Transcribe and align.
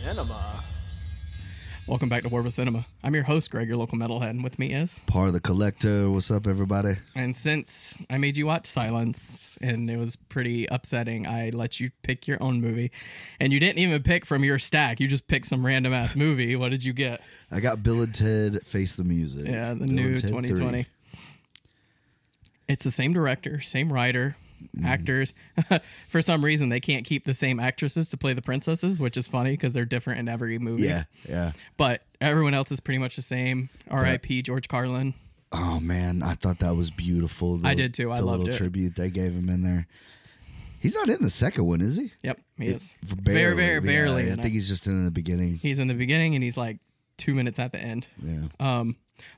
Cinema. 0.00 0.54
Welcome 1.86 2.08
back 2.08 2.22
to 2.22 2.30
War 2.30 2.42
with 2.42 2.54
Cinema. 2.54 2.86
I'm 3.04 3.14
your 3.14 3.24
host, 3.24 3.50
Greg, 3.50 3.68
your 3.68 3.76
local 3.76 3.98
metalhead, 3.98 4.30
and 4.30 4.42
with 4.42 4.58
me 4.58 4.72
is. 4.72 4.98
Part 5.06 5.26
of 5.26 5.34
the 5.34 5.40
collector. 5.40 6.10
What's 6.10 6.30
up, 6.30 6.46
everybody? 6.46 6.94
And 7.14 7.36
since 7.36 7.94
I 8.08 8.16
made 8.16 8.38
you 8.38 8.46
watch 8.46 8.66
Silence 8.66 9.58
and 9.60 9.90
it 9.90 9.98
was 9.98 10.16
pretty 10.16 10.64
upsetting, 10.66 11.26
I 11.26 11.50
let 11.50 11.80
you 11.80 11.90
pick 12.02 12.26
your 12.26 12.42
own 12.42 12.62
movie. 12.62 12.90
And 13.38 13.52
you 13.52 13.60
didn't 13.60 13.78
even 13.78 14.02
pick 14.02 14.24
from 14.24 14.42
your 14.42 14.58
stack. 14.58 15.00
You 15.00 15.06
just 15.06 15.28
picked 15.28 15.46
some 15.46 15.66
random 15.66 15.92
ass 15.92 16.16
movie. 16.16 16.56
What 16.56 16.70
did 16.70 16.82
you 16.82 16.94
get? 16.94 17.20
I 17.50 17.60
got 17.60 17.82
Bill 17.82 18.00
and 18.00 18.14
Ted 18.14 18.66
Face 18.66 18.96
the 18.96 19.04
Music. 19.04 19.46
Yeah, 19.46 19.74
the 19.74 19.80
Bill 19.80 19.88
new 19.88 20.16
2020. 20.16 20.82
3. 20.84 20.86
It's 22.68 22.84
the 22.84 22.90
same 22.90 23.12
director, 23.12 23.60
same 23.60 23.92
writer, 23.92 24.36
Mm-hmm. 24.60 24.86
actors. 24.86 25.34
For 26.08 26.22
some 26.22 26.44
reason, 26.44 26.68
they 26.68 26.80
can't 26.80 27.04
keep 27.04 27.24
the 27.24 27.34
same 27.34 27.58
actresses 27.58 28.08
to 28.10 28.16
play 28.16 28.32
the 28.32 28.42
princesses, 28.42 29.00
which 29.00 29.16
is 29.16 29.28
funny 29.28 29.52
because 29.52 29.72
they're 29.72 29.84
different 29.84 30.20
in 30.20 30.28
every 30.28 30.58
movie. 30.58 30.84
Yeah, 30.84 31.04
yeah. 31.28 31.52
But 31.76 32.02
everyone 32.20 32.54
else 32.54 32.70
is 32.70 32.80
pretty 32.80 32.98
much 32.98 33.16
the 33.16 33.22
same. 33.22 33.70
R.I.P. 33.90 34.42
George 34.42 34.68
Carlin. 34.68 35.14
Oh 35.52 35.80
man, 35.80 36.22
I 36.22 36.34
thought 36.34 36.60
that 36.60 36.76
was 36.76 36.90
beautiful. 36.90 37.58
The, 37.58 37.68
I 37.68 37.74
did 37.74 37.92
too. 37.94 38.12
I 38.12 38.18
the 38.18 38.24
loved 38.24 38.40
little 38.40 38.54
it. 38.54 38.56
tribute 38.56 38.94
they 38.94 39.10
gave 39.10 39.32
him 39.32 39.48
in 39.48 39.62
there. 39.62 39.86
He's 40.78 40.94
not 40.94 41.10
in 41.10 41.22
the 41.22 41.30
second 41.30 41.66
one, 41.66 41.80
is 41.80 41.96
he? 41.98 42.12
Yep, 42.22 42.40
he 42.56 42.66
is. 42.66 42.94
Barely, 43.04 43.40
very, 43.40 43.54
very, 43.54 43.74
yeah, 43.74 43.80
barely. 43.80 44.22
I 44.32 44.36
think 44.36 44.46
it. 44.46 44.50
he's 44.52 44.68
just 44.68 44.86
in 44.86 45.04
the 45.04 45.10
beginning. 45.10 45.56
he's 45.56 45.78
in 45.78 45.88
the 45.88 45.94
beginning 45.94 46.34
and 46.34 46.42
he's 46.42 46.56
like 46.56 46.78
two 47.18 47.34
minutes 47.34 47.58
at 47.58 47.72
the 47.72 47.78
end. 47.78 48.06
Yeah. 48.22 48.44
Um, 48.58 48.96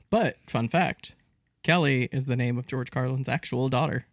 but 0.09 0.37
fun 0.47 0.69
fact, 0.69 1.15
Kelly 1.63 2.07
is 2.11 2.27
the 2.27 2.35
name 2.37 2.57
of 2.57 2.67
George 2.67 2.91
Carlin's 2.91 3.27
actual 3.27 3.67
daughter. 3.67 4.05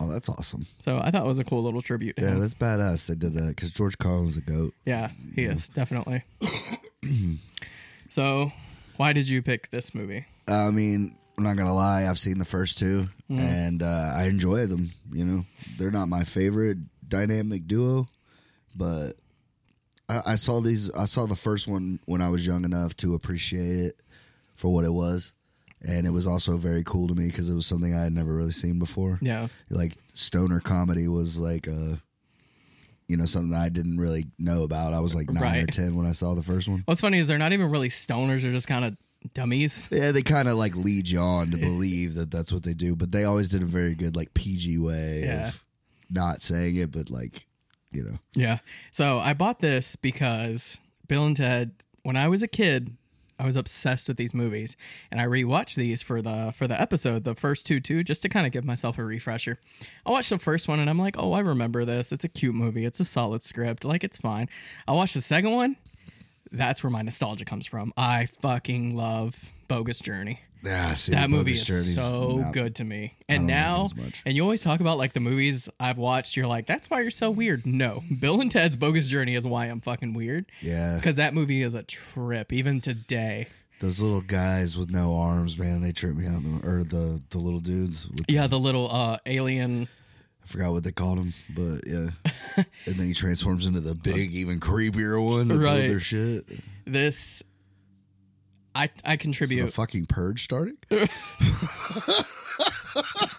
Oh, 0.00 0.10
that's 0.10 0.28
awesome. 0.28 0.66
So 0.80 0.98
I 0.98 1.10
thought 1.10 1.24
it 1.24 1.28
was 1.28 1.38
a 1.38 1.44
cool 1.44 1.62
little 1.62 1.80
tribute 1.82 2.16
Yeah, 2.18 2.34
that's 2.34 2.54
badass. 2.54 3.06
They 3.06 3.14
did 3.14 3.32
that 3.34 3.48
because 3.48 3.70
George 3.70 3.96
Carlin's 3.98 4.36
a 4.36 4.40
goat. 4.40 4.74
Yeah, 4.84 5.10
he 5.34 5.44
is 5.44 5.68
definitely. 5.68 6.24
so, 8.10 8.52
why 8.96 9.12
did 9.12 9.28
you 9.28 9.42
pick 9.42 9.70
this 9.70 9.94
movie? 9.94 10.26
I 10.48 10.70
mean, 10.70 11.16
I'm 11.36 11.44
not 11.44 11.56
gonna 11.56 11.74
lie. 11.74 12.06
I've 12.08 12.18
seen 12.18 12.38
the 12.38 12.44
first 12.44 12.78
two, 12.78 13.08
Mm. 13.30 13.38
and 13.40 13.82
uh, 13.82 14.12
I 14.16 14.24
enjoy 14.24 14.66
them. 14.66 14.90
You 15.12 15.24
know, 15.24 15.44
they're 15.78 15.90
not 15.90 16.08
my 16.08 16.24
favorite 16.24 16.78
dynamic 17.08 17.66
duo, 17.66 18.06
but 18.76 19.12
I, 20.08 20.22
I 20.26 20.34
saw 20.36 20.60
these. 20.60 20.90
I 20.92 21.06
saw 21.06 21.26
the 21.26 21.36
first 21.36 21.66
one 21.66 22.00
when 22.04 22.20
I 22.20 22.28
was 22.28 22.46
young 22.46 22.64
enough 22.64 22.96
to 22.98 23.14
appreciate 23.14 23.78
it 23.86 24.02
for 24.56 24.72
what 24.72 24.84
it 24.84 24.92
was, 24.92 25.34
and 25.86 26.06
it 26.06 26.10
was 26.10 26.26
also 26.26 26.56
very 26.56 26.82
cool 26.84 27.08
to 27.08 27.14
me 27.14 27.26
because 27.28 27.48
it 27.50 27.54
was 27.54 27.66
something 27.66 27.94
I 27.94 28.02
had 28.02 28.12
never 28.12 28.34
really 28.34 28.52
seen 28.52 28.78
before. 28.78 29.18
Yeah, 29.22 29.48
Like 29.70 29.94
stoner 30.12 30.60
comedy 30.60 31.08
was 31.08 31.38
like 31.38 31.66
a. 31.66 32.00
You 33.06 33.18
know 33.18 33.26
something 33.26 33.54
I 33.54 33.68
didn't 33.68 33.98
really 33.98 34.24
know 34.38 34.62
about. 34.62 34.94
I 34.94 35.00
was 35.00 35.14
like 35.14 35.28
nine 35.28 35.64
or 35.64 35.66
ten 35.66 35.94
when 35.94 36.06
I 36.06 36.12
saw 36.12 36.32
the 36.34 36.42
first 36.42 36.68
one. 36.68 36.84
what's 36.86 37.02
funny 37.02 37.18
is 37.18 37.28
they're 37.28 37.36
not 37.36 37.52
even 37.52 37.70
really 37.70 37.90
stoners; 37.90 38.40
they're 38.40 38.50
just 38.50 38.66
kind 38.66 38.82
of 38.82 38.96
dummies. 39.34 39.88
Yeah, 39.92 40.10
they 40.10 40.22
kind 40.22 40.48
of 40.48 40.56
like 40.56 40.74
lead 40.74 41.10
you 41.10 41.18
on 41.18 41.50
to 41.50 41.58
believe 41.58 42.14
that 42.14 42.30
that's 42.30 42.50
what 42.50 42.62
they 42.62 42.72
do, 42.72 42.96
but 42.96 43.12
they 43.12 43.24
always 43.24 43.50
did 43.50 43.60
a 43.62 43.66
very 43.66 43.94
good 43.94 44.16
like 44.16 44.32
PG 44.32 44.78
way 44.78 45.22
Yeah. 45.24 45.48
of 45.48 45.62
not 46.08 46.40
saying 46.40 46.76
it, 46.76 46.92
but 46.92 47.10
like 47.10 47.46
you 47.92 48.04
know, 48.04 48.18
Yeah. 48.34 48.58
So 48.90 49.18
I 49.18 49.34
bought 49.34 49.60
this 49.60 49.96
because 49.96 50.78
Bill 51.06 51.26
and 51.26 51.36
Ted, 51.36 51.72
when 52.04 52.16
I 52.16 52.28
was 52.28 52.42
a 52.42 52.48
kid, 52.48 52.96
I 53.38 53.44
was 53.44 53.56
obsessed 53.56 54.08
with 54.08 54.16
these 54.16 54.34
movies, 54.34 54.76
and 55.10 55.20
I 55.20 55.24
rewatched 55.24 55.74
these 55.74 56.02
for 56.02 56.22
the 56.22 56.54
for 56.56 56.66
the 56.66 56.80
episode, 56.80 57.24
the 57.24 57.34
first 57.34 57.66
two 57.66 57.80
too, 57.80 58.04
just 58.04 58.22
to 58.22 58.28
kind 58.28 58.46
of 58.46 58.52
give 58.52 58.64
myself 58.64 58.98
a 58.98 59.04
refresher. 59.04 59.58
I 60.06 60.10
watched 60.10 60.30
the 60.30 60.38
first 60.38 60.68
one, 60.68 60.78
and 60.78 60.88
I'm 60.88 60.98
like, 60.98 61.16
oh, 61.18 61.32
I 61.32 61.40
remember 61.40 61.84
this. 61.84 62.12
It's 62.12 62.24
a 62.24 62.28
cute 62.28 62.54
movie. 62.54 62.84
It's 62.84 63.00
a 63.00 63.04
solid 63.04 63.42
script. 63.42 63.84
Like 63.84 64.04
it's 64.04 64.18
fine. 64.18 64.48
I 64.86 64.92
watched 64.92 65.14
the 65.14 65.20
second 65.20 65.52
one. 65.52 65.76
That's 66.52 66.82
where 66.84 66.90
my 66.90 67.02
nostalgia 67.02 67.44
comes 67.44 67.66
from. 67.66 67.92
I 67.96 68.26
fucking 68.40 68.94
love 68.94 69.36
Bogus 69.66 69.98
Journey 69.98 70.40
yeah, 70.64 70.94
see, 70.94 71.12
that 71.12 71.28
movie 71.30 71.52
is 71.52 71.62
Journey's 71.64 71.94
so 71.96 72.36
not- 72.38 72.52
good 72.52 72.74
to 72.76 72.84
me. 72.84 73.14
And 73.28 73.46
now, 73.46 73.88
and 74.24 74.34
you 74.36 74.42
always 74.42 74.62
talk 74.62 74.80
about 74.80 74.98
like 74.98 75.12
the 75.12 75.20
movies 75.20 75.68
I've 75.78 75.98
watched. 75.98 76.36
You're 76.36 76.46
like, 76.46 76.66
that's 76.66 76.88
why 76.90 77.00
you're 77.02 77.10
so 77.10 77.30
weird. 77.30 77.66
No, 77.66 78.02
Bill 78.20 78.40
and 78.40 78.50
Ted's 78.50 78.76
Bogus 78.76 79.08
Journey 79.08 79.34
is 79.34 79.44
why 79.46 79.66
I'm 79.66 79.80
fucking 79.80 80.14
weird. 80.14 80.46
Yeah, 80.60 80.96
Because 80.96 81.16
that 81.16 81.34
movie 81.34 81.62
is 81.62 81.74
a 81.74 81.82
trip, 81.82 82.52
even 82.52 82.80
today. 82.80 83.48
those 83.80 84.00
little 84.00 84.20
guys 84.22 84.76
with 84.78 84.90
no 84.90 85.16
arms, 85.16 85.58
man, 85.58 85.80
they 85.82 85.92
trip 85.92 86.16
me 86.16 86.26
out. 86.26 86.42
the- 86.42 86.66
Or 86.68 86.84
the 86.84 87.22
the 87.30 87.38
little 87.38 87.60
dudes. 87.60 88.08
With, 88.08 88.24
Yeah, 88.28 88.46
the 88.46 88.58
little 88.58 88.90
uh 88.90 89.18
alien. 89.26 89.88
I 90.42 90.46
forgot 90.46 90.72
what 90.72 90.84
they 90.84 90.92
called 90.92 91.18
him, 91.18 91.32
but 91.54 91.80
yeah. 91.86 92.10
and 92.86 92.98
then 92.98 93.06
he 93.06 93.14
transforms 93.14 93.64
into 93.64 93.80
the 93.80 93.94
big, 93.94 94.32
even 94.34 94.60
creepier 94.60 95.22
one. 95.22 95.48
Right. 95.58 95.88
their 95.88 96.00
shit. 96.00 96.44
This, 96.86 97.42
I 98.74 98.90
I 99.04 99.12
the 99.16 99.18
contribute. 99.18 99.72
fucking 99.72 100.06
purge 100.06 100.42
starting? 100.44 100.76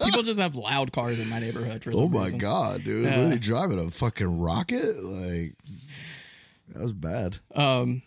People 0.04 0.24
just 0.24 0.40
have 0.40 0.56
loud 0.56 0.92
cars 0.92 1.20
in 1.20 1.30
my 1.30 1.40
neighborhood 1.40 1.84
for 1.84 1.92
some 1.92 2.02
Oh 2.02 2.08
my 2.10 2.26
reason. 2.26 2.40
god, 2.40 2.84
dude! 2.84 3.06
Yeah. 3.06 3.18
What 3.18 3.26
are 3.26 3.30
they 3.30 3.38
driving 3.38 3.80
a 3.80 3.90
fucking 3.92 4.40
rocket? 4.40 5.02
Like 5.02 5.56
that 6.70 6.82
was 6.82 6.94
bad. 6.94 7.38
Um, 7.54 8.02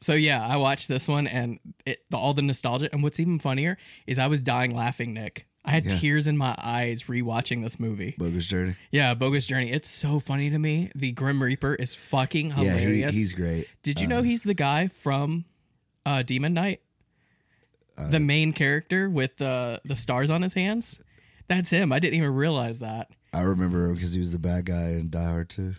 so 0.00 0.14
yeah, 0.14 0.46
I 0.46 0.56
watched 0.56 0.88
this 0.88 1.08
one 1.08 1.26
and 1.26 1.58
it 1.84 2.04
all 2.12 2.34
the 2.34 2.42
nostalgia. 2.42 2.88
And 2.92 3.02
what's 3.02 3.18
even 3.18 3.38
funnier 3.38 3.76
is 4.06 4.18
I 4.18 4.26
was 4.28 4.40
dying 4.40 4.74
laughing, 4.74 5.12
Nick. 5.14 5.46
I 5.64 5.72
had 5.72 5.84
Yeah. 5.84 5.98
tears 5.98 6.26
in 6.26 6.38
my 6.38 6.54
eyes 6.56 7.02
rewatching 7.04 7.62
this 7.62 7.78
movie. 7.80 8.14
Bogus 8.16 8.46
Journey. 8.46 8.76
Yeah, 8.92 9.12
Bogus 9.14 9.44
Journey. 9.44 9.70
It's 9.72 9.90
so 9.90 10.20
funny 10.20 10.48
to 10.50 10.58
me. 10.58 10.90
The 10.94 11.12
Grim 11.12 11.42
Reaper 11.42 11.74
is 11.74 11.94
fucking 11.94 12.52
hilarious. 12.52 13.00
Yeah, 13.00 13.10
he, 13.10 13.18
he's 13.18 13.32
great. 13.34 13.66
Did 13.82 14.00
you 14.00 14.06
Uh, 14.06 14.10
know 14.10 14.22
he's 14.22 14.44
the 14.44 14.54
guy 14.54 14.86
from 15.02 15.44
uh, 16.08 16.22
Demon 16.22 16.54
Knight? 16.54 16.80
Uh, 17.96 18.10
the 18.10 18.20
main 18.20 18.52
character 18.52 19.10
with 19.10 19.36
the 19.36 19.80
the 19.84 19.96
stars 19.96 20.30
on 20.30 20.42
his 20.42 20.54
hands. 20.54 21.00
That's 21.48 21.70
him. 21.70 21.92
I 21.92 21.98
didn't 21.98 22.14
even 22.14 22.34
realize 22.34 22.78
that. 22.78 23.10
I 23.32 23.40
remember 23.40 23.86
him 23.86 23.94
because 23.94 24.12
he 24.12 24.18
was 24.18 24.32
the 24.32 24.38
bad 24.38 24.66
guy 24.66 24.90
in 24.90 25.10
Die 25.10 25.24
Hard 25.24 25.50
too. 25.50 25.74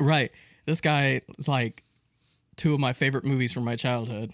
Right. 0.00 0.32
This 0.66 0.80
guy 0.80 1.22
is 1.38 1.48
like 1.48 1.84
two 2.56 2.74
of 2.74 2.80
my 2.80 2.92
favorite 2.92 3.24
movies 3.24 3.52
from 3.52 3.64
my 3.64 3.76
childhood. 3.76 4.32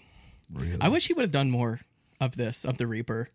Really? 0.51 0.77
I 0.81 0.89
wish 0.89 1.07
he 1.07 1.13
would 1.13 1.23
have 1.23 1.31
done 1.31 1.51
more 1.51 1.79
of 2.19 2.37
this, 2.37 2.65
of 2.65 2.77
the 2.77 2.87
Reaper. 2.87 3.29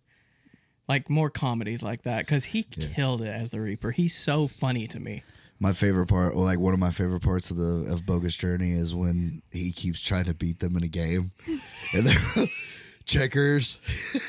Like 0.89 1.09
more 1.09 1.31
comedies 1.31 1.85
like 1.85 2.03
that, 2.03 2.27
because 2.27 2.47
he 2.47 2.65
killed 2.65 3.23
it 3.23 3.29
as 3.29 3.51
the 3.51 3.61
Reaper. 3.61 3.93
He's 3.93 4.17
so 4.17 4.49
funny 4.49 4.89
to 4.89 4.99
me. 4.99 5.23
My 5.61 5.73
favorite 5.75 6.07
part, 6.07 6.35
well, 6.35 6.45
like 6.45 6.59
one 6.59 6.73
of 6.75 6.81
my 6.81 6.91
favorite 6.91 7.21
parts 7.21 7.51
of 7.51 7.57
the 7.59 7.87
of 7.93 8.05
Bogus 8.07 8.35
Journey 8.35 8.73
is 8.73 8.95
when 8.95 9.43
he 9.53 9.71
keeps 9.73 10.01
trying 10.01 10.25
to 10.25 10.35
beat 10.35 10.59
them 10.61 10.77
in 10.77 10.83
a 10.83 10.89
game, 10.89 11.31
and 11.93 12.07
they're 12.07 12.47
checkers. 13.05 13.79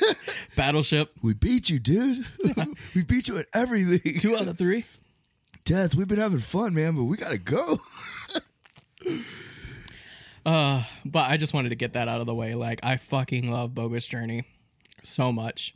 Battleship, 0.56 1.12
We 1.24 1.34
beat 1.34 1.70
you, 1.70 1.80
dude. 1.80 2.26
we 2.94 3.04
beat 3.04 3.28
you 3.30 3.38
at 3.38 3.46
everything. 3.54 4.20
two 4.20 4.36
out 4.36 4.48
of 4.48 4.58
three. 4.58 4.86
Death. 5.64 5.96
We've 5.96 6.08
been 6.08 6.20
having 6.20 6.40
fun, 6.40 6.74
man, 6.74 6.96
but 6.96 7.04
we 7.06 7.16
gotta 7.18 7.38
go. 7.38 7.80
Uh, 10.46 10.84
but 11.06 11.30
I 11.30 11.38
just 11.38 11.54
wanted 11.54 11.70
to 11.70 11.76
get 11.76 11.94
that 11.94 12.08
out 12.08 12.20
of 12.20 12.26
the 12.28 12.34
way. 12.34 12.56
Like, 12.56 12.80
I 12.84 12.98
fucking 12.98 13.52
love 13.52 13.76
Bogus 13.76 14.08
Journey 14.08 14.44
so 15.04 15.32
much. 15.32 15.76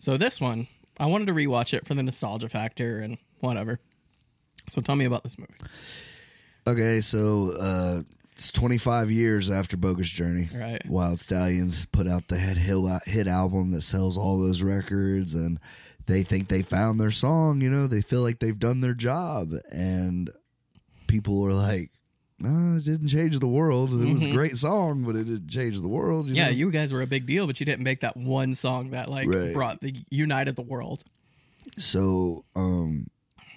So 0.00 0.16
this 0.16 0.40
one, 0.40 0.66
I 0.98 1.06
wanted 1.06 1.26
to 1.26 1.32
rewatch 1.32 1.72
it 1.72 1.86
for 1.86 1.94
the 1.94 2.02
nostalgia 2.02 2.48
factor 2.48 2.98
and 2.98 3.16
whatever. 3.38 3.78
So 4.68 4.80
tell 4.80 4.96
me 4.96 5.04
about 5.04 5.22
this 5.24 5.38
movie. 5.38 5.52
Okay, 6.66 7.00
so 7.00 7.52
uh, 7.60 8.02
it's 8.36 8.52
25 8.52 9.10
years 9.10 9.50
after 9.50 9.76
Bogus 9.76 10.08
Journey. 10.08 10.48
Right. 10.54 10.80
Wild 10.88 11.18
Stallions 11.18 11.84
put 11.86 12.06
out 12.06 12.28
the 12.28 12.38
head 12.38 12.56
hill 12.56 12.86
hit 13.04 13.26
album 13.26 13.72
that 13.72 13.80
sells 13.82 14.16
all 14.16 14.38
those 14.40 14.62
records, 14.62 15.34
and 15.34 15.58
they 16.06 16.22
think 16.22 16.48
they 16.48 16.62
found 16.62 17.00
their 17.00 17.10
song. 17.10 17.60
You 17.60 17.70
know, 17.70 17.86
they 17.86 18.00
feel 18.02 18.22
like 18.22 18.38
they've 18.38 18.58
done 18.58 18.80
their 18.80 18.94
job, 18.94 19.50
and 19.72 20.30
people 21.08 21.44
are 21.44 21.52
like, 21.52 21.90
"No, 22.38 22.76
it 22.78 22.84
didn't 22.84 23.08
change 23.08 23.38
the 23.40 23.48
world. 23.48 23.90
It 23.92 24.12
was 24.12 24.24
a 24.24 24.30
great 24.30 24.56
song, 24.56 25.02
but 25.02 25.16
it 25.16 25.24
didn't 25.24 25.48
change 25.48 25.80
the 25.80 25.88
world." 25.88 26.26
You 26.28 26.34
Mm-hmm. 26.34 26.36
Yeah, 26.38 26.44
know? 26.46 26.50
you 26.52 26.70
guys 26.70 26.92
were 26.92 27.02
a 27.02 27.06
big 27.08 27.26
deal, 27.26 27.48
but 27.48 27.58
you 27.58 27.66
didn't 27.66 27.82
make 27.82 28.00
that 28.00 28.16
one 28.16 28.54
song 28.54 28.90
that 28.90 29.10
like 29.10 29.28
Right. 29.28 29.52
brought 29.52 29.80
the 29.80 29.94
united 30.10 30.54
the 30.56 30.62
world. 30.62 31.02
so 31.76 32.44
um 32.56 33.06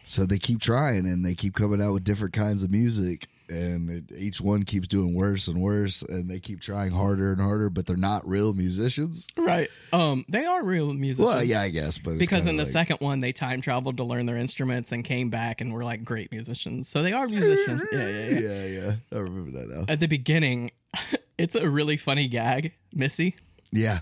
so 0.06 0.25
they 0.25 0.38
keep 0.38 0.60
trying 0.62 1.06
and 1.07 1.25
they 1.25 1.36
keep 1.36 1.54
coming 1.56 1.81
out 1.81 1.94
with 1.94 2.04
different 2.04 2.34
kinds 2.34 2.63
of 2.63 2.72
music 2.72 3.28
and 3.48 3.90
it, 3.92 4.04
each 4.18 4.42
one 4.42 4.63
keeps 4.63 4.88
doing 4.88 5.13
worse 5.13 5.48
and 5.48 5.62
worse 5.62 6.02
and 6.02 6.28
they 6.30 6.40
keep 6.40 6.60
trying 6.62 6.92
harder 6.92 7.31
and 7.31 7.40
harder 7.40 7.69
but 7.69 7.86
they're 7.86 7.96
not 7.96 8.28
real 8.28 8.54
musicians 8.54 9.28
Right. 9.38 9.69
Um, 9.94 10.25
they 10.30 10.46
are 10.46 10.63
real 10.63 10.92
musicians. 10.94 11.28
well 11.28 11.44
yeah 11.44 11.62
i 11.62 11.69
guess 11.69 11.98
but 12.00 12.18
because 12.18 12.48
in 12.48 12.57
the 12.57 12.63
like- 12.63 12.72
second 12.72 12.98
one 13.02 13.19
they 13.19 13.31
time 13.31 13.62
traveled 13.62 13.98
to 13.98 14.04
learn 14.04 14.25
their 14.25 14.38
instruments 14.38 14.92
and 14.92 15.04
came 15.06 15.30
back 15.30 15.62
and 15.62 15.72
were 15.74 15.84
like 15.84 16.04
great 16.04 16.31
musicians. 16.31 16.90
So 16.90 17.04
they 17.04 17.12
are 17.13 17.28
musicians. 17.28 17.84
yeah, 17.92 18.07
yeah, 18.07 18.25
yeah. 18.30 18.40
yeah 18.40 18.66
yeah 18.66 18.92
i 19.13 19.18
remember 19.19 19.52
that 19.60 19.69
now 19.69 19.86
At 19.88 20.00
the 20.00 20.07
beginning, 20.07 20.72
it's 21.38 21.54
a 21.56 21.69
really 21.69 21.98
funny 21.98 22.28
gag, 22.28 22.74
Missy. 22.94 23.36
yeah 23.72 24.00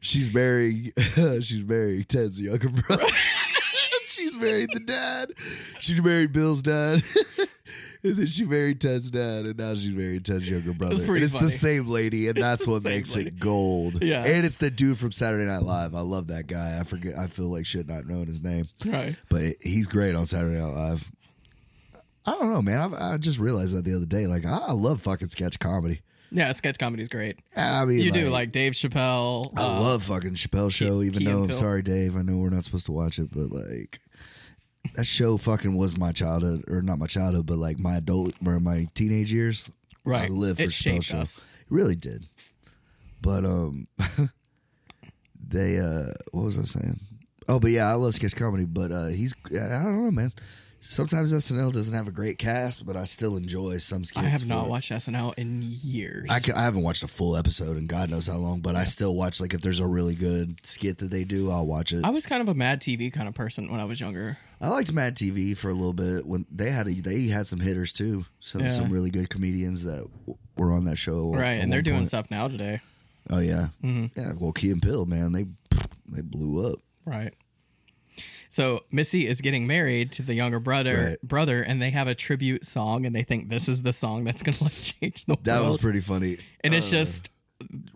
she's 0.00 0.32
marrying 0.32 0.92
she's 1.42 1.64
marrying 1.64 2.04
ted's 2.04 2.40
younger 2.40 2.68
brother 2.70 3.04
married 4.36 4.68
the 4.72 4.80
dad 4.80 5.32
she 5.80 6.00
married 6.00 6.32
bill's 6.32 6.62
dad 6.62 7.02
And 8.04 8.16
then 8.16 8.26
she 8.26 8.44
married 8.44 8.80
Ted's 8.80 9.10
dad, 9.10 9.44
and 9.46 9.58
now 9.58 9.74
she's 9.74 9.92
married 9.92 10.24
Ted's 10.24 10.48
younger 10.48 10.72
brother. 10.72 10.96
pretty 10.98 11.12
and 11.14 11.22
it's 11.24 11.34
funny. 11.34 11.46
the 11.46 11.50
same 11.52 11.88
lady, 11.88 12.28
and 12.28 12.40
that's 12.40 12.64
what 12.66 12.84
makes 12.84 13.16
lady. 13.16 13.28
it 13.30 13.40
gold. 13.40 14.02
Yeah. 14.02 14.24
And 14.24 14.46
it's 14.46 14.56
the 14.56 14.70
dude 14.70 14.98
from 14.98 15.10
Saturday 15.10 15.44
Night 15.46 15.62
Live. 15.62 15.94
I 15.94 16.00
love 16.00 16.28
that 16.28 16.46
guy. 16.46 16.78
I 16.78 16.84
forget. 16.84 17.16
I 17.18 17.26
feel 17.26 17.46
like 17.50 17.66
shit 17.66 17.88
not 17.88 18.06
knowing 18.06 18.26
his 18.28 18.40
name, 18.40 18.66
Right. 18.84 19.16
but 19.28 19.56
he's 19.60 19.88
great 19.88 20.14
on 20.14 20.26
Saturday 20.26 20.56
Night 20.60 20.72
Live. 20.72 21.10
I 22.24 22.32
don't 22.32 22.52
know, 22.52 22.62
man. 22.62 22.94
I, 22.94 23.14
I 23.14 23.16
just 23.16 23.38
realized 23.40 23.76
that 23.76 23.84
the 23.84 23.94
other 23.96 24.06
day. 24.06 24.26
Like, 24.28 24.44
I, 24.44 24.56
I 24.68 24.72
love 24.72 25.02
fucking 25.02 25.28
sketch 25.28 25.58
comedy. 25.58 26.00
Yeah, 26.30 26.52
sketch 26.52 26.78
comedy's 26.78 27.08
great. 27.08 27.38
I 27.56 27.84
mean, 27.84 28.00
You 28.00 28.12
do 28.12 28.28
like 28.30 28.52
Dave 28.52 28.72
Chappelle. 28.72 29.52
I 29.56 29.62
uh, 29.62 29.80
love 29.80 30.04
fucking 30.04 30.34
Chappelle 30.34 30.72
show, 30.72 31.02
even 31.02 31.20
Key 31.20 31.24
though 31.26 31.44
I'm 31.44 31.52
sorry, 31.52 31.82
Dave. 31.82 32.16
I 32.16 32.22
know 32.22 32.36
we're 32.36 32.50
not 32.50 32.64
supposed 32.64 32.86
to 32.86 32.92
watch 32.92 33.18
it, 33.18 33.30
but 33.32 33.50
like 33.50 34.00
that 34.94 35.04
show 35.04 35.36
fucking 35.36 35.76
was 35.76 35.96
my 35.96 36.12
childhood, 36.12 36.64
or 36.68 36.82
not 36.82 36.98
my 36.98 37.06
childhood, 37.06 37.46
but 37.46 37.58
like 37.58 37.78
my 37.78 37.96
adult 37.96 38.34
or 38.44 38.60
my 38.60 38.86
teenage 38.94 39.32
years. 39.32 39.70
right. 40.04 40.30
I 40.30 40.32
lived 40.32 40.58
for 40.58 40.64
it 40.64 40.68
Chappelle 40.70 40.92
shaped 40.92 41.04
show. 41.04 41.18
us. 41.18 41.38
It 41.38 41.44
really 41.70 41.96
did. 41.96 42.26
But 43.22 43.44
um, 43.44 43.88
they 45.48 45.78
uh, 45.78 46.12
what 46.32 46.44
was 46.44 46.58
I 46.58 46.62
saying? 46.62 47.00
Oh, 47.48 47.60
but 47.60 47.70
yeah, 47.70 47.90
I 47.90 47.94
love 47.94 48.14
sketch 48.14 48.36
comedy. 48.36 48.64
But 48.64 48.92
uh, 48.92 49.08
he's 49.08 49.34
I 49.50 49.68
don't 49.68 50.04
know, 50.04 50.10
man. 50.10 50.32
Sometimes 50.88 51.32
SNL 51.32 51.72
doesn't 51.72 51.94
have 51.94 52.06
a 52.08 52.12
great 52.12 52.38
cast, 52.38 52.86
but 52.86 52.96
I 52.96 53.04
still 53.04 53.36
enjoy 53.36 53.78
some 53.78 54.04
skits. 54.04 54.24
I 54.24 54.28
have 54.28 54.46
not 54.46 54.68
watched 54.68 54.90
SNL 54.92 55.34
in 55.36 55.62
years. 55.62 56.30
I, 56.30 56.40
can, 56.40 56.54
I 56.54 56.62
haven't 56.62 56.82
watched 56.82 57.02
a 57.02 57.08
full 57.08 57.36
episode 57.36 57.76
in 57.76 57.86
God 57.86 58.08
knows 58.10 58.26
how 58.26 58.36
long, 58.36 58.60
but 58.60 58.76
I 58.76 58.84
still 58.84 59.14
watch 59.14 59.40
like 59.40 59.52
if 59.54 59.60
there's 59.62 59.80
a 59.80 59.86
really 59.86 60.14
good 60.14 60.64
skit 60.66 60.98
that 60.98 61.10
they 61.10 61.24
do, 61.24 61.50
I'll 61.50 61.66
watch 61.66 61.92
it. 61.92 62.04
I 62.04 62.10
was 62.10 62.26
kind 62.26 62.40
of 62.40 62.48
a 62.48 62.54
Mad 62.54 62.80
TV 62.80 63.12
kind 63.12 63.28
of 63.28 63.34
person 63.34 63.70
when 63.70 63.80
I 63.80 63.84
was 63.84 64.00
younger. 64.00 64.38
I 64.60 64.68
liked 64.68 64.92
Mad 64.92 65.16
TV 65.16 65.56
for 65.56 65.68
a 65.68 65.74
little 65.74 65.92
bit 65.92 66.24
when 66.26 66.46
they 66.50 66.70
had 66.70 66.86
a, 66.88 66.94
they 66.94 67.26
had 67.26 67.46
some 67.46 67.60
hitters 67.60 67.92
too, 67.92 68.24
some 68.40 68.62
Yeah. 68.62 68.70
some 68.70 68.90
really 68.90 69.10
good 69.10 69.28
comedians 69.28 69.84
that 69.84 70.08
w- 70.26 70.38
were 70.56 70.72
on 70.72 70.84
that 70.86 70.96
show. 70.96 71.32
Right, 71.34 71.54
and 71.60 71.70
they're 71.72 71.82
doing 71.82 71.98
point. 71.98 72.08
stuff 72.08 72.30
now 72.30 72.48
today. 72.48 72.80
Oh 73.28 73.40
yeah, 73.40 73.68
Mm-hmm. 73.82 74.18
yeah. 74.18 74.32
Well, 74.38 74.52
Key 74.52 74.70
and 74.70 74.80
Peele, 74.80 75.04
man, 75.04 75.32
they 75.32 75.46
they 76.08 76.22
blew 76.22 76.64
up. 76.72 76.78
Right. 77.04 77.34
So 78.48 78.84
Missy 78.90 79.26
is 79.26 79.40
getting 79.40 79.66
married 79.66 80.12
to 80.12 80.22
the 80.22 80.34
younger 80.34 80.60
brother, 80.60 81.08
Right. 81.10 81.22
brother, 81.22 81.62
and 81.62 81.80
they 81.82 81.90
have 81.90 82.08
a 82.08 82.14
tribute 82.14 82.64
song, 82.64 83.04
and 83.06 83.14
they 83.14 83.22
think 83.22 83.48
this 83.48 83.68
is 83.68 83.82
the 83.82 83.92
song 83.92 84.24
that's 84.24 84.42
gonna 84.42 84.56
like 84.62 84.72
change 84.72 85.24
the 85.26 85.36
That 85.36 85.36
world. 85.36 85.44
That 85.44 85.66
was 85.66 85.78
pretty 85.78 86.00
funny. 86.00 86.38
and 86.62 86.74
it's 86.74 86.88
Uh, 86.88 86.90
just 86.90 87.30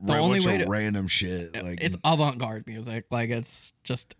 the 0.02 0.17
only 0.17 0.38
bunch 0.38 0.47
way 0.47 0.55
of 0.56 0.62
to. 0.62 0.69
random 0.70 1.06
shit. 1.06 1.55
Like 1.62 1.81
it's 1.82 1.97
avant-garde 2.05 2.67
music, 2.67 3.05
like 3.11 3.31
it's 3.31 3.73
just 3.85 4.14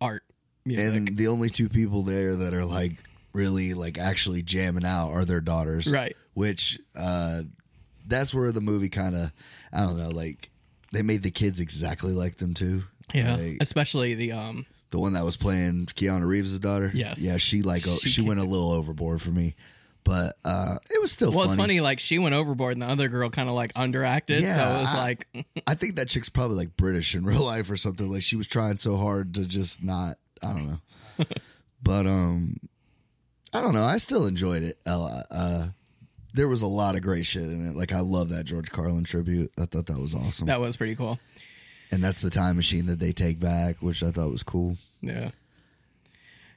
art 0.00 0.22
music. 0.64 0.86
and 1.08 1.16
the 1.18 1.26
only 1.28 1.50
two 1.50 1.68
people 1.68 2.02
there 2.02 2.36
that 2.36 2.54
are 2.54 2.64
like 2.64 2.92
really 3.32 3.74
like 3.74 3.98
actually 3.98 4.42
jamming 4.42 4.84
out 4.84 5.10
are 5.10 5.24
their 5.24 5.40
daughters 5.40 5.92
Right. 5.92 6.16
which 6.34 6.78
uh 6.96 7.42
that's 8.06 8.34
where 8.34 8.50
the 8.50 8.60
movie 8.60 8.88
kind 8.88 9.14
of 9.14 9.30
i 9.72 9.82
don't 9.82 9.98
know 9.98 10.08
like 10.08 10.50
they 10.92 11.02
made 11.02 11.22
the 11.22 11.30
kids 11.30 11.60
exactly 11.60 12.12
like 12.12 12.38
them 12.38 12.54
too 12.54 12.82
yeah, 13.14 13.36
Like, 13.36 13.58
especially 13.60 14.14
the 14.14 14.32
um. 14.32 14.66
The 14.90 14.98
one 14.98 15.12
that 15.14 15.24
was 15.24 15.36
playing 15.36 15.86
keanu 15.86 16.26
reeves' 16.26 16.58
daughter 16.58 16.90
Yes. 16.94 17.18
yeah 17.20 17.36
she 17.36 17.62
like 17.62 17.82
She 17.82 18.08
she, 18.08 18.20
went 18.22 18.40
a 18.40 18.44
little 18.44 18.70
overboard 18.72 19.22
for 19.22 19.30
me 19.30 19.54
but 20.04 20.34
uh 20.44 20.76
it 20.90 21.00
was 21.00 21.12
still 21.12 21.30
Well, 21.30 21.40
funny. 21.40 21.50
it's 21.52 21.56
funny. 21.62 21.80
Like 21.80 21.98
she 21.98 22.18
went 22.18 22.34
overboard, 22.34 22.72
and 22.72 22.80
the 22.82 22.86
other 22.86 23.08
girl 23.08 23.28
kind 23.28 23.48
of 23.50 23.54
like 23.54 23.72
underacted. 23.74 24.40
so 24.40 24.46
Yeah, 24.46 24.78
it 24.78 24.80
was 24.80 24.88
I- 24.94 25.00
like, 25.00 25.26
i 25.66 25.74
think 25.74 25.96
that 25.96 26.08
chick's 26.08 26.28
probably 26.28 26.56
like 26.56 26.76
british 26.76 27.14
in 27.14 27.24
real 27.32 27.44
life 27.44 27.70
or 27.70 27.76
something 27.76 28.10
like 28.10 28.22
she 28.22 28.36
was 28.36 28.46
trying 28.46 28.76
so 28.78 28.96
hard 28.96 29.34
to 29.34 29.44
just 29.44 29.82
not 29.82 30.16
i 30.42 30.48
don't 30.52 30.66
know 30.68 30.80
but 31.82 32.06
um 32.06 32.56
i 33.52 33.60
don't 33.60 33.74
know 33.74 33.84
i 33.84 33.98
still 33.98 34.26
enjoyed 34.26 34.62
it 34.62 34.76
a 34.86 34.96
lot. 34.98 35.24
uh 35.30 35.66
there 36.32 36.46
was 36.48 36.62
a 36.62 36.66
lot 36.66 36.94
of 36.94 37.02
great 37.02 37.26
shit 37.26 37.42
in 37.42 37.66
it 37.66 37.76
like 37.76 37.92
i 37.92 38.00
love 38.00 38.28
that 38.30 38.44
george 38.44 38.70
carlin 38.70 39.04
tribute 39.04 39.50
i 39.60 39.64
thought 39.66 39.86
that 39.86 39.98
was 39.98 40.14
awesome 40.14 40.46
that 40.46 40.60
was 40.60 40.76
pretty 40.76 40.94
cool. 40.94 41.18
And 41.90 42.02
that's 42.04 42.20
the 42.20 42.30
time 42.30 42.56
machine 42.56 42.86
that 42.86 42.98
they 42.98 43.12
take 43.12 43.40
back 43.40 43.80
which 43.82 44.02
i 44.02 44.10
thought 44.10 44.30
was 44.30 44.42
cool 44.42 44.76
Yeah. 45.00 45.30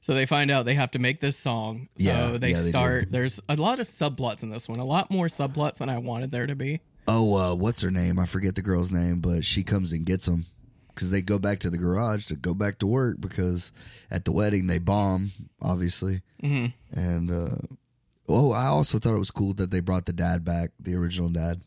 So 0.01 0.13
they 0.13 0.25
find 0.25 0.51
out 0.51 0.65
they 0.65 0.75
have 0.75 0.91
to 0.91 0.99
make 0.99 1.21
this 1.21 1.37
song. 1.37 1.87
So 1.95 2.03
Yeah, 2.03 2.37
they 2.37 2.49
yeah, 2.51 2.61
they 2.61 2.69
start. 2.69 3.09
there's 3.09 3.39
a 3.47 3.55
lot 3.55 3.79
of 3.79 3.87
subplots 3.87 4.43
in 4.43 4.49
this 4.49 4.67
one. 4.67 4.79
A 4.79 4.83
lot 4.85 5.09
more 5.09 5.27
subplots 5.27 5.75
than 5.77 5.87
I 5.87 5.97
wanted 5.97 6.29
there 6.29 6.45
to 6.45 6.55
be. 6.55 6.81
oh 7.07 7.33
uh 7.35 7.55
what's 7.55 7.81
her 7.81 7.91
name 7.91 8.19
i 8.19 8.25
forget 8.25 8.55
the 8.55 8.61
girl's 8.61 8.91
name 8.91 9.19
but 9.21 9.43
she 9.45 9.61
comes 9.63 9.91
and 9.93 10.05
gets 10.05 10.25
them 10.25 10.45
because 10.89 11.09
they 11.11 11.21
go 11.21 11.37
back 11.39 11.59
to 11.59 11.69
the 11.69 11.77
garage 11.77 12.25
to 12.27 12.35
go 12.35 12.53
back 12.53 12.79
to 12.79 12.87
work 12.87 13.15
because 13.19 13.71
at 14.11 14.23
the 14.25 14.31
wedding 14.31 14.67
they 14.67 14.77
bomb 14.79 15.31
obviously 15.61 16.21
hmm 16.41 16.67
And 16.91 17.31
uh 17.31 17.57
oh, 18.27 18.51
I 18.51 18.65
also 18.67 18.99
thought 18.99 19.15
it 19.15 19.19
was 19.19 19.31
cool 19.31 19.53
that 19.55 19.69
they 19.71 19.79
brought 19.81 20.05
the 20.05 20.13
dad 20.13 20.43
back, 20.45 20.71
the 20.79 20.95
original 20.95 21.29
dad. 21.29 21.61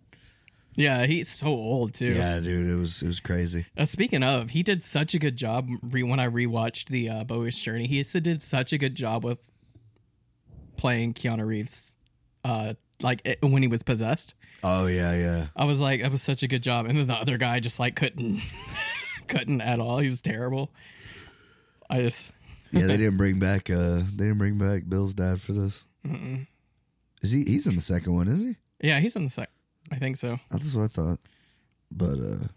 Yeah, 0.77 1.07
he's 1.07 1.29
so 1.31 1.47
old 1.47 1.95
too. 1.95 2.13
Yeah, 2.15 2.39
dude, 2.39 2.69
it 2.69 2.75
was 2.75 3.03
it 3.03 3.07
was 3.07 3.19
crazy. 3.21 3.65
Uh, 3.77 3.87
speaking 3.87 4.23
of, 4.23 4.51
he 4.51 4.63
did 4.63 4.85
such 4.85 5.15
a 5.15 5.19
good 5.19 5.37
job. 5.37 5.69
Re- 5.83 6.03
when 6.03 6.21
I 6.21 6.29
rewatched 6.29 6.89
the 6.89 7.09
uh, 7.09 7.25
Bogus 7.25 7.59
Journey, 7.59 7.87
he 7.87 8.03
did 8.03 8.43
such 8.43 8.73
a 8.75 8.79
good 8.79 8.95
job 8.95 9.25
with 9.25 9.39
playing 10.77 11.15
Keanu 11.15 11.47
Reeves, 11.47 11.97
uh, 12.45 12.75
like 13.01 13.23
it, 13.25 13.39
when 13.41 13.63
he 13.63 13.69
was 13.69 13.83
possessed. 13.83 14.35
Oh 14.63 14.87
yeah, 14.87 15.15
yeah. 15.17 15.47
I 15.57 15.65
was 15.65 15.81
like, 15.81 16.03
that 16.03 16.13
was 16.13 16.23
such 16.23 16.43
a 16.43 16.49
good 16.49 16.63
job. 16.63 16.87
And 16.87 16.99
then 16.99 17.07
the 17.07 17.15
other 17.15 17.39
guy 17.39 17.59
just 17.61 17.79
like 17.79 17.97
couldn't, 17.97 18.43
couldn't 19.29 19.63
at 19.63 19.81
all. 19.81 19.99
He 19.99 20.09
was 20.09 20.21
terrible. 20.21 20.73
I 21.89 22.01
just 22.03 22.31
Yeah, 22.73 22.87
they 22.87 22.97
didn't 22.99 23.17
bring 23.17 23.39
back 23.39 23.71
uh 23.71 24.03
they 24.15 24.25
didn't 24.25 24.39
bring 24.39 24.59
back 24.59 24.83
Bill's 24.89 25.15
dad 25.15 25.41
for 25.41 25.53
this. 25.53 25.87
Is 27.23 27.33
he 27.33 27.45
he's 27.45 27.67
in 27.67 27.77
the 27.77 27.81
second 27.81 28.15
one, 28.15 28.29
is 28.29 28.43
he? 28.43 28.57
yeah, 28.81 29.01
he's 29.01 29.17
in 29.17 29.25
the 29.25 29.31
sec. 29.31 29.49
I 29.91 29.97
think 29.97 30.17
so. 30.17 30.39
That's 30.51 30.75
what 30.75 30.85
I 30.85 30.89
thought. 30.89 31.19
But 31.91 32.19
uh 32.19 32.49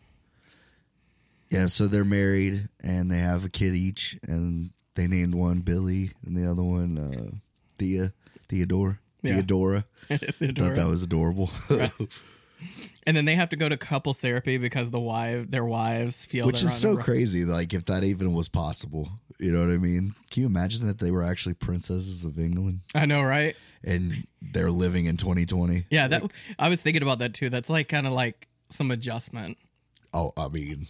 Yeah, 1.50 1.68
so 1.68 1.88
they're 1.88 2.06
married 2.06 2.70
and 2.84 3.12
they 3.12 3.20
have 3.20 3.46
a 3.46 3.50
kid 3.50 3.76
each 3.76 4.18
and 4.24 4.72
they 4.96 5.08
named 5.08 5.36
one 5.36 5.62
Billy 5.62 6.12
and 6.26 6.36
the 6.36 6.50
other 6.50 6.64
one 6.64 6.98
uh 6.98 7.38
Thea 7.78 8.14
Theodore. 8.48 9.00
Yeah. 9.22 9.36
Theodora. 9.36 9.86
Thought 10.10 10.30
that 10.40 10.88
was 10.88 11.04
adorable. 11.04 11.52
and 13.06 13.16
then 13.16 13.26
they 13.26 13.36
have 13.36 13.50
to 13.50 13.56
go 13.56 13.70
to 13.70 13.78
couples 13.78 14.20
therapy 14.20 14.58
because 14.58 14.90
the 14.90 15.00
wife, 15.00 15.50
their 15.50 15.66
wives 15.66 16.26
feel 16.26 16.46
Which 16.46 16.64
is 16.64 16.76
so 16.76 16.98
crazy, 16.98 17.46
like 17.46 17.74
if 17.74 17.86
that 17.86 18.04
even 18.04 18.34
was 18.34 18.48
possible. 18.50 19.10
You 19.40 19.54
know 19.54 19.62
what 19.62 19.74
I 19.74 19.78
mean? 19.78 20.16
Can 20.30 20.44
you 20.44 20.48
imagine 20.48 20.86
that 20.88 21.00
they 21.00 21.12
were 21.12 21.24
actually 21.24 21.54
princesses 21.54 22.26
of 22.26 22.38
England 22.38 22.82
I 22.94 23.06
know, 23.06 23.22
right? 23.22 23.56
and 23.84 24.28
they're 24.42 24.70
living 24.70 25.06
in 25.06 25.16
2020? 25.16 25.86
Yeah, 25.90 26.08
that 26.08 26.24
I 26.58 26.68
was 26.68 26.82
thinking 26.82 27.02
about 27.02 27.20
that 27.20 27.34
too. 27.34 27.50
That's 27.50 27.70
like 27.70 27.88
kind 27.88 28.06
of 28.06 28.14
like 28.14 28.48
some 28.70 28.92
adjustment. 28.92 29.58
Oh, 30.14 30.34
I 30.36 30.50
mean, 30.50 30.88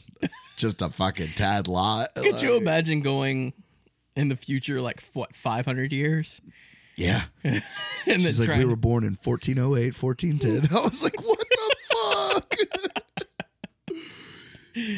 just 0.58 0.82
a 0.82 0.89
fucking 0.89 1.29
tad 1.36 1.68
lot. 1.68 2.10
Could 2.15 2.41
you 2.41 2.56
imagine 2.56 3.01
going 3.01 3.53
in 4.15 4.29
the 4.29 4.36
future, 4.36 4.82
like 4.82 5.03
what, 5.13 5.36
five 5.36 5.65
hundred 5.65 5.94
years? 5.94 6.41
Yeah. 6.96 7.24
and 7.44 7.62
She's 8.06 8.39
like, 8.39 8.58
we 8.58 8.65
were 8.65 8.75
born 8.75 9.03
in 9.03 9.18
1408, 9.24 10.01
1410. 10.01 10.77
I 10.77 10.82
was 10.82 11.01
like, 11.01 11.22
what 11.24 11.39
the 11.39 11.75
fuck? 12.34 12.56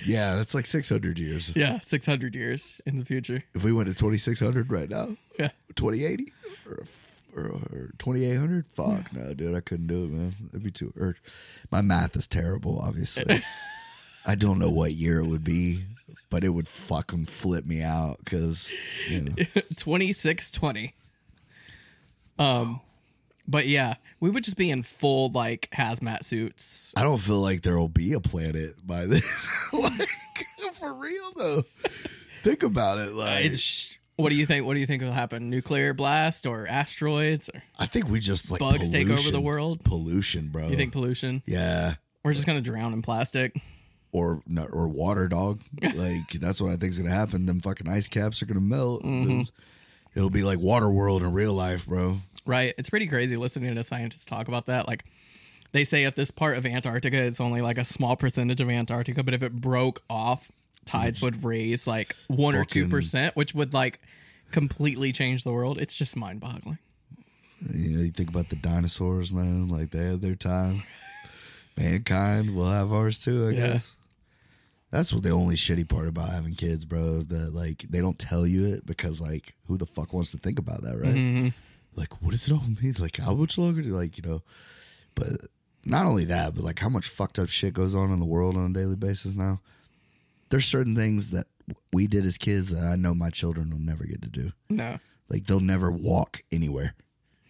Yeah, 0.05 0.35
that's 0.35 0.53
like 0.55 0.65
600 0.65 1.19
years. 1.19 1.55
yeah, 1.55 1.79
six 1.83 2.05
hundred 2.05 2.35
years 2.35 2.79
in 2.85 2.99
the 2.99 3.05
future. 3.05 3.43
If 3.53 3.63
we 3.63 3.71
went 3.73 3.87
to 3.89 3.95
2600 3.95 4.71
right 4.71 4.89
now, 4.89 5.15
Yeah, 5.39 5.49
2080 5.75 6.31
or, 6.67 6.83
or, 7.35 7.45
or 7.71 7.89
2800 7.97 8.65
fuck 8.67 9.13
no 9.13 9.33
dude 9.33 9.55
i 9.55 9.61
couldn't 9.61 9.87
do 9.87 10.03
it 10.03 10.09
man 10.11 10.33
it'd 10.49 10.61
be 10.63 10.69
too 10.69 10.93
or 10.99 11.15
my 11.71 11.81
math 11.81 12.15
is 12.17 12.27
terrible 12.27 12.77
obviously 12.79 13.41
i 14.25 14.35
don't 14.35 14.59
know 14.59 14.69
what 14.69 14.91
year 14.91 15.19
it 15.19 15.25
would 15.27 15.43
be 15.43 15.85
but 16.29 16.43
it 16.43 16.49
would 16.49 16.67
fucking 16.67 17.25
flip 17.25 17.65
me 17.65 17.81
out 17.81 18.17
because 18.23 18.71
you 19.09 19.21
know 19.21 19.35
twenty 19.77 20.11
six 20.13 20.51
twenty. 20.51 20.93
Um, 22.39 22.81
but 23.51 23.67
yeah, 23.67 23.95
we 24.19 24.29
would 24.29 24.43
just 24.43 24.57
be 24.57 24.69
in 24.71 24.83
full 24.83 25.29
like 25.31 25.67
hazmat 25.75 26.23
suits. 26.23 26.91
i 26.95 27.03
don't 27.03 27.19
feel 27.19 27.39
like 27.41 27.61
there 27.61 27.77
will 27.77 27.89
be 27.89 28.13
a 28.13 28.19
planet 28.19 28.71
by 28.85 29.05
then 29.05 29.21
like 29.73 30.09
for 30.73 30.93
real 30.93 31.31
though 31.35 31.63
think 32.43 32.63
about 32.63 32.97
it 32.97 33.09
uh, 33.09 33.15
like 33.15 33.45
It's, 33.45 33.95
what 34.15 34.29
do 34.29 34.35
you 34.35 34.45
think? 34.45 34.65
What 34.67 34.75
do 34.75 34.79
you 34.79 34.85
think 34.85 35.01
will 35.01 35.11
happen? 35.11 35.49
Nuclear 35.49 35.93
blast 35.95 36.45
or 36.45 36.67
asteroids? 36.67 37.49
Or 37.53 37.61
i 37.79 37.85
think 37.87 38.07
we 38.07 38.19
just 38.19 38.51
like 38.51 38.59
bugs 38.59 38.89
take 38.89 39.09
over 39.09 39.31
the 39.31 39.41
world? 39.41 39.83
pollution 39.83 40.49
bro 40.49 40.67
You 40.67 40.75
think 40.75 40.91
pollution? 40.93 41.41
yeah 41.45 41.95
We're 42.23 42.33
just 42.33 42.45
gonna 42.45 42.61
drown 42.61 42.93
in 42.93 43.01
plastic. 43.01 43.55
or 44.11 44.43
or 44.71 44.87
water 44.89 45.27
dog. 45.27 45.61
Like 45.81 46.29
that's 46.33 46.61
what 46.61 46.71
I 46.71 46.75
think's 46.77 46.97
gonna 46.99 47.09
happen. 47.15 47.45
Them 47.47 47.61
fucking 47.61 47.87
ice 47.87 48.07
caps 48.07 48.41
are 48.41 48.45
gonna 48.45 48.59
melt. 48.59 49.01
then 49.03 49.47
It'll 50.13 50.29
be 50.29 50.43
like 50.43 50.59
water 50.59 50.89
world 50.89 51.23
in 51.23 51.31
real 51.31 51.53
life, 51.53 51.85
bro. 51.87 52.17
Right. 52.45 52.73
It's 52.77 52.89
pretty 52.89 53.07
crazy 53.07 53.37
listening 53.37 53.75
to 53.75 53.83
scientists 53.83 54.25
talk 54.25 54.47
about 54.47 54.65
that. 54.65 54.87
Like 54.87 55.05
they 55.73 55.83
say 55.83 56.03
if 56.05 56.15
this 56.15 56.31
part 56.31 56.57
of 56.57 56.65
Antarctica 56.65 57.17
it's 57.17 57.39
only 57.39 57.61
like 57.61 57.77
a 57.77 57.85
small 57.85 58.15
percentage 58.15 58.59
of 58.61 58.69
Antarctica, 58.69 59.23
but 59.23 59.33
if 59.33 59.43
it 59.43 59.53
broke 59.61 60.01
off, 60.09 60.51
tides 60.85 61.21
would 61.21 61.43
raise 61.43 61.85
like 61.87 62.15
one 62.27 62.55
or 62.55 62.65
two 62.65 62.87
percent, 62.87 63.35
which 63.35 63.53
would 63.53 63.73
like 63.73 63.99
completely 64.51 65.11
change 65.11 65.43
the 65.43 65.51
world. 65.51 65.79
It's 65.79 65.95
just 65.95 66.17
mind 66.17 66.39
boggling. 66.39 66.77
You 67.73 67.89
know, 67.89 68.01
you 68.03 68.09
think 68.11 68.29
about 68.29 68.49
the 68.49 68.55
dinosaurs, 68.55 69.31
man. 69.31 69.69
Like 69.69 69.91
they 69.91 70.03
had 70.09 70.21
their 70.21 70.35
time. 70.35 70.83
Mankind 71.77 72.55
will 72.55 72.69
have 72.69 72.91
ours 72.91 73.19
too, 73.19 73.47
I 73.47 73.51
Yeah. 73.51 73.67
guess. 73.73 73.95
That's 74.89 75.13
what 75.13 75.23
the 75.23 75.29
only 75.29 75.55
shitty 75.55 75.87
part 75.87 76.07
about 76.09 76.31
having 76.31 76.53
kids, 76.55 76.83
bro. 76.83 77.21
That 77.23 77.53
like 77.53 77.85
they 77.89 78.01
don't 78.01 78.19
tell 78.19 78.45
you 78.45 78.65
it 78.65 78.85
because 78.85 79.21
like 79.21 79.53
who 79.67 79.77
the 79.77 79.85
fuck 79.85 80.11
wants 80.11 80.31
to 80.31 80.37
think 80.37 80.59
about 80.59 80.81
that, 80.81 80.97
right? 80.97 81.15
Mhm. 81.15 81.53
Like 81.95 82.21
what 82.21 82.31
does 82.31 82.47
it 82.47 82.53
all 82.53 82.63
mean? 82.81 82.95
Like 82.99 83.17
how 83.17 83.33
much 83.33 83.57
longer 83.57 83.81
do 83.81 83.89
like 83.89 84.17
you 84.17 84.23
know? 84.29 84.41
But 85.15 85.47
not 85.85 86.05
only 86.05 86.25
that, 86.25 86.55
but 86.55 86.63
like 86.63 86.79
how 86.79 86.89
much 86.89 87.07
fucked 87.09 87.39
up 87.39 87.49
shit 87.49 87.73
goes 87.73 87.95
on 87.95 88.11
in 88.11 88.19
the 88.19 88.25
world 88.25 88.55
on 88.55 88.71
a 88.71 88.73
daily 88.73 88.95
basis 88.95 89.35
now. 89.35 89.59
There's 90.49 90.65
certain 90.65 90.95
things 90.95 91.31
that 91.31 91.47
we 91.93 92.07
did 92.07 92.25
as 92.25 92.37
kids 92.37 92.69
that 92.71 92.85
I 92.85 92.95
know 92.95 93.13
my 93.13 93.29
children 93.29 93.69
will 93.71 93.79
never 93.79 94.03
get 94.03 94.21
to 94.21 94.29
do. 94.29 94.51
No. 94.69 94.99
Like 95.29 95.45
they'll 95.45 95.59
never 95.61 95.89
walk 95.91 96.43
anywhere. 96.51 96.93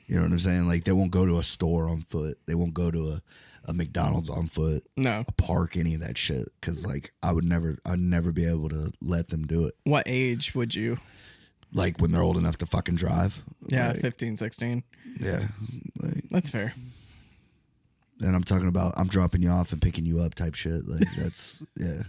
You 0.08 0.16
know 0.18 0.24
what 0.24 0.32
I'm 0.32 0.40
saying? 0.40 0.68
Like 0.68 0.84
they 0.84 0.92
won't 0.92 1.12
go 1.12 1.26
to 1.26 1.38
a 1.40 1.44
store 1.44 1.88
on 1.90 2.02
foot. 2.02 2.38
They 2.46 2.54
won't 2.56 2.74
go 2.74 2.92
to 2.92 3.10
a, 3.14 3.22
a 3.70 3.74
McDonald's 3.74 4.30
on 4.30 4.48
foot, 4.48 4.84
No. 4.98 5.24
a 5.28 5.32
park, 5.32 5.78
any 5.78 5.94
of 5.96 6.02
that 6.02 6.18
shit. 6.18 6.50
Cause 6.62 6.86
like 6.86 7.12
I 7.24 7.32
would 7.32 7.46
never, 7.46 7.78
I'd 7.86 8.00
never 8.00 8.32
be 8.32 8.46
able 8.46 8.70
to 8.70 8.92
let 9.02 9.30
them 9.30 9.48
do 9.48 9.66
it. 9.66 9.74
What 9.84 10.04
age 10.08 10.54
would 10.54 10.76
you? 10.76 11.00
Like 11.74 12.00
when 12.00 12.12
they're 12.12 12.22
old 12.22 12.38
enough 12.38 12.58
to 12.58 12.66
fucking 12.66 12.96
drive. 12.96 13.42
Yeah, 13.68 13.90
Like, 13.94 14.02
15, 14.02 14.38
16. 14.38 14.84
yeah. 15.20 15.40
Like, 16.02 16.24
That's 16.30 16.50
fair. 16.50 16.74
and 18.20 18.36
I'm 18.36 18.44
talking 18.44 18.68
about 18.68 18.94
I'm 18.98 19.08
dropping 19.08 19.42
you 19.42 19.50
off 19.50 19.72
and 19.72 19.82
picking 19.82 20.06
you 20.06 20.20
up 20.22 20.36
type 20.36 20.56
shit. 20.56 20.86
Like 20.88 21.08
that's 21.18 21.64
yeah. 21.78 22.04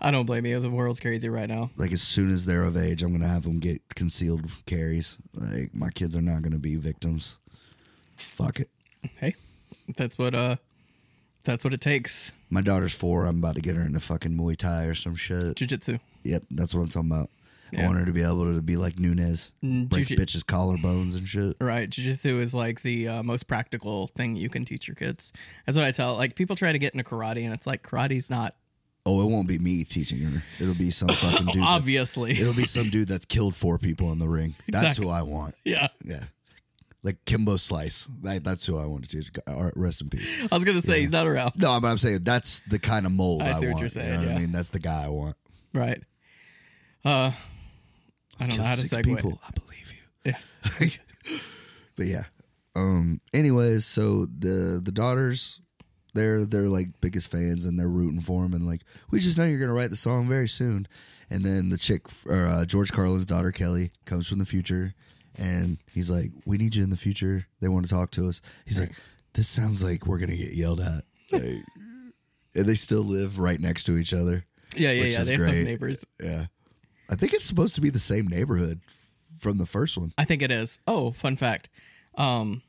I 0.00 0.10
don't 0.10 0.24
blame 0.26 0.46
you. 0.46 0.58
The 0.58 0.70
world's 0.70 1.00
crazy 1.00 1.28
right 1.28 1.48
now. 1.48 1.70
Like 1.76 1.92
as 1.92 2.02
soon 2.02 2.30
as 2.30 2.46
they're 2.46 2.64
of 2.64 2.76
age, 2.76 3.02
I'm 3.02 3.12
gonna 3.12 3.28
have 3.28 3.42
them 3.42 3.58
get 3.60 3.80
concealed 3.94 4.50
carries. 4.66 5.18
Like 5.34 5.74
my 5.74 5.90
kids 5.90 6.16
are 6.16 6.22
not 6.22 6.42
gonna 6.42 6.58
be 6.58 6.76
victims. 6.76 7.38
Fuck 8.16 8.60
it. 8.60 8.70
Hey, 9.16 9.34
that's 9.96 10.18
what 10.18 10.34
uh, 10.34 10.56
that's 11.44 11.62
what 11.64 11.72
it 11.74 11.80
takes. 11.80 12.32
My 12.50 12.60
daughter's 12.62 12.94
four. 12.94 13.24
I'm 13.26 13.38
about 13.38 13.54
to 13.56 13.60
get 13.62 13.76
her 13.76 13.82
into 13.82 14.00
fucking 14.00 14.32
Muay 14.32 14.56
Thai 14.56 14.84
or 14.84 14.94
some 14.94 15.14
shit. 15.14 15.56
Jiu-jitsu. 15.56 15.98
Yep, 16.24 16.42
that's 16.50 16.74
what 16.74 16.82
I'm 16.82 16.88
talking 16.88 17.10
about. 17.10 17.30
I 17.78 17.86
want 17.86 17.98
her 17.98 18.04
to 18.04 18.12
be 18.12 18.22
able 18.22 18.52
to 18.54 18.60
be 18.62 18.76
like 18.76 18.98
Nunez, 18.98 19.52
Mm, 19.64 19.88
break 19.88 20.06
jiu- 20.08 20.16
bitches' 20.16 20.42
collarbones 20.44 21.16
and 21.16 21.28
shit. 21.28 21.56
Right, 21.60 21.88
jiu-jitsu 21.88 22.38
is 22.40 22.54
like 22.54 22.82
the 22.82 23.08
uh, 23.08 23.22
most 23.22 23.44
practical 23.48 24.08
thing 24.08 24.36
you 24.36 24.48
can 24.48 24.64
teach 24.64 24.88
your 24.88 24.94
kids. 24.94 25.32
That's 25.66 25.76
what 25.76 25.84
I 25.84 25.92
tell. 25.92 26.16
Like 26.16 26.34
people 26.34 26.56
try 26.56 26.72
to 26.72 26.78
get 26.78 26.94
into 26.94 27.04
karate, 27.08 27.44
and 27.44 27.52
it's 27.54 27.66
like 27.66 27.82
karate's 27.82 28.30
not 28.30 28.54
Oh, 29.06 29.22
it 29.22 29.30
won't 29.30 29.48
be 29.48 29.58
me 29.58 29.82
teaching 29.84 30.18
her. 30.20 30.42
It'll 30.60 30.74
be 30.74 30.90
some 30.90 31.08
fucking 31.12 31.46
dude. 31.52 31.62
obviously. 31.62 32.32
it'll 32.38 32.52
be 32.52 32.66
some 32.66 32.90
dude 32.90 33.08
that's 33.08 33.24
killed 33.24 33.54
four 33.56 33.78
people 33.78 34.12
in 34.12 34.18
the 34.18 34.28
ring. 34.28 34.54
That's 34.68 34.98
Exactly. 34.98 35.06
who 35.06 35.10
I 35.10 35.22
want. 35.22 35.54
yeah, 35.64 35.88
Yeah. 36.04 36.24
Like 37.02 37.24
Kimbo 37.24 37.56
Slice. 37.56 38.10
That, 38.22 38.44
that's 38.44 38.66
who 38.66 38.76
I 38.78 38.84
want 38.84 39.08
to 39.08 39.16
teach. 39.16 39.30
Uh, 39.46 39.70
Rest 39.74 40.02
in 40.02 40.10
peace. 40.10 40.36
I 40.52 40.54
was 40.54 40.64
gonna 40.64 40.82
say 40.82 41.00
he's 41.00 41.12
not 41.12 41.26
around. 41.26 41.52
No, 41.56 41.80
but 41.80 41.88
I'm 41.88 41.96
saying 41.96 42.24
that's 42.24 42.60
the 42.68 42.78
kind 42.78 43.06
of 43.06 43.12
mold 43.12 43.40
I 43.40 43.52
I, 43.52 43.52
what 43.58 43.68
want. 43.68 43.80
you're 43.80 43.88
saying, 43.88 44.06
You 44.08 44.12
know 44.12 44.18
what 44.20 44.28
yeah. 44.28 44.34
I 44.36 44.38
mean? 44.38 44.52
That's 44.52 44.68
the 44.68 44.80
guy 44.80 45.04
I 45.06 45.08
want. 45.08 45.34
Right. 45.72 46.02
Uh, 47.02 47.32
I 48.40 48.46
don't 48.46 48.58
know 48.58 48.64
how 48.64 48.74
to 48.74 48.82
segue. 48.82 49.04
people. 49.04 49.40
I 49.46 49.50
believe 49.50 49.92
you. 49.92 50.32
Yeah. 50.32 50.38
but 51.96 52.06
yeah. 52.06 52.24
Um. 52.76 53.20
Anyways, 53.34 53.84
so 53.86 54.26
the 54.26 54.80
the 54.82 54.92
daughters, 54.92 55.60
they're 56.14 56.44
they're 56.46 56.68
like 56.68 56.88
biggest 57.00 57.30
fans 57.30 57.64
and 57.64 57.78
they're 57.78 57.88
rooting 57.88 58.20
for 58.20 58.44
him 58.44 58.52
and 58.54 58.66
like 58.66 58.82
we 59.10 59.18
just 59.20 59.36
know 59.38 59.44
you're 59.44 59.60
gonna 59.60 59.74
write 59.74 59.90
the 59.90 59.96
song 59.96 60.28
very 60.28 60.48
soon. 60.48 60.86
And 61.32 61.44
then 61.44 61.70
the 61.70 61.78
chick 61.78 62.02
or 62.26 62.46
uh, 62.46 62.64
George 62.64 62.92
Carlin's 62.92 63.26
daughter 63.26 63.52
Kelly 63.52 63.92
comes 64.04 64.26
from 64.28 64.40
the 64.40 64.44
future, 64.44 64.94
and 65.36 65.78
he's 65.92 66.10
like, 66.10 66.32
"We 66.44 66.58
need 66.58 66.74
you 66.74 66.82
in 66.82 66.90
the 66.90 66.96
future. 66.96 67.46
They 67.60 67.68
want 67.68 67.86
to 67.86 67.90
talk 67.94 68.10
to 68.12 68.26
us." 68.28 68.42
He's 68.66 68.80
like, 68.80 68.92
"This 69.34 69.48
sounds 69.48 69.80
like 69.80 70.06
we're 70.06 70.18
gonna 70.18 70.34
get 70.36 70.54
yelled 70.54 70.80
at." 70.80 71.04
Like, 71.30 71.42
and 72.54 72.66
they 72.66 72.74
still 72.74 73.02
live 73.04 73.38
right 73.38 73.60
next 73.60 73.84
to 73.84 73.96
each 73.96 74.12
other. 74.12 74.44
Yeah, 74.76 74.90
yeah, 74.90 75.02
Which 75.04 75.12
yeah. 75.12 75.20
is 75.20 75.28
They 75.28 75.34
have 75.34 75.40
great. 75.44 75.64
neighbors. 75.66 76.04
Yeah, 76.20 76.46
I 77.10 77.16
think 77.16 77.34
it's 77.34 77.44
supposed 77.44 77.74
to 77.74 77.80
be 77.80 77.90
the 77.90 77.98
same 77.98 78.28
neighborhood 78.28 78.80
from 79.38 79.58
the 79.58 79.66
first 79.66 79.98
one. 79.98 80.12
I 80.16 80.24
think 80.24 80.42
it 80.42 80.50
is. 80.50 80.78
Oh, 80.86 81.10
fun 81.10 81.36
fact. 81.36 81.68
Um, 82.14 82.62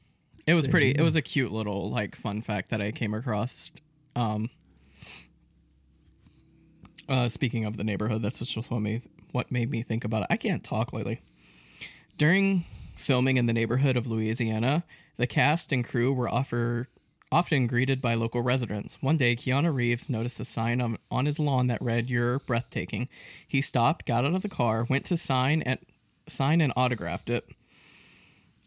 it 0.47 0.53
was 0.53 0.63
Same 0.63 0.71
pretty. 0.71 0.89
It 0.91 1.01
was 1.01 1.15
a 1.15 1.21
cute 1.21 1.51
little 1.51 1.91
like 1.91 2.15
fun 2.15 2.41
fact 2.41 2.71
that 2.71 2.81
I 2.81 2.91
came 2.91 3.13
across. 3.13 3.71
Um, 4.15 4.49
uh, 7.07 7.29
speaking 7.29 7.65
of 7.65 7.77
the 7.77 7.83
neighborhood, 7.83 8.21
that's 8.21 8.39
just 8.39 8.71
what 8.71 8.79
made 8.79 9.03
what 9.31 9.51
made 9.51 9.69
me 9.69 9.83
think 9.83 10.03
about 10.03 10.23
it. 10.23 10.27
I 10.29 10.37
can't 10.37 10.63
talk 10.63 10.91
lately. 10.91 11.21
During 12.17 12.65
filming 12.97 13.37
in 13.37 13.45
the 13.45 13.53
neighborhood 13.53 13.95
of 13.95 14.07
Louisiana, 14.07 14.83
the 15.17 15.27
cast 15.27 15.71
and 15.71 15.85
crew 15.85 16.13
were 16.13 16.29
offer, 16.29 16.89
often 17.31 17.67
greeted 17.67 18.01
by 18.01 18.13
local 18.13 18.41
residents. 18.41 18.97
One 19.01 19.17
day, 19.17 19.35
Keanu 19.35 19.73
Reeves 19.73 20.09
noticed 20.09 20.39
a 20.39 20.45
sign 20.45 20.81
on, 20.81 20.97
on 21.09 21.25
his 21.25 21.39
lawn 21.39 21.67
that 21.67 21.81
read 21.81 22.09
"You're 22.09 22.39
breathtaking." 22.39 23.07
He 23.47 23.61
stopped, 23.61 24.05
got 24.05 24.25
out 24.25 24.33
of 24.33 24.41
the 24.41 24.49
car, 24.49 24.85
went 24.89 25.05
to 25.05 25.17
sign 25.17 25.61
and 25.61 25.79
sign 26.27 26.61
and 26.61 26.73
autographed 26.75 27.29
it. 27.29 27.47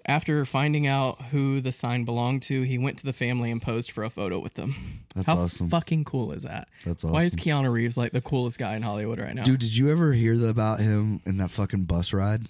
After 0.07 0.45
finding 0.45 0.87
out 0.87 1.23
who 1.31 1.63
the 1.63 1.73
sign 1.73 2.05
belonged 2.05 2.43
to, 2.43 2.61
he 2.63 2.77
went 2.77 2.99
to 2.99 3.07
the 3.07 3.15
family 3.15 3.51
and 3.51 3.63
posed 3.63 3.91
for 3.91 4.05
a 4.05 4.11
photo 4.11 4.39
with 4.39 4.53
them. 4.55 5.01
That's 5.15 5.27
How 5.27 5.37
awesome. 5.39 5.71
fucking 5.71 6.05
cool 6.05 6.31
is 6.33 6.43
that? 6.43 6.69
That's 6.85 7.05
Why 7.05 7.23
is 7.23 7.33
awesome. 7.35 7.41
Keanu 7.41 7.73
Reeves 7.73 7.97
like 7.97 8.13
the 8.13 8.21
coolest 8.21 8.59
guy 8.59 8.77
in 8.77 8.83
Hollywood 8.83 9.19
right 9.19 9.35
now? 9.35 9.45
Dude, 9.45 9.61
did 9.61 9.75
you 9.75 9.91
ever 9.91 10.13
hear 10.13 10.35
about 10.47 10.81
him 10.81 11.23
in 11.25 11.39
that 11.39 11.51
fucking 11.51 11.85
bus 11.85 12.13
ride 12.13 12.49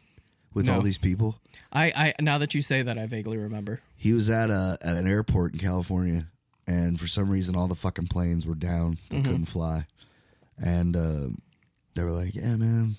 with 0.52 0.66
No. 0.66 0.75
all 0.75 0.83
these 0.83 0.99
people? 0.99 1.37
I, 1.75 1.93
I 1.97 2.14
now 2.23 2.38
that 2.38 2.54
you 2.54 2.62
say 2.62 2.83
that, 2.83 2.99
I 2.99 3.07
vaguely 3.07 3.37
remember. 3.37 3.81
He 3.97 4.12
was 4.12 4.31
at 4.31 4.50
a 4.50 4.78
at 4.81 4.97
an 4.97 5.09
airport 5.09 5.54
in 5.54 5.59
California, 5.59 6.28
and 6.66 6.99
for 7.00 7.07
some 7.07 7.28
reason, 7.31 7.57
all 7.57 7.66
the 7.69 7.75
fucking 7.75 8.07
planes 8.09 8.47
were 8.47 8.54
down; 8.54 8.99
they 9.11 9.16
Mm-hmm. 9.16 9.25
couldn't 9.25 9.47
fly. 9.47 9.87
And 10.57 10.95
uh, 10.97 11.28
they 11.95 12.02
were 12.02 12.11
like, 12.12 12.35
"Yeah, 12.35 12.57
man." 12.57 12.97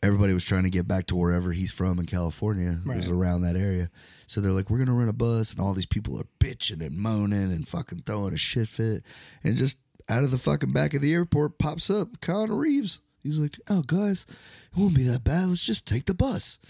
Everybody 0.00 0.32
was 0.32 0.44
trying 0.44 0.62
to 0.62 0.70
get 0.70 0.86
back 0.86 1.06
to 1.08 1.16
wherever 1.16 1.50
he's 1.50 1.72
from 1.72 1.98
in 1.98 2.06
California. 2.06 2.78
It 2.86 2.96
was 2.96 3.08
around 3.08 3.42
that 3.42 3.56
area. 3.56 3.90
So 4.28 4.40
they're 4.40 4.52
like, 4.52 4.70
"We're 4.70 4.78
gonna 4.78 4.92
rent 4.96 5.10
a 5.10 5.12
bus," 5.12 5.52
and 5.52 5.60
all 5.60 5.74
these 5.74 5.86
people 5.86 6.18
are 6.20 6.26
bitching 6.38 6.84
and 6.86 6.96
moaning 6.96 7.50
and 7.52 7.66
fucking 7.66 8.02
throwing 8.06 8.32
a 8.32 8.36
shit 8.36 8.68
fit. 8.68 9.02
And 9.42 9.56
just 9.56 9.78
out 10.08 10.22
of 10.22 10.30
the 10.30 10.38
fucking 10.38 10.72
back 10.72 10.94
of 10.94 11.02
the 11.02 11.12
airport 11.12 11.58
pops 11.58 11.90
up 11.90 12.20
Keanu 12.20 12.56
Reeves. 12.58 13.00
He's 13.24 13.38
like, 13.38 13.58
"Oh, 13.68 13.82
guys, 13.82 14.24
it 14.72 14.78
won't 14.78 14.94
be 14.94 15.02
that 15.04 15.24
bad. 15.24 15.46
Let's 15.48 15.66
just 15.66 15.84
take 15.86 16.06
the 16.06 16.14
bus." 16.14 16.60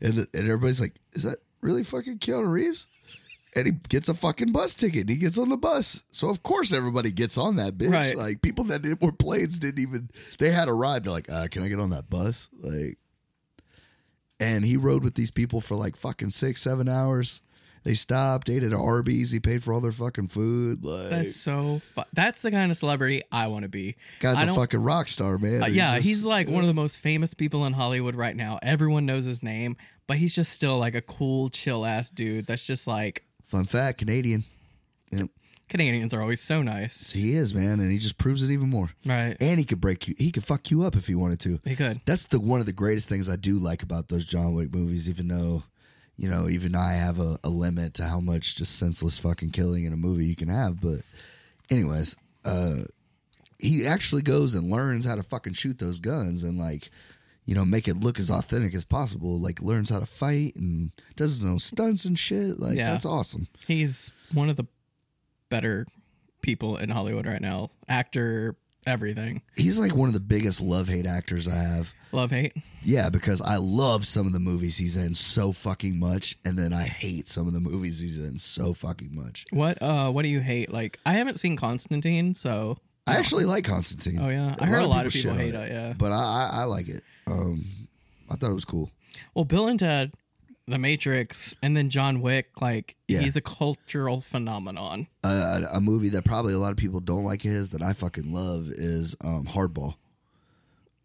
And 0.00 0.18
and 0.18 0.28
everybody's 0.34 0.80
like, 0.80 0.94
"Is 1.12 1.24
that 1.24 1.38
really 1.60 1.84
fucking 1.84 2.18
Keanu 2.18 2.50
Reeves?" 2.50 2.86
And 3.56 3.66
he 3.66 3.72
gets 3.88 4.08
a 4.08 4.14
fucking 4.14 4.52
bus 4.52 4.74
ticket. 4.74 5.02
And 5.02 5.10
he 5.10 5.16
gets 5.16 5.38
on 5.38 5.48
the 5.48 5.56
bus, 5.56 6.04
so 6.12 6.28
of 6.28 6.42
course 6.42 6.72
everybody 6.72 7.10
gets 7.10 7.38
on 7.38 7.56
that 7.56 7.78
bitch. 7.78 7.92
Right. 7.92 8.16
Like 8.16 8.42
people 8.42 8.64
that 8.64 8.82
did, 8.82 9.00
were 9.00 9.12
planes 9.12 9.58
didn't 9.58 9.80
even. 9.80 10.10
They 10.38 10.50
had 10.50 10.68
a 10.68 10.74
ride. 10.74 11.04
They're 11.04 11.12
like, 11.12 11.30
uh, 11.30 11.46
"Can 11.50 11.62
I 11.62 11.68
get 11.68 11.80
on 11.80 11.90
that 11.90 12.10
bus?" 12.10 12.50
Like, 12.60 12.98
and 14.38 14.64
he 14.64 14.76
rode 14.76 15.02
with 15.02 15.14
these 15.14 15.30
people 15.30 15.60
for 15.60 15.74
like 15.74 15.96
fucking 15.96 16.30
six, 16.30 16.60
seven 16.62 16.88
hours. 16.88 17.40
They 17.84 17.94
stopped, 17.94 18.48
ate 18.50 18.62
at 18.62 18.72
Arby's. 18.72 19.30
He 19.30 19.40
paid 19.40 19.62
for 19.62 19.72
all 19.72 19.80
their 19.80 19.92
fucking 19.92 20.28
food. 20.28 20.84
Like, 20.84 21.10
That's 21.10 21.36
so. 21.36 21.80
Fu- 21.94 22.02
that's 22.12 22.42
the 22.42 22.50
kind 22.50 22.70
of 22.70 22.76
celebrity 22.76 23.22
I 23.32 23.46
want 23.46 23.62
to 23.64 23.68
be. 23.68 23.96
guy's 24.20 24.36
I 24.38 24.44
a 24.44 24.54
fucking 24.54 24.82
rock 24.82 25.08
star, 25.08 25.38
man. 25.38 25.62
Uh, 25.62 25.66
He's 25.66 25.76
yeah, 25.76 25.94
just- 25.96 26.06
he's 26.06 26.24
like 26.24 26.48
one 26.48 26.62
of 26.62 26.68
the 26.68 26.74
most 26.74 26.98
famous 27.00 27.34
people 27.34 27.64
in 27.66 27.72
Hollywood 27.72 28.14
right 28.14 28.36
now. 28.36 28.58
Everyone 28.62 29.06
knows 29.06 29.24
his 29.24 29.42
name, 29.42 29.76
but 30.06 30.16
he's 30.18 30.34
just 30.34 30.52
still 30.52 30.78
like 30.78 30.94
a 30.94 31.02
cool, 31.02 31.48
chill 31.50 31.84
ass 31.86 32.10
dude. 32.10 32.46
That's 32.46 32.64
just 32.66 32.86
like 32.86 33.24
fun 33.46 33.64
fact, 33.64 33.98
Canadian. 33.98 34.44
Yep. 35.12 35.28
Canadians 35.68 36.14
are 36.14 36.22
always 36.22 36.40
so 36.40 36.62
nice, 36.62 37.12
He 37.12 37.34
is, 37.34 37.52
man, 37.52 37.78
and 37.78 37.92
he 37.92 37.98
just 37.98 38.16
proves 38.16 38.42
it 38.42 38.50
even 38.50 38.70
more. 38.70 38.88
right? 39.04 39.36
And 39.38 39.58
he 39.58 39.66
could 39.66 39.82
break 39.82 40.08
you. 40.08 40.14
He 40.16 40.30
could 40.30 40.42
fuck 40.44 40.70
you 40.70 40.82
up 40.82 40.96
if 40.96 41.06
he 41.06 41.14
wanted 41.14 41.40
to. 41.40 41.60
He 41.62 41.76
could. 41.76 42.00
That's 42.06 42.24
the 42.24 42.40
one 42.40 42.58
of 42.60 42.64
the 42.64 42.72
greatest 42.72 43.06
things 43.10 43.28
I 43.28 43.36
do 43.36 43.58
like 43.58 43.82
about 43.82 44.08
those 44.08 44.24
John 44.24 44.54
Wick 44.54 44.74
movies. 44.74 45.10
Even 45.10 45.28
though, 45.28 45.64
you 46.18 46.28
know, 46.28 46.48
even 46.48 46.74
I 46.74 46.94
have 46.94 47.18
a, 47.20 47.38
a 47.44 47.48
limit 47.48 47.94
to 47.94 48.04
how 48.04 48.20
much 48.20 48.56
just 48.56 48.76
senseless 48.78 49.16
fucking 49.18 49.50
killing 49.50 49.84
in 49.86 49.92
a 49.94 49.96
movie 49.96 50.26
you 50.26 50.36
can 50.36 50.48
have. 50.50 50.80
But, 50.80 50.98
anyways, 51.70 52.16
uh, 52.44 52.78
he 53.58 53.86
actually 53.86 54.22
goes 54.22 54.54
and 54.54 54.68
learns 54.70 55.04
how 55.06 55.14
to 55.14 55.22
fucking 55.22 55.52
shoot 55.54 55.78
those 55.78 55.98
guns 56.00 56.42
and 56.42 56.58
like, 56.58 56.90
you 57.46 57.54
know, 57.54 57.64
make 57.64 57.88
it 57.88 57.96
look 58.00 58.18
as 58.18 58.30
authentic 58.30 58.74
as 58.74 58.84
possible. 58.84 59.40
Like 59.40 59.62
learns 59.62 59.90
how 59.90 60.00
to 60.00 60.06
fight 60.06 60.54
and 60.56 60.90
does 61.16 61.32
his 61.32 61.44
own 61.44 61.58
stunts 61.60 62.04
and 62.04 62.18
shit. 62.18 62.58
Like 62.58 62.76
Yeah. 62.76 62.90
that's 62.90 63.06
awesome. 63.06 63.46
He's 63.66 64.10
one 64.34 64.50
of 64.50 64.56
the 64.56 64.66
better 65.48 65.86
people 66.42 66.76
in 66.76 66.90
Hollywood 66.90 67.26
right 67.26 67.40
now. 67.40 67.70
Actor, 67.88 68.56
everything. 68.88 69.42
He's 69.56 69.78
like 69.78 69.94
one 69.94 70.08
of 70.08 70.14
the 70.14 70.20
biggest 70.20 70.60
love 70.60 70.88
hate 70.88 71.06
actors 71.06 71.46
I 71.46 71.56
have. 71.56 71.92
Love, 72.12 72.30
hate. 72.30 72.54
Yeah, 72.82 73.10
because 73.10 73.40
I 73.40 73.56
love 73.56 74.06
some 74.06 74.26
of 74.26 74.32
the 74.32 74.38
movies 74.38 74.78
he's 74.78 74.96
in 74.96 75.14
so 75.14 75.52
fucking 75.52 75.98
much, 75.98 76.36
and 76.44 76.58
then 76.58 76.72
I 76.72 76.84
hate 76.84 77.28
some 77.28 77.46
of 77.46 77.52
the 77.52 77.60
movies 77.60 78.00
he's 78.00 78.18
in 78.18 78.38
so 78.38 78.72
fucking 78.72 79.14
much. 79.14 79.44
What 79.50 79.80
uh 79.82 80.10
what 80.10 80.22
do 80.22 80.28
you 80.28 80.40
hate? 80.40 80.72
Like 80.72 80.98
I 81.04 81.12
haven't 81.12 81.38
seen 81.38 81.56
Constantine, 81.56 82.34
so 82.34 82.78
I 83.06 83.16
actually 83.16 83.44
like 83.44 83.64
Constantine. 83.64 84.18
Oh 84.20 84.28
yeah. 84.28 84.56
I 84.58 84.66
heard 84.66 84.82
a 84.82 84.86
lot 84.86 85.06
of 85.06 85.12
people 85.12 85.32
on 85.32 85.38
hate 85.38 85.54
it, 85.54 85.70
yeah. 85.70 85.92
but 85.96 86.12
I, 86.12 86.16
I 86.16 86.50
I 86.52 86.64
like 86.64 86.88
it. 86.88 87.02
Um, 87.26 87.64
I 88.30 88.36
thought 88.36 88.50
it 88.50 88.54
was 88.54 88.64
cool. 88.64 88.90
Well, 89.34 89.44
Bill 89.44 89.68
and 89.68 89.78
Ted 89.78 90.12
The 90.68 90.78
Matrix, 90.78 91.54
and 91.62 91.76
then 91.76 91.88
John 91.90 92.20
Wick. 92.20 92.50
Like 92.60 92.94
Yeah. 93.08 93.20
he's 93.20 93.36
a 93.36 93.40
cultural 93.40 94.20
phenomenon. 94.20 95.06
a, 95.24 95.62
a 95.72 95.80
movie 95.80 96.10
that 96.10 96.24
probably 96.24 96.52
a 96.54 96.58
lot 96.58 96.70
of 96.72 96.76
people 96.76 97.00
don't 97.00 97.24
like 97.24 97.42
his 97.42 97.70
that 97.70 97.82
I 97.82 97.92
fucking 97.94 98.32
love 98.32 98.68
is 98.68 99.16
um, 99.24 99.46
Hardball. 99.46 99.94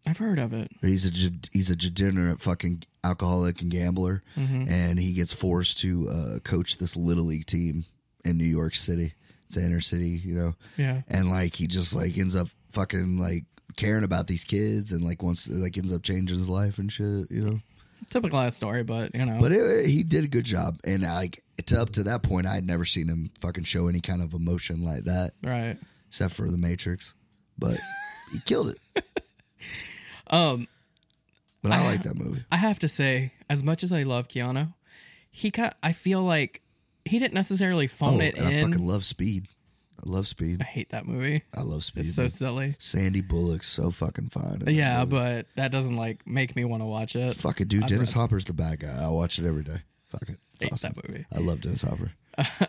I've 0.06 0.18
heard 0.18 0.38
of 0.38 0.52
it. 0.52 0.70
He's 0.82 1.06
a 1.06 1.30
he's 1.52 1.70
a 1.70 1.76
degenerate 1.76 2.40
fucking 2.42 2.82
alcoholic 3.02 3.62
and 3.62 3.70
gambler, 3.70 4.22
Mm-hmm. 4.36 4.64
and 4.68 4.98
he 4.98 5.14
gets 5.14 5.32
forced 5.32 5.78
to 5.78 6.08
uh, 6.10 6.38
coach 6.40 6.76
this 6.78 6.94
little 6.94 7.24
league 7.24 7.46
team 7.46 7.86
in 8.24 8.36
New 8.36 8.44
York 8.44 8.74
City. 8.74 9.14
It's 9.46 9.56
inner 9.56 9.80
city, 9.80 10.20
you 10.24 10.34
know, 10.34 10.54
Yeah. 10.76 11.02
and 11.08 11.30
like 11.30 11.54
he 11.56 11.66
just 11.66 11.94
like 11.94 12.18
ends 12.18 12.36
up 12.36 12.48
fucking 12.72 13.18
like 13.18 13.44
caring 13.76 14.04
about 14.04 14.26
these 14.26 14.44
kids 14.44 14.92
and 14.92 15.02
like 15.02 15.22
wants 15.22 15.44
to 15.44 15.52
like 15.52 15.78
ends 15.78 15.92
up 15.92 16.02
changing 16.02 16.36
his 16.36 16.48
life 16.50 16.78
and 16.78 16.92
shit, 16.92 17.30
you 17.30 17.42
know. 17.42 17.60
Typical 18.10 18.38
ass 18.38 18.56
story, 18.56 18.82
but 18.82 19.14
you 19.14 19.24
know. 19.24 19.38
But 19.40 19.52
it, 19.52 19.86
he 19.86 20.02
did 20.02 20.24
a 20.24 20.28
good 20.28 20.44
job, 20.44 20.78
and 20.84 21.02
like 21.02 21.42
to 21.66 21.80
up 21.80 21.90
to 21.90 22.02
that 22.04 22.22
point, 22.22 22.46
I 22.46 22.54
had 22.54 22.66
never 22.66 22.84
seen 22.84 23.08
him 23.08 23.30
fucking 23.40 23.64
show 23.64 23.88
any 23.88 24.00
kind 24.00 24.22
of 24.22 24.34
emotion 24.34 24.84
like 24.84 25.04
that, 25.04 25.32
right. 25.42 25.76
except 26.08 26.34
for 26.34 26.50
the 26.50 26.58
Matrix. 26.58 27.14
But 27.58 27.78
he 28.32 28.40
killed 28.40 28.74
it. 28.94 29.04
Um, 30.28 30.68
But 31.62 31.72
I, 31.72 31.78
I- 31.78 31.84
like 31.86 32.02
that 32.02 32.16
movie. 32.16 32.44
I 32.50 32.56
have 32.56 32.78
to 32.80 32.88
say, 32.88 33.32
as 33.48 33.62
much 33.62 33.82
as 33.82 33.92
I 33.92 34.02
love 34.02 34.28
Keanu, 34.28 34.72
he 35.30 35.50
got. 35.50 35.76
I 35.82 35.92
feel 35.92 36.22
like 36.22 36.60
he 37.04 37.18
didn't 37.18 37.34
necessarily 37.34 37.86
phone 37.86 38.20
Oh, 38.20 38.24
it 38.24 38.36
and 38.36 38.46
I 38.46 38.62
fucking 38.62 38.84
love 38.86 39.04
Speed. 39.04 39.48
I 39.98 40.08
love 40.08 40.26
Speed. 40.26 40.60
I 40.60 40.64
hate 40.64 40.90
that 40.90 41.06
movie. 41.06 41.42
I 41.56 41.62
love 41.62 41.84
Speed. 41.84 42.06
It's 42.06 42.14
so 42.16 42.22
man. 42.22 42.30
silly. 42.30 42.76
Sandy 42.78 43.20
Bullock's 43.20 43.68
so 43.68 43.90
fucking 43.90 44.28
fine. 44.30 44.54
in 44.54 44.58
that 44.66 44.72
Yeah, 44.72 44.98
movie. 45.04 45.10
but 45.16 45.46
that 45.56 45.70
doesn't 45.72 45.96
like 45.96 46.26
make 46.26 46.54
me 46.56 46.64
want 46.64 46.82
to 46.82 46.86
watch 46.86 47.16
it. 47.16 47.36
fuck 47.36 47.60
it, 47.60 47.68
dude. 47.68 47.84
I'd 47.84 47.88
Dennis 47.90 48.12
Hopper's 48.12 48.44
the 48.44 48.52
bad 48.54 48.80
guy. 48.80 49.04
I 49.04 49.08
watch 49.08 49.38
it 49.38 49.46
every 49.46 49.62
day. 49.62 49.82
Fuck 50.08 50.28
it, 50.28 50.38
it's 50.54 50.64
hate 50.64 50.72
awesome. 50.72 50.92
that 50.96 51.08
movie. 51.08 51.26
I 51.34 51.38
love 51.38 51.60
Dennis 51.60 51.82
Hopper. 51.82 52.12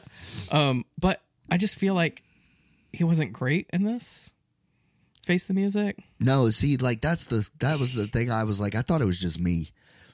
Um, 0.52 0.86
but 1.00 1.22
I 1.50 1.58
just 1.58 1.76
feel 1.76 1.94
like 1.94 2.24
he 2.94 3.04
wasn't 3.04 3.34
great 3.34 3.70
in 3.74 3.84
this. 3.84 4.30
Face 5.26 5.46
the 5.48 5.54
music. 5.54 6.04
No, 6.20 6.50
see, 6.52 6.78
like 6.78 7.02
that's 7.02 7.26
the 7.26 7.48
that 7.60 7.80
was 7.80 7.94
the 7.94 8.08
thing. 8.08 8.30
I 8.32 8.44
was 8.44 8.62
like, 8.62 8.76
I 8.76 8.82
thought 8.84 9.02
it 9.02 9.06
was 9.06 9.20
just 9.20 9.40
me, 9.40 9.72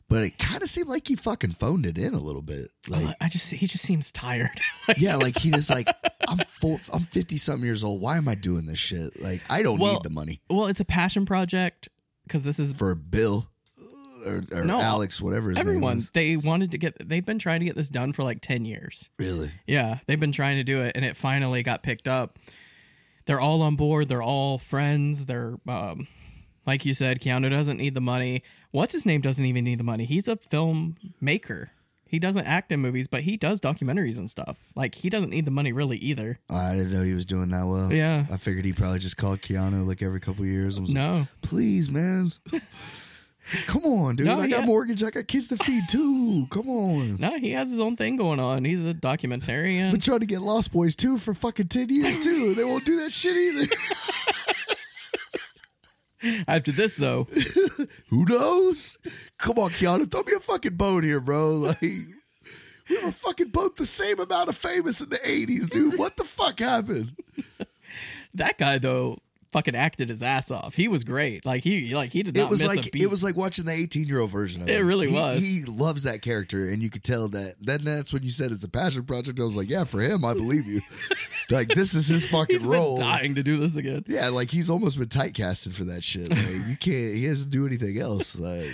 but 0.08 0.24
it 0.24 0.38
kind 0.38 0.62
of 0.62 0.70
seemed 0.70 0.88
like 0.88 1.06
he 1.08 1.16
fucking 1.18 1.52
phoned 1.52 1.86
it 1.86 1.98
in 1.98 2.14
a 2.14 2.20
little 2.20 2.42
bit. 2.42 2.68
Like, 2.88 3.16
I 3.20 3.28
just 3.28 3.52
he 3.52 3.68
just 3.68 3.86
seems 3.86 4.10
tired. 4.12 4.62
Like, 4.88 4.98
yeah, 5.02 5.18
like 5.18 5.38
he 5.38 5.52
just 5.52 5.70
like 5.70 5.90
I'm 6.30 6.40
four, 6.62 6.80
I'm 6.94 7.04
fifty 7.04 7.36
something 7.38 7.66
years 7.66 7.84
old. 7.84 8.00
Why 8.00 8.18
am 8.18 8.28
I 8.28 8.36
doing 8.36 8.66
this 8.68 8.80
shit? 8.80 9.22
Like, 9.22 9.42
I 9.50 9.64
don't 9.64 9.80
Well, 9.80 9.94
need 9.94 10.04
the 10.04 10.10
money 10.10 10.42
well, 10.50 10.68
it's 10.68 10.80
a 10.80 10.86
passion 10.86 11.26
project 11.26 11.90
because 12.26 12.44
this 12.44 12.60
is 12.60 12.72
for 12.74 12.96
Bill 12.96 13.50
or, 14.26 14.44
or 14.52 14.64
No, 14.64 14.80
Alex, 14.80 15.22
whatever 15.22 15.50
his 15.50 15.58
name 15.58 15.68
everyone. 15.68 16.04
They 16.14 16.38
wanted 16.38 16.72
to 16.72 16.78
get. 16.78 17.08
They've 17.08 17.26
been 17.26 17.40
trying 17.40 17.60
to 17.62 17.66
get 17.66 17.76
this 17.76 17.90
done 17.90 18.14
for 18.14 18.24
like 18.24 18.40
ten 18.42 18.66
years. 18.66 19.10
Really? 19.18 19.52
Yeah, 19.68 19.98
they've 20.06 20.20
been 20.20 20.32
trying 20.32 20.58
to 20.58 20.64
do 20.64 20.82
it, 20.82 20.94
and 20.96 21.04
it 21.04 21.18
finally 21.18 21.64
got 21.64 21.84
picked 21.84 22.08
up. 22.08 22.38
They're 23.26 23.42
all 23.42 23.62
on 23.62 23.76
board. 23.76 24.10
They're 24.10 24.24
all 24.24 24.58
friends. 24.58 25.26
They're, 25.28 25.56
um, 25.68 26.08
like 26.66 26.86
you 26.86 26.94
said, 26.94 27.22
Keanu 27.22 27.50
doesn't 27.50 27.78
need 27.78 27.94
the 27.94 28.02
money. 28.02 28.44
What's 28.72 28.94
his 28.94 29.06
name 29.06 29.22
doesn't 29.22 29.46
even 29.46 29.64
need 29.64 29.80
the 29.80 29.84
money. 29.84 30.06
He's 30.06 30.28
a 30.28 30.36
filmmaker. 30.38 31.70
He 32.12 32.20
doesn't 32.20 32.46
act 32.46 32.74
in 32.74 32.82
movies, 32.82 33.08
but 33.08 33.22
he 33.22 33.38
does 33.38 33.62
documentaries 33.62 34.18
and 34.18 34.30
stuff. 34.30 34.58
Like 34.76 34.96
he 34.96 35.10
doesn't 35.10 35.30
need 35.30 35.46
the 35.46 35.52
money 35.52 35.72
really 35.72 35.96
either. 35.96 36.40
I 36.50 36.74
didn't 36.74 36.92
know 36.92 37.04
he 37.04 37.14
was 37.14 37.26
doing 37.26 37.48
that 37.52 37.66
well. 37.66 37.94
Yeah. 37.94 38.26
I 38.30 38.36
figured 38.36 38.66
he 38.66 38.74
probably 38.74 39.00
just 39.00 39.16
called 39.16 39.40
Keanu 39.40 39.86
like 39.88 40.02
every 40.02 40.20
couple 40.20 40.46
years. 40.46 40.76
and 40.76 40.84
was 40.84 40.90
like, 40.90 40.96
No, 41.02 41.28
please, 41.42 41.90
man. 41.90 42.34
Come 43.66 43.86
on, 43.86 44.18
dude. 44.18 44.28
No, 44.28 44.40
I 44.42 44.48
got 44.48 44.66
mortgage. 44.66 45.04
I 45.04 45.10
got 45.10 45.28
kids 45.28 45.48
to 45.48 45.58
feed 45.58 45.84
too. 45.90 46.48
Come 46.52 46.70
on. 46.70 47.16
no, 47.20 47.38
he 47.40 47.52
has 47.52 47.70
his 47.70 47.80
own 47.80 47.96
thing 47.96 48.18
going 48.18 48.42
on. 48.42 48.66
He's 48.66 48.84
a 48.84 48.94
documentarian. 48.94 49.92
Been 49.92 50.02
trying 50.02 50.20
to 50.20 50.26
get 50.26 50.42
Lost 50.42 50.74
Boys 50.74 50.98
too 50.98 51.18
for 51.18 51.34
fucking 51.34 51.70
ten 51.70 51.88
years 51.88 52.20
too. 52.22 52.56
They 52.56 52.66
won't 52.66 52.86
do 52.86 53.00
that 53.00 53.14
shit 53.14 53.38
either. 53.38 53.74
After 56.48 56.72
this, 56.72 56.96
though, 56.96 57.28
Who 58.10 58.26
knows? 58.26 58.98
Come 59.38 59.58
on, 59.60 59.72
Keanu, 59.72 60.10
throw 60.10 60.24
me 60.24 60.34
a 60.34 60.40
fucking 60.40 60.76
bone 60.76 61.04
here, 61.04 61.20
bro. 61.20 61.52
Like 61.72 61.82
we 62.90 62.98
were 63.06 63.12
fucking 63.12 63.50
both 63.50 63.76
the 63.76 63.86
same 63.86 64.20
amount 64.20 64.50
of 64.50 64.58
famous 64.58 65.00
in 65.00 65.10
the 65.10 65.18
'80s, 65.18 65.70
dude. 65.70 65.98
What 65.98 66.18
the 66.18 66.26
fuck 66.26 66.60
happened? 66.60 67.16
that 68.34 68.58
guy 68.58 68.80
though 68.80 69.20
fucking 69.52 69.76
acted 69.76 70.10
his 70.10 70.24
ass 70.24 70.50
off. 70.52 70.74
He 70.76 70.88
was 70.88 71.04
great. 71.04 71.46
Like 71.46 71.64
he, 71.64 71.94
like 71.94 72.12
he 72.12 72.24
did 72.24 72.36
not 72.36 72.44
It 72.46 72.50
was 72.50 72.62
miss 72.64 72.72
a 72.72 72.76
like 72.76 72.92
beat. 72.92 73.02
it 73.04 73.10
was 73.10 73.24
like 73.24 73.36
watching 73.36 73.66
the 73.66 73.72
18 73.74 74.08
year 74.08 74.20
old 74.20 74.32
version 74.32 74.62
of 74.62 74.70
It 74.70 74.80
him. 74.80 74.88
really 74.88 75.10
He- 75.10 75.14
was. 75.14 75.40
He 75.40 75.64
loves 75.66 76.04
that 76.04 76.22
character, 76.22 76.70
and 76.70 76.82
you 76.82 76.90
could 76.90 77.04
tell 77.04 77.28
that. 77.30 77.56
Then 77.62 77.84
that's 77.84 78.14
when 78.14 78.24
you 78.24 78.30
said 78.30 78.52
it's 78.52 78.64
a 78.64 78.70
passion 78.70 79.04
project. 79.04 79.40
I 79.40 79.44
was 79.44 79.56
like, 79.56 79.70
yeah, 79.70 79.84
for 79.84 80.00
him, 80.02 80.24
I 80.26 80.34
believe 80.34 80.66
you. 80.68 80.82
like 81.50 81.68
this 81.70 81.94
is 81.96 82.08
his 82.08 82.26
fucking 82.26 82.60
He's 82.60 82.66
role. 82.68 82.98
dying 82.98 83.36
to 83.36 83.44
do 83.44 83.58
this 83.58 83.76
again. 83.76 84.04
Yeah, 84.08 84.30
like 84.30 84.50
he's 84.52 84.70
almost 84.70 84.98
been 84.98 85.08
typecasted 85.10 85.74
for 85.74 85.84
that 85.86 86.04
shit. 86.04 86.30
Like 86.30 86.40
you 86.68 86.78
can't. 86.78 87.16
He 87.16 87.26
doesn't 87.28 87.50
do 87.52 87.66
anything 87.68 88.00
else. 88.00 88.38
Like 88.40 88.70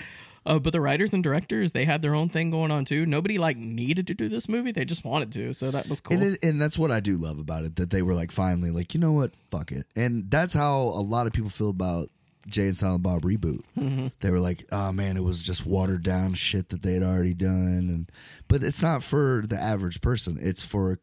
Uh, 0.48 0.58
but 0.60 0.72
the 0.74 0.82
writers 0.82 1.14
and 1.14 1.22
directors, 1.24 1.74
they 1.74 1.86
had 1.86 2.02
their 2.02 2.16
own 2.16 2.30
thing 2.30 2.50
going 2.50 2.72
on 2.72 2.86
too. 2.86 3.06
Nobody 3.06 3.38
like 3.38 3.58
needed 3.58 4.08
to 4.08 4.14
do 4.14 4.30
this 4.30 4.48
movie; 4.50 4.72
they 4.72 4.86
just 4.86 5.04
wanted 5.06 5.32
to, 5.34 5.54
so 5.54 5.70
that 5.72 5.88
was 5.90 6.00
cool. 6.02 6.18
And, 6.18 6.34
it, 6.36 6.44
and 6.44 6.60
that's 6.62 6.80
what 6.80 6.90
I 6.90 7.00
do 7.02 7.18
love 7.18 7.38
about 7.38 7.66
it 7.66 7.76
that 7.76 7.90
they 7.92 8.02
were 8.02 8.14
like 8.16 8.32
finally 8.32 8.72
like 8.72 8.94
you 8.94 9.00
know 9.00 9.12
what 9.12 9.32
fuck 9.52 9.72
it 9.72 9.86
and 9.96 10.32
that's 10.32 10.54
how 10.54 10.78
a 10.80 11.04
lot 11.04 11.28
of 11.28 11.34
people 11.34 11.50
feel 11.50 11.70
about 11.70 12.10
Jay 12.48 12.68
and 12.68 12.78
Silent 12.78 13.04
Bob 13.04 13.24
reboot. 13.24 13.60
Mm-hmm. 13.78 14.08
They 14.22 14.30
were 14.32 14.40
like, 14.40 14.66
oh 14.72 14.94
man, 14.94 15.18
it 15.18 15.24
was 15.24 15.44
just 15.44 15.66
watered 15.66 16.02
down 16.04 16.34
shit 16.34 16.70
that 16.70 16.82
they 16.82 16.94
had 16.94 17.04
already 17.04 17.34
done, 17.34 17.90
and 17.92 18.12
but 18.48 18.64
it's 18.64 18.82
not 18.82 19.04
for 19.04 19.44
the 19.48 19.58
average 19.60 20.00
person. 20.00 20.38
It's 20.40 20.64
for 20.64 20.98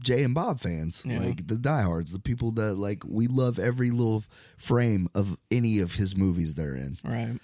Jay 0.00 0.24
and 0.24 0.34
Bob 0.34 0.58
fans, 0.58 1.04
Yeah. 1.06 1.20
like 1.20 1.46
the 1.46 1.56
diehards, 1.56 2.10
the 2.12 2.18
people 2.18 2.50
that 2.52 2.74
like 2.74 3.04
we 3.06 3.28
love 3.28 3.60
every 3.60 3.92
little 3.92 4.24
frame 4.56 5.06
of 5.14 5.36
any 5.52 5.78
of 5.78 5.94
his 5.94 6.16
movies 6.16 6.56
they're 6.56 6.74
in. 6.74 6.98
right? 7.04 7.38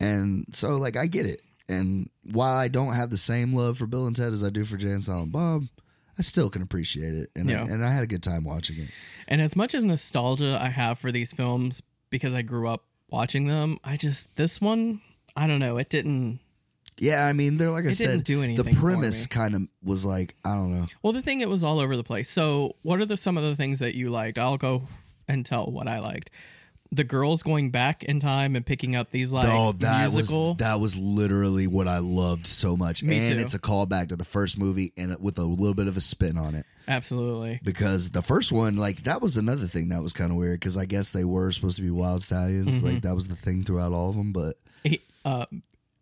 And 0.00 0.46
so, 0.52 0.76
like, 0.76 0.96
I 0.96 1.06
get 1.06 1.26
it. 1.26 1.42
And 1.68 2.10
while 2.32 2.56
I 2.56 2.68
don't 2.68 2.94
have 2.94 3.10
the 3.10 3.18
same 3.18 3.54
love 3.54 3.78
for 3.78 3.86
Bill 3.86 4.06
and 4.06 4.16
Ted 4.16 4.32
as 4.32 4.42
I 4.42 4.50
do 4.50 4.64
for 4.64 4.76
Jay 4.76 4.88
and 4.90 5.02
Silent 5.02 5.30
Bob, 5.32 5.64
I 6.18 6.22
still 6.22 6.50
can 6.50 6.62
appreciate 6.62 7.14
it. 7.14 7.30
And, 7.36 7.48
Yeah. 7.48 7.60
I, 7.60 7.66
and 7.66 7.84
I 7.84 7.92
had 7.92 8.02
a 8.02 8.06
good 8.08 8.22
time 8.22 8.44
watching 8.44 8.78
it. 8.80 8.88
And 9.28 9.40
as 9.40 9.54
much 9.54 9.74
as 9.74 9.84
nostalgia 9.84 10.58
I 10.60 10.68
have 10.68 10.98
for 10.98 11.12
these 11.12 11.32
films 11.32 11.82
because 12.10 12.34
I 12.34 12.42
grew 12.42 12.66
up 12.68 12.84
watching 13.08 13.46
them, 13.46 13.78
I 13.84 13.96
just 13.96 14.34
this 14.36 14.60
one, 14.60 15.00
I 15.36 15.46
don't 15.46 15.60
know, 15.60 15.76
it 15.78 15.88
didn't. 15.90 16.40
Yeah, 16.98 17.24
I 17.24 17.32
mean, 17.32 17.56
they're 17.56 17.70
like 17.70 17.86
I 17.86 17.92
said, 17.92 18.24
the 18.26 18.76
premise 18.78 19.26
kind 19.26 19.54
of 19.54 19.62
was 19.82 20.04
like, 20.04 20.34
I 20.44 20.54
don't 20.54 20.76
know. 20.76 20.86
Well, 21.02 21.12
the 21.14 21.22
thing 21.22 21.40
it 21.40 21.48
was 21.48 21.64
all 21.64 21.78
over 21.80 21.96
the 21.96 22.04
place. 22.04 22.28
So, 22.28 22.76
what 22.82 23.00
are 23.00 23.06
the 23.06 23.16
some 23.16 23.38
of 23.38 23.44
the 23.44 23.56
things 23.56 23.78
that 23.78 23.94
you 23.94 24.10
liked? 24.10 24.36
I'll 24.36 24.58
go 24.58 24.88
and 25.26 25.46
tell 25.46 25.70
what 25.70 25.88
I 25.88 26.00
liked. 26.00 26.30
The 26.92 27.04
girls 27.04 27.44
going 27.44 27.70
back 27.70 28.02
in 28.02 28.18
time 28.18 28.56
and 28.56 28.66
picking 28.66 28.96
up 28.96 29.10
these 29.12 29.30
like 29.32 29.46
oh, 29.48 29.72
that 29.78 30.10
musical. 30.12 30.48
was 30.48 30.56
that 30.58 30.80
was 30.80 30.96
literally 30.96 31.68
what 31.68 31.86
I 31.86 31.98
loved 31.98 32.48
so 32.48 32.76
much. 32.76 33.04
Me 33.04 33.18
and 33.18 33.26
too. 33.26 33.38
it's 33.38 33.54
a 33.54 33.60
callback 33.60 34.08
to 34.08 34.16
the 34.16 34.24
first 34.24 34.58
movie 34.58 34.92
and 34.96 35.16
with 35.20 35.38
a 35.38 35.42
little 35.44 35.74
bit 35.74 35.86
of 35.86 35.96
a 35.96 36.00
spin 36.00 36.36
on 36.36 36.56
it. 36.56 36.66
Absolutely. 36.88 37.60
Because 37.62 38.10
the 38.10 38.22
first 38.22 38.50
one, 38.50 38.76
like 38.76 39.04
that 39.04 39.22
was 39.22 39.36
another 39.36 39.66
thing 39.68 39.90
that 39.90 40.02
was 40.02 40.12
kind 40.12 40.32
of 40.32 40.36
weird. 40.36 40.58
Because 40.58 40.76
I 40.76 40.84
guess 40.86 41.12
they 41.12 41.24
were 41.24 41.52
supposed 41.52 41.76
to 41.76 41.82
be 41.82 41.90
wild 41.90 42.24
stallions, 42.24 42.78
Mm-hmm. 42.78 42.86
like 42.86 43.02
that 43.02 43.14
was 43.14 43.28
the 43.28 43.36
thing 43.36 43.62
throughout 43.62 43.92
all 43.92 44.10
of 44.10 44.16
them. 44.16 44.32
But 44.32 44.56
He- 44.82 45.00
uh, 45.24 45.46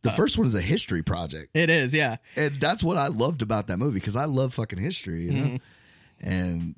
the 0.01 0.12
first 0.12 0.38
one 0.38 0.46
is 0.46 0.55
a 0.55 0.62
history 0.62 1.03
project. 1.03 1.51
it 1.55 1.68
is, 1.68 1.92
yeah. 1.92 2.16
and 2.37 2.59
that's 2.61 2.83
what 2.83 2.96
I 2.96 3.09
loved 3.09 3.42
about 3.42 3.66
that 3.66 3.77
movie 3.77 3.98
because 3.98 4.16
I 4.16 4.24
love 4.24 4.55
fucking 4.55 4.79
history, 4.79 5.24
you 5.24 5.33
know. 5.33 5.44
Mm-hmm. 5.48 6.29
And 6.31 6.74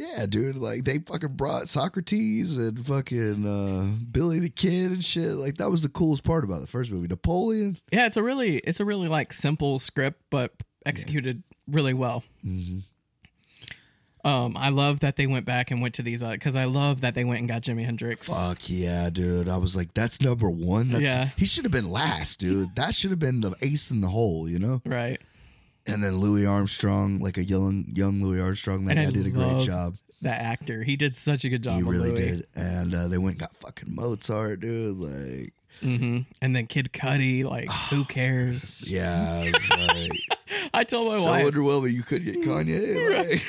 yeah, 0.00 0.26
dude, 0.26 0.56
like 0.56 0.84
they 0.84 0.98
fucking 0.98 1.34
brought 1.34 1.68
Socrates 1.68 2.56
and 2.56 2.84
fucking 2.86 3.46
uh, 3.46 3.94
Billy 4.10 4.38
the 4.38 4.48
Kid 4.50 4.90
and 4.92 5.04
shit. 5.04 5.32
Like 5.32 5.56
that 5.58 5.70
was 5.70 5.82
the 5.82 5.88
coolest 5.88 6.24
part 6.24 6.44
about 6.44 6.60
the 6.60 6.66
first 6.66 6.90
movie. 6.90 7.08
Napoleon. 7.08 7.76
Yeah, 7.92 8.06
it's 8.06 8.16
a 8.16 8.22
really 8.22 8.56
it's 8.58 8.80
a 8.80 8.84
really 8.84 9.08
like 9.08 9.32
simple 9.32 9.78
script, 9.78 10.22
but 10.30 10.52
executed 10.86 11.42
really 11.68 11.94
well. 11.94 12.24
Mhm. 12.44 12.82
Um, 14.22 14.54
I 14.54 14.68
love 14.68 15.00
that 15.00 15.16
they 15.16 15.26
went 15.26 15.46
back 15.46 15.70
and 15.70 15.80
went 15.80 15.94
to 15.94 16.02
these 16.02 16.22
because 16.22 16.54
I 16.54 16.64
love 16.64 17.00
that 17.00 17.14
they 17.14 17.24
went 17.24 17.38
and 17.40 17.48
got 17.48 17.62
Jimi 17.62 17.86
Hendrix. 17.86 18.26
Fuck 18.28 18.68
yeah, 18.68 19.08
dude. 19.08 19.48
I 19.48 19.56
was 19.56 19.74
like, 19.74 19.94
that's 19.94 20.20
number 20.20 20.50
one. 20.50 20.90
That's, 20.90 21.02
Yeah. 21.04 21.30
He 21.38 21.46
should 21.46 21.64
have 21.64 21.72
been 21.72 21.90
last, 21.90 22.38
dude. 22.38 22.76
That 22.76 22.94
should 22.94 23.10
have 23.10 23.18
been 23.18 23.40
the 23.40 23.54
ace 23.62 23.90
in 23.90 24.02
the 24.02 24.08
hole, 24.08 24.46
you 24.46 24.58
know. 24.58 24.82
Right. 24.84 25.20
And 25.86 26.02
then 26.04 26.18
Louis 26.18 26.46
Armstrong, 26.46 27.20
like 27.20 27.36
a 27.38 27.44
young 27.44 27.86
young 27.92 28.22
Louis 28.22 28.40
Armstrong, 28.40 28.84
that 28.86 28.92
And 28.92 29.00
I 29.00 29.04
guy 29.06 29.10
did 29.10 29.26
a 29.26 29.30
great 29.30 29.62
job. 29.62 29.96
That 30.22 30.40
actor, 30.40 30.84
he 30.84 30.96
did 30.96 31.16
such 31.16 31.44
a 31.44 31.48
good 31.48 31.62
job. 31.62 31.76
He 31.76 31.82
really 31.82 32.10
Louis. 32.10 32.16
did. 32.16 32.46
And 32.54 32.94
uh, 32.94 33.08
they 33.08 33.16
went 33.16 33.34
and 33.34 33.40
got 33.40 33.56
fucking 33.56 33.94
Mozart, 33.94 34.60
dude. 34.60 34.98
Like, 34.98 35.54
mm-hmm. 35.82 36.18
And 36.42 36.54
then 36.54 36.66
Kid 36.66 36.90
Cudi, 36.92 37.42
like, 37.42 37.70
who 37.88 38.04
cares? 38.04 38.84
yeah, 38.86 39.44
was 39.44 39.70
like. 39.94 40.12
I 40.74 40.84
told 40.84 41.08
my 41.08 41.18
wife 41.18 41.22
so 41.22 41.30
wife, 41.30 41.46
underwhelming 41.46 41.94
you 41.94 42.02
could 42.02 42.24
get 42.24 42.42
Kanye. 42.42 43.30
Like, 43.30 43.42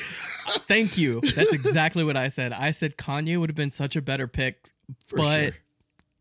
thank 0.66 0.96
you. 0.96 1.20
That's 1.20 1.52
exactly 1.52 2.04
what 2.04 2.16
I 2.16 2.28
said. 2.28 2.52
I 2.52 2.70
said 2.70 2.96
Kanye 2.96 3.38
would 3.38 3.50
have 3.50 3.56
been 3.56 3.70
such 3.70 3.94
a 3.94 4.02
better 4.02 4.26
pick, 4.26 4.70
for 5.06 5.18
but 5.18 5.42
sure. 5.42 5.52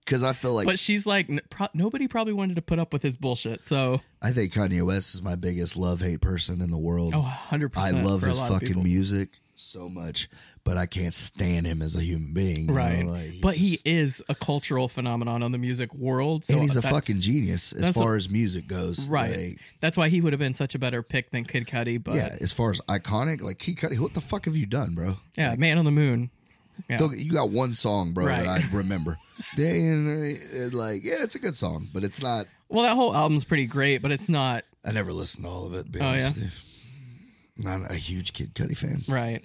Because 0.06 0.24
I 0.24 0.34
feel 0.34 0.54
like 0.54 0.66
But 0.68 0.80
she's 0.80 1.06
like, 1.06 1.30
n- 1.30 1.42
pro- 1.50 1.68
nobody 1.74 2.08
probably 2.08 2.34
wanted 2.34 2.56
to 2.58 2.62
put 2.62 2.80
up 2.80 2.92
with 2.94 3.02
his 3.04 3.16
bullshit. 3.18 3.66
So, 3.66 4.02
I 4.22 4.32
think 4.32 4.52
Kanye 4.54 4.82
West 4.86 5.14
is 5.16 5.22
my 5.22 5.36
biggest 5.36 5.78
love 5.78 6.02
hate 6.02 6.22
person 6.22 6.62
in 6.62 6.70
the 6.72 6.78
world. 6.80 7.14
oh, 7.16 7.38
100%. 7.50 7.78
I 7.78 7.92
love 7.92 8.22
his 8.22 8.38
fucking 8.40 8.82
music 8.84 9.30
so 9.54 9.88
much, 9.88 10.28
but 10.64 10.76
I 10.76 10.88
can't 10.88 11.14
stand 11.14 11.68
him 11.68 11.84
as 11.84 11.96
a 11.96 12.02
human 12.02 12.34
being. 12.34 12.66
Right. 12.66 13.06
like, 13.06 13.34
but 13.42 13.56
he 13.56 13.78
is 13.86 14.22
a 14.28 14.34
cultural 14.34 14.88
phenomenon 14.88 15.44
on 15.44 15.52
the 15.52 15.60
music 15.60 15.94
world. 15.94 16.46
So 16.46 16.56
and 16.56 16.64
he's 16.64 16.76
a 16.76 16.82
fucking 16.82 17.20
genius 17.20 17.72
as 17.72 17.94
far 17.96 18.06
what- 18.06 18.16
as 18.18 18.28
music 18.30 18.66
goes. 18.68 19.08
Right. 19.08 19.38
Like, 19.50 19.60
That's 19.80 19.98
why 19.98 20.10
he 20.10 20.20
would 20.20 20.34
have 20.34 20.40
been 20.40 20.56
such 20.56 20.74
a 20.74 20.80
better 20.80 21.04
pick 21.04 21.30
than 21.30 21.46
Kid 21.46 21.68
Cudi. 21.68 22.04
But 22.04 22.16
yeah, 22.16 22.30
yeah, 22.32 22.38
as 22.42 22.52
far 22.52 22.72
as 22.72 22.82
iconic, 22.90 23.42
like 23.42 23.60
Kid 23.60 23.78
Cudi, 23.78 24.00
what 24.00 24.16
the 24.16 24.22
fuck 24.22 24.46
have 24.46 24.56
you 24.56 24.66
done, 24.66 24.96
bro? 24.96 25.18
Yeah, 25.38 25.56
man 25.58 25.78
on 25.78 25.86
the 25.86 25.92
Moon. 25.92 26.32
Yeah. 26.89 27.08
You 27.15 27.32
got 27.32 27.50
one 27.50 27.74
song, 27.74 28.13
bro, 28.13 28.26
that 28.26 28.48
I 28.48 28.63
remember. 28.74 29.17
Day 29.56 29.82
and 29.86 30.74
like, 30.74 31.04
yeah, 31.04 31.24
it's 31.24 31.36
a 31.36 31.39
good 31.39 31.56
song, 31.56 31.88
but 31.94 32.04
it's 32.04 32.22
not. 32.22 32.46
Well, 32.70 32.84
that 32.84 32.96
whole 32.96 33.15
album's 33.15 33.44
pretty 33.44 33.65
great, 33.65 34.02
but 34.02 34.12
it's 34.12 34.30
not 34.30 34.63
I 34.86 34.91
never 34.91 35.12
listened 35.12 35.46
to 35.46 35.50
all 35.50 35.65
of 35.67 35.74
it. 35.74 35.88
Oh, 36.00 36.06
honest 36.06 36.38
yeah? 36.38 36.48
Not 37.58 37.91
a 37.91 37.96
huge 37.96 38.34
Kid 38.34 38.54
Cudi 38.56 38.78
fan. 38.78 39.04
right. 39.08 39.41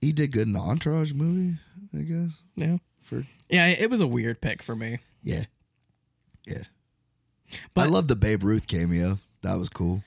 He 0.00 0.12
did 0.12 0.32
good 0.32 0.46
in 0.46 0.52
the 0.52 0.60
Entourage 0.60 1.12
movie, 1.12 1.58
I 1.96 2.02
guess. 2.02 2.38
Yeah. 2.56 2.76
For 3.02 3.26
Yeah, 3.48 3.66
it 3.68 3.90
was 3.90 4.00
a 4.00 4.06
weird 4.06 4.40
pick 4.40 4.62
for 4.62 4.76
me. 4.76 4.98
yeah, 5.22 5.44
yeah. 6.46 6.64
But- 7.74 7.82
I 7.82 7.86
love 7.88 8.08
the 8.08 8.16
Babe 8.16 8.42
Ruth 8.44 8.66
cameo. 8.66 9.18
That 9.42 9.58
was 9.58 9.68
cool. 9.68 10.02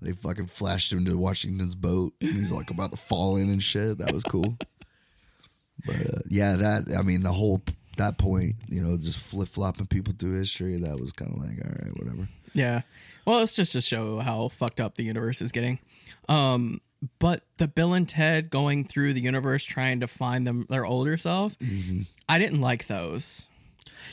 They 0.00 0.12
fucking 0.12 0.46
flashed 0.48 0.92
him 0.92 1.04
to 1.04 1.16
Washington's 1.16 1.74
boat, 1.76 2.12
and 2.20 2.34
he's 2.34 2.50
like 2.52 2.70
about 2.70 2.90
to 2.90 2.96
fall 2.96 3.36
in 3.36 3.48
and 3.48 3.62
shit. 3.62 3.98
That 3.98 4.12
was 4.12 4.24
cool. 4.24 4.56
But 5.86 5.96
uh, 5.96 6.20
yeah, 6.28 6.56
that 6.56 6.94
I 6.98 7.02
mean 7.02 7.22
the 7.22 7.32
whole 7.32 7.62
that 7.98 8.18
point, 8.18 8.54
you 8.68 8.82
know, 8.82 8.96
just 8.96 9.18
flip 9.18 9.48
flopping 9.48 9.86
people 9.86 10.14
through 10.18 10.38
history. 10.38 10.78
That 10.78 10.98
was 10.98 11.12
kind 11.12 11.30
of 11.32 11.38
like 11.38 11.64
all 11.64 11.70
right, 11.70 11.98
whatever. 11.98 12.28
Yeah. 12.54 12.82
Well, 13.26 13.40
it's 13.40 13.54
just 13.54 13.72
to 13.72 13.80
show 13.80 14.18
how 14.20 14.48
fucked 14.48 14.80
up 14.80 14.96
the 14.96 15.04
universe 15.04 15.40
is 15.42 15.52
getting. 15.52 15.78
Um, 16.28 16.80
but 17.18 17.44
the 17.58 17.68
Bill 17.68 17.92
and 17.94 18.08
Ted 18.08 18.50
going 18.50 18.84
through 18.84 19.12
the 19.14 19.20
universe 19.20 19.64
trying 19.64 20.00
to 20.00 20.06
find 20.08 20.46
them 20.46 20.66
their 20.68 20.84
older 20.86 21.16
selves, 21.16 21.56
Mm-hmm. 21.56 22.02
I 22.28 22.38
didn't 22.38 22.60
like 22.60 22.86
those. 22.86 23.46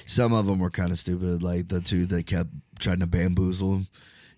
Some 0.06 0.34
of 0.34 0.46
them 0.46 0.60
were 0.60 0.70
kind 0.70 0.92
of 0.92 1.00
stupid, 1.00 1.42
like 1.44 1.68
the 1.70 1.82
two 1.82 2.06
that 2.08 2.26
kept 2.28 2.50
trying 2.80 3.00
to 3.00 3.08
bamboozle 3.08 3.74
him. 3.76 3.88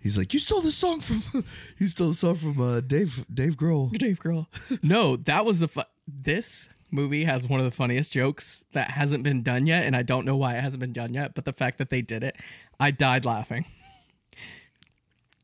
He's 0.01 0.17
like, 0.17 0.33
"You 0.33 0.39
stole 0.39 0.61
the 0.61 0.71
song 0.71 0.99
from, 0.99 1.43
you 1.77 1.87
stole 1.87 2.09
the 2.09 2.13
song 2.13 2.35
from 2.35 2.59
uh, 2.61 2.81
Dave 2.81 3.25
Dave 3.33 3.55
Grohl." 3.55 3.91
Dave 3.97 4.19
Grohl. 4.19 4.47
no, 4.83 5.15
that 5.15 5.45
was 5.45 5.59
the 5.59 5.67
fu- 5.67 5.81
this 6.07 6.67
movie 6.91 7.23
has 7.23 7.47
one 7.47 7.59
of 7.59 7.65
the 7.65 7.71
funniest 7.71 8.13
jokes 8.13 8.65
that 8.73 8.91
hasn't 8.91 9.23
been 9.23 9.43
done 9.43 9.67
yet, 9.67 9.85
and 9.85 9.95
I 9.95 10.03
don't 10.03 10.25
know 10.25 10.35
why 10.35 10.55
it 10.55 10.61
hasn't 10.61 10.79
been 10.79 10.93
done 10.93 11.13
yet. 11.13 11.33
But 11.35 11.45
the 11.45 11.53
fact 11.53 11.77
that 11.77 11.89
they 11.89 12.01
did 12.01 12.23
it, 12.23 12.35
I 12.79 12.91
died 12.91 13.25
laughing. 13.25 13.65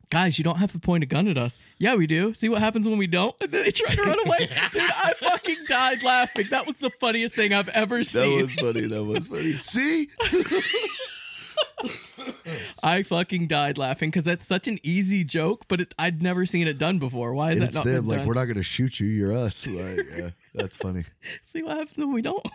Guys, 0.10 0.38
you 0.38 0.44
don't 0.44 0.58
have 0.58 0.72
to 0.72 0.80
point 0.80 1.04
a 1.04 1.06
gun 1.06 1.28
at 1.28 1.38
us. 1.38 1.58
Yeah, 1.80 1.96
we 1.96 2.08
do. 2.08 2.34
See 2.34 2.48
what 2.48 2.62
happens 2.62 2.88
when 2.88 2.98
we 2.98 3.08
don't? 3.08 3.36
And 3.42 3.52
then 3.52 3.66
they 3.66 3.72
try 3.72 3.94
to 3.94 4.02
run 4.02 4.18
away. 4.26 4.38
Dude, 4.72 4.82
I 4.84 5.14
fucking 5.20 5.58
died 5.68 6.02
laughing. 6.02 6.48
That 6.50 6.66
was 6.66 6.78
the 6.78 6.92
funniest 6.92 7.36
thing 7.36 7.54
I've 7.54 7.68
ever 7.70 8.06
seen. 8.06 8.38
That 8.38 8.44
was 8.44 8.54
funny. 8.54 8.88
That 8.88 9.04
was 9.04 9.28
funny. 9.28 9.54
See, 9.60 10.08
I 12.84 13.04
fucking 13.04 13.48
died 13.48 13.78
laughing 13.78 14.10
because 14.10 14.24
that's 14.24 14.46
such 14.46 14.68
an 14.68 14.80
easy 14.82 15.24
joke, 15.24 15.66
but 15.68 15.82
it, 15.82 15.94
I'd 16.00 16.22
never 16.22 16.46
seen 16.46 16.68
it 16.68 16.78
done 16.78 17.00
before. 17.00 17.34
Why 17.34 17.52
is 17.52 17.60
and 17.60 17.68
that 17.68 17.74
not 17.74 17.86
them. 17.86 18.08
Like 18.08 18.20
done? 18.20 18.28
we're 18.28 18.34
not 18.36 18.46
gonna 18.46 18.64
shoot 18.64 19.00
you. 19.00 19.08
You're 19.08 19.36
us. 19.36 19.68
Like 19.68 20.00
yeah, 20.16 20.30
that's 20.58 20.76
funny. 20.78 21.04
See 21.46 21.64
what 21.64 21.78
happens 21.78 21.98
when 21.98 22.14
we 22.14 22.22
don't. 22.22 22.46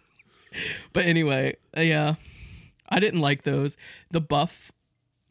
but 0.92 1.04
anyway, 1.04 1.56
uh, 1.76 1.80
yeah, 1.82 2.14
I 2.88 3.00
didn't 3.00 3.20
like 3.20 3.42
those. 3.42 3.76
The 4.10 4.20
buff 4.20 4.72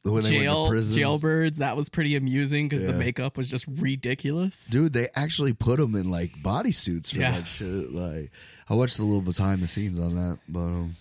When 0.04 0.24
they 0.24 0.30
jail 0.30 0.64
went 0.64 0.66
to 0.68 0.72
prison, 0.72 1.02
jailbirds 1.02 1.56
that 1.58 1.76
was 1.76 1.90
pretty 1.90 2.16
amusing 2.16 2.68
because 2.70 2.86
the 2.86 2.94
makeup 2.94 3.38
was 3.38 3.50
just 3.50 3.66
ridiculous. 3.68 4.68
dude, 4.68 4.94
they 4.94 5.08
actually 5.16 5.54
put 5.54 5.80
them 5.80 5.96
in 5.96 6.10
like 6.12 6.32
bodysuits 6.44 7.12
for 7.14 7.20
Yeah. 7.20 7.32
that 7.32 7.48
shit. 7.48 7.92
Like 7.92 8.32
I 8.70 8.76
watched 8.76 9.00
a 9.00 9.04
little 9.04 9.22
behind 9.22 9.62
the 9.64 9.68
scenes 9.68 10.00
on 10.00 10.16
that, 10.16 10.40
but 10.48 10.60
um, 10.60 10.96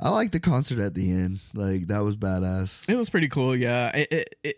I 0.00 0.10
like 0.10 0.32
the 0.32 0.40
concert 0.40 0.78
at 0.78 0.94
the 0.94 1.10
end. 1.10 1.40
Like 1.54 1.86
that 1.88 2.00
was 2.00 2.16
badass. 2.16 2.88
It 2.88 2.96
was 2.96 3.08
pretty 3.10 3.28
cool. 3.28 3.56
Yeah, 3.56 3.88
it, 3.96 4.08
it, 4.12 4.34
it 4.42 4.56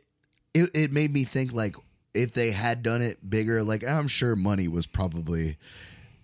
it, 0.52 0.70
it 0.74 0.92
made 0.92 1.12
me 1.12 1.22
think 1.24 1.52
like 1.52 1.76
if 2.14 2.32
they 2.32 2.50
had 2.50 2.82
done 2.82 3.02
it 3.02 3.28
bigger, 3.28 3.62
like 3.62 3.84
I'm 3.84 4.08
sure 4.08 4.34
money 4.36 4.68
was 4.68 4.86
probably 4.86 5.56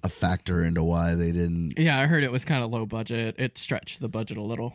a 0.02 0.08
factor 0.08 0.62
into 0.64 0.82
why 0.82 1.14
they 1.14 1.32
didn't. 1.32 1.78
yeah. 1.78 1.98
I 1.98 2.06
heard 2.06 2.22
it 2.24 2.30
was 2.32 2.44
kind 2.44 2.62
of 2.62 2.70
low 2.70 2.84
budget. 2.86 3.34
It 3.38 3.58
stretched 3.58 4.00
the 4.00 4.08
budget 4.08 4.36
a 4.36 4.42
little. 4.42 4.74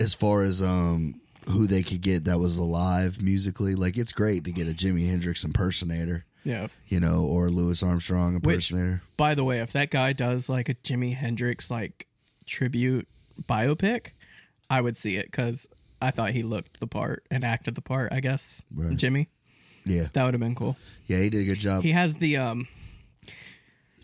As 0.00 0.14
far 0.14 0.42
as 0.42 0.60
um 0.62 1.20
who 1.48 1.66
they 1.66 1.82
could 1.82 2.00
get 2.02 2.24
that 2.24 2.38
was 2.38 2.56
alive 2.58 3.20
musically, 3.20 3.74
like 3.74 3.96
it's 3.96 4.12
great 4.12 4.44
to 4.44 4.52
get 4.52 4.68
a 4.68 4.72
Jimi 4.72 5.08
Hendrix 5.10 5.42
impersonator, 5.44 6.24
Yeah. 6.44 6.68
you 6.86 7.00
know, 7.00 7.24
or 7.24 7.48
Louis 7.48 7.82
Armstrong 7.82 8.34
Which- 8.34 8.44
impersonator. 8.70 9.02
By 9.16 9.34
the 9.34 9.42
way, 9.44 9.58
if 9.60 9.72
that 9.72 9.90
guy 9.90 10.12
does 10.12 10.48
like 10.48 10.68
a 10.68 10.74
Jimi 10.74 11.14
Hendrix 11.16 11.68
like 11.70 12.06
tribute 12.46 13.08
biopic, 13.48 14.08
I 14.70 14.80
would 14.80 14.96
see 14.96 15.16
it 15.16 15.26
because 15.32 15.66
I 16.00 16.10
thought 16.12 16.30
he 16.30 16.42
looked 16.44 16.78
the 16.80 16.86
part 16.86 17.24
and 17.30 17.44
acted 17.44 17.74
the 17.74 17.82
part. 17.82 18.12
I 18.12 18.20
guess 18.20 18.62
Right. 18.72 18.96
Jimmy, 18.96 19.28
yeah, 19.84 20.08
that 20.12 20.24
would 20.24 20.34
have 20.34 20.40
been 20.40 20.54
cool. 20.54 20.76
yeah, 21.06 21.18
he 21.18 21.30
did 21.30 21.42
a 21.42 21.44
good 21.44 21.58
job. 21.58 21.82
He 21.82 21.92
has 21.92 22.14
the 22.14 22.36
um. 22.36 22.68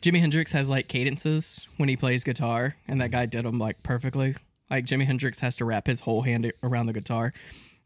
Jimi 0.01 0.21
Hendrix 0.21 0.53
has 0.53 0.69
like 0.69 0.87
cadences 0.89 1.67
when 1.77 1.89
he 1.89 1.97
plays 1.97 2.23
guitar, 2.23 2.77
and 2.87 3.01
that 3.01 3.11
guy 3.11 3.27
did 3.27 3.45
them 3.45 3.59
like 3.59 3.83
perfectly. 3.83 4.37
Like 4.71 4.85
Jimi 4.85 5.07
Hendrix 5.07 5.41
has 5.41 5.57
to 5.57 5.65
wrap 5.65 5.87
his 5.87 6.01
whole 6.01 6.23
hand 6.23 6.53
around 6.63 6.87
the 6.87 6.93
guitar, 6.93 7.33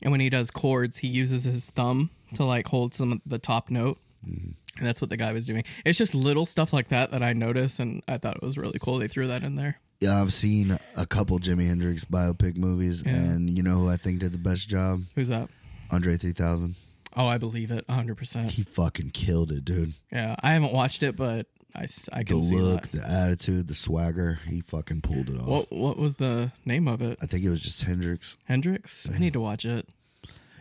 and 0.02 0.10
when 0.10 0.20
he 0.20 0.28
does 0.28 0.50
chords, 0.50 0.98
he 0.98 1.08
uses 1.08 1.44
his 1.44 1.70
thumb 1.70 2.10
to 2.34 2.44
like 2.44 2.68
hold 2.68 2.92
some 2.94 3.12
of 3.12 3.20
the 3.24 3.38
top 3.38 3.70
note, 3.70 3.98
and 4.24 4.54
that's 4.80 5.00
what 5.00 5.08
the 5.08 5.16
guy 5.16 5.32
was 5.32 5.46
doing. 5.46 5.64
It's 5.86 5.96
just 5.98 6.14
little 6.14 6.44
stuff 6.44 6.72
like 6.72 6.88
that 6.88 7.12
that 7.12 7.22
I 7.22 7.32
notice, 7.32 7.78
and 7.78 8.02
I 8.06 8.18
thought 8.18 8.36
it 8.36 8.42
was 8.42 8.58
really 8.58 8.78
cool. 8.78 8.98
They 8.98 9.08
threw 9.08 9.26
that 9.28 9.42
in 9.42 9.56
there. 9.56 9.78
yeah, 10.00 10.20
I've 10.20 10.34
seen 10.34 10.76
a 10.96 11.06
couple 11.06 11.38
Jimi 11.38 11.66
Hendrix 11.66 12.04
biopic 12.04 12.56
movies, 12.58 13.02
Yeah. 13.06 13.14
and 13.14 13.56
you 13.56 13.62
know 13.62 13.78
who 13.78 13.88
I 13.88 13.96
think 13.96 14.18
did 14.20 14.32
the 14.32 14.38
best 14.38 14.68
job? 14.68 15.02
Who's 15.14 15.28
that? 15.28 15.48
Andre 15.90 16.16
3000. 16.18 16.74
Oh, 17.16 17.26
I 17.26 17.38
believe 17.38 17.70
it, 17.70 17.84
hundred 17.90 18.16
percent. 18.16 18.50
He 18.52 18.62
fucking 18.62 19.10
killed 19.10 19.52
it, 19.52 19.64
dude. 19.64 19.94
Yeah, 20.10 20.36
I 20.42 20.52
haven't 20.52 20.72
watched 20.72 21.02
it, 21.02 21.14
but 21.16 21.46
I, 21.74 21.82
The 21.86 22.24
can 22.24 22.42
see 22.42 22.56
the 22.56 22.62
look, 22.62 22.82
that. 22.88 22.92
the 23.02 23.10
attitude, 23.10 23.68
the 23.68 23.74
swagger. 23.74 24.40
He 24.48 24.60
fucking 24.60 25.00
pulled 25.02 25.28
it 25.30 25.38
off. 25.38 25.46
What 25.46 25.72
what 25.72 25.96
was 25.98 26.16
the 26.16 26.52
name 26.64 26.88
of 26.88 27.02
it? 27.02 27.18
I 27.22 27.26
think 27.26 27.44
it 27.44 27.50
was 27.50 27.62
just 27.62 27.82
Hendrix. 27.82 28.36
Hendrix. 28.44 29.08
I 29.10 29.18
need 29.18 29.32
to 29.34 29.40
watch 29.40 29.64
it. 29.64 29.88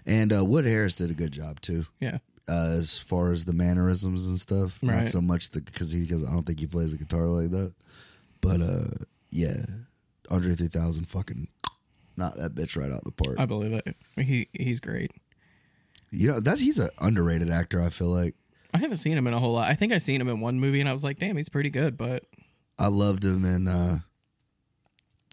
And 0.06 0.34
uh, 0.34 0.44
Wood 0.44 0.66
Harris 0.66 0.96
did 0.96 1.12
a 1.12 1.14
good 1.14 1.32
job 1.32 1.62
too, 1.62 1.86
Yeah. 2.00 2.18
uh, 2.50 2.76
as 2.80 2.98
far 2.98 3.32
as 3.32 3.46
the 3.46 3.54
mannerisms 3.54 4.26
and 4.28 4.40
stuff. 4.40 4.82
Not 4.82 5.08
so 5.08 5.22
much 5.22 5.52
because 5.52 5.92
he, 5.92 6.02
because 6.02 6.26
I 6.26 6.32
don't 6.32 6.44
think 6.46 6.60
he 6.60 6.66
plays 6.68 6.92
a 6.92 6.98
guitar 6.98 7.28
like 7.28 7.52
that. 7.52 7.74
But 8.42 8.62
uh, 8.64 9.06
yeah, 9.30 9.58
Andre 10.32 10.56
3000 10.56 11.06
fucking 11.06 11.48
knocked 12.18 12.38
that 12.38 12.56
bitch 12.56 12.76
right 12.76 12.92
out 12.92 13.04
the 13.04 13.12
park. 13.12 13.36
I 13.40 13.46
believe 13.46 13.74
it. 13.74 13.96
He 14.18 14.48
he's 14.54 14.80
great. 14.80 15.12
You 16.12 16.28
know, 16.28 16.40
that's 16.40 16.60
he's 16.62 16.78
an 16.80 16.90
underrated 17.00 17.50
actor. 17.50 17.82
I 17.82 17.90
feel 17.90 18.08
like 18.10 18.36
I 18.74 18.78
haven't 18.80 18.98
seen 18.98 19.18
him 19.18 19.28
in 19.28 19.34
a 19.34 19.40
whole 19.40 19.54
lot. 19.54 19.70
I 19.70 19.76
think 19.76 19.94
I 19.94 19.98
seen 19.98 20.20
him 20.22 20.28
in 20.28 20.40
one 20.42 20.60
movie, 20.60 20.80
and 20.82 20.90
I 20.90 20.92
was 20.92 21.04
like, 21.04 21.20
"Damn, 21.20 21.38
he's 21.38 21.50
pretty 21.50 21.70
good." 21.70 21.98
But 21.98 22.24
I 22.78 22.88
loved 22.88 23.24
him 23.26 23.46
in 23.46 23.68
uh, 23.68 24.00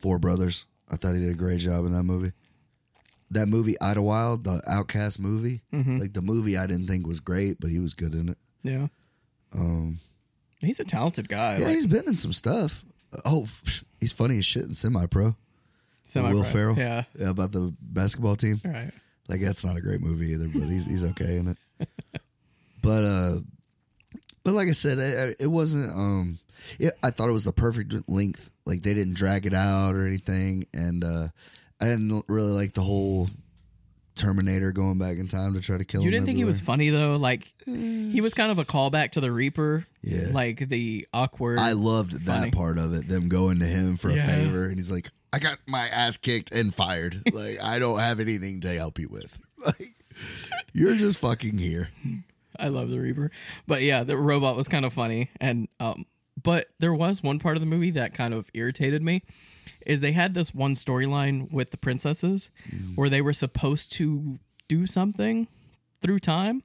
Four 0.00 0.18
Brothers. 0.18 0.66
I 0.90 0.96
thought 0.96 1.14
he 1.14 1.20
did 1.20 1.30
a 1.30 1.38
great 1.38 1.60
job 1.60 1.84
in 1.84 1.92
that 1.92 2.04
movie. 2.04 2.32
That 3.30 3.46
movie, 3.46 3.76
Idlewild, 3.80 4.44
the 4.44 4.62
OutKast 4.68 5.18
movie, 5.18 5.60
Mm-hmm. 5.72 5.98
like 5.98 6.14
the 6.14 6.22
movie, 6.22 6.56
I 6.56 6.66
didn't 6.66 6.86
think 6.86 7.06
was 7.06 7.20
great, 7.20 7.60
but 7.60 7.70
he 7.70 7.78
was 7.78 7.92
good 7.92 8.14
in 8.14 8.30
it. 8.30 8.38
yeah, 8.62 8.86
Um, 9.54 10.00
he's 10.60 10.80
a 10.80 10.84
talented 10.84 11.28
guy. 11.28 11.58
yeah, 11.58 11.66
like, 11.66 11.74
he's 11.74 11.86
been 11.86 12.08
in 12.08 12.16
some 12.16 12.32
stuff. 12.32 12.84
Oh, 13.26 13.46
he's 14.00 14.12
funny 14.12 14.38
as 14.38 14.46
shit 14.46 14.64
in 14.64 14.74
Semi 14.74 15.04
Pro. 15.06 15.36
semi-pro. 16.04 16.38
Will 16.38 16.44
Ferrell. 16.44 16.78
Yeah. 16.78 17.04
Yeah, 17.18 17.28
about 17.30 17.52
the 17.52 17.74
basketball 17.82 18.36
team. 18.36 18.62
All 18.64 18.70
right. 18.70 18.92
Like 19.28 19.40
that's 19.40 19.64
not 19.64 19.76
a 19.76 19.80
great 19.80 20.00
movie 20.00 20.32
either, 20.32 20.48
but 20.48 20.68
he's 20.68 20.86
he's 20.86 21.04
okay 21.04 21.36
in 21.36 21.48
it. 21.48 21.88
but 22.82 23.04
uh, 23.04 23.38
but 24.42 24.54
like 24.54 24.68
I 24.68 24.72
said, 24.72 24.98
it, 24.98 25.36
it 25.38 25.46
wasn't. 25.46 25.90
Um, 25.90 26.38
it, 26.78 26.94
I 27.02 27.10
thought 27.10 27.28
it 27.28 27.32
was 27.32 27.44
the 27.44 27.52
perfect 27.52 27.94
length. 28.08 28.52
Like 28.64 28.82
they 28.82 28.94
didn't 28.94 29.14
drag 29.14 29.46
it 29.46 29.54
out 29.54 29.94
or 29.94 30.06
anything, 30.06 30.66
and 30.72 31.04
uh, 31.04 31.28
I 31.80 31.84
didn't 31.84 32.24
really 32.28 32.52
like 32.52 32.72
the 32.72 32.82
whole 32.82 33.28
Terminator 34.18 34.72
going 34.72 34.98
back 34.98 35.16
in 35.18 35.28
time 35.28 35.54
to 35.54 35.60
try 35.60 35.78
to 35.78 35.84
kill 35.84 36.02
You 36.02 36.08
him. 36.08 36.12
didn't 36.12 36.26
think 36.26 36.38
he 36.38 36.44
was 36.44 36.60
funny 36.60 36.90
though? 36.90 37.16
Like 37.16 37.52
he 37.64 38.20
was 38.20 38.34
kind 38.34 38.50
of 38.50 38.58
a 38.58 38.64
callback 38.64 39.12
to 39.12 39.20
the 39.20 39.32
Reaper. 39.32 39.86
Yeah. 40.02 40.28
Like 40.32 40.68
the 40.68 41.06
awkward. 41.14 41.58
I 41.58 41.72
loved 41.72 42.26
that 42.26 42.52
part 42.52 42.78
of 42.78 42.92
it. 42.94 43.08
Them 43.08 43.28
going 43.28 43.58
to 43.60 43.66
him 43.66 43.96
for 43.96 44.10
Yeah. 44.10 44.24
a 44.24 44.26
favor, 44.26 44.66
and 44.66 44.74
he's 44.76 44.90
like, 44.90 45.08
"I 45.32 45.38
got 45.38 45.58
my 45.66 45.88
ass 45.88 46.16
kicked 46.16 46.52
and 46.52 46.74
fired. 46.74 47.16
like 47.32 47.62
I 47.62 47.78
don't 47.78 47.98
have 48.00 48.20
anything 48.20 48.60
to 48.60 48.68
help 48.74 48.98
you 48.98 49.08
with. 49.08 49.38
Like 49.64 49.94
you're 50.72 50.94
just 50.96 51.18
fucking 51.18 51.58
here." 51.58 51.88
I 52.58 52.68
love 52.68 52.90
the 52.90 52.98
Reaper. 52.98 53.30
But 53.66 53.82
yeah, 53.82 54.02
the 54.04 54.16
robot 54.16 54.56
was 54.56 54.66
kind 54.68 54.84
of 54.84 54.92
funny, 54.92 55.30
and 55.40 55.68
um, 55.80 56.06
But 56.42 56.66
there 56.80 56.92
was 56.94 57.22
one 57.22 57.38
part 57.38 57.56
of 57.56 57.60
the 57.60 57.66
movie 57.66 57.92
that 57.92 58.14
kind 58.14 58.34
of 58.34 58.50
irritated 58.54 59.02
me. 59.02 59.22
Is 59.86 60.00
they 60.00 60.12
had 60.12 60.34
this 60.34 60.54
one 60.54 60.74
storyline 60.74 61.50
with 61.50 61.70
the 61.70 61.76
princesses 61.76 62.50
where 62.94 63.08
they 63.08 63.20
were 63.20 63.32
supposed 63.32 63.92
to 63.92 64.38
do 64.68 64.86
something 64.86 65.48
through 66.02 66.18
time, 66.20 66.62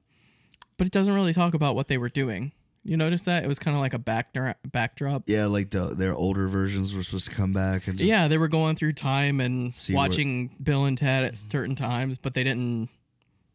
but 0.78 0.86
it 0.86 0.92
doesn't 0.92 1.14
really 1.14 1.32
talk 1.32 1.54
about 1.54 1.74
what 1.74 1.88
they 1.88 1.98
were 1.98 2.08
doing. 2.08 2.52
You 2.86 2.98
notice 2.98 3.22
that 3.22 3.42
it 3.44 3.46
was 3.46 3.58
kind 3.58 3.74
of 3.74 3.80
like 3.80 3.94
a 3.94 3.98
backdrop. 3.98 4.58
Backdrop. 4.70 5.22
Yeah, 5.26 5.46
like 5.46 5.70
the 5.70 5.94
their 5.96 6.14
older 6.14 6.48
versions 6.48 6.94
were 6.94 7.02
supposed 7.02 7.28
to 7.30 7.34
come 7.34 7.54
back 7.54 7.86
and 7.88 7.96
just, 7.98 8.06
Yeah, 8.06 8.28
they 8.28 8.36
were 8.36 8.48
going 8.48 8.76
through 8.76 8.92
time 8.92 9.40
and 9.40 9.74
See 9.74 9.94
what- 9.94 10.10
watching 10.10 10.50
Bill 10.62 10.84
and 10.84 10.98
Ted 10.98 11.24
at 11.24 11.36
certain 11.50 11.76
times, 11.76 12.18
but 12.18 12.34
they 12.34 12.44
didn't 12.44 12.90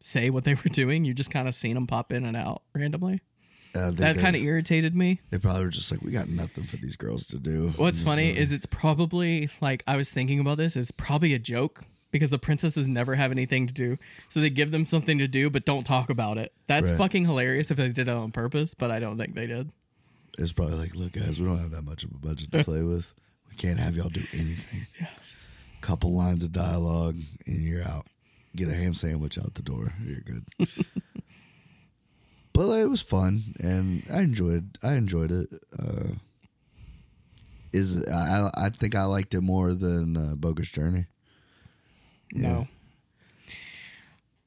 say 0.00 0.30
what 0.30 0.42
they 0.44 0.54
were 0.54 0.62
doing. 0.72 1.04
You 1.04 1.14
just 1.14 1.30
kind 1.30 1.46
of 1.46 1.54
seen 1.54 1.74
them 1.74 1.86
pop 1.86 2.12
in 2.12 2.24
and 2.24 2.36
out 2.36 2.62
randomly. 2.74 3.20
Uh, 3.74 3.90
they, 3.90 3.96
That 4.12 4.16
kind 4.16 4.34
of 4.36 4.42
irritated 4.42 4.94
me. 4.96 5.20
They 5.30 5.38
probably 5.38 5.64
were 5.64 5.70
just 5.70 5.90
like, 5.90 6.02
we 6.02 6.10
got 6.10 6.28
nothing 6.28 6.64
for 6.64 6.76
these 6.76 6.96
girls 6.96 7.24
to 7.26 7.38
do. 7.38 7.72
What's 7.76 8.00
funny 8.00 8.28
movie." 8.28 8.40
is 8.40 8.52
it's 8.52 8.66
probably 8.66 9.48
like 9.60 9.82
I 9.86 9.96
was 9.96 10.10
thinking 10.10 10.40
about 10.40 10.58
this. 10.58 10.76
It's 10.76 10.90
probably 10.90 11.34
a 11.34 11.38
joke 11.38 11.84
because 12.10 12.30
the 12.30 12.38
princesses 12.38 12.88
never 12.88 13.14
have 13.14 13.30
anything 13.30 13.66
to 13.68 13.72
do, 13.72 13.96
so 14.28 14.40
they 14.40 14.50
give 14.50 14.72
them 14.72 14.84
something 14.86 15.18
to 15.18 15.28
do 15.28 15.48
but 15.50 15.64
don't 15.64 15.84
talk 15.84 16.10
about 16.10 16.38
it. 16.38 16.52
That's 16.66 16.90
Right. 16.90 16.98
fucking 16.98 17.24
hilarious 17.26 17.70
if 17.70 17.76
they 17.76 17.88
did 17.90 18.08
it 18.08 18.10
on 18.10 18.32
purpose, 18.32 18.74
but 18.74 18.90
I 18.90 18.98
don't 18.98 19.16
think 19.16 19.34
they 19.36 19.46
did. 19.46 19.70
it's 20.38 20.50
probably 20.52 20.74
like, 20.76 20.94
look, 20.96 21.12
guys, 21.12 21.38
we 21.38 21.46
don't 21.46 21.58
have 21.60 21.70
that 21.70 21.82
much 21.82 22.02
of 22.02 22.10
a 22.10 22.14
budget 22.18 22.50
to 22.52 22.64
play 22.64 22.82
with. 22.82 23.14
We 23.48 23.54
can't 23.56 23.78
have 23.78 23.94
y'all 23.96 24.08
do 24.08 24.24
anything. 24.32 24.86
Yeah. 25.00 25.06
Couple 25.80 26.12
lines 26.12 26.42
of 26.42 26.50
dialogue 26.52 27.16
and 27.46 27.62
you're 27.62 27.82
out. 27.84 28.06
Get 28.56 28.68
a 28.68 28.74
ham 28.74 28.94
sandwich 28.94 29.38
out 29.38 29.54
the 29.54 29.62
door. 29.62 29.92
You're 30.04 30.20
good. 30.20 30.44
but 32.60 32.66
like, 32.66 32.82
it 32.82 32.90
was 32.90 33.00
fun 33.00 33.54
and 33.58 34.02
I 34.12 34.20
enjoyed. 34.20 34.76
I 34.82 34.92
enjoyed 34.92 35.30
it. 35.30 35.48
Uh, 35.78 36.12
is 37.72 38.06
I 38.06 38.50
I 38.52 38.68
think 38.68 38.94
I 38.94 39.04
liked 39.04 39.32
it 39.32 39.40
more 39.40 39.72
than 39.72 40.14
uh, 40.14 40.34
Bogus 40.36 40.70
Journey. 40.70 41.06
No. 42.34 42.68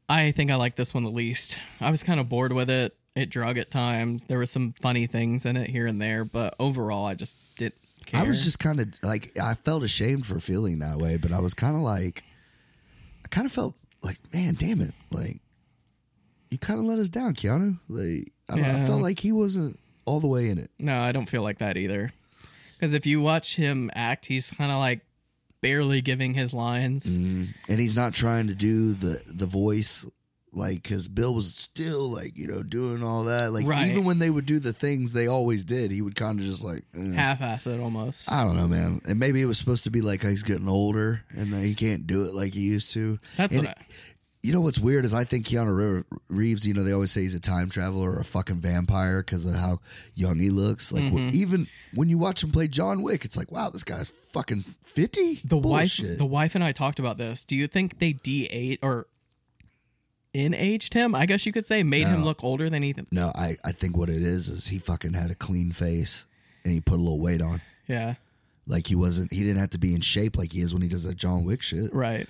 I 0.08 0.32
think 0.32 0.52
I 0.52 0.58
like 0.58 0.76
this 0.76 0.94
one 0.94 1.06
the 1.06 1.10
least. 1.10 1.58
I 1.82 1.90
was 1.90 2.04
kind 2.04 2.20
of 2.20 2.30
bored 2.30 2.54
with 2.54 2.70
it. 2.70 2.96
It 3.16 3.32
drug 3.32 3.58
at 3.58 3.72
times. 3.72 4.26
There 4.26 4.38
were 4.38 4.46
some 4.46 4.76
funny 4.80 5.08
things 5.08 5.44
in 5.44 5.58
it 5.58 5.72
here 5.72 5.88
and 5.88 6.00
there, 6.00 6.24
but 6.24 6.54
overall, 6.60 7.08
I 7.08 7.16
just 7.16 7.40
didn't 7.58 7.74
care. 8.06 8.22
I 8.22 8.26
was 8.26 8.44
just 8.44 8.60
kind 8.60 8.80
of 8.80 8.90
like 9.02 9.36
I 9.42 9.56
felt 9.56 9.82
ashamed 9.82 10.28
for 10.28 10.40
feeling 10.40 10.78
that 10.80 11.00
way, 11.00 11.18
but 11.18 11.32
I 11.32 11.40
was 11.40 11.56
kind 11.56 11.76
of 11.76 11.82
like 11.82 12.22
I 13.26 13.28
kind 13.30 13.48
of 13.48 13.52
felt 13.52 13.74
like, 14.04 14.20
man, 14.32 14.54
damn 14.54 14.82
it, 14.82 14.94
like 15.10 15.40
you 16.54 16.58
kind 16.60 16.80
of 16.80 16.86
let 16.86 17.00
us 17.00 17.10
down, 17.10 17.34
Keanu. 17.36 17.80
Like 17.90 18.32
I 18.50 18.56
don't 18.56 18.62
know, 18.64 18.84
I 18.84 18.86
felt 18.86 19.02
like 19.02 19.20
he 19.20 19.32
wasn't 19.34 19.78
all 20.06 20.20
the 20.20 20.28
way 20.28 20.50
in 20.50 20.58
it. 20.58 20.70
no, 20.80 21.00
I 21.02 21.12
don't 21.12 21.28
feel 21.30 21.42
like 21.44 21.58
that 21.60 21.76
either. 21.78 22.14
Because 22.78 22.94
if 22.94 23.06
you 23.06 23.20
watch 23.22 23.56
him 23.56 23.90
act, 23.96 24.26
he's 24.28 24.50
kind 24.50 24.72
of 24.72 24.78
like 24.80 25.02
barely 25.62 26.02
giving 26.02 26.34
his 26.34 26.54
lines. 26.54 27.06
and 27.06 27.54
he's 27.68 27.96
not 27.96 28.14
trying 28.14 28.48
to 28.48 28.56
do 28.56 28.94
the 28.94 29.22
the 29.28 29.46
voice 29.46 30.06
like 30.56 30.84
because 30.84 31.08
Bill 31.08 31.34
was 31.34 31.52
still 31.56 32.12
like 32.12 32.38
you 32.38 32.46
know 32.48 32.62
doing 32.62 33.02
all 33.02 33.24
that. 33.24 33.52
Like 33.54 33.66
Right. 33.66 33.90
even 33.90 34.04
when 34.04 34.20
they 34.20 34.30
would 34.30 34.46
do 34.46 34.60
the 34.60 34.74
things 34.74 35.14
they 35.14 35.26
always 35.28 35.64
did, 35.64 35.90
he 35.92 36.02
would 36.02 36.16
kind 36.16 36.40
of 36.40 36.46
just 36.46 36.64
like. 36.64 36.84
eh. 36.94 37.14
Half-ass 37.16 37.66
it 37.66 37.80
almost. 37.80 38.32
I 38.32 38.44
don't 38.44 38.56
know, 38.58 38.68
man. 38.68 39.02
And 39.06 39.18
maybe 39.18 39.42
it 39.42 39.46
was 39.46 39.58
supposed 39.58 39.86
to 39.86 39.90
be 39.90 40.02
like 40.02 40.22
he's 40.22 40.44
getting 40.44 40.68
older 40.68 41.24
and 41.32 41.52
that 41.54 41.62
he 41.64 41.74
can't 41.74 42.06
do 42.06 42.26
it 42.26 42.34
like 42.36 42.54
he 42.54 42.62
used 42.62 42.92
to. 42.92 43.18
That's 43.38 43.56
And 43.56 43.66
what 43.68 43.78
I, 43.80 43.84
You 44.44 44.52
know 44.52 44.60
what's 44.62 44.78
weird 44.78 45.06
is 45.06 45.14
I 45.14 45.24
think 45.24 45.46
Keanu 45.48 46.04
Reeves. 46.28 46.68
You 46.68 46.74
know 46.74 46.84
they 46.84 46.92
always 46.92 47.12
say 47.12 47.22
he's 47.22 47.34
a 47.34 47.40
time 47.40 47.70
traveler 47.70 48.12
or 48.12 48.20
a 48.20 48.26
fucking 48.26 48.58
vampire 48.58 49.22
because 49.22 49.46
of 49.46 49.56
how 49.56 49.80
young 50.16 50.38
he 50.40 50.50
looks. 50.50 50.92
Like 50.92 51.06
Mm-hmm. 51.06 51.30
even 51.34 51.68
when 51.94 52.10
you 52.10 52.18
watch 52.18 52.44
him 52.44 52.52
play 52.52 52.68
John 52.68 53.02
Wick, 53.04 53.24
it's 53.24 53.38
like 53.38 53.52
wow, 53.52 53.70
this 53.70 53.84
guy's 53.86 54.12
fucking 54.34 54.64
fifty. 54.84 55.40
the 55.46 55.56
Bullshit. 55.56 56.10
wife, 56.10 56.18
the 56.18 56.26
wife 56.26 56.56
and 56.56 56.64
I 56.64 56.74
talked 56.74 57.00
about 57.00 57.18
this. 57.18 57.46
Do 57.46 57.56
you 57.56 57.68
think 57.68 58.00
they 58.00 58.12
de-age 58.14 58.80
or 58.84 59.08
in-aged 60.34 60.94
him? 60.94 61.16
I 61.16 61.26
guess 61.26 61.46
you 61.46 61.52
could 61.52 61.66
say 61.66 61.84
made 61.84 62.08
him 62.08 62.24
look 62.24 62.44
older 62.44 62.70
than 62.70 62.84
Ethan. 62.84 63.08
no, 63.12 63.32
I 63.36 63.58
I 63.64 63.72
think 63.72 63.96
what 63.96 64.10
it 64.10 64.22
is 64.22 64.50
is 64.50 64.68
he 64.68 64.78
fucking 64.80 65.14
had 65.14 65.32
a 65.32 65.36
clean 65.36 65.72
face 65.72 66.26
and 66.66 66.74
he 66.74 66.82
put 66.82 66.96
a 66.96 67.02
little 67.02 67.20
weight 67.22 67.42
on. 67.42 67.62
Yeah, 67.88 68.16
Like 68.68 68.88
he 68.88 68.96
wasn't. 68.96 69.32
He 69.32 69.40
didn't 69.40 69.60
have 69.60 69.70
to 69.72 69.78
be 69.78 69.94
in 69.96 70.02
shape 70.02 70.38
like 70.38 70.52
he 70.54 70.62
is 70.62 70.74
when 70.74 70.82
he 70.82 70.90
does 70.90 71.04
that 71.04 71.16
John 71.16 71.44
Wick 71.46 71.62
shit. 71.62 71.94
right. 71.94 72.28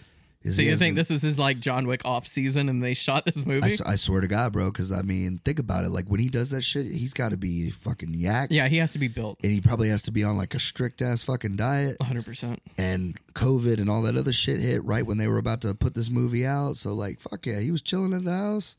So 0.52 0.62
you 0.62 0.76
think 0.76 0.96
this 0.96 1.10
is 1.10 1.22
his 1.22 1.40
like 1.40 1.60
John 1.60 1.88
Wick 1.88 2.02
off 2.04 2.28
season 2.28 2.68
and 2.68 2.84
they 2.84 2.94
shot 2.94 3.24
this 3.26 3.44
I, 3.44 3.48
movie? 3.48 3.74
s- 3.74 3.82
I 3.82 3.96
swear 3.96 4.20
to 4.22 4.28
God, 4.28 4.52
bro. 4.52 4.72
Because 4.72 4.92
I 4.92 5.02
mean, 5.02 5.40
think 5.46 5.60
about 5.60 5.86
it. 5.86 5.90
Like 5.90 6.08
when 6.08 6.20
he 6.20 6.28
does 6.28 6.50
that 6.50 6.64
shit, 6.64 6.86
he's 6.86 7.14
got 7.14 7.30
to 7.30 7.38
be 7.38 7.70
fucking 7.70 8.14
yacked. 8.14 8.48
yeah, 8.52 8.68
he 8.68 8.78
has 8.78 8.92
to 8.94 9.00
be 9.00 9.08
built 9.08 9.40
And 9.44 9.52
he 9.52 9.62
probably 9.62 9.90
has 9.90 10.02
to 10.04 10.12
be 10.12 10.24
on 10.24 10.36
like 10.38 10.54
a 10.54 10.60
strict 10.60 11.02
ass 11.02 11.24
fucking 11.24 11.56
diet. 11.56 11.98
100%. 12.02 12.58
And 12.78 13.18
COVID 13.34 13.80
and 13.80 13.90
all 13.90 14.02
that 14.02 14.18
other 14.18 14.34
shit 14.34 14.60
hit 14.60 14.84
right 14.84 15.06
when 15.06 15.18
they 15.18 15.28
were 15.28 15.38
about 15.38 15.62
to 15.62 15.74
put 15.74 15.94
this 15.94 16.10
movie 16.10 16.46
out. 16.46 16.76
So 16.76 16.94
like, 16.94 17.22
fuck 17.22 17.46
yeah, 17.46 17.60
he 17.60 17.72
was 17.72 17.82
chilling 17.82 18.14
at 18.14 18.26
the 18.26 18.36
house. 18.36 18.76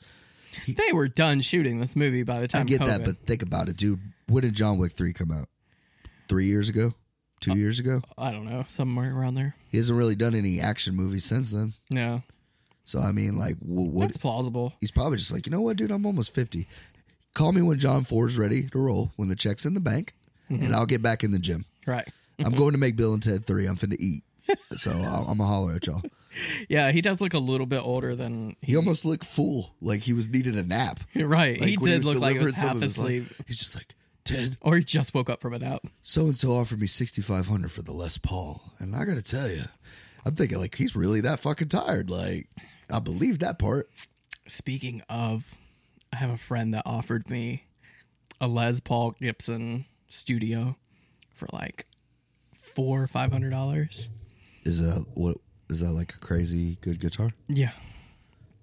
They 0.69 0.93
were 0.93 1.09
done 1.09 1.41
shooting 1.41 1.81
this 1.81 1.97
movie 1.97 2.23
by 2.23 2.41
the 2.41 2.47
time 2.49 2.61
I 2.61 2.65
get 2.65 2.81
COVID. 2.83 2.87
that, 2.87 3.05
but 3.05 3.27
think 3.27 3.43
about 3.43 3.69
it, 3.69 3.77
dude. 3.77 4.01
When 4.29 4.43
did 4.43 4.55
John 4.55 4.79
Wick 4.79 4.93
three 4.93 5.13
come 5.13 5.33
out? 5.33 5.49
Three 6.29 6.47
years 6.47 6.69
ago? 6.69 6.95
Two 7.45 7.53
Uh, 7.53 7.57
years 7.57 7.79
ago? 7.79 8.03
I 8.19 8.31
don't 8.31 8.45
know, 8.47 8.65
somewhere 8.69 9.15
around 9.17 9.35
there. 9.35 9.55
He 9.71 9.77
hasn't 9.79 9.97
really 9.99 10.17
done 10.17 10.35
any 10.35 10.61
action 10.61 10.95
movies 10.95 11.25
since 11.25 11.51
then. 11.51 11.75
No, 11.91 12.23
So 12.85 13.01
I 13.01 13.13
mean, 13.13 13.37
like, 13.37 13.57
wh- 13.59 13.93
what? 13.95 14.01
that's 14.07 14.17
plausible. 14.17 14.73
he's 14.81 14.91
probably 14.91 15.19
just 15.19 15.33
like, 15.33 15.47
you 15.47 15.51
know 15.53 15.61
what, 15.61 15.77
dude, 15.77 15.91
I'm 15.91 16.07
almost 16.07 16.35
50. 16.35 16.67
Call 17.35 17.53
me 17.53 17.63
when 17.63 17.79
John 17.79 18.05
Ford's 18.05 18.39
ready 18.39 18.69
to 18.69 18.79
roll, 18.79 19.13
when 19.17 19.29
the 19.29 19.37
check's 19.37 19.65
in 19.67 19.75
the 19.75 19.81
bank, 19.81 20.15
Mm-hmm. 20.51 20.63
and 20.67 20.75
I'll 20.77 20.85
get 20.87 21.01
back 21.01 21.25
in 21.25 21.31
the 21.31 21.39
gym. 21.39 21.65
Right. 21.87 22.07
I'm 22.45 22.53
going 22.57 22.73
to 22.73 22.79
make 22.79 22.97
Bill 22.97 23.15
and 23.15 23.23
Ted 23.23 23.47
3. 23.47 23.67
I'm 23.67 23.77
finna 23.77 23.97
eat. 23.99 24.23
So 24.77 24.91
I'm 24.91 25.39
to 25.39 25.45
holler 25.45 25.73
at 25.73 25.87
y'all. 25.87 26.03
Yeah, 26.69 26.93
he 26.93 27.01
does 27.01 27.21
look 27.23 27.33
a 27.33 27.39
little 27.39 27.65
bit 27.67 27.81
older 27.81 28.15
than 28.15 28.57
He 28.61 28.77
almost 28.77 29.07
looked 29.07 29.25
full, 29.25 29.75
like 29.81 30.01
he 30.01 30.13
was 30.13 30.29
needing 30.29 30.57
a 30.59 30.63
nap. 30.63 31.01
Right. 31.17 31.59
Like 31.59 31.71
he 31.71 31.77
did 31.77 32.05
was 32.05 32.15
look 32.17 32.23
like 32.23 32.37
he 32.37 32.45
was 32.45 32.57
half 32.57 32.75
of 32.77 32.83
his, 32.83 32.99
like- 32.99 33.07
asleep, 33.23 33.47
he's 33.47 33.59
just 33.59 33.75
like, 33.75 33.95
Ted, 34.25 34.57
or 34.61 34.77
he 34.77 34.85
just 34.85 35.15
woke 35.15 35.29
up 35.31 35.41
from 35.41 35.55
a 35.55 35.59
nap. 35.59 35.83
so 36.03 36.23
and 36.23 36.37
so 36.37 36.53
offered 36.55 36.81
me 36.81 36.87
6500 36.87 37.71
for 37.71 37.83
the 37.83 37.93
Les 37.93 38.19
Paul. 38.19 38.63
And 38.79 38.95
I 38.97 39.05
got 39.05 39.17
to 39.17 39.23
tell 39.23 39.49
you, 39.49 39.63
I'm 40.25 40.35
thinking, 40.35 40.59
like, 40.59 40.75
he's 40.77 40.97
really 40.97 41.21
that 41.23 41.41
fucking 41.41 41.69
tired. 41.69 42.11
Like, 42.11 42.49
I 42.91 43.01
believe 43.01 43.39
that 43.41 43.59
part. 43.59 43.89
Speaking 44.47 45.03
of, 45.09 45.45
I 46.13 46.17
have 46.17 46.31
a 46.31 46.37
friend 46.37 46.73
that 46.75 46.83
offered 46.87 47.29
me 47.29 47.65
a 48.41 48.47
Les 48.49 48.81
Paul 48.81 49.15
Gibson 49.21 49.85
studio 50.09 50.77
for 51.35 51.49
like 51.53 51.87
four 52.75 53.03
or 53.03 53.07
five 53.07 53.33
hundred 53.33 53.51
dollars. 53.51 54.09
Is 54.65 54.81
that 54.81 55.05
what? 55.15 55.39
Is 55.71 55.81
that 55.81 55.93
like 55.93 56.15
a 56.15 56.19
crazy 56.19 56.77
good 56.83 57.01
guitar? 57.01 57.31
Yeah. 57.49 57.73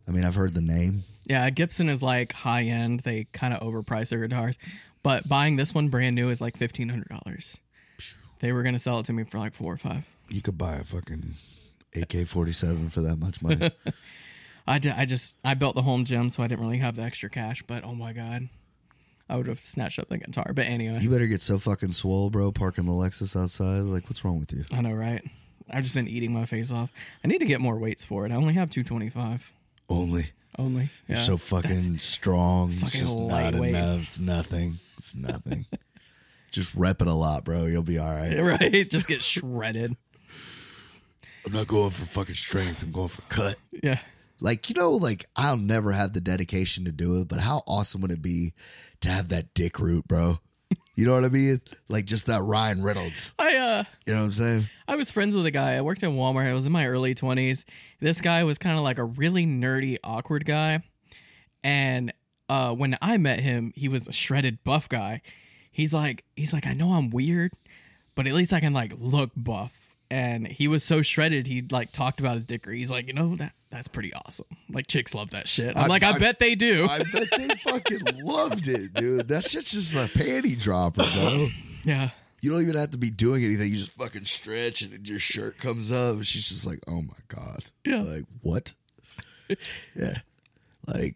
I 0.07 0.11
mean, 0.11 0.23
I've 0.23 0.35
heard 0.35 0.53
the 0.53 0.61
name. 0.61 1.03
Yeah, 1.27 1.49
Gibson 1.49 1.89
is 1.89 2.01
like 2.03 2.33
high 2.33 2.63
end. 2.63 3.01
They 3.01 3.25
kind 3.33 3.53
of 3.53 3.61
overprice 3.61 4.09
their 4.09 4.19
guitars, 4.19 4.57
but 5.03 5.27
buying 5.27 5.55
this 5.55 5.73
one 5.73 5.89
brand 5.89 6.15
new 6.15 6.29
is 6.29 6.41
like 6.41 6.57
fifteen 6.57 6.89
hundred 6.89 7.09
dollars. 7.09 7.57
They 8.39 8.51
were 8.51 8.63
gonna 8.63 8.79
sell 8.79 8.99
it 8.99 9.05
to 9.05 9.13
me 9.13 9.23
for 9.23 9.37
like 9.39 9.53
four 9.53 9.73
or 9.73 9.77
five. 9.77 10.05
You 10.29 10.41
could 10.41 10.57
buy 10.57 10.75
a 10.75 10.83
fucking 10.83 11.35
AK 11.95 12.25
47 12.25 12.89
for 12.89 13.01
that 13.01 13.17
much 13.19 13.41
money. 13.41 13.69
I, 14.67 14.79
di- 14.79 14.89
I 14.95 15.05
just 15.05 15.37
I 15.43 15.53
built 15.55 15.75
the 15.75 15.81
home 15.81 16.05
gym, 16.05 16.29
so 16.29 16.41
I 16.41 16.47
didn't 16.47 16.63
really 16.63 16.77
have 16.77 16.95
the 16.95 17.01
extra 17.01 17.29
cash. 17.29 17.63
But 17.67 17.83
oh 17.83 17.93
my 17.93 18.13
god, 18.13 18.49
I 19.29 19.35
would 19.35 19.47
have 19.47 19.59
snatched 19.59 19.99
up 19.99 20.07
the 20.07 20.17
guitar. 20.17 20.53
But 20.55 20.67
anyway, 20.67 20.99
you 21.01 21.09
better 21.09 21.27
get 21.27 21.41
so 21.41 21.59
fucking 21.59 21.91
swole, 21.91 22.29
bro, 22.29 22.51
parking 22.51 22.85
the 22.85 22.91
Lexus 22.93 23.35
outside. 23.39 23.81
Like, 23.81 24.05
what's 24.09 24.23
wrong 24.23 24.39
with 24.39 24.53
you? 24.53 24.63
I 24.71 24.81
know, 24.81 24.93
right? 24.93 25.23
I've 25.69 25.83
just 25.83 25.93
been 25.95 26.07
eating 26.07 26.33
my 26.33 26.45
face 26.45 26.71
off. 26.71 26.91
I 27.23 27.27
need 27.27 27.39
to 27.39 27.45
get 27.45 27.61
more 27.61 27.77
weights 27.77 28.03
for 28.03 28.25
it. 28.25 28.31
I 28.31 28.35
only 28.35 28.53
have 28.53 28.69
two 28.69 28.83
twenty 28.83 29.09
five 29.09 29.51
Only. 29.89 30.27
only. 30.57 30.89
You're 31.07 31.17
so 31.17 31.37
fucking 31.37 31.99
strong. 31.99 32.73
It's 32.81 32.91
just 32.99 33.17
not 33.17 33.53
enough. 33.55 34.03
It's 34.03 34.19
nothing. 34.19 34.79
It's 35.01 35.15
nothing. 35.15 35.65
just 36.51 36.75
rep 36.75 37.01
it 37.01 37.07
a 37.07 37.13
lot, 37.13 37.43
bro. 37.43 37.65
You'll 37.65 37.81
be 37.81 37.97
all 37.97 38.13
right. 38.13 38.37
right. 38.61 38.89
Just 38.89 39.07
get 39.07 39.23
shredded. 39.23 39.97
I'm 41.43 41.53
not 41.53 41.65
going 41.65 41.89
for 41.89 42.05
fucking 42.05 42.35
strength. 42.35 42.83
I'm 42.83 42.91
going 42.91 43.07
for 43.07 43.23
cut. 43.23 43.55
Yeah. 43.81 43.97
Like, 44.39 44.69
you 44.69 44.75
know, 44.75 44.91
like 44.91 45.25
I'll 45.35 45.57
never 45.57 45.91
have 45.91 46.13
the 46.13 46.21
dedication 46.21 46.85
to 46.85 46.91
do 46.91 47.19
it, 47.19 47.27
but 47.27 47.39
how 47.39 47.63
awesome 47.65 48.01
would 48.01 48.11
it 48.11 48.21
be 48.21 48.53
to 48.99 49.09
have 49.09 49.29
that 49.29 49.55
dick 49.55 49.79
root, 49.79 50.07
bro? 50.07 50.37
You 50.95 51.07
know 51.07 51.15
what 51.15 51.25
I 51.25 51.29
mean? 51.29 51.61
Like 51.89 52.05
just 52.05 52.27
that 52.27 52.43
Ryan 52.43 52.83
Reynolds. 52.83 53.33
I 53.39 53.55
uh 53.55 53.83
You 54.05 54.13
know 54.13 54.19
what 54.19 54.25
I'm 54.25 54.31
saying? 54.33 54.69
I 54.87 54.97
was 54.97 55.09
friends 55.09 55.35
with 55.35 55.47
a 55.47 55.51
guy. 55.51 55.73
I 55.73 55.81
worked 55.81 56.03
at 56.03 56.11
Walmart. 56.11 56.47
I 56.47 56.53
was 56.53 56.67
in 56.67 56.71
my 56.71 56.85
early 56.85 57.15
20s. 57.15 57.63
This 57.99 58.21
guy 58.21 58.43
was 58.43 58.59
kind 58.59 58.77
of 58.77 58.83
like 58.83 58.99
a 58.99 59.05
really 59.05 59.47
nerdy, 59.47 59.97
awkward 60.03 60.45
guy. 60.45 60.83
And 61.63 62.13
uh, 62.51 62.73
when 62.73 62.97
I 63.01 63.17
met 63.17 63.39
him, 63.39 63.71
he 63.75 63.87
was 63.87 64.07
a 64.07 64.11
shredded 64.11 64.63
buff 64.63 64.89
guy. 64.89 65.21
He's 65.71 65.93
like, 65.93 66.23
he's 66.35 66.51
like, 66.51 66.67
I 66.67 66.73
know 66.73 66.91
I'm 66.91 67.09
weird, 67.09 67.53
but 68.15 68.27
at 68.27 68.33
least 68.33 68.51
I 68.51 68.59
can 68.59 68.73
like 68.73 68.93
look 68.97 69.31
buff. 69.35 69.71
And 70.09 70.45
he 70.45 70.67
was 70.67 70.83
so 70.83 71.01
shredded, 71.01 71.47
he 71.47 71.61
like 71.71 71.93
talked 71.93 72.19
about 72.19 72.33
his 72.35 72.43
dick. 72.43 72.67
He's 72.69 72.91
like, 72.91 73.07
you 73.07 73.13
know 73.13 73.37
that 73.37 73.53
that's 73.69 73.87
pretty 73.87 74.13
awesome. 74.13 74.47
Like 74.69 74.87
chicks 74.87 75.13
love 75.15 75.31
that 75.31 75.47
shit. 75.47 75.77
I'm 75.77 75.85
I- 75.85 75.87
like, 75.87 76.03
I, 76.03 76.09
I- 76.11 76.19
bet 76.19 76.39
they 76.39 76.55
do. 76.55 76.85
I 76.89 77.03
bet 77.03 77.29
they 77.37 77.47
fucking 77.63 78.01
loved 78.21 78.67
it, 78.67 78.93
dude. 78.93 79.29
That 79.29 79.45
shit's 79.45 79.71
just 79.71 79.93
a 79.95 80.09
panty 80.17 80.59
dropper, 80.59 81.03
bro. 81.13 81.47
Yeah. 81.85 82.09
You 82.41 82.51
don't 82.51 82.61
even 82.63 82.75
have 82.75 82.91
to 82.91 82.97
be 82.97 83.09
doing 83.09 83.43
anything. 83.45 83.71
You 83.71 83.77
just 83.77 83.91
fucking 83.93 84.25
stretch 84.25 84.81
and 84.81 85.07
your 85.07 85.17
shirt 85.19 85.57
comes 85.57 85.91
up. 85.91 86.15
And 86.17 86.27
she's 86.27 86.49
just 86.49 86.65
like, 86.65 86.79
oh 86.87 87.01
my 87.01 87.17
God. 87.27 87.63
Yeah. 87.85 88.01
Like, 88.01 88.25
what? 88.41 88.73
yeah. 89.95 90.17
Like, 90.87 91.15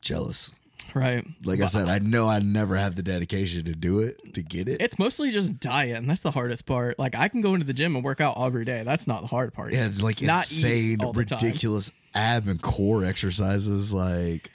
jealous. 0.00 0.50
Right. 0.94 1.26
Like 1.44 1.60
I 1.60 1.66
said, 1.66 1.88
I 1.88 1.98
know 1.98 2.28
I 2.28 2.38
never 2.40 2.76
have 2.76 2.96
the 2.96 3.02
dedication 3.02 3.64
to 3.64 3.74
do 3.74 4.00
it, 4.00 4.34
to 4.34 4.42
get 4.42 4.68
it. 4.68 4.80
It's 4.80 4.98
mostly 4.98 5.30
just 5.30 5.58
diet, 5.60 5.96
and 5.96 6.08
that's 6.10 6.20
the 6.20 6.30
hardest 6.30 6.66
part. 6.66 6.98
Like 6.98 7.14
I 7.14 7.28
can 7.28 7.40
go 7.40 7.54
into 7.54 7.66
the 7.66 7.72
gym 7.72 7.96
and 7.96 8.04
work 8.04 8.20
out 8.20 8.36
every 8.40 8.64
day. 8.64 8.82
That's 8.84 9.06
not 9.06 9.22
the 9.22 9.26
hard 9.28 9.54
part. 9.54 9.72
yeah, 9.72 9.86
it's 9.86 10.02
like 10.02 10.20
Not 10.20 10.38
insane, 10.40 10.98
time. 10.98 11.12
ridiculous 11.12 11.90
ab 12.14 12.46
and 12.48 12.60
core 12.60 13.04
exercises. 13.04 13.92
Like, 13.92 14.50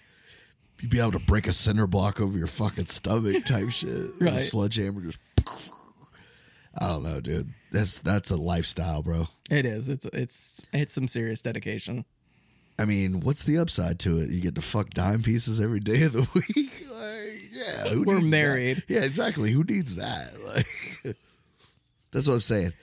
you'd 0.82 0.92
be 0.92 1.00
able 1.00 1.14
to 1.14 1.20
break 1.20 1.48
a 1.48 1.54
cinder 1.54 1.88
block 1.88 2.20
over 2.22 2.38
your 2.38 2.48
fucking 2.48 2.86
stomach 2.86 3.46
type 3.46 3.70
shit. 3.72 4.12
Right. 4.20 4.40
Sledgehammer 4.40 5.02
just. 5.02 5.18
I 6.80 6.88
don't 6.88 7.02
know, 7.04 7.20
dude. 7.20 7.52
That's 7.72 8.00
that's 8.00 8.30
a 8.30 8.36
lifestyle, 8.38 9.02
bro. 9.02 9.28
It 9.50 9.66
is. 9.66 9.90
It's 9.90 10.06
it's 10.14 10.66
it's 10.72 10.94
some 10.94 11.08
serious 11.08 11.42
dedication. 11.42 12.06
I 12.80 12.86
mean, 12.86 13.22
what's 13.22 13.44
the 13.44 13.58
upside 13.58 14.00
to 14.02 14.20
it? 14.20 14.30
You 14.30 14.40
get 14.40 14.56
to 14.56 14.62
fuck 14.62 14.92
dime 14.92 15.24
pieces 15.24 15.60
every 15.60 15.80
day 15.80 16.04
of 16.04 16.14
the 16.14 16.22
week. 16.36 16.86
Like, 16.92 17.52
yeah, 17.52 17.90
who 17.90 18.04
We're 18.04 18.16
needs 18.20 18.32
that? 18.32 18.38
married. 18.38 18.84
Yeah, 18.88 19.00
exactly. 19.02 19.52
Who 19.52 19.64
needs 19.64 19.96
that? 19.96 20.34
Like, 21.04 21.16
that's 22.12 22.28
what 22.28 22.36
I'm 22.36 22.40
saying. 22.42 22.74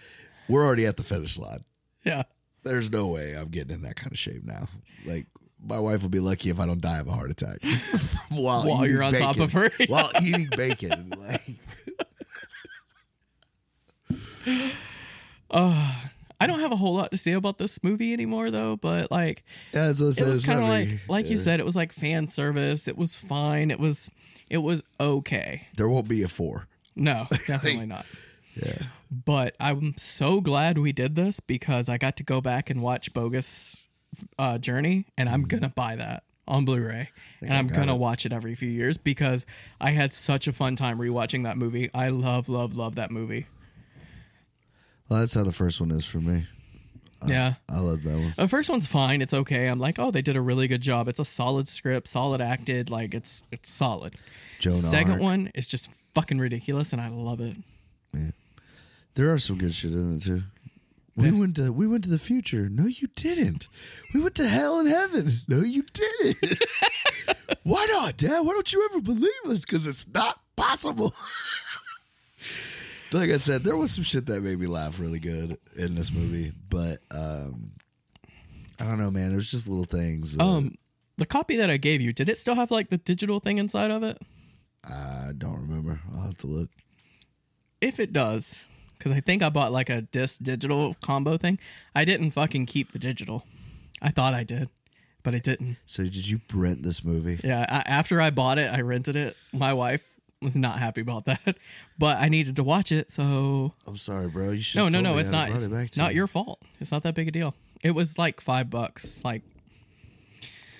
We're 0.49 0.65
already 0.65 0.87
at 0.87 0.97
the 0.97 1.03
finish 1.03 1.39
line. 1.39 1.65
Yeah. 2.05 2.25
There's 2.63 2.91
no 2.91 3.07
way 3.09 3.33
I'm 3.35 3.49
getting 3.49 3.75
in 3.75 3.83
that 3.83 3.97
kind 3.97 4.13
of 4.13 4.19
shape 4.19 4.45
now. 4.45 4.69
Like, 5.07 5.27
my 5.67 5.79
wife 5.79 6.03
will 6.03 6.11
be 6.11 6.21
lucky 6.21 6.51
if 6.51 6.61
I 6.61 6.67
don't 6.67 6.81
die 6.81 6.99
of 6.99 7.09
a 7.09 7.13
heart 7.13 7.31
attack 7.31 7.59
while, 8.31 8.67
While 8.69 8.87
you're 8.87 9.03
on 9.03 9.15
top 9.15 9.39
of 9.39 9.53
her. 9.53 9.71
while 9.89 10.11
eating 10.23 10.49
bacon. 10.57 11.11
Like, 11.17 11.43
ah, 15.51 16.11
I 16.45 16.47
don't 16.47 16.61
have 16.61 16.73
a 16.73 16.77
whole 16.77 16.95
lot 16.95 17.11
to 17.11 17.19
say 17.19 17.33
about 17.33 17.59
this 17.59 17.83
movie 17.83 18.13
anymore 18.13 18.51
though, 18.51 18.77
but 18.77 19.11
like 19.11 19.45
yeah, 19.73 19.89
it 19.91 19.99
was 20.01 20.45
kind 20.47 20.61
of 20.63 20.69
like 20.69 20.87
very- 20.87 21.01
like 21.09 21.27
you 21.27 21.37
said 21.39 21.61
it 21.61 21.67
was 21.67 21.77
like 21.77 21.93
fan 21.93 22.27
service. 22.27 22.87
It 22.87 22.97
was 22.97 23.15
fine. 23.15 23.71
It 23.71 23.81
was 23.81 24.11
it 24.51 24.59
was 24.59 24.83
okay. 25.01 25.67
There 25.77 25.89
won't 25.89 26.09
be 26.09 26.23
a 26.23 26.29
four. 26.29 26.69
No, 26.95 27.27
definitely 27.47 27.87
not. 27.87 28.07
Yeah. 28.55 28.79
But 29.11 29.57
I'm 29.59 29.95
so 29.97 30.41
glad 30.41 30.79
we 30.79 30.93
did 30.93 31.17
this 31.17 31.41
because 31.41 31.89
I 31.89 31.99
got 31.99 32.17
to 32.19 32.23
go 32.23 32.41
back 32.41 32.71
and 32.71 32.83
watch 32.83 33.13
Bogus 33.13 33.85
uh, 34.39 34.59
Journey, 34.59 35.07
and 35.17 35.29
I'm 35.29 35.43
gonna 35.45 35.69
buy 35.69 35.97
that 35.97 36.25
on 36.47 36.65
Blu-ray, 36.65 37.09
and 37.43 37.53
I'm 37.53 37.67
gonna 37.69 37.95
it. 37.95 37.99
watch 37.99 38.27
it 38.27 38.33
every 38.33 38.55
few 38.55 38.69
years 38.69 38.97
because 38.99 39.47
I 39.81 39.93
had 39.93 40.13
such 40.13 40.47
a 40.47 40.53
fun 40.53 40.77
time 40.77 40.99
rewatching 40.99 41.45
that 41.45 41.57
movie. 41.57 41.91
I 41.95 42.09
love, 42.09 42.49
love, 42.49 42.77
love 42.77 42.97
that 42.97 43.11
movie. 43.11 43.47
Well, 45.09 45.21
that's 45.21 45.35
how 45.35 45.45
the 45.45 45.53
first 45.53 45.81
one 45.81 45.91
is 45.91 46.05
for 46.07 46.19
me. 46.19 46.47
yeah. 47.27 47.55
I 47.69 47.79
love 47.81 48.03
that 48.03 48.17
one. 48.19 48.35
The 48.37 48.49
first 48.49 48.71
one's 48.71 48.87
fine. 48.87 49.23
It's 49.23 49.35
okay. 49.35 49.67
I'm 49.69 49.79
like, 49.79 49.99
oh, 49.99 50.11
they 50.11 50.23
did 50.23 50.37
a 50.37 50.41
really 50.41 50.67
good 50.69 50.81
job. 50.81 51.09
It's 51.09 51.19
a 51.21 51.25
solid 51.25 51.69
script, 51.69 52.09
solid 52.09 52.41
acted. 52.41 52.91
Like 52.91 53.15
it's 53.15 53.43
it's 53.51 53.71
solid. 53.71 54.15
Joan 54.59 54.73
Second 54.75 55.13
Arc. 55.13 55.21
one 55.21 55.51
is 55.55 55.67
just 55.69 55.89
fucking 56.15 56.39
ridiculous, 56.39 56.93
and 56.93 57.01
I 57.03 57.09
love 57.09 57.41
it. 57.41 57.57
Man. 58.13 58.33
There 59.15 59.33
are 59.33 59.39
some 59.39 59.59
good 59.59 59.75
shit 59.75 59.93
in 59.93 60.17
it 60.17 60.23
too. 60.23 60.43
We 61.17 61.31
went 61.31 61.57
to 61.57 61.73
we 61.73 61.87
went 61.87 62.03
to 62.05 62.11
the 62.11 62.19
future. 62.19 62.69
No, 62.69 62.87
you 62.87 63.07
didn't. 63.15 63.69
We 64.13 64.21
went 64.21 64.35
to 64.37 64.49
hell 64.49 64.81
and 64.81 64.89
heaven. 64.89 65.31
No, 65.47 65.59
you 65.61 65.85
didn't. 65.93 66.61
Why 67.63 67.87
not, 67.91 68.17
Dad? 68.17 68.41
Why 68.41 68.53
don't 68.53 68.73
you 68.73 68.85
ever 68.91 69.01
believe 69.01 69.31
us? 69.47 69.61
Because 69.61 69.87
it's 69.87 70.07
not 70.13 70.41
possible. 70.57 71.15
like 73.15 73.31
I 73.31 73.37
said, 73.37 73.63
there 73.65 73.77
was 73.77 73.93
some 73.93 74.05
shit 74.05 74.27
that 74.27 74.43
made 74.43 74.59
me 74.59 74.67
laugh 74.67 74.99
really 74.99 75.21
good 75.21 75.57
in 75.77 75.95
this 75.95 76.13
movie, 76.13 76.53
but 76.69 76.99
um, 77.11 77.73
I 78.81 78.85
don't 78.85 78.99
know, 78.99 79.11
man. 79.11 79.33
It 79.33 79.37
was 79.37 79.51
just 79.51 79.69
little 79.69 79.85
things. 79.85 80.37
That 80.37 80.43
Um, 80.43 80.77
the 81.17 81.27
copy 81.27 81.57
that 81.57 81.71
I 81.71 81.77
gave 81.77 82.01
you, 82.01 82.13
did 82.13 82.29
it 82.29 82.39
still 82.39 82.57
have 82.57 82.71
like 82.71 82.91
the 82.91 82.99
digital 82.99 83.41
thing 83.41 83.59
inside 83.59 83.91
of 83.91 84.03
it? 84.03 84.21
I 84.83 85.31
don't 85.37 85.61
remember. 85.61 86.01
I'll 86.13 86.27
have 86.27 86.39
to 86.39 86.47
look. 86.47 86.71
If 87.81 88.01
it 88.01 88.13
does, 88.13 88.67
because 88.99 89.13
I 89.13 89.21
think 89.21 89.43
I 89.43 89.49
bought 89.49 89.73
like 89.73 89.91
a 89.91 90.03
disc 90.03 90.41
digital 90.43 90.97
combo 91.03 91.37
thing. 91.37 91.59
I 91.95 92.05
didn't 92.05 92.33
fucking 92.33 92.67
keep 92.67 92.93
the 92.93 92.99
digital. 92.99 93.45
I 94.03 94.11
thought 94.11 94.35
I 94.35 94.45
did, 94.45 94.69
but 95.23 95.35
I 95.35 95.39
didn't. 95.39 95.77
So, 95.87 96.03
did 96.03 96.29
you 96.29 96.41
rent 96.53 96.83
this 96.83 97.05
movie? 97.05 97.41
Yeah, 97.45 97.65
I, 97.69 97.89
after 97.91 98.21
I 98.21 98.31
bought 98.31 98.59
it, 98.59 98.73
I 98.73 98.81
rented 98.81 99.17
it. 99.17 99.37
My 99.53 99.73
wife 99.73 100.03
was 100.45 100.55
not 100.55 100.79
happy 100.79 101.01
about 101.01 101.25
that, 101.27 101.57
but 101.99 102.19
I 102.19 102.29
needed 102.29 102.55
to 102.57 102.63
watch 102.63 102.93
it, 102.93 103.11
so 103.11 103.73
I'm 103.87 103.97
sorry, 103.97 104.29
bro. 104.29 104.51
You 104.51 104.63
should. 104.63 104.79
no, 104.79 104.89
no, 104.89 105.01
no, 105.01 105.19
it's 105.19 105.31
not. 105.31 105.51
It's 105.51 105.65
it 105.65 105.71
back 105.73 105.91
to 105.93 105.99
not 106.01 106.13
you. 106.13 106.19
your 106.19 106.27
fault. 106.29 106.61
It's 106.81 106.93
not 106.93 107.03
that 107.03 107.15
big 107.15 107.27
a 107.29 107.31
deal. 107.33 107.55
It 107.83 107.91
was 107.93 108.19
like 108.19 108.41
five 108.41 108.71
bucks. 108.71 109.25
Like, 109.25 109.43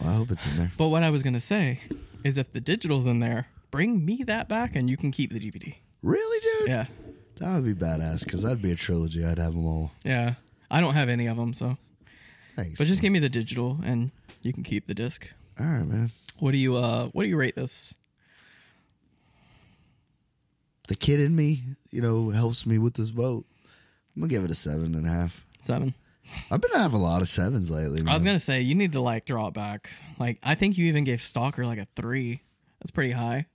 Well, 0.01 0.11
I 0.11 0.15
hope 0.15 0.31
it's 0.31 0.47
in 0.47 0.57
there. 0.57 0.73
but 0.77 0.89
what 0.89 1.03
I 1.03 1.11
was 1.11 1.23
gonna 1.23 1.41
say 1.41 1.81
is, 2.23 2.39
if 2.39 2.53
the 2.53 2.61
digital's 2.61 3.07
in 3.07 3.19
there, 3.21 3.49
bring 3.71 4.05
me 4.05 4.23
that 4.27 4.49
back, 4.49 4.77
and 4.77 4.89
you 4.89 4.97
can 4.97 5.11
keep 5.11 5.33
the 5.33 5.41
DVD. 5.41 5.75
Really, 6.03 6.41
dude? 6.61 6.69
Yeah, 6.69 6.87
That 7.41 7.55
would 7.55 7.65
be 7.65 7.75
badass 7.75 8.25
because 8.25 8.43
that'd 8.43 8.61
be 8.63 8.73
a 8.73 8.77
trilogy. 8.77 9.25
I'd 9.25 9.39
have 9.39 9.55
them 9.55 9.67
all. 9.67 9.91
yeah. 10.05 10.35
I 10.71 10.81
don't 10.81 10.95
have 10.95 11.09
any 11.09 11.27
of 11.27 11.37
them, 11.37 11.55
so 11.55 11.77
Thanks. 12.57 12.79
but 12.79 12.87
just 12.87 13.01
give 13.01 13.13
me 13.13 13.19
the 13.21 13.29
digital, 13.29 13.79
and 13.85 14.11
you 14.43 14.53
can 14.53 14.63
keep 14.65 14.87
the 14.89 14.95
disc. 14.95 15.27
all 15.61 15.67
right, 15.67 15.85
man. 15.87 16.11
What 16.41 16.51
do 16.53 16.59
you 16.59 16.77
uh? 16.77 17.09
What 17.09 17.23
do 17.23 17.29
you 17.29 17.37
rate 17.37 17.55
this? 17.55 17.95
The 20.89 20.95
kid 20.97 21.21
in 21.21 21.35
me, 21.35 21.63
you 21.91 22.03
know, 22.03 22.31
helps 22.31 22.67
me 22.67 22.79
with 22.79 22.95
this 22.95 23.09
vote. 23.09 23.45
I'm 24.15 24.21
gonna 24.23 24.31
give 24.31 24.45
it 24.45 24.51
a 24.51 24.55
seven 24.55 24.95
and 24.95 25.07
a 25.07 25.11
half. 25.11 25.45
Seven. 25.63 25.95
I've 26.51 26.61
been 26.61 26.71
having 26.73 26.99
a 27.01 27.03
lot 27.03 27.21
of 27.23 27.29
sevens 27.29 27.71
lately. 27.71 28.03
Man. 28.03 28.09
I 28.13 28.15
was 28.15 28.25
gonna 28.25 28.41
say 28.41 28.61
you 28.61 28.75
need 28.75 28.93
to 28.93 29.01
like 29.01 29.25
draw 29.25 29.49
it 29.49 29.55
back. 29.55 29.91
Like 30.19 30.39
I 30.43 30.55
think 30.55 30.77
you 30.79 30.87
even 30.87 31.05
gave 31.05 31.23
Stalker 31.23 31.65
like 31.67 31.79
a 31.79 31.87
three. 31.97 32.43
That's 32.81 32.91
pretty 32.91 33.13
high. 33.13 33.47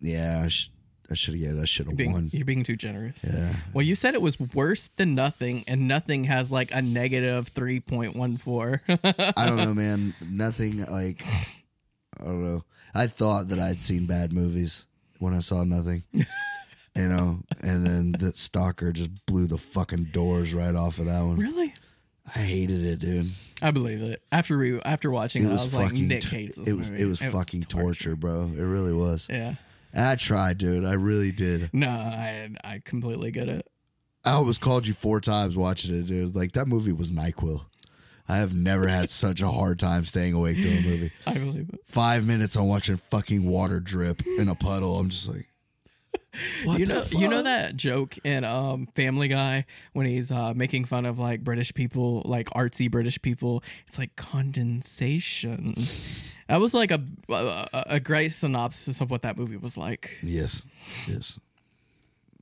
yeah, 0.00 0.42
I, 0.44 0.48
sh- 0.48 0.70
I 1.10 1.14
should 1.14 1.34
have 1.34 1.42
gave 1.42 1.56
that 1.56 1.66
should 1.68 1.86
have 1.88 2.12
won. 2.12 2.30
You're 2.32 2.44
being 2.44 2.62
too 2.64 2.76
generous. 2.76 3.18
Yeah, 3.24 3.54
Well, 3.72 3.84
you 3.84 3.96
said 3.96 4.14
it 4.14 4.22
was 4.22 4.38
worse 4.38 4.88
than 4.96 5.14
nothing, 5.16 5.64
and 5.66 5.88
nothing 5.88 6.24
has 6.24 6.52
like 6.52 6.72
a 6.72 6.80
negative 6.82 7.48
three 7.48 7.80
point 7.80 8.14
one 8.14 8.36
four. 8.36 8.82
I 8.88 9.46
don't 9.46 9.56
know, 9.56 9.74
man. 9.74 10.14
Nothing 10.20 10.84
like 10.86 11.24
I 12.20 12.24
don't 12.24 12.42
know. 12.44 12.64
I 12.94 13.06
thought 13.06 13.48
that 13.48 13.58
I'd 13.58 13.80
seen 13.80 14.06
bad 14.06 14.32
movies 14.32 14.86
when 15.18 15.34
I 15.34 15.40
saw 15.40 15.64
nothing. 15.64 16.04
You 16.96 17.08
know, 17.08 17.40
and 17.60 17.86
then 17.86 18.12
the 18.18 18.32
stalker 18.34 18.92
just 18.92 19.10
blew 19.26 19.46
the 19.46 19.58
fucking 19.58 20.04
doors 20.12 20.52
right 20.52 20.74
off 20.74 20.98
of 20.98 21.06
that 21.06 21.20
one. 21.22 21.36
really? 21.36 21.72
I 22.34 22.40
hated 22.40 22.84
it, 22.84 22.98
dude. 22.98 23.30
I 23.62 23.70
believe 23.70 24.02
it. 24.02 24.22
After 24.32 24.58
we 24.58 24.80
after 24.82 25.10
watching 25.10 25.42
It 25.44 25.46
it, 25.46 25.48
I 25.50 25.52
was 25.52 25.64
was 25.66 25.74
like, 25.74 25.88
fucking. 25.90 26.08
Nick 26.08 26.24
hates 26.24 26.56
this 26.56 26.68
it 26.68 26.76
was. 26.76 26.90
movie. 26.90 27.02
It 27.02 27.06
was 27.06 27.20
fucking 27.22 27.62
torture, 27.64 28.16
bro. 28.16 28.50
It 28.54 28.60
really 28.60 28.92
was. 28.92 29.28
Yeah. 29.30 29.54
And 29.92 30.04
I 30.06 30.16
tried, 30.16 30.58
dude. 30.58 30.84
I 30.84 30.92
really 30.94 31.30
did. 31.32 31.70
No, 31.72 31.88
I 31.88 32.50
I 32.64 32.82
completely 32.84 33.30
get 33.30 33.48
it. 33.48 33.66
I 34.24 34.32
almost 34.32 34.60
called 34.60 34.86
you 34.86 34.92
four 34.92 35.20
times 35.20 35.56
watching 35.56 35.96
it, 35.98 36.06
dude. 36.06 36.34
Like 36.34 36.52
that 36.52 36.66
movie 36.68 36.92
was 36.92 37.12
Nyquil. 37.12 37.64
I 38.28 38.38
have 38.38 38.54
never 38.54 38.86
had 38.88 39.10
such 39.10 39.40
a 39.40 39.48
hard 39.48 39.78
time 39.78 40.04
staying 40.04 40.34
awake 40.34 40.60
to 40.60 40.68
a 40.68 40.82
movie. 40.82 41.12
I 41.26 41.34
believe 41.34 41.70
it. 41.72 41.80
Five 41.86 42.26
minutes 42.26 42.56
on 42.56 42.68
watching 42.68 42.98
fucking 43.10 43.44
water 43.44 43.80
drip 43.80 44.22
in 44.26 44.48
a 44.48 44.54
puddle. 44.54 44.98
I'm 44.98 45.08
just 45.08 45.28
like, 45.28 45.48
what 46.64 46.78
you 46.78 46.86
know, 46.86 47.00
fuck? 47.00 47.18
you 47.20 47.28
know 47.28 47.42
that 47.42 47.76
joke 47.76 48.18
in 48.24 48.44
um, 48.44 48.86
Family 48.94 49.28
Guy 49.28 49.64
when 49.94 50.06
he's 50.06 50.30
uh, 50.30 50.52
making 50.54 50.84
fun 50.84 51.06
of 51.06 51.18
like 51.18 51.42
British 51.42 51.72
people, 51.72 52.22
like 52.26 52.50
artsy 52.50 52.90
British 52.90 53.20
people. 53.22 53.62
It's 53.86 53.98
like 53.98 54.14
condensation. 54.16 55.74
that 56.48 56.60
was 56.60 56.74
like 56.74 56.90
a, 56.90 57.02
a 57.30 57.84
a 57.86 58.00
great 58.00 58.32
synopsis 58.32 59.00
of 59.00 59.10
what 59.10 59.22
that 59.22 59.38
movie 59.38 59.56
was 59.56 59.76
like. 59.78 60.18
Yes, 60.22 60.64
yes, 61.06 61.40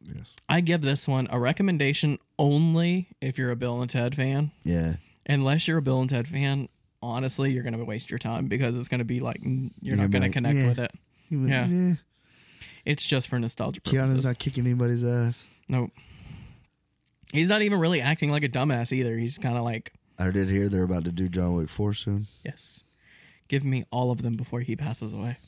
yes. 0.03 0.35
I 0.49 0.61
give 0.63 0.83
this 0.83 1.07
one 1.07 1.29
a 1.31 1.39
recommendation 1.39 2.19
only 2.39 3.09
if 3.21 3.39
you're 3.39 3.51
a 3.51 3.57
Bill 3.57 3.81
and 3.81 3.91
Ted 3.91 4.17
fan. 4.17 4.51
Yeah, 4.65 4.97
Unless 5.29 5.67
you're 5.69 5.79
a 5.79 5.83
Bill 5.83 6.01
and 6.01 6.09
Ted 6.11 6.29
fan, 6.29 6.69
honestly, 7.03 7.51
you're 7.53 7.63
gonna 7.63 7.85
waste 7.85 8.11
your 8.11 8.19
time 8.19 8.47
because 8.47 8.77
it's 8.77 8.89
gonna 8.89 9.05
be 9.05 9.21
like 9.21 9.41
you're 9.43 9.71
Yeah, 9.97 10.03
not 10.03 10.11
gonna 10.11 10.31
connect 10.31 10.57
yeah. 10.57 10.69
with 10.69 10.79
it. 10.79 10.93
Yeah. 11.31 11.67
yeah. 11.69 11.95
It's 12.85 13.05
just 13.05 13.27
for 13.29 13.39
nostalgia 13.39 13.81
Keanu's 13.81 14.23
not 14.25 14.39
kicking 14.39 14.65
anybody's 14.65 15.03
ass. 15.03 15.49
Nope. 15.69 15.91
He's 17.33 17.49
not 17.49 17.63
even 17.63 17.81
really 17.81 18.01
acting 18.01 18.31
like 18.31 18.45
a 18.45 18.49
dumbass 18.49 18.93
either. 18.93 19.17
He's 19.19 19.37
kind 19.39 19.57
of 19.59 19.65
like, 19.65 19.93
I 20.19 20.31
did 20.31 20.49
hear 20.49 20.69
they're 20.69 20.85
about 20.85 21.05
to 21.05 21.13
do 21.13 21.29
John 21.29 21.55
Wick 21.55 21.69
four 21.69 21.93
soon. 21.93 22.29
yes, 22.45 22.85
give 23.49 23.65
me 23.65 23.85
all 23.91 24.11
of 24.13 24.23
them 24.23 24.35
before 24.37 24.61
he 24.61 24.77
passes 24.77 25.13
away. 25.13 25.39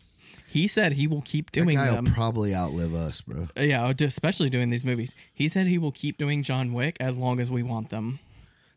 He 0.51 0.67
said 0.67 0.95
he 0.95 1.07
will 1.07 1.23
keep 1.23 1.53
That 1.53 1.63
doing 1.63 1.77
guy 1.77 1.91
them. 1.93 2.05
will 2.07 2.13
probably 2.13 2.55
outlive 2.55 2.95
us, 2.95 3.21
bro. 3.21 3.49
Yeah, 3.57 3.93
especially 4.01 4.51
doing 4.51 4.71
these 4.71 4.85
movies. 4.85 5.15
He 5.33 5.49
said 5.49 5.67
he 5.69 5.79
will 5.79 5.93
keep 5.93 6.19
doing 6.19 6.43
John 6.43 6.73
Wick 6.73 6.97
as 7.01 7.17
long 7.19 7.39
as 7.39 7.51
we 7.51 7.63
want 7.63 7.91
them. 7.91 8.19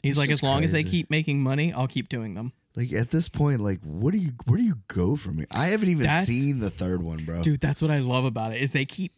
He's 0.04 0.18
like, 0.18 0.30
as 0.32 0.42
long 0.44 0.64
as 0.64 0.72
they 0.72 0.84
keep 0.84 1.10
making 1.10 1.42
money, 1.42 1.72
I'll 1.74 1.88
keep 1.88 2.10
doing 2.10 2.34
them. 2.34 2.54
Like 2.76 2.92
at 2.94 3.12
this 3.12 3.28
point, 3.30 3.60
like 3.60 3.80
what 3.84 4.12
do 4.14 4.18
you 4.18 4.32
where 4.46 4.58
do 4.58 4.64
you 4.64 4.76
go 4.88 5.16
from 5.18 5.38
here? 5.38 5.48
I 5.52 5.68
haven't 5.68 5.90
even 5.90 6.04
That's- 6.04 6.28
seen 6.28 6.60
the 6.60 6.70
third 6.70 7.04
one, 7.04 7.26
bro. 7.26 7.42
Dude, 7.44 7.60
that's 7.60 7.82
what 7.82 7.92
I 7.92 8.00
love 8.00 8.24
about 8.26 8.54
it 8.54 8.62
is 8.62 8.72
they 8.72 8.86
keep 8.86 9.14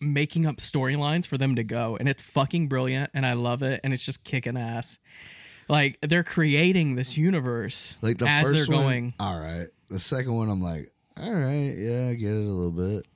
making 0.00 0.46
up 0.46 0.56
storylines 0.56 1.26
for 1.26 1.36
them 1.38 1.56
to 1.56 1.64
go, 1.64 1.96
and 1.96 2.08
it's 2.08 2.22
fucking 2.22 2.68
brilliant, 2.68 3.10
and 3.14 3.24
I 3.26 3.32
love 3.34 3.62
it, 3.62 3.80
and 3.84 3.92
it's 3.92 4.02
just 4.04 4.22
kicking 4.24 4.56
ass. 4.56 4.98
Like 5.68 5.98
they're 6.00 6.24
creating 6.24 6.94
this 6.96 7.16
universe 7.16 7.96
Like 8.02 8.18
the 8.18 8.28
as 8.28 8.44
first 8.46 8.68
they're 8.68 8.76
one, 8.76 8.84
going. 8.84 9.14
all 9.20 9.38
right. 9.38 9.66
The 9.90 9.98
second 10.00 10.34
one, 10.34 10.48
I'm 10.48 10.62
like, 10.62 10.92
all 11.16 11.30
right, 11.32 11.72
yeah, 11.76 12.08
I 12.08 12.14
get 12.14 12.30
it 12.30 12.36
a 12.36 12.50
little 12.50 12.72
bit. 12.72 13.06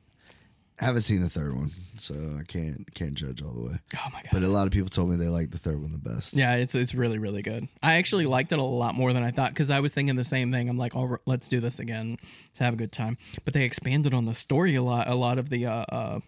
I 0.78 0.84
haven't 0.84 1.02
seen 1.02 1.22
the 1.22 1.30
third 1.30 1.54
one, 1.54 1.70
so 1.98 2.14
I 2.38 2.44
can't 2.44 2.92
can't 2.94 3.14
judge 3.14 3.40
all 3.42 3.54
the 3.54 3.62
way. 3.62 3.78
Oh 3.94 4.10
my 4.12 4.20
god! 4.22 4.30
But 4.30 4.42
a 4.42 4.48
lot 4.48 4.66
of 4.66 4.72
people 4.72 4.90
told 4.90 5.08
me 5.08 5.16
they 5.16 5.28
liked 5.28 5.52
the 5.52 5.58
third 5.58 5.80
one 5.80 5.92
the 5.92 5.98
best. 5.98 6.34
Yeah, 6.34 6.56
it's 6.56 6.74
it's 6.74 6.94
really 6.94 7.18
really 7.18 7.40
good. 7.40 7.66
I 7.82 7.94
actually 7.94 8.26
liked 8.26 8.52
it 8.52 8.58
a 8.58 8.62
lot 8.62 8.94
more 8.94 9.14
than 9.14 9.22
I 9.22 9.30
thought 9.30 9.50
because 9.50 9.70
I 9.70 9.80
was 9.80 9.94
thinking 9.94 10.16
the 10.16 10.24
same 10.24 10.52
thing. 10.52 10.68
I'm 10.68 10.76
like, 10.76 10.94
oh, 10.94 11.16
let's 11.24 11.48
do 11.48 11.60
this 11.60 11.78
again 11.78 12.18
to 12.56 12.64
have 12.64 12.74
a 12.74 12.76
good 12.76 12.92
time. 12.92 13.16
But 13.46 13.54
they 13.54 13.64
expanded 13.64 14.12
on 14.12 14.26
the 14.26 14.34
story 14.34 14.74
a 14.74 14.82
lot, 14.82 15.08
a 15.08 15.14
lot 15.14 15.38
of 15.38 15.48
the 15.48 15.64
uh, 15.64 15.84
uh, 15.88 16.20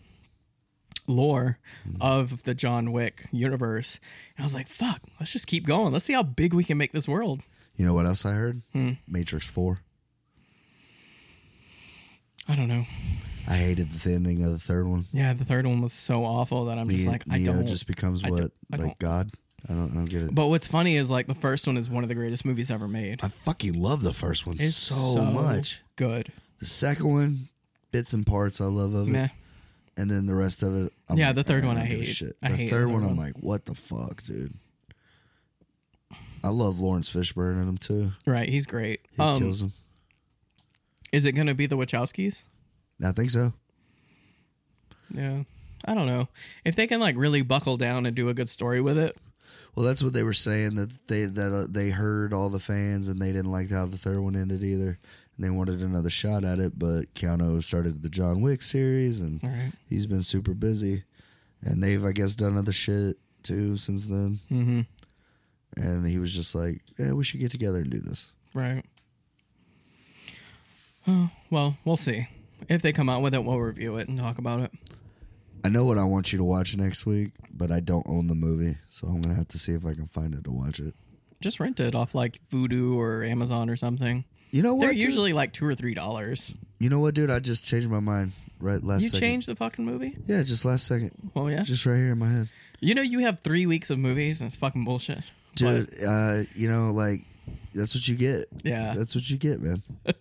lore 1.07 1.59
of 2.01 2.43
the 2.45 2.55
John 2.55 2.91
Wick 2.91 3.27
universe. 3.31 4.01
And 4.37 4.45
I 4.45 4.47
was 4.47 4.55
like, 4.55 4.69
fuck, 4.69 5.03
let's 5.21 5.33
just 5.33 5.47
keep 5.47 5.67
going. 5.67 5.93
Let's 5.93 6.07
see 6.07 6.15
how 6.15 6.23
big 6.23 6.55
we 6.55 6.65
can 6.65 6.79
make 6.79 6.93
this 6.93 7.07
world. 7.07 7.43
You 7.77 7.85
know 7.85 7.93
what 7.93 8.07
else 8.07 8.25
I 8.25 8.33
heard? 8.33 8.63
Hmm. 8.73 8.93
Matrix 9.07 9.51
Four. 9.51 9.81
I 12.49 12.55
don't 12.55 12.69
know. 12.69 12.87
I 13.51 13.57
hated 13.57 13.91
the 13.91 14.13
ending 14.13 14.45
of 14.45 14.53
the 14.53 14.59
third 14.59 14.87
one. 14.87 15.07
Yeah, 15.13 15.33
the 15.33 15.45
third 15.45 15.67
one 15.67 15.81
was 15.81 15.93
so 15.95 16.25
awful 16.25 16.67
that 16.67 16.79
I'm 16.79 16.89
just 16.89 17.07
like, 17.07 17.25
I 17.31 17.39
Neo 17.39 17.55
don't. 17.55 17.67
just 17.67 17.87
becomes 17.87 18.23
I 18.23 18.29
what 18.31 18.41
don't- 18.41 18.53
I 18.73 18.77
like 18.77 18.81
don't- 18.87 18.99
God. 18.99 19.31
I 19.69 19.73
don't, 19.73 19.91
I 19.91 19.95
don't 19.95 20.05
get 20.05 20.23
it. 20.23 20.35
But 20.35 20.47
what's 20.49 20.69
funny 20.69 20.97
is 20.97 21.11
like 21.11 21.27
the 21.27 21.35
first 21.35 21.67
one 21.67 21.77
is 21.77 21.89
one 21.91 22.03
of 22.05 22.09
the 22.09 22.15
greatest 22.15 22.45
movies 22.45 22.71
ever 22.71 22.87
made. 22.87 23.21
I 23.25 23.29
fucking 23.29 23.73
love 23.75 24.03
the 24.03 24.13
first 24.13 24.47
one 24.47 24.57
It's 24.61 24.77
so, 24.77 25.25
much. 25.25 25.81
good. 25.97 26.31
The 26.61 26.67
second 26.67 27.09
one, 27.09 27.49
bits 27.91 28.13
and 28.13 28.25
parts 28.27 28.61
I 28.61 28.67
love 28.67 28.95
of 28.95 29.09
it, 29.09 29.13
Nah. 29.13 29.29
and 29.97 30.11
then 30.11 30.27
the 30.27 30.35
rest 30.35 30.63
of 30.63 30.75
it. 30.75 30.93
I'm 31.09 31.17
Yeah, 31.19 31.29
like, 31.29 31.37
the 31.37 31.45
third 31.45 31.65
"Ah, 31.65 31.69
one 31.69 31.77
don't 31.77 31.87
I 31.87 31.89
give 31.89 32.01
a 32.01 32.05
hate. 32.05 32.15
Shit. 32.15 32.37
I 32.43 32.51
the 32.51 32.57
hate 32.57 32.71
third 32.71 32.87
one, 32.89 33.03
I'm 33.03 33.17
one. 33.17 33.17
like, 33.17 33.35
what 33.41 33.65
the 33.65 33.75
fuck, 33.75 34.23
dude. 34.23 34.55
I 36.45 36.49
love 36.51 36.79
Laurence 36.79 37.11
Fishburne 37.11 37.61
in 37.61 37.69
him 37.69 37.79
too. 37.79 38.13
Right, 38.27 38.49
he's 38.49 38.65
great. 38.67 39.01
He 39.17 39.21
Um, 39.23 39.41
kills 39.41 39.61
him. 39.63 39.73
is 41.13 41.25
it 41.25 41.33
gonna 41.33 41.55
be 41.55 41.67
the 41.67 41.77
Wachowskis? 41.77 42.43
I 43.03 43.13
think 43.13 43.31
so. 43.31 43.53
Yeah. 45.11 45.45
I 45.85 45.95
don't 45.95 46.07
know. 46.07 46.29
If 46.65 46.77
they 46.77 46.87
can 46.87 47.01
like 47.01 47.17
really 47.17 47.43
buckle 47.43 47.77
down 47.77 48.07
and 48.07 48.15
do 48.15 48.29
a 48.29 48.35
good 48.35 48.49
story 48.49 48.81
with 48.81 48.99
it. 48.99 49.17
Well, 49.75 49.87
that's 49.87 50.03
what 50.03 50.13
they 50.13 50.25
were 50.25 50.33
saying 50.33 50.75
that 50.75 50.91
they 51.07 51.25
that 51.27 51.53
uh, 51.53 51.67
they 51.71 51.91
heard 51.91 52.33
all 52.33 52.51
the 52.51 52.59
fans 52.59 53.09
and 53.09 53.21
they 53.21 53.33
didn't 53.33 53.53
like 53.53 53.71
how 53.71 53.87
the 53.87 53.99
third 53.99 54.21
one 54.21 54.35
ended 54.35 54.63
either, 54.65 54.99
and 55.37 55.47
they 55.47 55.51
wanted 55.51 55.81
another 55.81 56.11
shot 56.11 56.43
at 56.43 56.59
it. 56.59 56.79
But 56.79 57.15
Keanu 57.15 57.63
started 57.63 58.03
the 58.03 58.09
John 58.09 58.41
Wick 58.41 58.61
series, 58.61 59.21
and 59.21 59.41
right. 59.43 59.73
he's 59.89 60.07
been 60.07 60.25
super 60.25 60.53
busy, 60.53 61.05
and 61.63 61.81
they've 61.81 62.05
I 62.05 62.11
guess 62.11 62.35
done 62.35 62.57
other 62.57 62.73
shit 62.73 63.19
too 63.45 63.77
since 63.77 64.07
then. 64.07 64.41
Mm-hmm. 64.51 64.81
And 65.77 66.07
he 66.07 66.19
was 66.19 66.35
just 66.35 66.57
like, 66.57 66.81
"Yeah, 66.99 67.13
we 67.13 67.23
should 67.23 67.39
get 67.39 67.53
together 67.53 67.79
and 67.79 67.91
do 67.91 68.01
this." 68.01 68.33
Right. 68.55 68.85
Oh, 71.07 71.31
well, 71.51 71.77
we'll 71.85 71.97
see. 71.97 72.27
If 72.69 72.83
they 72.83 72.93
come 72.93 73.09
out 73.09 73.23
with 73.23 73.35
it, 73.35 73.45
we'll 73.45 73.59
review 73.59 73.97
it 73.97 74.09
and 74.09 74.19
talk 74.19 74.39
about 74.39 74.61
it. 74.61 74.73
I 75.65 75.69
know 75.69 75.85
what 75.85 75.99
I 75.99 76.05
want 76.05 76.33
you 76.33 76.39
to 76.39 76.45
watch 76.45 76.77
next 76.77 77.05
week, 77.07 77.33
but 77.53 77.71
I 77.73 77.81
don't 77.81 78.07
own 78.09 78.27
the 78.29 78.35
movie, 78.35 78.77
so 78.89 79.09
I'm 79.09 79.21
gonna 79.21 79.35
have 79.35 79.49
to 79.49 79.59
see 79.59 79.73
if 79.73 79.85
I 79.85 79.95
can 79.95 80.07
find 80.07 80.35
it 80.35 80.45
to 80.45 80.51
watch 80.51 80.79
it. 80.81 80.95
Just 81.41 81.61
rent 81.61 81.81
it 81.81 81.95
off 81.95 82.15
like 82.15 82.41
Vudu 82.53 82.97
or 82.97 83.23
Amazon 83.25 83.69
or 83.71 83.77
something. 83.77 84.25
You 84.51 84.63
know 84.63 84.75
what? 84.75 84.83
They're 84.87 84.93
dude? 84.95 85.03
usually 85.03 85.33
like 85.33 85.53
two 85.53 85.67
or 85.67 85.75
three 85.75 85.95
dollars. 85.95 86.55
You 86.79 86.89
know 86.91 87.01
what, 87.01 87.15
dude? 87.15 87.31
I 87.31 87.39
just 87.41 87.65
changed 87.67 87.89
my 87.91 88.01
mind 88.01 88.33
right 88.61 88.83
last 88.83 89.03
You 89.03 89.09
second. 89.09 89.21
changed 89.21 89.49
the 89.49 89.57
fucking 89.57 89.85
movie? 89.85 90.17
Yeah, 90.27 90.43
just 90.43 90.65
last 90.65 90.87
second, 90.87 91.31
Well, 91.35 91.51
yeah. 91.51 91.63
just 91.63 91.85
right 91.87 91.97
here 91.97 92.13
in 92.13 92.19
my 92.19 92.31
head. 92.31 92.49
You 92.81 92.95
know, 92.95 93.03
you 93.03 93.19
have 93.21 93.41
three 93.41 93.67
weeks 93.67 93.91
of 93.91 93.99
movies 93.99 94.41
and 94.41 94.47
it's 94.49 94.57
fucking 94.57 94.85
bullshit. 94.85 95.25
dude 95.57 95.91
uh 96.07 96.43
you 96.55 96.71
know 96.71 96.93
like 96.93 97.21
that's 97.75 97.95
what 97.95 98.07
you 98.07 98.15
get 98.15 98.47
Yeah. 98.63 98.95
that's 98.97 99.15
what 99.17 99.29
you 99.29 99.37
get 99.37 99.61
man 99.61 99.83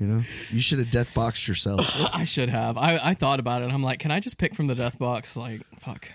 you 0.00 0.06
know 0.06 0.22
you 0.50 0.60
should 0.60 0.78
have 0.80 0.90
death 0.90 1.12
boxed 1.14 1.46
yourself 1.46 1.86
I 2.12 2.24
should 2.24 2.48
have. 2.48 2.76
I, 2.76 2.98
I 3.02 3.14
thought 3.14 3.38
about 3.38 3.62
it. 3.62 3.70
I'm 3.70 3.82
like, 3.82 3.98
can 4.00 4.10
I 4.10 4.18
just 4.18 4.38
pick 4.38 4.54
from 4.54 4.66
the 4.66 4.74
death 4.74 4.98
box? 4.98 5.36
Like, 5.36 5.60
fuck. 5.80 6.08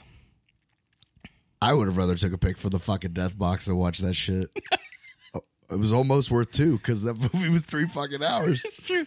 i 1.62 1.72
would 1.74 1.88
have 1.88 1.96
rather 1.98 2.16
took 2.16 2.34
a 2.34 2.38
pick 2.38 2.58
for 2.58 2.70
the 2.70 2.80
fucking 2.80 3.14
death 3.14 3.38
box 3.38 3.66
than 3.66 3.76
watch 3.78 4.00
that 4.00 4.16
shit 4.16 4.50
Oh, 5.36 5.42
it 5.70 5.80
was 5.80 5.92
almost 5.92 6.32
worth 6.32 6.52
two 6.52 6.78
because 6.78 7.04
that 7.04 7.14
movie 7.34 7.50
was 7.50 7.64
three 7.64 7.88
fucking 7.88 8.24
hours 8.24 8.64
It's 8.66 8.86
true. 8.88 9.06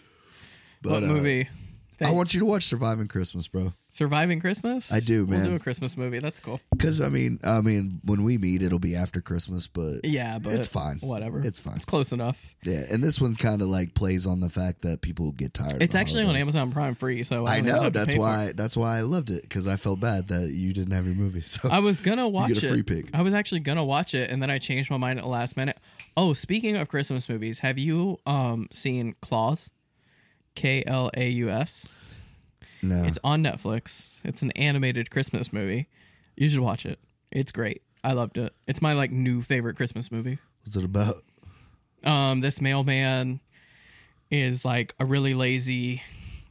but 0.83 0.93
what 0.93 1.03
uh, 1.03 1.07
movie? 1.07 1.49
i 2.01 2.11
want 2.12 2.33
you 2.35 2.41
to 2.41 2.47
watch 2.47 2.64
surviving 2.64 3.09
christmas 3.09 3.49
bro 3.49 3.72
Surviving 3.99 4.38
Christmas? 4.40 4.92
I 4.92 5.01
do, 5.01 5.26
man. 5.26 5.40
We'll 5.40 5.51
do 5.51 5.57
a 5.57 5.59
Christmas 5.59 5.96
movie. 5.96 6.20
That's 6.20 6.38
cool. 6.38 6.61
because 6.70 7.01
i 7.01 7.09
mean 7.09 7.40
i 7.42 7.61
mean 7.61 8.01
when 8.05 8.22
we 8.22 8.38
meet 8.38 8.62
it'll 8.62 8.78
be 8.78 8.94
after 8.94 9.20
christmas 9.20 9.66
but 9.66 10.05
Yeah, 10.05 10.38
but 10.38 10.53
it's 10.55 10.68
fine 10.68 10.99
Whatever. 11.01 11.40
it's 11.40 11.59
fine 11.59 11.76
It's 11.76 11.84
close 11.84 12.12
enough. 12.12 12.40
yeah 12.62 12.84
and 12.90 13.03
this 13.03 13.20
one 13.20 13.34
kind 13.34 13.61
of 13.61 13.66
like 13.68 13.94
plays 13.94 14.24
on 14.26 14.38
the 14.40 14.49
fact 14.49 14.82
that 14.82 15.01
people 15.01 15.32
get 15.32 15.53
tired 15.53 15.82
It's 15.82 15.96
actually 15.96 16.24
on. 16.24 16.36
Amazon 16.36 16.70
Prime 16.70 16.94
free, 16.94 17.24
so 17.24 17.44
I, 17.46 17.57
I 17.57 17.61
know 17.61 17.90
that's 17.90 18.14
why 18.16 18.53
that's 18.55 18.76
why 18.76 18.99
I 18.99 19.01
loved 19.03 19.30
it 19.30 19.42
because 19.42 19.66
I 19.66 19.74
felt 19.76 19.99
bad 19.99 20.28
that 20.28 20.51
you 20.51 20.72
didn't 20.72 20.92
have 20.92 21.05
your 21.07 21.16
movie. 21.16 21.40
So 21.40 21.68
I 21.68 21.80
was 21.80 21.99
gonna 22.01 22.28
watch 22.38 22.51
get 22.55 22.62
a 22.62 22.66
it. 22.66 22.70
free 22.70 22.82
pick. 22.84 23.12
I 23.14 23.22
was 23.22 23.34
actually 23.34 23.61
gonna 23.61 23.84
watch 23.84 24.14
it, 24.14 24.30
and 24.30 24.40
then 24.40 24.51
I 24.51 24.59
changed 24.59 24.90
my 24.90 24.96
mind 24.96 25.18
at 25.18 25.24
the 25.24 25.30
last 25.30 25.57
minute. 25.57 25.78
Oh, 26.16 26.32
speaking 26.34 26.76
of 26.76 26.86
Christmas 26.88 27.28
movies, 27.28 27.59
have 27.61 27.78
you 27.78 28.18
um 28.26 28.68
seen 28.70 29.16
Klaus? 29.20 29.70
K 30.55 30.82
L 30.86 31.11
A 31.16 31.28
U 31.30 31.51
S. 31.51 31.88
no, 32.83 33.05
It's 33.05 33.18
on 33.24 33.43
Netflix. 33.43 34.20
It's 34.24 34.43
an 34.43 34.51
animated 34.53 35.11
Christmas 35.11 35.53
movie. 35.53 35.89
You 36.37 36.49
should 36.49 36.61
watch 36.61 36.87
it. 36.87 36.99
It's 37.31 37.53
great. 37.53 37.83
I 38.05 38.12
loved 38.12 38.39
it. 38.39 38.55
It's 38.66 38.81
my 38.81 38.93
like 38.93 39.11
new 39.11 39.43
favorite 39.43 39.76
Christmas 39.76 40.11
movie. 40.12 40.39
what's 40.64 40.76
it 40.76 40.85
about? 40.85 41.16
um 42.05 42.41
this 42.43 42.61
mailman 42.61 43.41
is 44.31 44.64
like 44.64 44.95
a 45.01 45.05
really 45.05 45.35
lazy 45.35 46.01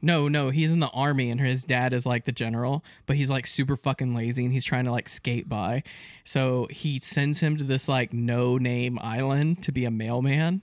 no 0.02 0.28
no 0.28 0.50
he's 0.50 0.74
in 0.74 0.82
the 0.82 0.90
army 0.90 1.30
and 1.32 1.40
his 1.40 1.64
dad 1.64 1.94
is 1.94 2.06
like 2.06 2.26
the 2.26 2.34
general 2.34 2.84
but 3.06 3.16
he's 3.16 3.30
like 3.30 3.48
super 3.48 3.78
fucking 3.78 4.14
lazy 4.14 4.44
and 4.44 4.52
he's 4.52 4.66
trying 4.66 4.84
to 4.84 4.92
like 4.92 5.08
skate 5.08 5.48
by 5.48 5.82
so 6.26 6.68
he 6.70 7.00
sends 7.00 7.40
him 7.40 7.56
to 7.56 7.64
this 7.64 7.88
like 7.88 8.12
no 8.12 8.58
name 8.58 9.00
island 9.02 9.64
to 9.64 9.72
be 9.72 9.86
a 9.86 9.90
mailman 9.92 10.62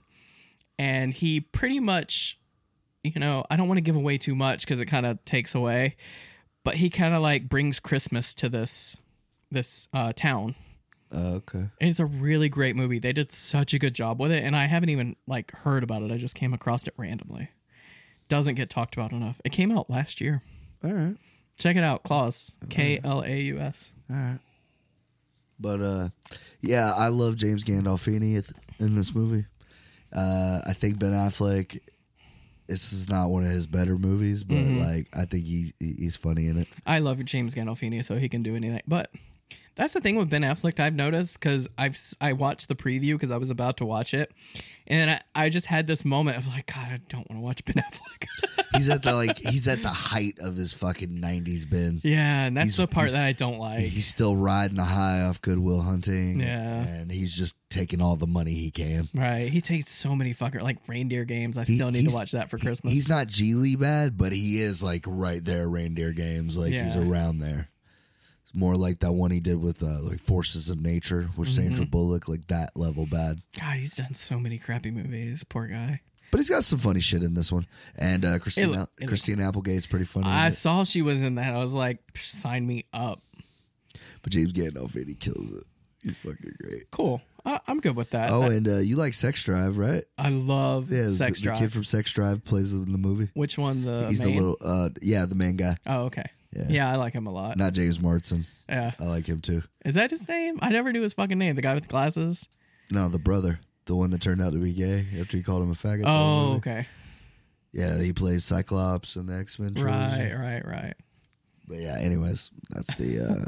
and 0.77 1.15
he 1.15 1.39
pretty 1.41 1.79
much 1.79 2.37
you 3.05 3.19
know 3.19 3.45
i 3.49 3.55
don't 3.55 3.67
want 3.67 3.77
to 3.77 3.81
give 3.81 3.95
away 3.95 4.17
too 4.17 4.35
much 4.35 4.61
because 4.61 4.79
it 4.81 4.85
kind 4.85 5.05
of 5.05 5.23
takes 5.25 5.53
away 5.55 5.95
but 6.63 6.75
he 6.75 6.89
kind 6.89 7.13
of 7.13 7.21
like 7.21 7.47
brings 7.47 7.79
christmas 7.79 8.33
to 8.33 8.49
this 8.49 8.97
this 9.51 9.87
uh 9.93 10.11
town 10.13 10.55
Oh, 11.11 11.35
okay. 11.35 11.59
and 11.79 11.89
it's 11.89 11.99
a 11.99 12.05
really 12.05 12.49
great 12.49 12.75
movie. 12.75 12.99
They 12.99 13.13
did 13.13 13.31
such 13.31 13.73
a 13.73 13.79
good 13.79 13.93
job 13.93 14.19
with 14.19 14.31
it, 14.31 14.43
and 14.43 14.53
I 14.53 14.65
haven't 14.65 14.89
even 14.89 15.15
like 15.27 15.51
heard 15.51 15.81
about 15.83 16.01
it. 16.01 16.11
I 16.11 16.17
just 16.17 16.35
came 16.35 16.53
across 16.53 16.85
it 16.87 16.93
randomly. 16.97 17.51
Doesn't 18.27 18.55
get 18.55 18.69
talked 18.69 18.95
about 18.95 19.13
enough. 19.13 19.39
It 19.45 19.51
came 19.53 19.71
out 19.71 19.89
last 19.89 20.19
year. 20.19 20.41
All 20.83 20.91
right. 20.91 21.15
Check 21.57 21.77
it 21.77 21.83
out, 21.83 22.03
Klaus. 22.03 22.51
K 22.69 22.99
L 23.01 23.21
A 23.23 23.39
U 23.43 23.59
S. 23.59 23.93
All 24.09 24.15
right. 24.17 24.39
But 25.57 25.79
uh, 25.79 26.09
yeah, 26.59 26.91
I 26.93 27.07
love 27.09 27.37
James 27.37 27.63
Gandolfini 27.63 28.43
in 28.79 28.95
this 28.95 29.15
movie. 29.15 29.45
Uh, 30.11 30.61
I 30.67 30.73
think 30.73 30.99
Ben 30.99 31.13
Affleck. 31.13 31.79
This 32.67 32.91
is 32.93 33.07
not 33.09 33.29
one 33.29 33.43
of 33.45 33.51
his 33.51 33.67
better 33.67 33.97
movies, 33.97 34.43
but 34.43 34.55
Mm-hmm. 34.57 34.79
like 34.79 35.07
I 35.13 35.25
think 35.25 35.45
he 35.45 35.73
he- 35.79 35.95
he's 35.99 36.17
funny 36.17 36.47
in 36.47 36.57
it. 36.57 36.67
I 36.85 36.99
love 36.99 37.23
James 37.25 37.53
Gandolfini, 37.55 38.03
so 38.03 38.17
he 38.17 38.27
can 38.29 38.41
do 38.43 38.55
anything. 38.55 38.81
But 38.87 39.11
that's 39.75 39.93
the 39.93 40.01
thing 40.01 40.15
with 40.15 40.29
Ben 40.29 40.41
Affleck 40.41 40.79
I've 40.79 40.95
noticed 40.95 41.39
because 41.39 41.67
I've 41.77 41.99
I 42.21 42.33
watched 42.33 42.67
the 42.67 42.75
preview 42.75 43.13
because 43.13 43.29
I 43.31 43.37
was 43.37 43.51
about 43.51 43.77
to 43.77 43.85
watch 43.85 44.13
it, 44.13 44.31
and 44.87 45.11
I, 45.11 45.21
I 45.33 45.49
just 45.49 45.65
had 45.65 45.87
this 45.87 46.05
moment 46.05 46.37
of 46.37 46.47
like, 46.47 46.67
God, 46.67 46.87
I 46.91 46.99
don't 47.09 47.29
want 47.29 47.39
to 47.39 47.43
watch 47.43 47.65
Ben 47.65 47.83
Affleck. 47.83 48.63
He's 48.75 48.89
at 48.89 49.03
the 49.03 49.13
like 49.13 49.37
he's 49.37 49.69
at 49.69 49.81
the 49.81 49.87
height 49.87 50.35
of 50.41 50.57
his 50.57 50.73
fucking 50.73 51.17
nineties. 51.21 51.65
Ben. 51.65 52.01
yeah, 52.03 52.45
and 52.45 52.57
that's 52.57 52.65
He's- 52.65 52.75
the 52.77 52.87
part 52.87 53.09
that 53.11 53.23
I 53.23 53.31
don't 53.31 53.57
like. 53.57 53.79
He's 53.79 54.05
still 54.05 54.35
riding 54.35 54.75
the 54.75 54.83
high 54.83 55.21
off 55.21 55.41
Good 55.41 55.59
Will 55.59 55.79
Hunting. 55.81 56.41
Yeah. 56.41 56.83
and 56.85 57.09
he's 57.09 57.33
just 57.37 57.55
taking 57.69 58.01
all 58.01 58.17
the 58.17 58.27
money 58.27 58.53
he 58.53 58.71
can. 58.71 59.07
Right, 59.13 59.49
he 59.49 59.61
takes 59.61 59.89
so 59.89 60.13
many 60.13 60.33
fucker 60.33 60.61
like 60.61 60.77
reindeer 60.87 61.23
games. 61.23 61.57
I 61.57 61.63
He- 61.63 61.75
still 61.75 61.89
need 61.89 62.09
to 62.09 62.13
watch 62.15 62.31
that 62.33 62.49
for 62.49 62.57
Christmas. 62.57 62.91
He's 62.91 63.07
not 63.07 63.27
Gigli 63.27 63.79
bad, 63.79 64.17
but 64.17 64.33
he 64.33 64.61
is 64.61 64.83
like 64.83 65.05
right 65.07 65.43
there, 65.43 65.69
reindeer 65.69 66.11
games. 66.11 66.57
Like 66.57 66.73
he's 66.73 66.97
around 66.97 67.39
there. 67.39 67.69
More 68.55 68.75
like 68.77 68.99
that 68.99 69.11
one 69.13 69.31
he 69.31 69.39
did 69.41 69.61
with 69.61 69.83
uh, 69.83 69.99
like 70.01 70.19
Forces 70.19 70.69
of 70.69 70.79
Nature 70.81 71.29
with 71.37 71.49
Mm-hmm. 71.49 71.61
Sandra 71.67 71.85
Bullock, 71.85 72.27
like 72.29 72.47
that 72.47 72.71
level 72.75 73.05
bad. 73.05 73.41
God, 73.59 73.75
he's 73.77 73.95
done 73.97 74.13
so 74.13 74.39
many 74.39 74.57
crappy 74.57 74.91
movies. 74.91 75.43
Poor 75.43 75.67
guy. 75.67 76.01
But 76.31 76.39
he's 76.39 76.49
got 76.49 76.63
some 76.63 76.79
funny 76.79 76.99
shit 77.01 77.21
in 77.23 77.33
this 77.33 77.51
one. 77.51 77.67
And 77.97 78.25
uh, 78.25 78.39
Christina 78.39 78.67
It 78.67 78.71
look- 78.71 78.89
it 78.99 79.11
look- 79.37 79.39
Applegate's 79.47 79.85
pretty 79.85 80.05
funny. 80.05 80.27
I 80.27 80.49
saw 80.49 80.83
she 80.83 81.01
was 81.01 81.21
in 81.21 81.35
that. 81.35 81.53
I 81.53 81.59
was 81.59 81.73
like, 81.73 81.99
sign 82.17 82.65
me 82.65 82.85
up. 82.93 83.21
But 84.21 84.31
James 84.33 84.53
Gandolfini 84.53 85.19
kills 85.19 85.53
it. 85.53 85.63
He's 86.01 86.17
fucking 86.17 86.55
great. 86.61 86.89
Cool. 86.91 87.21
I, 87.45 87.59
I'm 87.67 87.79
good 87.79 87.95
with 87.95 88.09
that. 88.11 88.31
Oh, 88.31 88.43
I, 88.43 88.53
and 88.53 88.67
uh, 88.67 88.77
you 88.77 88.95
like 88.95 89.13
Sex 89.13 89.43
Drive, 89.43 89.77
right? 89.77 90.03
I 90.17 90.29
love 90.29 90.91
Yeah, 90.91 91.09
Sex 91.11 91.39
the, 91.39 91.45
Drive. 91.45 91.59
the 91.59 91.65
kid 91.65 91.73
from 91.73 91.83
Sex 91.83 92.11
Drive 92.11 92.43
plays 92.43 92.73
in 92.73 92.91
the 92.91 92.97
movie. 92.97 93.29
Which 93.33 93.57
one? 93.57 93.83
The 93.85 94.07
He's 94.09 94.19
the 94.19 94.33
little, 94.33 94.57
uh, 94.61 94.89
yeah, 95.01 95.25
the 95.25 95.35
main 95.35 95.55
guy. 95.55 95.77
Oh, 95.85 96.05
okay. 96.05 96.25
Yeah. 96.55 96.65
Yeah, 96.69 96.91
I 96.91 96.95
like 96.95 97.13
him 97.13 97.27
a 97.27 97.31
lot. 97.31 97.57
Not 97.57 97.73
James 97.73 97.99
Marsden. 97.99 98.45
Yeah. 98.69 98.91
I 98.99 99.03
like 99.05 99.25
him 99.27 99.41
too. 99.41 99.61
Is 99.83 99.95
that 99.95 100.09
his 100.11 100.27
name? 100.27 100.57
I 100.61 100.69
never 100.69 100.91
knew 100.91 101.01
his 101.01 101.13
fucking 101.13 101.37
name. 101.37 101.55
The 101.55 101.61
guy 101.61 101.73
with 101.73 101.83
the 101.83 101.89
glasses. 101.89 102.47
No, 102.89 103.09
the 103.09 103.19
brother, 103.19 103.59
the 103.85 103.95
one 103.95 104.11
that 104.11 104.21
turned 104.21 104.41
out 104.41 104.53
to 104.53 104.59
be 104.59 104.73
gay 104.73 105.05
after 105.19 105.37
he 105.37 105.43
called 105.43 105.63
him 105.63 105.71
a 105.71 105.75
faggot. 105.75 106.03
Oh, 106.05 106.53
okay. 106.57 106.87
Yeah, 107.71 107.99
he 108.01 108.13
plays 108.13 108.45
Cyclops 108.45 109.15
in 109.17 109.25
the 109.27 109.35
X 109.37 109.59
Men. 109.59 109.73
Right, 109.75 110.33
right, 110.33 110.65
right. 110.65 110.93
But 111.67 111.79
yeah, 111.81 111.97
anyways, 111.99 112.51
that's 112.69 112.95
the. 112.95 113.19
uh 113.19 113.45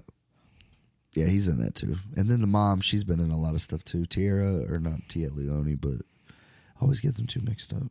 Yeah, 1.13 1.27
he's 1.27 1.47
in 1.47 1.59
that 1.63 1.75
too. 1.75 1.95
And 2.15 2.29
then 2.29 2.41
the 2.41 2.47
mom, 2.47 2.81
she's 2.81 3.03
been 3.05 3.19
in 3.21 3.31
a 3.31 3.37
lot 3.39 3.53
of 3.53 3.61
stuff 3.61 3.83
too. 3.85 4.05
Tiara 4.05 4.65
or 4.69 4.79
not 4.79 4.99
Téa 5.07 5.33
Leoni, 5.33 5.75
but 5.75 6.01
I 6.29 6.81
always 6.81 6.99
get 6.99 7.15
them 7.15 7.27
two 7.27 7.41
mixed 7.41 7.71
up. 7.73 7.83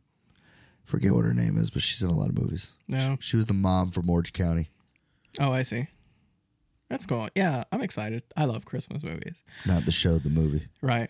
Forget 0.85 1.11
what 1.13 1.25
her 1.25 1.33
name 1.33 1.57
is, 1.57 1.69
but 1.69 1.81
she's 1.81 2.01
in 2.03 2.09
a 2.09 2.13
lot 2.13 2.29
of 2.29 2.37
movies. 2.37 2.75
No. 2.87 3.17
She, 3.19 3.31
she 3.31 3.37
was 3.37 3.47
the 3.47 3.53
mom 3.53 3.91
from 3.91 4.09
Orange 4.09 4.31
County. 4.31 4.69
Oh, 5.39 5.51
I 5.51 5.63
see. 5.63 5.87
That's 6.89 7.05
cool. 7.05 7.27
Yeah, 7.35 7.63
I'm 7.71 7.81
excited. 7.81 8.23
I 8.35 8.45
love 8.45 8.65
Christmas 8.65 9.03
movies. 9.03 9.43
Not 9.65 9.85
the 9.85 9.91
show, 9.91 10.19
the 10.19 10.29
movie. 10.29 10.67
Right. 10.81 11.09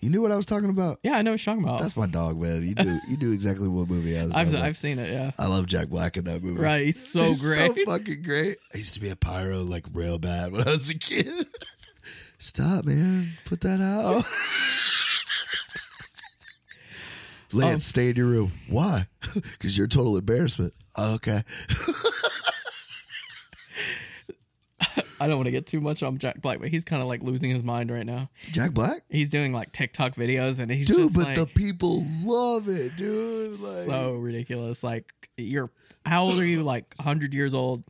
You 0.00 0.10
knew 0.10 0.22
what 0.22 0.30
I 0.30 0.36
was 0.36 0.46
talking 0.46 0.68
about? 0.70 1.00
Yeah, 1.02 1.14
I 1.14 1.22
know 1.22 1.32
what 1.32 1.44
you're 1.44 1.54
talking 1.54 1.66
about. 1.66 1.80
That's 1.80 1.96
my 1.96 2.06
dog, 2.06 2.40
man. 2.40 2.62
You 2.62 2.74
do 2.76 3.00
you 3.08 3.16
do 3.16 3.32
exactly 3.32 3.66
what 3.66 3.88
movie 3.88 4.16
I 4.16 4.24
was 4.26 4.34
I've 4.34 4.50
about. 4.50 4.62
I've 4.62 4.76
seen 4.76 4.98
it. 5.00 5.10
Yeah. 5.10 5.32
I 5.38 5.46
love 5.48 5.66
Jack 5.66 5.88
Black 5.88 6.16
in 6.16 6.24
that 6.24 6.40
movie. 6.42 6.60
Right. 6.60 6.84
He's 6.84 7.04
so 7.04 7.22
He's 7.24 7.42
great. 7.42 7.74
So 7.74 7.84
fucking 7.86 8.22
great. 8.22 8.58
I 8.72 8.78
used 8.78 8.94
to 8.94 9.00
be 9.00 9.08
a 9.08 9.16
pyro 9.16 9.58
like 9.62 9.86
real 9.92 10.18
bad 10.18 10.52
when 10.52 10.68
I 10.68 10.70
was 10.70 10.88
a 10.88 10.94
kid. 10.94 11.46
Stop, 12.38 12.84
man. 12.84 13.32
Put 13.44 13.62
that 13.62 13.80
out. 13.80 14.24
Lance, 17.52 17.74
Um, 17.74 17.80
stay 17.80 18.10
in 18.10 18.16
your 18.16 18.26
room. 18.26 18.52
Why? 18.68 19.06
Because 19.34 19.76
you're 19.76 19.86
a 19.86 19.88
total 19.88 20.16
embarrassment. 20.18 20.74
Oh, 20.96 21.14
okay. 21.14 21.42
I 25.20 25.26
don't 25.26 25.36
want 25.36 25.46
to 25.46 25.50
get 25.50 25.66
too 25.66 25.80
much 25.80 26.02
on 26.02 26.18
Jack 26.18 26.40
Black, 26.40 26.60
but 26.60 26.68
he's 26.68 26.84
kind 26.84 27.02
of 27.02 27.08
like 27.08 27.22
losing 27.22 27.50
his 27.50 27.62
mind 27.62 27.90
right 27.90 28.06
now. 28.06 28.30
Jack 28.50 28.72
Black? 28.72 29.02
He's 29.08 29.30
doing 29.30 29.52
like 29.52 29.72
TikTok 29.72 30.14
videos 30.14 30.60
and 30.60 30.70
he's 30.70 30.86
Dude, 30.86 30.96
just 30.96 31.14
but 31.14 31.24
like 31.26 31.36
the 31.36 31.46
people 31.46 32.04
love 32.22 32.68
it, 32.68 32.96
dude. 32.96 33.50
Like, 33.50 33.86
so 33.86 34.14
ridiculous. 34.14 34.82
Like 34.82 35.12
you're 35.36 35.70
how 36.04 36.24
old 36.24 36.38
are 36.38 36.44
you? 36.44 36.62
Like 36.62 36.94
100 36.96 37.34
years 37.34 37.54
old. 37.54 37.84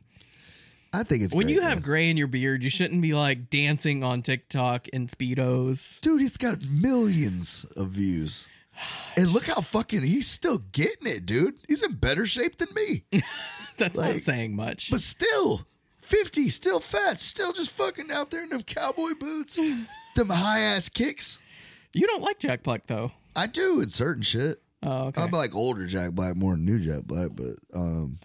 I 0.91 1.03
think 1.03 1.21
it's 1.21 1.35
when 1.35 1.45
great, 1.45 1.55
you 1.55 1.61
have 1.61 1.77
man. 1.77 1.81
gray 1.81 2.09
in 2.09 2.17
your 2.17 2.27
beard, 2.27 2.63
you 2.63 2.69
shouldn't 2.69 3.01
be 3.01 3.13
like 3.13 3.49
dancing 3.51 4.03
on 4.03 4.23
TikTok 4.23 4.87
in 4.87 5.07
speedos. 5.07 6.01
Dude, 6.01 6.21
he's 6.21 6.37
got 6.37 6.63
millions 6.63 7.65
of 7.75 7.89
views. 7.89 8.47
And 9.15 9.29
look 9.29 9.45
how 9.45 9.61
fucking 9.61 10.01
he's 10.01 10.27
still 10.27 10.59
getting 10.71 11.05
it, 11.07 11.25
dude. 11.25 11.55
He's 11.67 11.83
in 11.83 11.93
better 11.95 12.25
shape 12.25 12.57
than 12.57 12.69
me. 12.73 13.03
That's 13.77 13.97
not 13.97 14.15
saying 14.15 14.55
much. 14.55 14.89
But 14.89 15.01
still, 15.01 15.67
50, 16.09 16.49
still 16.49 16.79
fat, 16.79 17.21
still 17.21 17.53
just 17.53 17.71
fucking 17.71 18.11
out 18.11 18.31
there 18.31 18.43
in 18.43 18.49
them 18.49 18.63
cowboy 18.63 19.11
boots, 19.19 19.55
them 20.15 20.29
high 20.29 20.59
ass 20.61 20.89
kicks. 20.89 21.39
you 21.93 22.07
don't 22.07 22.23
like 22.23 22.39
Jack 22.39 22.63
Black 22.63 22.87
though. 22.87 23.11
I 23.35 23.47
do 23.47 23.79
in 23.81 23.89
certain 23.89 24.23
shit. 24.23 24.57
Oh, 24.81 25.07
okay. 25.07 25.21
I'm 25.21 25.31
like 25.31 25.55
older 25.55 25.85
Jack 25.85 26.11
Black 26.11 26.35
more 26.35 26.53
than 26.53 26.65
new 26.65 26.79
Jack 26.79 27.03
Black, 27.03 27.29
but 27.33 27.55
um, 27.77 28.19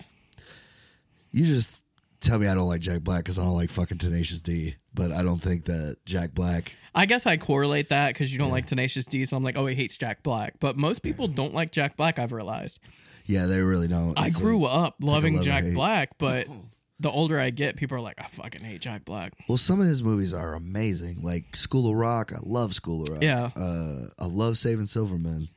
you 1.32 1.44
just 1.46 1.82
tell 2.20 2.38
me 2.38 2.46
I 2.46 2.54
don't 2.54 2.68
like 2.68 2.80
Jack 2.80 3.02
Black 3.02 3.24
because 3.24 3.38
I 3.38 3.42
don't 3.44 3.54
like 3.54 3.70
fucking 3.70 3.98
Tenacious 3.98 4.40
D. 4.40 4.76
But 4.94 5.12
I 5.12 5.22
don't 5.22 5.40
think 5.42 5.64
that 5.66 5.96
Jack 6.06 6.32
Black. 6.34 6.76
I 6.94 7.06
guess 7.06 7.26
I 7.26 7.36
correlate 7.36 7.88
that 7.88 8.08
because 8.14 8.32
you 8.32 8.38
don't 8.38 8.52
like 8.52 8.66
Tenacious 8.66 9.04
D, 9.04 9.24
so 9.24 9.36
I'm 9.36 9.42
like, 9.42 9.58
oh, 9.58 9.66
he 9.66 9.74
hates 9.74 9.96
Jack 9.96 10.22
Black. 10.22 10.54
But 10.60 10.76
most 10.76 11.02
people 11.02 11.26
don't 11.28 11.52
like 11.52 11.72
Jack 11.72 11.96
Black. 11.96 12.18
I've 12.18 12.32
realized. 12.32 12.78
Yeah, 13.26 13.46
they 13.46 13.60
really 13.60 13.88
don't. 13.88 14.18
I 14.18 14.28
It's 14.28 14.38
grew 14.38 14.60
like- 14.60 14.72
up 14.72 14.96
loving 15.00 15.34
and 15.36 15.44
Jack 15.44 15.64
hate. 15.64 15.74
Black, 15.74 16.16
but 16.18 16.46
the 17.00 17.10
older 17.10 17.38
I 17.38 17.50
get, 17.50 17.76
people 17.76 17.96
are 17.96 18.00
like, 18.00 18.16
I 18.18 18.26
fucking 18.28 18.62
hate 18.64 18.80
Jack 18.80 19.04
Black. 19.04 19.32
Well, 19.48 19.58
some 19.58 19.80
of 19.80 19.86
his 19.86 20.02
movies 20.02 20.32
are 20.32 20.54
amazing, 20.54 21.22
like 21.22 21.56
School 21.56 21.90
of 21.90 21.96
Rock. 21.96 22.32
I 22.32 22.38
love 22.42 22.74
School 22.74 23.02
of 23.02 23.08
Rock. 23.08 23.22
Yeah. 23.22 23.50
uh, 23.56 24.06
I 24.18 24.26
love 24.26 24.58
Saving 24.58 24.86
Silverman. 24.86 25.48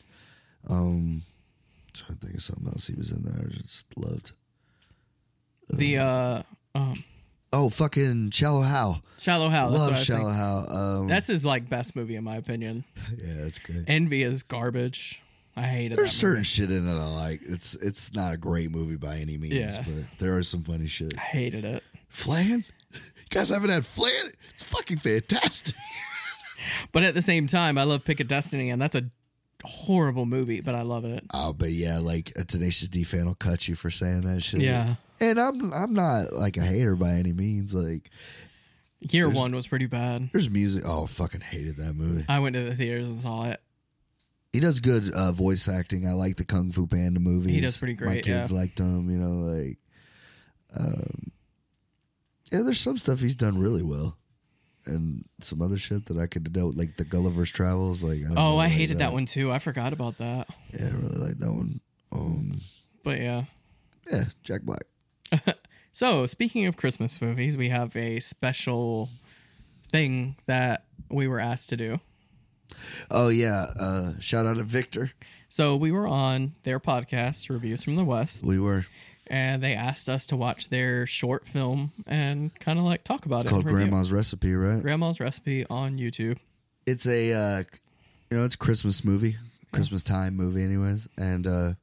Um, 0.69 1.23
trying 1.93 2.17
to 2.17 2.25
think 2.25 2.35
of 2.37 2.43
something 2.43 2.67
else 2.67 2.87
he 2.87 2.95
was 2.95 3.11
in 3.11 3.23
there. 3.23 3.45
I 3.45 3.49
just 3.53 3.85
loved. 3.97 4.31
The 5.69 5.97
uh, 5.97 6.43
um, 6.75 6.93
Oh, 7.53 7.69
fucking 7.69 8.31
Shallow 8.31 8.61
Hal. 8.61 9.01
Shallow 9.19 9.49
Hal. 9.49 9.69
That's 9.69 9.79
love. 9.79 9.97
Shallow 9.99 10.31
Hal. 10.31 10.69
Um, 10.69 11.07
That's 11.07 11.27
his 11.27 11.45
like 11.45 11.69
best 11.69 11.95
movie 11.95 12.15
in 12.15 12.23
my 12.23 12.35
opinion. 12.35 12.83
yeah, 13.23 13.33
that's 13.37 13.59
good. 13.59 13.85
Envy 13.87 14.23
is 14.23 14.43
garbage. 14.43 15.21
I 15.57 15.63
hated 15.63 15.93
it. 15.93 15.95
There's 15.97 16.11
certain 16.11 16.43
shit 16.43 16.71
in 16.71 16.87
it 16.87 16.91
I 16.91 17.07
like. 17.07 17.41
It's 17.43 17.73
it's 17.75 18.13
not 18.13 18.33
a 18.33 18.37
great 18.37 18.71
movie 18.71 18.95
by 18.97 19.17
any 19.17 19.37
means, 19.37 19.53
Yeah. 19.53 19.83
but 19.85 20.05
there 20.19 20.37
are 20.37 20.43
some 20.43 20.63
funny 20.63 20.87
shit. 20.87 21.13
I 21.17 21.21
hated 21.21 21.65
it. 21.65 21.83
Flan? 22.09 22.63
You 22.93 22.99
guys 23.29 23.49
haven't 23.49 23.69
had 23.71 23.85
flan? 23.85 24.31
It's 24.53 24.63
fucking 24.63 24.97
fantastic. 24.97 25.75
But 26.91 27.03
at 27.03 27.13
the 27.13 27.21
same 27.21 27.47
time, 27.47 27.77
I 27.77 27.83
love 27.83 28.03
Pick 28.03 28.19
of 28.19 28.27
Destiny, 28.27 28.71
and 28.71 28.81
that's 28.81 28.95
a 28.95 29.03
horrible 29.63 30.25
movie, 30.25 30.59
but 30.59 30.75
I 30.75 30.81
love 30.81 31.05
it. 31.05 31.23
Oh, 31.33 31.53
but 31.53 31.69
yeah, 31.69 31.99
like 31.99 32.33
a 32.35 32.43
Tenacious 32.43 32.89
D 32.89 33.03
fan 33.03 33.25
will 33.25 33.35
cut 33.35 33.67
you 33.67 33.75
for 33.75 33.89
saying 33.89 34.21
that 34.21 34.41
shit. 34.41 34.61
Yeah. 34.61 34.95
And 35.19 35.39
I'm 35.39 35.71
I'm 35.73 35.93
not 35.93 36.33
like 36.33 36.57
a 36.57 36.61
hater 36.63 36.95
by 36.95 37.11
any 37.11 37.31
means. 37.31 37.73
Like 37.73 38.09
Year 38.99 39.29
one 39.29 39.53
was 39.55 39.67
pretty 39.67 39.85
bad. 39.85 40.29
there's 40.33 40.49
music. 40.49 40.83
Oh, 40.85 41.05
fucking 41.05 41.41
hated 41.41 41.77
that 41.77 41.93
movie. 41.93 42.25
I 42.27 42.39
went 42.39 42.55
to 42.55 42.63
the 42.63 42.75
theaters 42.75 43.07
and 43.07 43.19
saw 43.19 43.43
it. 43.45 43.61
He 44.57 44.61
does 44.61 44.79
good 44.79 45.13
uh, 45.13 45.31
voice 45.31 45.69
acting. 45.69 46.07
I 46.07 46.13
like 46.13 46.37
the 46.37 46.43
Kung 46.43 46.71
Fu 46.71 46.87
Panda 46.87 47.19
movies. 47.19 47.53
He 47.53 47.61
does 47.61 47.77
pretty 47.77 47.93
great. 47.93 48.07
My 48.07 48.21
kids 48.21 48.49
yeah. 48.51 48.57
liked 48.57 48.77
them. 48.77 49.07
You 49.07 49.19
know, 49.19 49.29
like 49.29 49.77
um, 50.75 51.31
yeah. 52.51 52.61
There's 52.63 52.79
some 52.79 52.97
stuff 52.97 53.19
he's 53.19 53.35
done 53.35 53.59
really 53.59 53.83
well, 53.83 54.17
and 54.87 55.25
some 55.41 55.61
other 55.61 55.77
shit 55.77 56.07
that 56.07 56.17
I 56.17 56.25
could 56.25 56.55
know, 56.55 56.73
like 56.75 56.97
the 56.97 57.05
Gulliver's 57.05 57.51
Travels. 57.51 58.03
Like 58.03 58.17
I 58.23 58.29
Oh, 58.29 58.29
really 58.29 58.39
I 58.39 58.53
like 58.53 58.71
hated 58.71 58.97
that 58.97 59.13
one 59.13 59.27
too. 59.27 59.51
I 59.51 59.59
forgot 59.59 59.93
about 59.93 60.17
that. 60.17 60.47
Yeah, 60.73 60.87
I 60.87 60.89
really 60.89 61.19
like 61.19 61.37
that 61.37 61.53
one. 61.53 61.79
Um, 62.11 62.61
But 63.03 63.19
yeah. 63.19 63.43
yeah, 64.11 64.23
Jack 64.41 64.63
Black. 64.63 64.85
So, 65.91 66.25
speaking 66.27 66.67
of 66.67 66.77
Christmas 66.77 67.19
movies, 67.19 67.57
we 67.57 67.69
have 67.69 67.95
a 67.95 68.19
special 68.19 69.09
thing 69.91 70.35
that 70.45 70.85
we 71.09 71.27
were 71.27 71.39
asked 71.39 71.69
to 71.69 71.77
do. 71.77 71.99
Oh 73.11 73.29
yeah, 73.29 73.65
uh, 73.79 74.13
shout 74.19 74.45
out 74.45 74.57
to 74.57 74.63
Victor. 74.63 75.11
So, 75.49 75.75
we 75.77 75.91
were 75.93 76.07
on 76.07 76.55
their 76.63 76.79
podcast, 76.79 77.49
Reviews 77.49 77.83
from 77.83 77.95
the 77.95 78.03
West, 78.03 78.43
We 78.43 78.59
were 78.59 78.85
and 79.29 79.61
they 79.63 79.73
asked 79.73 80.07
us 80.09 80.25
to 80.27 80.35
watch 80.37 80.69
their 80.69 81.05
short 81.07 81.47
film 81.47 81.91
and 82.05 82.57
kind 82.59 82.79
of 82.79 82.85
like 82.85 83.03
talk 83.03 83.25
about 83.25 83.39
it. 83.41 83.43
It's 83.45 83.51
called. 83.51 83.65
Grandma's 83.65 84.11
Recipe, 84.11 84.53
right? 84.55 84.81
Grandma's 84.81 85.19
Recipe 85.19 85.65
on 85.69 85.97
YouTube. 85.97 86.37
it's 86.85 87.05
a 87.05 87.33
uh 87.33 87.63
you 88.29 88.37
know 88.37 88.43
it's 88.45 88.55
a 88.55 88.57
christmas 88.57 89.03
movie 89.05 89.35
christmas 89.73 90.03
time 90.03 90.35
movie 90.35 90.63
anyways 90.63 91.07
and 91.17 91.45
uh 91.47 91.73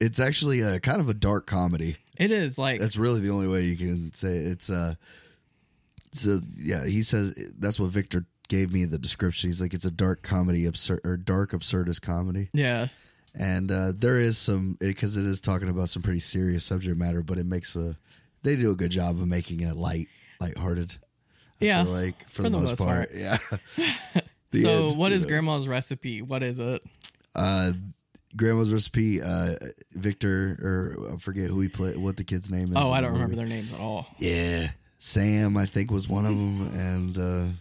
it's 0.00 0.18
actually 0.20 0.60
a 0.60 0.80
kind 0.80 1.00
of 1.00 1.08
a 1.08 1.14
dark 1.14 1.46
comedy 1.46 1.96
It 2.18 2.30
is 2.30 2.58
like, 2.58 2.80
that's 2.80 2.96
really 2.96 3.20
the 3.20 3.30
only 3.30 3.46
way 3.48 3.62
you 3.62 3.76
can 3.76 4.12
say 4.14 4.36
it. 4.36 4.46
it's 4.46 4.70
uh 4.70 4.94
so 6.12 6.40
yeah 6.58 6.84
he 6.86 7.02
says 7.02 7.34
that's 7.58 7.78
what 7.80 7.90
victor 7.90 8.24
gave 8.52 8.70
me 8.70 8.84
the 8.84 8.98
description 8.98 9.48
he's 9.48 9.62
like 9.62 9.72
it's 9.72 9.86
a 9.86 9.90
dark 9.90 10.22
comedy 10.22 10.66
absurd 10.66 11.00
or 11.04 11.16
dark 11.16 11.52
absurdist 11.52 12.02
comedy 12.02 12.50
yeah, 12.52 12.88
and 13.34 13.72
uh 13.72 13.92
there 13.96 14.20
is 14.20 14.36
some 14.36 14.76
because 14.78 15.16
it 15.16 15.24
is 15.24 15.40
talking 15.40 15.70
about 15.70 15.88
some 15.88 16.02
pretty 16.02 16.20
serious 16.20 16.62
subject 16.62 16.98
matter 16.98 17.22
but 17.22 17.38
it 17.38 17.46
makes 17.46 17.74
a 17.76 17.96
they 18.42 18.54
do 18.54 18.70
a 18.70 18.74
good 18.74 18.90
job 18.90 19.16
of 19.16 19.26
making 19.26 19.60
it 19.60 19.74
light 19.74 20.08
lighthearted 20.38 20.98
I 21.60 21.64
Yeah, 21.64 21.84
feel 21.84 21.92
like 21.92 22.28
for, 22.28 22.42
the, 22.42 22.50
most, 22.50 22.76
part, 22.76 23.10
yeah 23.14 23.38
so, 24.52 24.88
end, 24.88 24.98
what 24.98 25.12
is 25.12 25.22
know. 25.22 25.28
Grandma's 25.30 25.66
Recipe? 25.66 26.20
What 26.20 26.42
is 26.42 26.58
it? 26.58 26.82
Uh, 27.34 27.72
Grandma's 28.36 28.72
recipe. 28.72 29.22
Uh, 29.22 29.54
Victor, 29.92 30.58
or 30.60 31.14
I 31.14 31.16
forget 31.18 31.48
who 31.48 31.60
he 31.60 31.68
played. 31.68 31.96
What 31.96 32.16
the 32.16 32.24
kid's 32.24 32.50
name 32.50 32.68
is. 32.68 32.76
Oh, 32.76 32.92
I 32.92 33.00
don't 33.00 33.12
remember 33.12 33.36
their 33.36 33.46
names 33.46 33.72
at 33.72 33.80
all. 33.80 34.06
Yeah, 34.18 34.70
Sam, 34.98 35.56
I 35.56 35.66
think 35.66 35.90
was 35.90 36.08
one 36.08 36.26
of 36.26 36.36
them, 36.36 36.66
and 36.74 37.18
uh, 37.18 37.54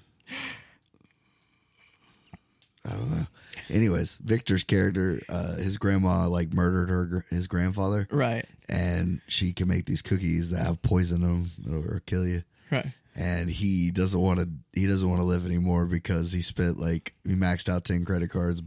I 2.85 2.91
don't 2.91 3.11
know. 3.11 3.27
Anyways, 3.69 4.17
Victor's 4.17 4.63
character, 4.63 5.21
uh, 5.29 5.55
his 5.57 5.77
grandma 5.77 6.27
like 6.27 6.51
murdered 6.53 6.89
her 6.89 7.25
his 7.29 7.47
grandfather, 7.47 8.07
Right, 8.11 8.45
and 8.67 9.21
she 9.27 9.53
can 9.53 9.67
make 9.67 9.85
these 9.85 10.01
cookies 10.01 10.49
that 10.49 10.65
have 10.65 10.81
poison 10.81 11.21
in 11.23 11.49
them 11.63 11.83
or 11.85 12.01
kill 12.05 12.25
you. 12.25 12.43
right. 12.71 12.87
And 13.15 13.49
he 13.49 13.91
doesn't 13.91 14.19
want 14.19 14.39
to. 14.39 14.49
He 14.73 14.87
doesn't 14.87 15.07
want 15.07 15.19
to 15.19 15.25
live 15.25 15.45
anymore 15.45 15.85
because 15.85 16.31
he 16.31 16.41
spent 16.41 16.79
like 16.79 17.13
he 17.25 17.35
maxed 17.35 17.67
out 17.69 17.83
ten 17.85 18.05
credit 18.05 18.29
cards, 18.31 18.61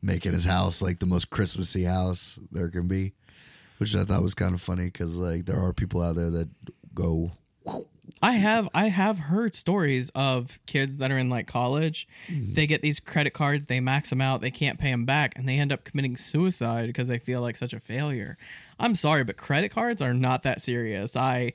making 0.00 0.32
his 0.32 0.44
house 0.44 0.80
like 0.80 1.00
the 1.00 1.06
most 1.06 1.28
Christmassy 1.30 1.82
house 1.82 2.38
there 2.52 2.70
can 2.70 2.86
be, 2.86 3.14
which 3.78 3.96
I 3.96 4.04
thought 4.04 4.22
was 4.22 4.34
kind 4.34 4.54
of 4.54 4.62
funny 4.62 4.86
because 4.86 5.16
like 5.16 5.46
there 5.46 5.58
are 5.58 5.72
people 5.72 6.00
out 6.00 6.14
there 6.14 6.30
that 6.30 6.48
go 6.94 7.32
I 8.22 8.32
have 8.32 8.68
I 8.74 8.88
have 8.88 9.18
heard 9.18 9.54
stories 9.54 10.10
of 10.14 10.58
kids 10.66 10.98
that 10.98 11.10
are 11.10 11.18
in 11.18 11.28
like 11.28 11.46
college. 11.46 12.08
Hmm. 12.26 12.54
They 12.54 12.66
get 12.66 12.82
these 12.82 13.00
credit 13.00 13.32
cards, 13.32 13.66
they 13.66 13.80
max 13.80 14.10
them 14.10 14.20
out, 14.20 14.40
they 14.40 14.50
can't 14.50 14.78
pay 14.78 14.90
them 14.90 15.04
back, 15.04 15.36
and 15.36 15.48
they 15.48 15.58
end 15.58 15.72
up 15.72 15.84
committing 15.84 16.16
suicide 16.16 16.86
because 16.86 17.08
they 17.08 17.18
feel 17.18 17.40
like 17.40 17.56
such 17.56 17.72
a 17.72 17.80
failure. 17.80 18.36
I'm 18.78 18.94
sorry, 18.94 19.24
but 19.24 19.36
credit 19.36 19.70
cards 19.70 20.00
are 20.02 20.14
not 20.14 20.42
that 20.42 20.60
serious. 20.60 21.16
I 21.16 21.52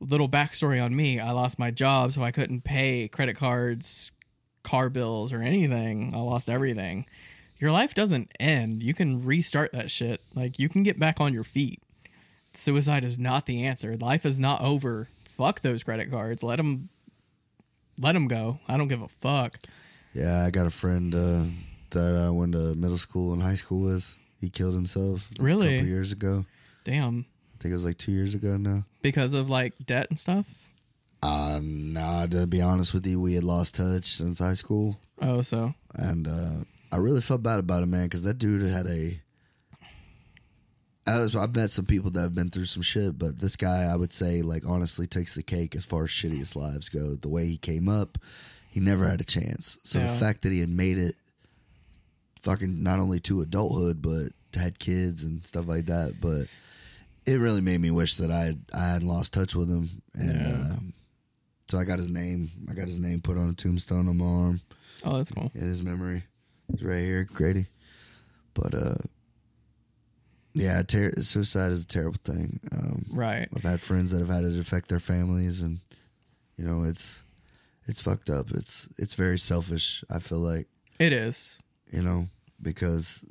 little 0.00 0.28
backstory 0.28 0.82
on 0.82 0.94
me: 0.94 1.20
I 1.20 1.30
lost 1.32 1.58
my 1.58 1.70
job, 1.70 2.12
so 2.12 2.22
I 2.22 2.30
couldn't 2.30 2.64
pay 2.64 3.08
credit 3.08 3.36
cards, 3.36 4.12
car 4.62 4.88
bills, 4.88 5.32
or 5.32 5.42
anything. 5.42 6.12
I 6.14 6.18
lost 6.18 6.48
everything. 6.48 7.06
Your 7.58 7.72
life 7.72 7.92
doesn't 7.92 8.30
end. 8.38 8.82
You 8.82 8.94
can 8.94 9.24
restart 9.24 9.72
that 9.72 9.90
shit. 9.90 10.22
Like 10.34 10.58
you 10.58 10.68
can 10.68 10.84
get 10.84 10.98
back 10.98 11.20
on 11.20 11.34
your 11.34 11.44
feet 11.44 11.82
suicide 12.58 13.04
is 13.04 13.18
not 13.18 13.46
the 13.46 13.64
answer. 13.64 13.96
Life 13.96 14.26
is 14.26 14.38
not 14.38 14.60
over. 14.60 15.08
Fuck 15.38 15.62
those 15.62 15.82
credit 15.82 16.10
cards. 16.10 16.42
Let 16.42 16.56
them 16.56 16.90
let 17.98 18.12
them 18.12 18.28
go. 18.28 18.60
I 18.68 18.76
don't 18.76 18.88
give 18.88 19.00
a 19.02 19.08
fuck. 19.08 19.58
Yeah, 20.12 20.44
I 20.44 20.50
got 20.50 20.66
a 20.66 20.70
friend 20.70 21.14
uh, 21.14 21.44
that 21.90 22.14
I 22.26 22.28
went 22.30 22.52
to 22.52 22.74
middle 22.74 22.98
school 22.98 23.32
and 23.32 23.42
high 23.42 23.54
school 23.54 23.80
with. 23.84 24.14
He 24.40 24.50
killed 24.50 24.74
himself 24.74 25.28
Really? 25.40 25.74
a 25.74 25.78
couple 25.78 25.88
years 25.88 26.12
ago. 26.12 26.44
Damn. 26.84 27.24
I 27.52 27.56
think 27.62 27.72
it 27.72 27.74
was 27.74 27.84
like 27.84 27.98
two 27.98 28.12
years 28.12 28.34
ago 28.34 28.56
now. 28.56 28.84
Because 29.02 29.34
of 29.34 29.48
like 29.50 29.72
debt 29.84 30.06
and 30.10 30.18
stuff. 30.18 30.44
Uh, 31.22 31.58
nah, 31.62 32.26
to 32.26 32.46
be 32.46 32.60
honest 32.62 32.94
with 32.94 33.04
you, 33.06 33.20
we 33.20 33.34
had 33.34 33.42
lost 33.42 33.74
touch 33.74 34.04
since 34.06 34.38
high 34.38 34.54
school. 34.54 34.96
Oh, 35.20 35.42
so 35.42 35.74
and 35.94 36.28
uh, 36.28 36.64
I 36.92 36.98
really 36.98 37.20
felt 37.20 37.42
bad 37.42 37.58
about 37.58 37.82
it, 37.82 37.86
man, 37.86 38.04
because 38.04 38.22
that 38.22 38.38
dude 38.38 38.62
had 38.62 38.86
a. 38.86 39.20
I've 41.08 41.54
met 41.54 41.70
some 41.70 41.86
people 41.86 42.10
that 42.12 42.20
have 42.22 42.34
been 42.34 42.50
through 42.50 42.66
some 42.66 42.82
shit, 42.82 43.18
but 43.18 43.38
this 43.40 43.56
guy, 43.56 43.82
I 43.84 43.96
would 43.96 44.12
say, 44.12 44.42
like 44.42 44.64
honestly, 44.66 45.06
takes 45.06 45.34
the 45.34 45.42
cake 45.42 45.74
as 45.76 45.84
far 45.84 46.04
as 46.04 46.10
shittiest 46.10 46.56
lives 46.56 46.88
go. 46.88 47.14
The 47.14 47.28
way 47.28 47.46
he 47.46 47.56
came 47.58 47.88
up, 47.88 48.18
he 48.70 48.80
never 48.80 49.06
had 49.08 49.20
a 49.20 49.24
chance. 49.24 49.78
So 49.84 49.98
Yeah. 49.98 50.12
the 50.12 50.18
fact 50.18 50.42
that 50.42 50.52
he 50.52 50.60
had 50.60 50.68
made 50.68 50.98
it, 50.98 51.14
fucking 52.42 52.82
not 52.82 52.98
only 52.98 53.20
to 53.20 53.40
adulthood, 53.40 54.00
but 54.02 54.32
had 54.58 54.78
kids 54.78 55.24
and 55.24 55.44
stuff 55.46 55.66
like 55.66 55.86
that, 55.86 56.16
but 56.20 56.46
it 57.26 57.38
really 57.40 57.60
made 57.60 57.80
me 57.80 57.90
wish 57.90 58.16
that 58.16 58.30
I 58.30 58.40
had, 58.40 58.60
I 58.74 58.88
hadn't 58.88 59.08
lost 59.08 59.32
touch 59.32 59.54
with 59.54 59.68
him, 59.68 60.02
and 60.14 60.46
Yeah. 60.46 60.52
um, 60.76 60.92
so 61.68 61.76
I 61.78 61.84
got 61.84 61.98
his 61.98 62.08
name. 62.08 62.50
I 62.70 62.74
got 62.74 62.86
his 62.88 62.98
name 62.98 63.20
put 63.20 63.36
on 63.36 63.50
a 63.50 63.52
tombstone 63.54 64.08
on 64.08 64.16
my 64.16 64.24
arm 64.24 64.60
oh 65.04 65.18
that's 65.18 65.30
cool. 65.30 65.50
in 65.54 65.60
his 65.60 65.82
memory. 65.82 66.24
He's 66.70 66.82
right 66.82 67.00
here, 67.04 67.24
Grady. 67.24 67.66
But 68.54 68.74
uh, 68.74 68.94
yeah, 70.58 70.82
ter- 70.82 71.12
suicide 71.22 71.70
is 71.70 71.84
a 71.84 71.86
terrible 71.86 72.18
thing. 72.24 72.60
Um, 72.72 73.06
Right. 73.10 73.48
I've 73.54 73.62
had 73.62 73.80
friends 73.80 74.10
that 74.10 74.18
have 74.20 74.28
had 74.28 74.44
it 74.44 74.58
affect 74.58 74.88
their 74.88 75.00
families, 75.00 75.60
and 75.62 75.80
you 76.56 76.64
know, 76.64 76.82
it's 76.84 77.22
it's 77.86 78.00
fucked 78.00 78.28
up. 78.28 78.50
It's 78.50 78.88
it's 78.98 79.14
very 79.14 79.38
selfish. 79.38 80.04
I 80.10 80.18
feel 80.18 80.38
like 80.40 80.66
It 80.98 81.12
is. 81.12 81.58
you 81.90 82.02
know 82.02 82.28
because. 82.60 83.24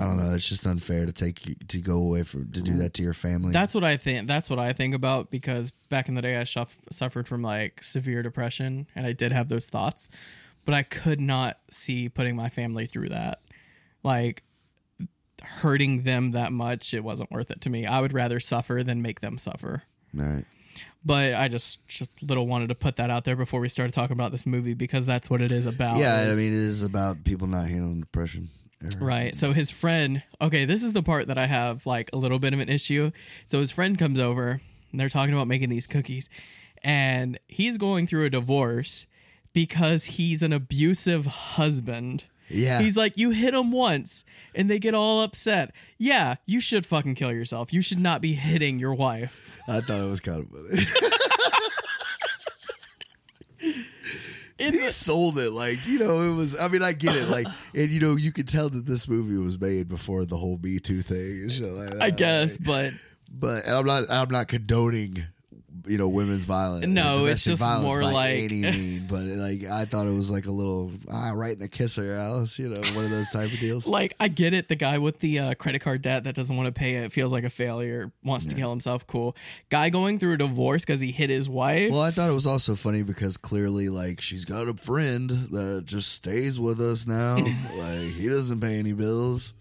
I 0.00 0.04
don't 0.04 0.16
know. 0.16 0.32
It's 0.32 0.48
just 0.48 0.64
unfair 0.64 1.06
to 1.06 1.12
take 1.12 1.44
you, 1.44 1.56
to 1.56 1.80
go 1.80 1.96
away 1.98 2.22
for 2.22 2.38
to 2.44 2.62
do 2.62 2.74
that 2.74 2.94
to 2.94 3.02
your 3.02 3.14
family. 3.14 3.50
That's 3.50 3.74
what 3.74 3.82
I 3.82 3.96
think. 3.96 4.28
That's 4.28 4.48
what 4.48 4.60
I 4.60 4.72
think 4.72 4.94
about 4.94 5.28
because 5.32 5.72
back 5.88 6.08
in 6.08 6.14
the 6.14 6.22
day, 6.22 6.36
I 6.36 6.44
shuff, 6.44 6.76
suffered 6.92 7.26
from 7.26 7.42
like 7.42 7.82
severe 7.82 8.22
depression, 8.22 8.86
and 8.94 9.06
I 9.08 9.12
did 9.12 9.32
have 9.32 9.48
those 9.48 9.68
thoughts, 9.68 10.08
but 10.64 10.72
I 10.72 10.84
could 10.84 11.20
not 11.20 11.58
see 11.72 12.08
putting 12.08 12.36
my 12.36 12.48
family 12.48 12.86
through 12.86 13.08
that. 13.08 13.40
Like 14.04 14.44
hurting 15.42 16.02
them 16.02 16.32
that 16.32 16.52
much, 16.52 16.94
it 16.94 17.04
wasn't 17.04 17.30
worth 17.30 17.50
it 17.50 17.60
to 17.62 17.70
me. 17.70 17.86
I 17.86 18.00
would 18.00 18.12
rather 18.12 18.40
suffer 18.40 18.82
than 18.84 19.02
make 19.02 19.20
them 19.20 19.38
suffer. 19.38 19.84
All 20.18 20.24
right. 20.24 20.44
But 21.04 21.34
I 21.34 21.48
just 21.48 21.86
just 21.86 22.22
little 22.22 22.46
wanted 22.46 22.68
to 22.68 22.74
put 22.74 22.96
that 22.96 23.10
out 23.10 23.24
there 23.24 23.36
before 23.36 23.60
we 23.60 23.68
started 23.68 23.92
talking 23.92 24.14
about 24.14 24.32
this 24.32 24.46
movie 24.46 24.74
because 24.74 25.06
that's 25.06 25.30
what 25.30 25.40
it 25.40 25.52
is 25.52 25.64
about. 25.64 25.96
Yeah, 25.96 26.28
I 26.30 26.34
mean, 26.34 26.52
it 26.52 26.58
is 26.58 26.82
about 26.82 27.24
people 27.24 27.46
not 27.46 27.68
handling 27.68 28.00
depression. 28.00 28.50
Right. 28.98 29.34
So 29.34 29.52
his 29.52 29.70
friend, 29.70 30.22
okay, 30.40 30.64
this 30.64 30.82
is 30.82 30.92
the 30.92 31.02
part 31.02 31.26
that 31.28 31.38
I 31.38 31.46
have 31.46 31.84
like 31.86 32.10
a 32.12 32.16
little 32.16 32.38
bit 32.38 32.52
of 32.52 32.60
an 32.60 32.68
issue. 32.68 33.10
So 33.46 33.60
his 33.60 33.70
friend 33.70 33.98
comes 33.98 34.20
over 34.20 34.60
and 34.90 35.00
they're 35.00 35.08
talking 35.08 35.34
about 35.34 35.48
making 35.48 35.68
these 35.68 35.86
cookies 35.86 36.28
and 36.82 37.38
he's 37.48 37.78
going 37.78 38.06
through 38.06 38.24
a 38.24 38.30
divorce 38.30 39.06
because 39.52 40.04
he's 40.04 40.42
an 40.42 40.52
abusive 40.52 41.26
husband. 41.26 42.24
Yeah. 42.48 42.80
He's 42.80 42.96
like, 42.96 43.16
you 43.16 43.30
hit 43.30 43.54
him 43.54 43.72
once 43.72 44.24
and 44.54 44.70
they 44.70 44.78
get 44.78 44.94
all 44.94 45.22
upset. 45.22 45.72
Yeah, 45.98 46.36
you 46.46 46.60
should 46.60 46.86
fucking 46.86 47.14
kill 47.14 47.32
yourself. 47.32 47.72
You 47.72 47.82
should 47.82 48.00
not 48.00 48.20
be 48.20 48.34
hitting 48.34 48.78
your 48.78 48.94
wife. 48.94 49.36
I 49.68 49.80
thought 49.80 50.00
it 50.00 50.08
was 50.08 50.20
kind 50.20 50.44
of 50.44 50.50
funny. 50.50 50.86
he 54.58 54.90
sold 54.90 55.38
it 55.38 55.50
like 55.50 55.86
you 55.86 55.98
know 55.98 56.20
it 56.20 56.34
was. 56.34 56.58
I 56.58 56.68
mean, 56.68 56.82
I 56.82 56.92
get 56.92 57.16
it. 57.16 57.28
Like, 57.28 57.46
and 57.74 57.88
you 57.90 58.00
know, 58.00 58.16
you 58.16 58.32
could 58.32 58.48
tell 58.48 58.68
that 58.70 58.86
this 58.86 59.08
movie 59.08 59.36
was 59.36 59.60
made 59.60 59.88
before 59.88 60.24
the 60.24 60.36
whole 60.36 60.58
Me 60.62 60.78
Too 60.78 61.02
thing 61.02 61.42
and 61.42 61.52
shit 61.52 61.68
like 61.68 61.90
that. 61.90 62.02
I 62.02 62.10
guess, 62.10 62.58
Like, 62.60 62.66
but 62.66 62.92
but 63.30 63.64
and 63.64 63.74
I'm 63.74 63.86
not. 63.86 64.10
I'm 64.10 64.30
not 64.30 64.48
condoning. 64.48 65.24
You 65.88 65.98
know, 65.98 66.08
women's 66.08 66.44
violence. 66.44 66.86
No, 66.86 67.24
it's 67.24 67.42
just 67.42 67.62
more 67.62 68.02
like- 68.02 68.38
any 68.38 68.60
mean. 68.62 69.06
But 69.08 69.24
like, 69.24 69.64
I 69.64 69.84
thought 69.84 70.06
it 70.06 70.14
was 70.14 70.30
like 70.30 70.46
a 70.46 70.50
little 70.50 70.92
ah, 71.10 71.32
right 71.34 71.56
in 71.56 71.62
a 71.62 71.68
kisser, 71.68 72.14
Alice. 72.14 72.58
You 72.58 72.68
know, 72.68 72.80
one 72.94 73.04
of 73.04 73.10
those 73.10 73.28
type 73.30 73.52
of 73.52 73.58
deals. 73.58 73.86
like 73.86 74.14
I 74.20 74.28
get 74.28 74.52
it. 74.54 74.68
The 74.68 74.76
guy 74.76 74.98
with 74.98 75.20
the 75.20 75.38
uh, 75.38 75.54
credit 75.54 75.80
card 75.80 76.02
debt 76.02 76.24
that 76.24 76.34
doesn't 76.34 76.56
want 76.56 76.66
to 76.66 76.72
pay 76.78 76.96
it 76.96 77.12
feels 77.12 77.32
like 77.32 77.44
a 77.44 77.50
failure, 77.50 78.12
wants 78.22 78.46
to 78.46 78.54
kill 78.54 78.70
himself. 78.70 79.06
Cool. 79.06 79.34
Guy 79.70 79.90
going 79.90 80.18
through 80.18 80.34
a 80.34 80.36
divorce 80.36 80.84
because 80.84 81.00
he 81.00 81.12
hit 81.12 81.30
his 81.30 81.48
wife. 81.48 81.90
Well, 81.90 82.02
I 82.02 82.10
thought 82.10 82.28
it 82.28 82.34
was 82.34 82.46
also 82.46 82.74
funny 82.74 83.02
because 83.02 83.36
clearly, 83.36 83.88
like, 83.88 84.20
she's 84.20 84.44
got 84.44 84.68
a 84.68 84.74
friend 84.74 85.30
that 85.30 85.82
just 85.86 86.12
stays 86.12 86.58
with 86.60 86.80
us 86.80 87.06
now. 87.06 87.36
like, 87.76 88.10
he 88.12 88.28
doesn't 88.28 88.60
pay 88.60 88.78
any 88.78 88.92
bills. 88.92 89.54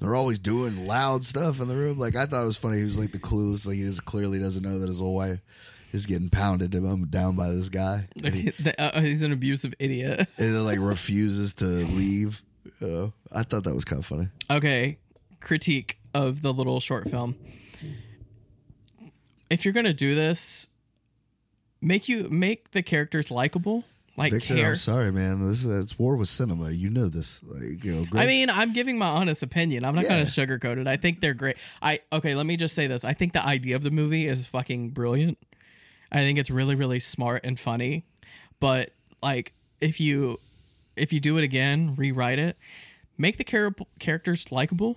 They're 0.00 0.14
always 0.14 0.38
doing 0.38 0.86
loud 0.86 1.24
stuff 1.24 1.60
in 1.60 1.68
the 1.68 1.76
room. 1.76 1.98
Like, 1.98 2.14
I 2.16 2.26
thought 2.26 2.42
it 2.44 2.46
was 2.46 2.56
funny. 2.56 2.78
He 2.78 2.84
was 2.84 2.98
like 2.98 3.12
the 3.12 3.18
clueless. 3.18 3.66
Like, 3.66 3.76
he 3.76 3.82
just 3.82 4.04
clearly 4.04 4.38
doesn't 4.38 4.62
know 4.62 4.78
that 4.78 4.86
his 4.86 5.00
old 5.00 5.16
wife 5.16 5.40
is 5.92 6.06
getting 6.06 6.28
pounded 6.30 6.70
down 7.10 7.36
by 7.36 7.48
this 7.50 7.68
guy. 7.68 8.08
He, 8.22 8.52
uh, 8.78 9.00
he's 9.00 9.22
an 9.22 9.32
abusive 9.32 9.74
idiot. 9.78 10.20
and 10.36 10.54
then, 10.54 10.64
like, 10.64 10.78
refuses 10.80 11.54
to 11.54 11.64
leave. 11.64 12.42
Know? 12.80 13.12
I 13.32 13.42
thought 13.42 13.64
that 13.64 13.74
was 13.74 13.84
kind 13.84 13.98
of 14.00 14.06
funny. 14.06 14.28
Okay, 14.50 14.98
critique 15.40 15.98
of 16.14 16.42
the 16.42 16.52
little 16.52 16.78
short 16.80 17.10
film. 17.10 17.34
If 19.50 19.64
you're 19.64 19.74
gonna 19.74 19.94
do 19.94 20.14
this, 20.14 20.66
make 21.80 22.08
you 22.08 22.28
make 22.28 22.72
the 22.72 22.82
characters 22.82 23.30
likable, 23.30 23.84
like 24.18 24.32
Victor, 24.32 24.54
care. 24.56 24.70
I'm 24.70 24.76
sorry, 24.76 25.10
man. 25.12 25.40
This 25.46 25.64
is 25.64 25.84
it's 25.84 25.98
war 25.98 26.16
with 26.16 26.28
cinema. 26.28 26.70
You 26.70 26.90
know 26.90 27.08
this. 27.08 27.42
Like, 27.44 27.82
you 27.84 27.94
know, 27.94 28.06
I 28.20 28.26
mean, 28.26 28.50
I'm 28.50 28.72
giving 28.72 28.98
my 28.98 29.06
honest 29.08 29.42
opinion. 29.42 29.84
I'm 29.84 29.94
not 29.94 30.04
Yeah. 30.04 30.10
gonna 30.10 30.24
sugarcoat 30.24 30.78
it. 30.78 30.86
I 30.86 30.96
think 30.96 31.20
they're 31.20 31.34
great. 31.34 31.56
I 31.80 32.00
okay. 32.12 32.34
Let 32.34 32.46
me 32.46 32.56
just 32.56 32.74
say 32.74 32.86
this. 32.86 33.04
I 33.04 33.12
think 33.14 33.32
the 33.32 33.44
idea 33.44 33.76
of 33.76 33.82
the 33.82 33.90
movie 33.90 34.26
is 34.26 34.44
fucking 34.44 34.90
brilliant. 34.90 35.38
I 36.12 36.16
think 36.18 36.38
it's 36.38 36.50
really, 36.50 36.74
really 36.74 37.00
smart 37.00 37.42
and 37.44 37.58
funny. 37.58 38.04
But 38.60 38.90
like, 39.22 39.52
if 39.80 40.00
you 40.00 40.38
if 40.96 41.12
you 41.12 41.20
do 41.20 41.38
it 41.38 41.44
again, 41.44 41.94
rewrite 41.96 42.38
it, 42.40 42.56
make 43.16 43.38
the 43.38 43.44
char- 43.44 43.74
characters 44.00 44.50
likable. 44.50 44.96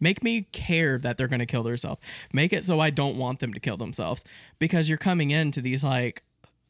Make 0.00 0.22
me 0.22 0.42
care 0.52 0.96
that 0.98 1.16
they're 1.16 1.26
gonna 1.26 1.46
kill 1.46 1.62
themselves. 1.64 2.00
Make 2.32 2.52
it 2.52 2.64
so 2.64 2.78
I 2.80 2.90
don't 2.90 3.16
want 3.16 3.40
them 3.40 3.52
to 3.54 3.58
kill 3.60 3.76
themselves 3.76 4.24
because 4.58 4.88
you're 4.88 4.98
coming 4.98 5.30
into 5.32 5.60
these 5.60 5.82
like 5.82 6.22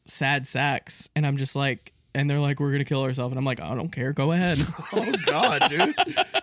sad 0.09 0.47
sacks, 0.47 1.09
and 1.15 1.25
I'm 1.25 1.37
just 1.37 1.55
like. 1.55 1.93
And 2.15 2.27
they're 2.27 2.39
like, 2.39 2.59
"We're 2.59 2.71
gonna 2.71 2.85
kill 2.85 3.03
ourselves," 3.03 3.31
and 3.31 3.37
I'm 3.37 3.45
like, 3.45 3.59
"I 3.61 3.75
don't 3.75 3.91
care. 3.91 4.13
Go 4.13 4.31
ahead." 4.31 4.57
Oh 4.93 5.11
God, 5.27 5.69
dude! 5.69 5.93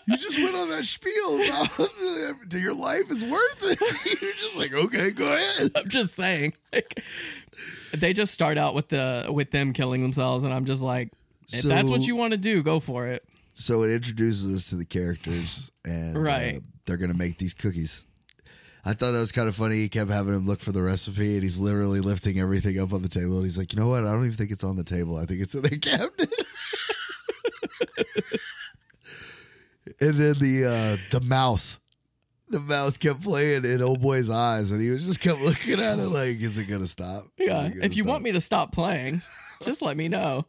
You 0.06 0.16
just 0.16 0.38
went 0.38 0.54
on 0.54 0.68
that 0.70 0.84
spiel 0.84 1.42
about 1.42 2.52
your 2.52 2.72
life 2.72 3.10
is 3.10 3.24
worth 3.24 3.62
it. 3.62 3.80
You're 4.22 4.32
just 4.34 4.56
like, 4.56 4.72
okay, 4.72 5.10
go 5.10 5.24
ahead. 5.24 5.72
I'm 5.74 5.88
just 5.88 6.14
saying. 6.14 6.54
Like, 6.72 7.02
they 7.92 8.12
just 8.12 8.32
start 8.32 8.58
out 8.58 8.76
with 8.76 8.88
the 8.90 9.28
with 9.28 9.50
them 9.50 9.72
killing 9.72 10.02
themselves, 10.02 10.44
and 10.44 10.54
I'm 10.54 10.66
just 10.66 10.82
like, 10.82 11.10
if 11.52 11.62
that's 11.62 11.90
what 11.90 12.02
you 12.06 12.14
want 12.14 12.30
to 12.30 12.38
do, 12.38 12.62
go 12.62 12.78
for 12.78 13.08
it. 13.08 13.24
So 13.52 13.82
it 13.82 13.90
introduces 13.92 14.54
us 14.54 14.70
to 14.70 14.76
the 14.76 14.84
characters, 14.84 15.72
and 15.84 16.16
Right. 16.16 16.58
uh, 16.58 16.60
they're 16.86 16.96
gonna 16.96 17.12
make 17.14 17.38
these 17.38 17.54
cookies. 17.54 18.04
I 18.86 18.94
thought 18.94 19.10
that 19.10 19.18
was 19.18 19.32
kind 19.32 19.48
of 19.48 19.56
funny. 19.56 19.76
He 19.76 19.88
kept 19.88 20.12
having 20.12 20.32
him 20.32 20.46
look 20.46 20.60
for 20.60 20.70
the 20.70 20.80
recipe, 20.80 21.34
and 21.34 21.42
he's 21.42 21.58
literally 21.58 22.00
lifting 22.00 22.38
everything 22.38 22.78
up 22.78 22.92
on 22.92 23.02
the 23.02 23.08
table. 23.08 23.34
And 23.34 23.42
he's 23.42 23.58
like, 23.58 23.72
"You 23.72 23.80
know 23.80 23.88
what? 23.88 24.04
I 24.04 24.12
don't 24.12 24.24
even 24.24 24.36
think 24.36 24.52
it's 24.52 24.62
on 24.62 24.76
the 24.76 24.84
table. 24.84 25.16
I 25.16 25.26
think 25.26 25.40
it's 25.40 25.56
in 25.56 25.62
the 25.62 25.70
cabinet." 25.78 26.32
and 30.00 30.14
then 30.14 30.34
the 30.38 30.64
uh, 30.64 30.96
the 31.10 31.20
mouse, 31.20 31.80
the 32.48 32.60
mouse 32.60 32.96
kept 32.96 33.22
playing 33.22 33.64
in 33.64 33.82
old 33.82 34.00
boy's 34.00 34.30
eyes, 34.30 34.70
and 34.70 34.80
he 34.80 34.90
was 34.90 35.04
just 35.04 35.18
kept 35.18 35.40
looking 35.40 35.80
at 35.80 35.98
it 35.98 36.06
like, 36.06 36.40
"Is 36.40 36.56
it 36.56 36.66
gonna 36.66 36.86
stop?" 36.86 37.24
Yeah. 37.36 37.68
If 37.82 37.96
you 37.96 38.04
want 38.04 38.22
me 38.22 38.30
to 38.32 38.40
stop 38.40 38.70
playing, 38.70 39.20
just 39.64 39.82
let 39.82 39.96
me 39.96 40.06
know. 40.06 40.46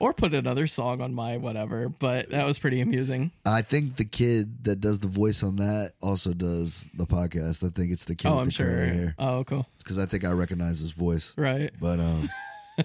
Or 0.00 0.12
put 0.12 0.34
another 0.34 0.66
song 0.66 1.00
on 1.00 1.14
my 1.14 1.36
whatever. 1.36 1.88
But 1.88 2.30
that 2.30 2.44
was 2.46 2.58
pretty 2.58 2.80
amusing. 2.80 3.30
I 3.44 3.62
think 3.62 3.96
the 3.96 4.04
kid 4.04 4.64
that 4.64 4.80
does 4.80 4.98
the 5.00 5.08
voice 5.08 5.42
on 5.42 5.56
that 5.56 5.92
also 6.02 6.32
does 6.34 6.88
the 6.94 7.06
podcast. 7.06 7.66
I 7.66 7.70
think 7.70 7.92
it's 7.92 8.04
the 8.04 8.14
kid 8.14 8.28
Oh, 8.28 8.38
I'm 8.38 8.46
the 8.46 8.52
sure. 8.52 8.70
hair 8.70 9.14
Oh, 9.18 9.44
cool. 9.44 9.66
because 9.78 9.98
I 9.98 10.06
think 10.06 10.24
I 10.24 10.32
recognize 10.32 10.80
his 10.80 10.92
voice. 10.92 11.34
Right. 11.36 11.70
But 11.80 12.00
um, 12.00 12.30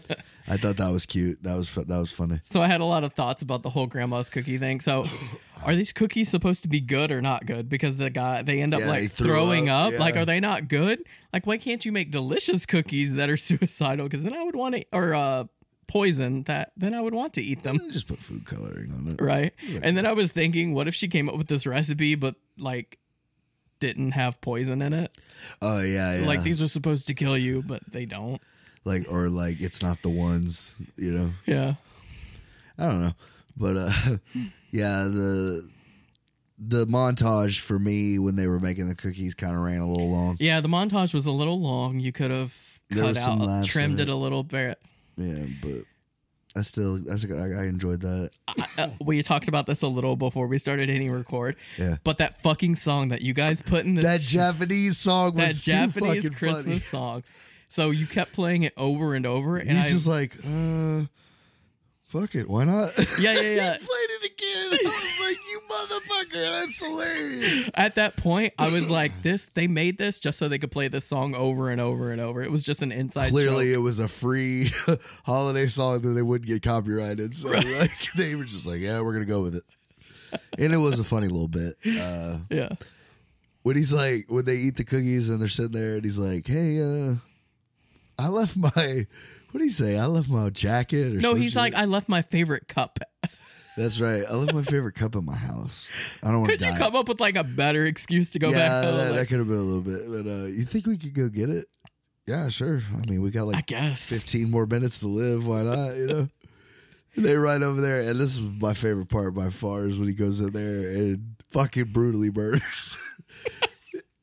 I 0.48 0.58
thought 0.58 0.78
that 0.78 0.92
was 0.92 1.06
cute. 1.06 1.42
That 1.44 1.56
was 1.58 1.74
that 1.74 1.88
was 1.90 2.12
funny. 2.12 2.40
So 2.44 2.62
I 2.62 2.68
had 2.68 2.82
a 2.82 2.86
lot 2.86 3.04
of 3.04 3.14
thoughts 3.14 3.42
about 3.42 3.64
the 3.64 3.70
whole 3.72 3.88
grandma's 3.88 4.30
cookie 4.30 4.58
thing. 4.60 4.82
So, 4.82 5.06
are 5.64 5.76
these 5.76 5.92
cookies 5.92 6.30
supposed 6.30 6.62
to 6.64 6.70
be 6.70 6.80
good 6.80 7.12
or 7.12 7.22
not 7.22 7.46
good? 7.48 7.70
Because 7.70 7.98
the 7.98 8.10
guy 8.12 8.42
they 8.44 8.62
end 8.62 8.74
up 8.76 8.82
Yeah, 8.82 8.88
like 8.88 9.12
throwing 9.12 9.68
up, 9.68 9.94
up. 9.94 10.00
Like, 10.00 10.16
are 10.16 10.26
they 10.26 10.40
not 10.40 10.68
good? 10.68 11.00
Like, 11.34 11.48
why 11.48 11.58
can't 11.58 11.84
you 11.86 11.92
make 11.92 12.12
delicious 12.12 12.66
cookies 12.68 13.16
that 13.16 13.30
are 13.32 13.38
suicidal? 13.50 14.06
Because 14.06 14.22
then 14.24 14.34
I 14.34 14.44
would 14.44 14.56
want 14.56 14.76
to, 14.76 14.86
or 14.92 15.14
uh, 15.16 15.46
poison 15.90 16.44
that. 16.44 16.72
Then 16.78 16.94
I 16.94 17.02
would 17.02 17.14
want 17.14 17.34
to 17.34 17.42
eat 17.42 17.64
them. 17.64 17.78
Just 17.92 18.08
put 18.08 18.20
food 18.20 18.46
coloring 18.46 18.94
on 18.94 19.08
it. 19.12 19.22
right? 19.22 19.54
And 19.84 19.98
then 19.98 20.06
I 20.06 20.14
was 20.14 20.32
thinking, 20.32 20.74
what 20.74 20.88
if 20.88 20.96
she 20.96 21.10
came 21.10 21.28
up 21.28 21.36
with 21.36 21.48
this 21.48 21.66
recipe, 21.66 22.16
but 22.16 22.36
like 22.58 22.98
didn't 23.80 24.12
have 24.12 24.40
poison 24.42 24.82
in 24.82 24.94
it? 24.94 25.18
Oh 25.62 25.82
yeah, 25.82 26.20
yeah. 26.20 26.28
Like 26.28 26.44
these 26.44 26.62
are 26.62 26.68
supposed 26.68 27.08
to 27.08 27.14
kill 27.14 27.38
you, 27.38 27.62
but 27.62 27.82
they 27.92 28.06
don't. 28.06 28.42
like 28.86 29.06
or 29.10 29.30
like 29.30 29.60
it's 29.60 29.82
not 29.82 30.02
the 30.02 30.10
ones. 30.10 30.76
You 30.96 31.12
know. 31.12 31.32
Yeah. 31.46 31.74
I 32.78 32.88
don't 32.88 33.02
know, 33.02 33.14
but 33.58 33.76
uh, 33.76 33.92
yeah, 34.72 35.04
the 35.04 35.68
the 36.58 36.86
montage 36.88 37.60
for 37.60 37.80
me 37.80 38.20
when 38.20 38.36
they 38.36 38.48
were 38.48 38.60
making 38.60 38.88
the 38.88 38.96
cookies 38.96 39.34
kind 39.34 39.54
of 39.54 39.60
ran 39.62 39.80
a 39.82 39.88
little 39.88 40.10
long. 40.10 40.38
Yeah, 40.40 40.62
the 40.62 40.70
montage 40.70 41.14
was 41.14 41.26
a 41.26 41.32
little 41.32 41.60
long. 41.60 42.00
You 42.00 42.12
could 42.12 42.32
have 42.32 42.54
cut 42.94 43.18
out, 43.18 43.66
trimmed 43.66 44.00
it. 44.00 44.04
it. 44.04 44.10
a 44.10 44.16
little 44.16 44.44
bit. 44.44 44.80
Yeah, 45.20 45.46
but 45.62 45.84
I 46.56 46.62
still 46.64 47.00
I, 47.12 47.16
still- 47.18 47.42
I 47.42 47.64
I 47.64 47.66
enjoyed 47.66 48.02
that. 48.02 48.32
I, 48.48 48.66
uh, 48.78 48.90
we 49.04 49.22
talked 49.22 49.48
about 49.48 49.68
this 49.68 49.82
a 49.82 49.88
little 49.88 50.16
before 50.16 50.48
we 50.48 50.58
started 50.58 50.90
hitting 50.90 51.12
record. 51.12 51.56
Yeah. 51.78 51.98
But 52.04 52.18
that 52.20 52.42
fucking 52.42 52.78
song 52.78 53.10
that 53.10 53.22
you 53.22 53.34
guys 53.34 53.62
put 53.62 53.86
in 53.86 53.96
this 53.96 54.06
That 54.06 54.22
Japanese 54.22 54.98
song 54.98 55.36
that 55.36 55.50
was 55.50 55.62
Japanese 55.62 56.24
fucking 56.24 56.38
Christmas 56.38 56.64
funny. 56.66 56.80
song. 56.80 57.24
So 57.68 57.92
you 57.92 58.08
kept 58.08 58.34
playing 58.34 58.64
it 58.64 58.74
over 58.78 59.14
and 59.14 59.26
over, 59.26 59.58
and 59.58 59.70
He's 59.70 59.86
I 59.86 59.90
just 59.90 60.08
like, 60.08 60.36
uh, 60.48 61.04
fuck 62.10 62.36
it, 62.36 62.50
why 62.50 62.66
not? 62.66 62.92
yeah, 63.20 63.34
yeah, 63.34 63.42
yeah. 63.42 63.74
he 63.74 63.78
played 63.80 64.10
it 64.10 64.26
again. 64.26 64.92
I 64.92 65.04
was 65.04 65.28
like, 65.28 65.38
you 65.50 65.62
motherfucker, 65.70 66.62
that's 66.62 66.84
hilarious. 66.84 67.70
At 67.76 67.96
that 67.96 68.16
point, 68.18 68.54
I 68.60 68.70
was 68.70 68.90
like, 68.90 69.22
"This 69.24 69.50
they 69.54 69.68
made 69.68 69.98
this 69.98 70.20
just 70.20 70.38
so 70.40 70.48
they 70.50 70.58
could 70.60 70.72
play 70.72 70.88
this 70.90 71.06
song 71.06 71.36
over 71.36 71.70
and 71.70 71.80
over 71.80 72.12
and 72.12 72.20
over." 72.20 72.42
It 72.44 72.52
was 72.52 72.64
just 72.64 72.82
an 72.82 72.92
inside 72.92 73.30
Clearly, 73.32 73.68
joke. 73.68 73.76
it 73.76 73.78
was 73.80 74.00
a 74.00 74.08
free 74.08 74.70
holiday 75.26 75.66
song 75.68 76.02
that 76.02 76.10
they 76.10 76.22
wouldn't 76.22 76.48
get 76.48 76.62
copyrighted. 76.64 77.36
So, 77.36 77.50
like, 77.50 77.92
they 78.16 78.36
were 78.36 78.44
just 78.46 78.66
like, 78.66 78.80
yeah, 78.80 79.02
we're 79.02 79.14
gonna 79.14 79.26
go 79.26 79.42
with 79.42 79.56
it. 79.56 79.64
And 80.58 80.74
it 80.74 80.78
was 80.78 81.00
a 81.00 81.04
funny 81.04 81.28
little 81.28 81.48
bit. 81.48 81.74
Uh, 81.86 82.40
Yeah, 82.50 82.70
when 83.64 83.76
he's 83.76 83.94
like, 83.94 84.26
when 84.30 84.46
they 84.46 84.56
eat 84.58 84.76
the 84.78 84.84
cookies 84.84 85.30
and 85.30 85.42
they're 85.42 85.48
sitting 85.48 85.72
there, 85.80 85.96
and 85.96 86.04
he's 86.04 86.18
like, 86.20 86.46
hey, 86.48 86.82
uh, 86.82 87.16
I 88.20 88.28
left 88.28 88.58
my, 88.58 89.08
what 89.52 89.58
do 89.58 89.64
you 89.64 89.70
say? 89.70 89.98
I 89.98 90.06
left 90.06 90.30
my 90.30 90.50
jacket. 90.50 91.16
Or 91.16 91.22
no, 91.22 91.36
he's 91.36 91.54
shit. 91.54 91.58
like, 91.58 91.76
"I 91.76 91.86
left 91.86 92.10
my 92.10 92.22
favorite 92.22 92.68
cup." 92.68 93.00
that's 93.78 94.02
right. 94.02 94.24
I 94.30 94.34
left 94.34 94.54
my 94.54 94.62
favorite 94.62 94.96
cup 94.96 95.16
in 95.16 95.26
my 95.26 95.36
house. 95.36 95.90
I 96.22 96.32
don't 96.32 96.42
want 96.42 96.52
to 96.52 96.58
die. 96.58 96.68
Could 96.68 96.74
you 96.74 96.80
come 96.80 96.96
up 96.96 97.08
with 97.08 97.22
like 97.22 97.38
a 97.38 97.44
better 97.44 97.86
excuse 97.86 98.30
to 98.32 98.40
go 98.40 98.50
yeah, 98.50 98.58
back 98.58 98.84
home? 98.84 98.98
that, 98.98 99.16
that 99.16 99.28
could 99.28 99.40
have 99.40 99.48
been 99.48 99.58
a 99.58 99.62
little 99.62 99.82
bit. 99.82 100.02
But 100.08 100.30
uh, 100.30 100.46
you 100.48 100.66
think 100.66 100.86
we 100.86 100.98
could 100.98 101.14
go 101.14 101.30
get 101.30 101.50
it? 101.50 101.66
Yeah, 102.28 102.50
sure. 102.50 102.82
I 102.94 103.10
mean, 103.10 103.22
we 103.22 103.32
got 103.32 103.48
like 103.48 103.58
I 103.58 103.62
guess. 103.62 104.08
15 104.10 104.52
more 104.52 104.66
minutes 104.66 105.00
to 105.00 105.08
live. 105.08 105.48
Why 105.48 105.64
not? 105.64 105.96
You 105.96 106.08
know? 106.08 106.28
They 107.18 107.36
ride 107.36 107.64
over 107.64 107.82
there, 107.82 108.08
and 108.08 108.20
this 108.20 108.36
is 108.36 108.40
my 108.40 108.76
favorite 108.76 109.10
part 109.10 109.34
by 109.34 109.50
far 109.50 109.88
is 109.88 109.98
when 109.98 110.08
he 110.08 110.14
goes 110.14 110.40
in 110.40 110.54
there 110.54 110.92
and 110.92 111.36
fucking 111.50 111.86
brutally 111.86 112.30
murders 112.30 112.98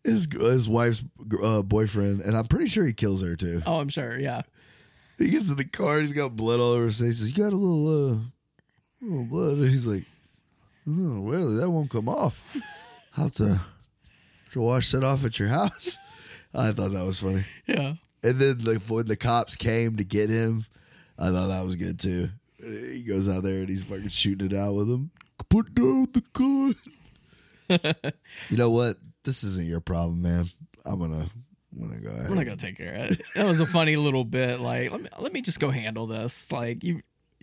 his 0.06 0.28
his 0.32 0.68
wife's 0.68 1.04
uh, 1.42 1.62
boyfriend, 1.62 2.20
and 2.20 2.36
I'm 2.36 2.46
pretty 2.46 2.66
sure 2.66 2.86
he 2.86 2.92
kills 2.92 3.22
her 3.22 3.36
too. 3.36 3.62
Oh, 3.66 3.76
I'm 3.76 3.88
sure. 3.88 4.18
Yeah. 4.18 4.42
He 5.18 5.30
gets 5.30 5.48
in 5.48 5.56
the 5.56 5.64
car, 5.64 6.00
he's 6.00 6.12
got 6.12 6.36
blood 6.36 6.60
all 6.60 6.72
over 6.72 6.86
his 6.86 7.00
face. 7.00 7.20
He 7.20 7.26
says, 7.26 7.36
"You 7.36 7.44
got 7.44 7.52
a 7.52 7.56
little, 7.56 8.12
uh, 8.14 8.18
little 9.00 9.24
blood," 9.24 9.58
and 9.58 9.68
he's 9.68 9.86
like, 9.86 10.04
"Oh, 10.88 11.20
well, 11.20 11.56
that 11.56 11.70
won't 11.70 11.90
come 11.90 12.08
off. 12.08 12.42
I'll 13.16 13.24
have 13.24 13.32
to, 13.36 13.60
to 14.52 14.60
wash 14.60 14.90
that 14.92 15.04
off 15.04 15.24
at 15.24 15.38
your 15.38 15.48
house." 15.48 15.98
I 16.54 16.72
thought 16.72 16.92
that 16.92 17.04
was 17.04 17.20
funny. 17.20 17.44
Yeah. 17.66 17.94
And 18.22 18.38
then 18.38 18.58
like 18.58 18.82
when 18.82 19.06
the 19.06 19.16
cops 19.16 19.56
came 19.56 19.96
to 19.96 20.04
get 20.04 20.30
him, 20.30 20.64
I 21.18 21.30
thought 21.30 21.48
that 21.48 21.64
was 21.64 21.76
good 21.76 22.00
too. 22.00 22.30
He 22.58 23.04
goes 23.06 23.28
out 23.28 23.42
there 23.42 23.60
and 23.60 23.68
he's 23.68 23.84
fucking 23.84 24.08
shooting 24.08 24.50
it 24.50 24.56
out 24.56 24.74
with 24.74 24.88
them. 24.88 25.10
Put 25.48 25.74
down 25.74 26.08
the 26.12 26.22
gun. 26.32 26.74
you 28.48 28.56
know 28.56 28.70
what? 28.70 28.96
This 29.26 29.44
isn't 29.44 29.66
your 29.66 29.80
problem, 29.80 30.22
man. 30.22 30.46
I'm 30.84 30.98
gonna, 30.98 31.26
I'm 31.72 31.88
gonna 31.88 32.00
go 32.00 32.08
ahead. 32.08 32.20
I'm 32.26 32.28
not 32.28 32.44
gonna 32.44 32.44
go 32.44 32.54
take 32.56 32.76
care 32.78 32.94
of 32.94 33.10
it. 33.10 33.22
That 33.34 33.44
was 33.44 33.60
a 33.60 33.66
funny 33.66 33.96
little 33.96 34.24
bit. 34.24 34.60
Like, 34.60 34.90
let 34.92 35.00
me 35.02 35.08
let 35.18 35.32
me 35.32 35.42
just 35.42 35.60
go 35.60 35.70
handle 35.70 36.06
this. 36.06 36.50
Like, 36.50 36.82
you 36.84 37.02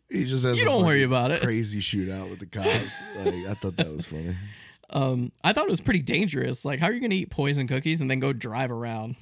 he 0.09 0.25
just 0.25 0.43
has 0.43 0.57
you 0.57 0.63
a 0.63 0.65
don't 0.65 0.85
worry 0.85 1.03
about 1.03 1.31
it. 1.31 1.41
Crazy 1.41 1.79
shootout 1.81 2.29
with 2.29 2.39
the 2.39 2.45
cops. 2.45 3.01
like 3.17 3.33
I 3.47 3.53
thought 3.55 3.75
that 3.77 3.91
was 3.91 4.07
funny. 4.07 4.35
um, 4.89 5.31
I 5.43 5.53
thought 5.53 5.65
it 5.65 5.71
was 5.71 5.81
pretty 5.81 6.01
dangerous. 6.01 6.63
Like, 6.65 6.79
how 6.79 6.87
are 6.87 6.93
you 6.93 7.01
gonna 7.01 7.15
eat 7.15 7.29
poison 7.29 7.67
cookies 7.67 7.99
and 8.01 8.09
then 8.09 8.19
go 8.19 8.31
drive 8.33 8.71
around? 8.71 9.15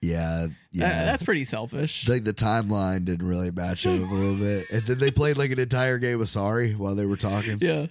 Yeah, 0.00 0.48
yeah. 0.72 0.88
That- 0.88 1.04
that's 1.04 1.22
pretty 1.22 1.44
selfish. 1.44 2.08
like 2.08 2.24
the 2.24 2.34
timeline 2.34 3.04
didn't 3.04 3.26
really 3.28 3.50
match 3.50 3.86
up 3.86 3.92
a 3.92 4.14
little 4.14 4.36
bit, 4.36 4.70
and 4.70 4.82
then 4.86 4.98
they 4.98 5.10
played 5.10 5.36
like 5.36 5.50
an 5.50 5.60
entire 5.60 5.98
game 5.98 6.20
of 6.20 6.28
Sorry 6.28 6.72
while 6.72 6.94
they 6.94 7.06
were 7.06 7.16
talking. 7.16 7.58
yeah. 7.60 7.86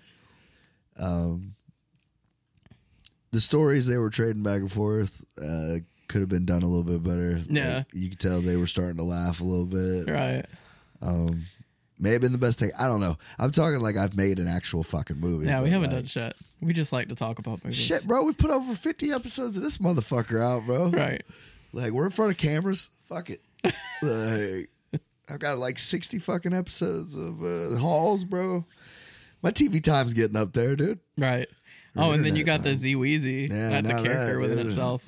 Um, 0.98 1.56
the 3.32 3.42
stories 3.42 3.88
they 3.88 3.98
were 3.98 4.10
trading 4.10 4.44
back 4.44 4.62
and 4.62 4.72
forth 4.72 5.24
uh, 5.38 5.80
could 6.08 6.22
have 6.22 6.30
been 6.30 6.46
done 6.46 6.62
a 6.62 6.68
little 6.68 6.84
bit 6.84 7.04
better. 7.04 7.42
Yeah. 7.50 7.78
Like, 7.78 7.86
you 7.94 8.10
could 8.10 8.20
tell 8.20 8.42
they 8.42 8.58
were 8.58 8.68
starting 8.68 8.98
to 8.98 9.04
laugh 9.04 9.40
a 9.40 9.44
little 9.44 9.66
bit. 9.66 10.12
Right. 10.12 10.46
Um, 11.02 11.46
may 11.98 12.12
have 12.12 12.22
been 12.22 12.34
the 12.34 12.38
best 12.38 12.60
thing. 12.60 12.72
I 12.78 12.88
don't 12.88 13.00
know. 13.00 13.18
I'm 13.40 13.52
talking 13.52 13.80
like 13.80 13.96
I've 13.96 14.16
made 14.16 14.40
an 14.40 14.48
actual 14.48 14.84
fucking 14.84 15.18
movie. 15.18 15.48
Yeah, 15.48 15.62
we 15.62 15.70
haven't 15.70 15.90
like, 15.90 16.00
done 16.00 16.06
shit. 16.06 16.36
We 16.60 16.74
just 16.74 16.92
like 16.92 17.08
to 17.10 17.16
talk 17.16 17.40
about 17.40 17.64
movies. 17.64 17.80
Shit, 17.80 18.06
bro, 18.06 18.24
we 18.24 18.34
put 18.34 18.52
over 18.52 18.76
50 18.76 19.12
episodes 19.12 19.56
of 19.58 19.64
this 19.64 19.78
motherfucker 19.78 20.44
out, 20.44 20.66
bro. 20.66 20.90
Right. 20.90 21.24
Like 21.74 21.92
we're 21.92 22.06
in 22.06 22.12
front 22.12 22.32
of 22.32 22.38
cameras. 22.38 22.90
Fuck 23.08 23.30
it. 23.30 23.42
like 24.02 25.02
I've 25.30 25.40
got 25.40 25.58
like 25.60 25.80
60 25.80 26.20
fucking 26.20 26.54
episodes 26.54 27.16
of 27.16 27.42
uh, 27.42 27.78
hauls, 27.78 28.26
bro. 28.26 28.66
My 29.42 29.52
TV 29.52 29.82
time's 29.82 30.14
getting 30.14 30.36
up 30.36 30.54
there, 30.54 30.76
dude. 30.76 31.00
Right. 31.18 31.48
Oh, 31.96 32.12
and 32.12 32.26
then 32.26 32.36
you 32.36 32.44
got 32.44 32.64
the 32.64 32.70
time. 32.70 32.78
Z 32.78 32.96
Weezy. 32.96 33.50
Yeah, 33.50 33.70
That's 33.70 33.90
a 33.90 33.94
character 33.94 34.34
that, 34.34 34.40
within 34.40 34.58
dude. 34.58 34.68
itself. 34.68 35.04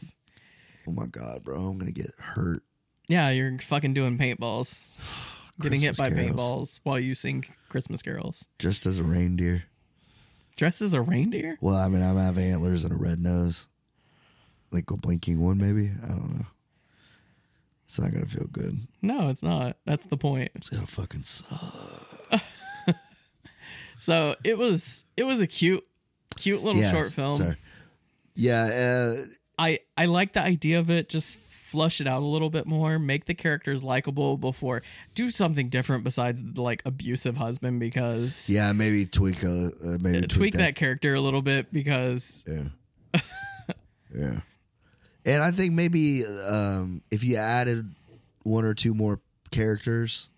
Oh 0.88 0.92
my 0.92 1.06
god, 1.06 1.44
bro, 1.44 1.56
I'm 1.58 1.78
gonna 1.78 1.92
get 1.92 2.12
hurt. 2.18 2.62
Yeah, 3.08 3.30
you're 3.30 3.58
fucking 3.60 3.94
doing 3.94 4.18
paintballs. 4.18 4.84
Getting 5.60 5.82
hit 5.82 5.98
by 5.98 6.10
carols. 6.10 6.32
paintballs 6.32 6.80
while 6.84 7.00
you 7.00 7.14
sing 7.14 7.46
Christmas 7.70 8.02
carols. 8.02 8.44
Just 8.58 8.86
as 8.88 8.98
a 9.00 9.04
reindeer. 9.04 9.66
Dressed 10.58 10.82
as 10.82 10.94
a 10.96 11.02
reindeer? 11.02 11.58
Well, 11.62 11.76
I 11.76 11.88
mean, 11.88 12.02
I 12.02 12.14
have 12.24 12.38
antlers 12.38 12.84
and 12.84 12.94
a 12.94 12.98
red 12.98 13.20
nose, 13.20 13.68
like 14.72 14.90
a 14.90 14.98
blinking 14.98 15.40
one, 15.40 15.58
maybe. 15.60 15.92
I 16.04 16.08
don't 16.10 16.38
know. 16.38 16.46
It's 17.86 18.00
not 18.00 18.12
gonna 18.12 18.26
feel 18.26 18.48
good. 18.52 18.80
No, 19.04 19.30
it's 19.30 19.44
not. 19.44 19.78
That's 19.86 20.06
the 20.06 20.18
point. 20.18 20.52
It's 20.56 20.70
gonna 20.70 20.88
fucking 20.88 21.24
suck. 21.24 22.10
So 24.00 24.36
it 24.44 24.58
was 24.58 25.06
it 25.16 25.24
was 25.24 25.40
a 25.40 25.48
cute 25.48 25.86
cute 26.34 26.64
little 26.64 26.82
Yeah, 26.82 26.92
short 26.92 27.12
film. 27.12 27.56
Yeah, 28.36 29.16
uh, 29.18 29.24
I 29.58 29.80
I 29.98 30.06
like 30.06 30.34
the 30.34 30.42
idea 30.42 30.80
of 30.80 30.90
it. 30.90 31.10
Just 31.10 31.40
flush 31.40 32.00
it 32.00 32.08
out 32.08 32.22
a 32.22 32.26
little 32.26 32.50
bit 32.50 32.66
more. 32.68 33.00
Make 33.00 33.26
the 33.26 33.34
characters 33.34 33.84
likable 33.84 34.38
before 34.38 34.84
do 35.16 35.30
something 35.30 35.70
different 35.70 36.04
besides 36.04 36.40
the, 36.44 36.62
like 36.62 36.82
abusive 36.86 37.38
husband 37.38 37.80
because 37.80 38.50
yeah. 38.50 38.72
Maybe 38.74 39.06
tweak 39.06 39.44
a 39.44 39.72
uh, 39.84 39.98
maybe 40.00 40.22
tweak, 40.22 40.30
tweak 40.30 40.54
that. 40.56 40.76
character 40.76 41.16
a 41.16 41.22
little 41.22 41.42
bit 41.42 41.72
because 41.74 42.44
Yeah. 42.48 43.22
yeah. 44.16 44.40
And 45.26 45.42
I 45.42 45.52
think 45.52 45.74
maybe 45.74 46.24
um, 46.26 47.02
if 47.10 47.24
you 47.24 47.38
added 47.38 47.90
one 48.44 48.66
or 48.66 48.74
two 48.74 48.94
more 48.94 49.20
characters, 49.52 50.30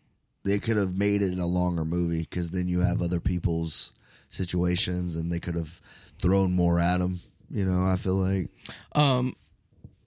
they 0.43 0.59
could 0.59 0.77
have 0.77 0.95
made 0.95 1.21
it 1.21 1.37
a 1.37 1.45
longer 1.45 1.83
movie 1.85 2.21
because 2.21 2.51
then 2.51 2.67
you 2.67 2.81
have 2.81 3.01
other 3.01 3.19
people's 3.19 3.93
situations 4.29 5.15
and 5.15 5.31
they 5.31 5.39
could 5.39 5.55
have 5.55 5.81
thrown 6.19 6.53
more 6.53 6.79
at 6.79 6.99
them. 6.99 7.21
You 7.49 7.65
know, 7.65 7.85
I 7.85 7.95
feel 7.95 8.15
like. 8.15 8.49
um 8.93 9.35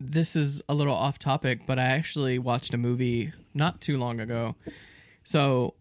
this 0.01 0.37
is 0.37 0.63
a 0.69 0.75
little 0.75 0.95
off 0.95 1.19
topic, 1.19 1.67
but 1.67 1.79
I 1.79 1.87
actually 1.87 2.39
watched 2.39 2.73
a 2.73 2.79
movie 2.79 3.33
not 3.53 3.81
too 3.81 3.99
long 3.99 4.21
ago. 4.21 4.55
So 5.25 5.75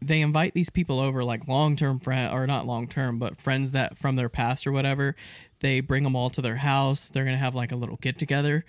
they 0.00 0.20
invite 0.20 0.54
these 0.54 0.70
people 0.70 1.00
over, 1.00 1.24
like 1.24 1.46
long 1.48 1.76
term 1.76 2.00
friend 2.00 2.32
or 2.32 2.46
not 2.46 2.66
long 2.66 2.88
term, 2.88 3.18
but 3.18 3.40
friends 3.40 3.72
that 3.72 3.98
from 3.98 4.16
their 4.16 4.28
past 4.28 4.66
or 4.66 4.72
whatever. 4.72 5.14
They 5.60 5.80
bring 5.80 6.02
them 6.04 6.16
all 6.16 6.30
to 6.30 6.42
their 6.42 6.56
house. 6.56 7.08
They're 7.08 7.24
gonna 7.24 7.36
have 7.36 7.54
like 7.54 7.72
a 7.72 7.76
little 7.76 7.96
get 7.96 8.18
together, 8.18 8.64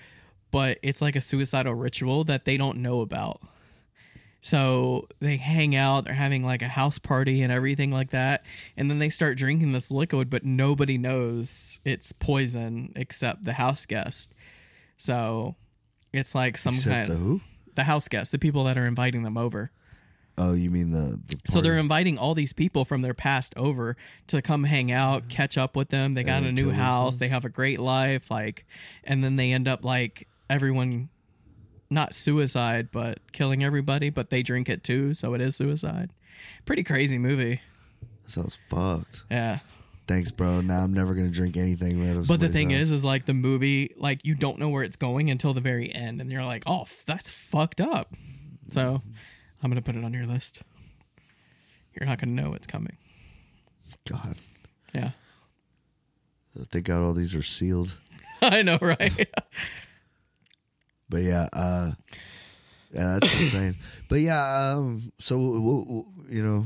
but 0.51 0.77
it's 0.81 1.01
like 1.01 1.15
a 1.15 1.21
suicidal 1.21 1.73
ritual 1.73 2.23
that 2.25 2.45
they 2.45 2.57
don't 2.57 2.77
know 2.77 3.01
about. 3.01 3.41
So 4.45 5.07
they 5.21 5.37
hang 5.37 5.75
out, 5.75 6.05
they're 6.05 6.13
having 6.13 6.43
like 6.45 6.61
a 6.61 6.67
house 6.67 6.99
party 6.99 7.41
and 7.41 7.51
everything 7.51 7.89
like 7.89 8.11
that. 8.11 8.43
And 8.77 8.91
then 8.91 8.99
they 8.99 9.09
start 9.09 9.39
drinking 9.39 9.71
this 9.71 9.89
liquid, 9.89 10.29
but 10.29 10.45
nobody 10.45 10.99
knows 10.99 11.79
it's 11.83 12.11
poison 12.11 12.93
except 12.95 13.43
the 13.45 13.53
house 13.53 13.87
guest. 13.87 14.35
So 14.99 15.55
it's 16.13 16.35
like 16.35 16.57
some 16.57 16.75
Except 16.75 16.93
kind 16.93 17.09
the 17.09 17.13
of 17.15 17.19
who? 17.21 17.41
the 17.73 17.85
house 17.85 18.07
guests, 18.07 18.29
the 18.31 18.37
people 18.37 18.63
that 18.65 18.77
are 18.77 18.85
inviting 18.85 19.23
them 19.23 19.35
over. 19.35 19.71
Oh, 20.37 20.53
you 20.53 20.69
mean 20.69 20.91
the, 20.91 21.19
the 21.25 21.37
So 21.47 21.59
they're 21.59 21.71
party? 21.71 21.79
inviting 21.79 22.17
all 22.19 22.35
these 22.35 22.53
people 22.53 22.85
from 22.85 23.01
their 23.01 23.15
past 23.15 23.51
over 23.57 23.97
to 24.27 24.43
come 24.43 24.65
hang 24.65 24.91
out, 24.91 25.27
catch 25.27 25.57
up 25.57 25.75
with 25.75 25.89
them. 25.89 26.13
They 26.13 26.23
got 26.23 26.37
And 26.43 26.45
a 26.45 26.51
new 26.51 26.65
kill 26.65 26.73
house, 26.73 26.93
themselves? 27.15 27.17
they 27.17 27.27
have 27.29 27.45
a 27.45 27.49
great 27.49 27.79
life, 27.79 28.29
like 28.29 28.67
and 29.03 29.23
then 29.23 29.37
they 29.37 29.51
end 29.53 29.67
up 29.67 29.83
like 29.83 30.27
everyone 30.51 31.09
not 31.89 32.13
suicide, 32.13 32.89
but 32.91 33.19
killing 33.31 33.63
everybody, 33.63 34.09
but 34.09 34.29
they 34.29 34.43
drink 34.43 34.69
it 34.69 34.83
too, 34.83 35.13
so 35.13 35.33
it 35.33 35.41
is 35.41 35.55
suicide. 35.55 36.11
Pretty 36.65 36.83
crazy 36.83 37.17
movie. 37.17 37.61
sounds 38.27 38.59
fucked. 38.67 39.23
Yeah. 39.29 39.59
Thanks, 40.07 40.29
bro. 40.29 40.61
Now 40.61 40.81
I'm 40.81 40.93
never 40.93 41.15
gonna 41.15 41.29
drink 41.29 41.57
anything. 41.57 41.99
Right 41.99 42.27
But 42.27 42.39
the 42.39 42.49
thing 42.49 42.71
is, 42.71 42.91
is 42.91 43.03
like 43.03 43.25
the 43.25 43.33
movie, 43.33 43.93
like 43.97 44.23
you 44.23 44.35
don't 44.35 44.59
know 44.59 44.69
where 44.69 44.83
it's 44.83 44.97
going 44.97 45.31
until 45.31 45.53
the 45.53 45.61
very 45.61 45.93
end, 45.93 46.21
and 46.21 46.31
you're 46.31 46.45
like, 46.45 46.63
oh, 46.67 46.81
f- 46.81 47.03
that's 47.07 47.31
fucked 47.31 47.81
up. 47.81 48.13
So 48.69 49.01
I'm 49.63 49.71
gonna 49.71 49.81
put 49.81 49.95
it 49.95 50.03
on 50.03 50.13
your 50.13 50.27
list. 50.27 50.61
You're 51.93 52.07
not 52.07 52.19
gonna 52.19 52.33
know 52.33 52.51
what's 52.51 52.67
coming. 52.67 52.97
God, 54.07 54.35
Yeah, 54.93 55.11
thank 56.69 56.85
God 56.85 57.01
all 57.01 57.13
these 57.13 57.33
are 57.33 57.41
sealed. 57.41 57.97
I 58.43 58.61
know, 58.61 58.77
right? 58.81 59.27
But 61.09 61.23
yeah, 61.23 61.47
uh, 61.53 61.91
yeah, 62.91 63.17
that's 63.19 63.33
insane. 63.39 63.75
But 64.09 64.19
yeah, 64.21 64.73
um, 64.75 65.11
so 65.19 65.35
w- 65.37 65.83
w- 65.85 66.05
you 66.29 66.43
know, 66.43 66.65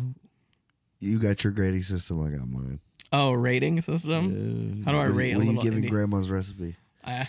you 1.00 1.20
got 1.20 1.44
your 1.44 1.54
grading 1.54 1.84
system. 1.84 2.24
I 2.24 2.30
got 2.38 2.48
mine. 2.48 2.80
oh, 3.12 3.32
rating 3.34 3.82
system. 3.82 4.82
Uh, 4.82 4.86
How 4.86 4.92
do 4.94 4.98
I 5.00 5.08
what 5.08 5.16
rate 5.16 5.34
a 5.34 5.38
What 5.38 5.48
are 5.48 5.52
you 5.52 5.62
giving 5.62 5.84
indie? 5.84 5.90
Grandma's 5.90 6.30
recipe? 6.30 6.76
Uh, 7.04 7.26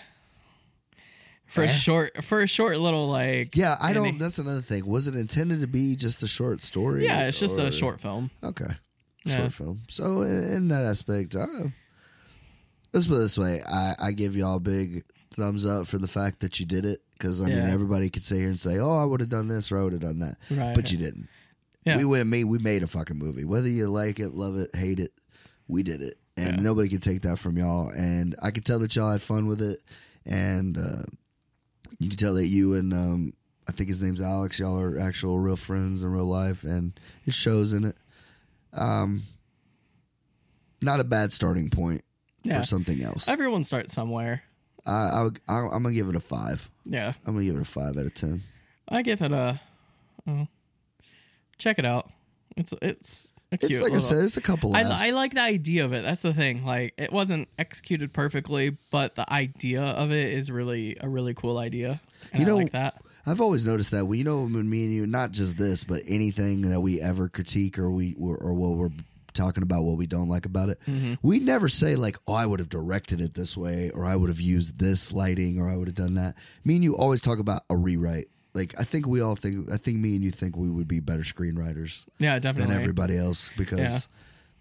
for 1.47 1.63
a 1.63 1.67
Eh? 1.67 1.71
short, 1.71 2.23
for 2.23 2.41
a 2.41 2.47
short 2.47 2.77
little 2.79 3.09
like. 3.09 3.57
Yeah, 3.57 3.75
I 3.81 3.91
don't. 3.93 4.05
indie- 4.15 4.19
That's 4.19 4.37
another 4.39 4.61
thing. 4.61 4.85
Was 4.85 5.07
it 5.07 5.15
intended 5.15 5.59
to 5.61 5.67
be 5.67 5.95
just 5.97 6.23
a 6.23 6.27
short 6.27 6.63
story? 6.63 7.03
Yeah, 7.03 7.27
it's 7.27 7.39
just 7.39 7.59
or- 7.59 7.65
a 7.67 7.71
short 7.73 7.99
film. 7.99 8.31
Okay, 8.41 8.71
Yeah. 9.25 9.37
short 9.37 9.53
film. 9.53 9.81
So 9.89 10.21
in, 10.21 10.53
in 10.53 10.67
that 10.69 10.85
aspect, 10.85 11.35
uh, 11.35 11.45
let's 12.93 13.05
put 13.07 13.15
it 13.15 13.19
this 13.19 13.37
way: 13.37 13.61
I, 13.67 13.95
I 13.99 14.11
give 14.13 14.35
y'all 14.35 14.55
a 14.57 14.59
big 14.61 15.03
thumbs 15.35 15.65
up 15.65 15.87
for 15.87 15.97
the 15.97 16.07
fact 16.07 16.39
that 16.41 16.59
you 16.59 16.65
did 16.65 16.85
it. 16.85 17.01
Because 17.13 17.41
I 17.41 17.45
mean, 17.45 17.57
everybody 17.59 18.09
could 18.09 18.23
sit 18.23 18.39
here 18.39 18.49
and 18.49 18.59
say, 18.59 18.79
"Oh, 18.79 18.97
I 18.97 19.05
would 19.05 19.19
have 19.19 19.29
done 19.29 19.47
this 19.47 19.71
or 19.71 19.79
I 19.79 19.83
would 19.83 19.93
have 19.93 20.01
done 20.01 20.19
that," 20.19 20.37
Right. 20.49 20.75
but 20.75 20.91
you 20.91 20.97
didn't. 20.97 21.27
Yeah. 21.85 21.97
We 21.97 22.05
went 22.05 22.27
made 22.29 22.45
we 22.45 22.57
made 22.59 22.83
a 22.83 22.87
fucking 22.87 23.17
movie. 23.17 23.45
Whether 23.45 23.69
you 23.69 23.87
like 23.89 24.19
it, 24.19 24.29
love 24.33 24.55
it, 24.57 24.75
hate 24.75 24.99
it, 24.99 25.13
we 25.67 25.83
did 25.83 26.01
it, 26.01 26.15
and 26.37 26.57
Yeah. 26.57 26.61
nobody 26.63 26.89
can 26.89 26.99
take 26.99 27.21
that 27.23 27.37
from 27.39 27.57
y'all. 27.57 27.89
And 27.89 28.35
I 28.41 28.51
can 28.51 28.63
tell 28.63 28.79
that 28.79 28.95
y'all 28.95 29.11
had 29.11 29.21
fun 29.21 29.47
with 29.47 29.61
it, 29.61 29.79
and 30.25 30.77
uh, 30.77 31.03
you 31.99 32.09
can 32.09 32.17
tell 32.17 32.33
that 32.35 32.47
you 32.47 32.73
and 32.75 32.93
um, 32.93 33.33
I 33.67 33.71
think 33.71 33.89
his 33.89 34.01
name's 34.01 34.21
Alex. 34.21 34.57
Y'all 34.59 34.79
are 34.79 34.99
actual 34.99 35.39
real 35.39 35.55
friends 35.57 36.03
in 36.03 36.11
real 36.11 36.25
life, 36.25 36.63
and 36.63 36.99
it 37.25 37.33
shows 37.33 37.71
in 37.73 37.83
it. 37.85 37.95
Um, 38.73 39.23
not 40.81 40.99
a 40.99 41.03
bad 41.03 41.31
starting 41.31 41.69
point 41.69 42.03
Yeah. 42.43 42.59
for 42.61 42.65
something 42.65 43.01
else. 43.03 43.27
Everyone 43.27 43.63
starts 43.63 43.93
somewhere. 43.93 44.43
I, 44.85 44.91
I, 44.91 45.27
I 45.47 45.57
I'm 45.67 45.83
gonna 45.83 45.93
give 45.93 46.09
it 46.09 46.15
a 46.15 46.19
five. 46.19 46.69
Yeah, 46.85 47.13
I'm 47.25 47.33
gonna 47.33 47.45
give 47.45 47.55
it 47.55 47.61
a 47.61 47.65
five 47.65 47.97
out 47.97 48.05
of 48.05 48.13
ten. 48.13 48.43
I 48.89 49.01
give 49.01 49.21
it 49.21 49.31
a. 49.31 49.59
Oh, 50.27 50.47
check 51.57 51.79
it 51.79 51.85
out. 51.85 52.09
It's 52.57 52.73
it's. 52.81 53.27
It's 53.53 53.81
like 53.81 53.91
I 53.91 53.97
said, 53.97 54.23
it's 54.23 54.37
a 54.37 54.41
couple. 54.41 54.73
I. 54.75 54.83
I 54.83 55.09
like 55.09 55.33
the 55.33 55.41
idea 55.41 55.83
of 55.83 55.91
it. 55.91 56.03
That's 56.03 56.21
the 56.21 56.33
thing. 56.33 56.65
Like 56.65 56.93
it 56.97 57.11
wasn't 57.11 57.49
executed 57.59 58.13
perfectly, 58.13 58.77
but 58.91 59.15
the 59.15 59.31
idea 59.31 59.83
of 59.83 60.11
it 60.11 60.31
is 60.31 60.49
really 60.49 60.95
a 61.01 61.09
really 61.09 61.33
cool 61.33 61.57
idea. 61.57 61.99
You 62.33 62.41
I 62.41 62.43
know- 62.45 62.55
like 62.57 62.71
that. 62.71 63.01
I've 63.25 63.39
always 63.41 63.67
noticed 63.67 63.91
that. 63.91 64.05
Well, 64.05 64.15
you 64.15 64.23
know, 64.23 64.41
when 64.43 64.67
me 64.67 64.85
and 64.85 64.93
you, 64.93 65.05
not 65.05 65.31
just 65.31 65.55
this, 65.55 65.83
but 65.83 66.01
anything 66.07 66.61
that 66.71 66.81
we 66.81 66.99
ever 66.99 67.29
critique 67.29 67.77
or 67.77 67.91
we 67.91 68.15
or, 68.19 68.35
or 68.37 68.53
what 68.55 68.77
we're 68.77 68.89
talking 69.33 69.63
about, 69.63 69.83
what 69.83 69.97
we 69.97 70.07
don't 70.07 70.29
like 70.29 70.45
about 70.45 70.69
it, 70.69 70.79
Mm-hmm. 70.87 71.13
we 71.21 71.39
never 71.39 71.67
say 71.69 71.95
like, 71.95 72.17
"Oh, 72.27 72.33
I 72.33 72.45
would 72.45 72.59
have 72.59 72.69
directed 72.69 73.21
it 73.21 73.33
this 73.33 73.55
way," 73.57 73.89
or 73.91 74.05
"I 74.05 74.15
would 74.15 74.29
have 74.29 74.39
used 74.41 74.79
this 74.79 75.11
lighting," 75.13 75.59
or 75.59 75.69
"I 75.69 75.75
would 75.75 75.87
have 75.87 75.95
done 75.95 76.15
that." 76.15 76.35
Me 76.63 76.75
and 76.75 76.83
you 76.83 76.95
always 76.97 77.21
talk 77.21 77.39
about 77.39 77.61
a 77.69 77.75
rewrite. 77.77 78.27
Like, 78.53 78.73
I 78.79 78.83
think 78.83 79.07
we 79.07 79.21
all 79.21 79.35
think. 79.35 79.71
I 79.71 79.77
think 79.77 79.99
me 79.99 80.15
and 80.15 80.23
you 80.23 80.31
think 80.31 80.55
we 80.57 80.69
would 80.69 80.87
be 80.87 80.99
better 80.99 81.23
screenwriters 81.23 82.05
Yeah, 82.19 82.39
than 82.39 82.71
everybody 82.71 83.17
else 83.17 83.51
because. 83.57 83.79
Yeah. 83.79 83.99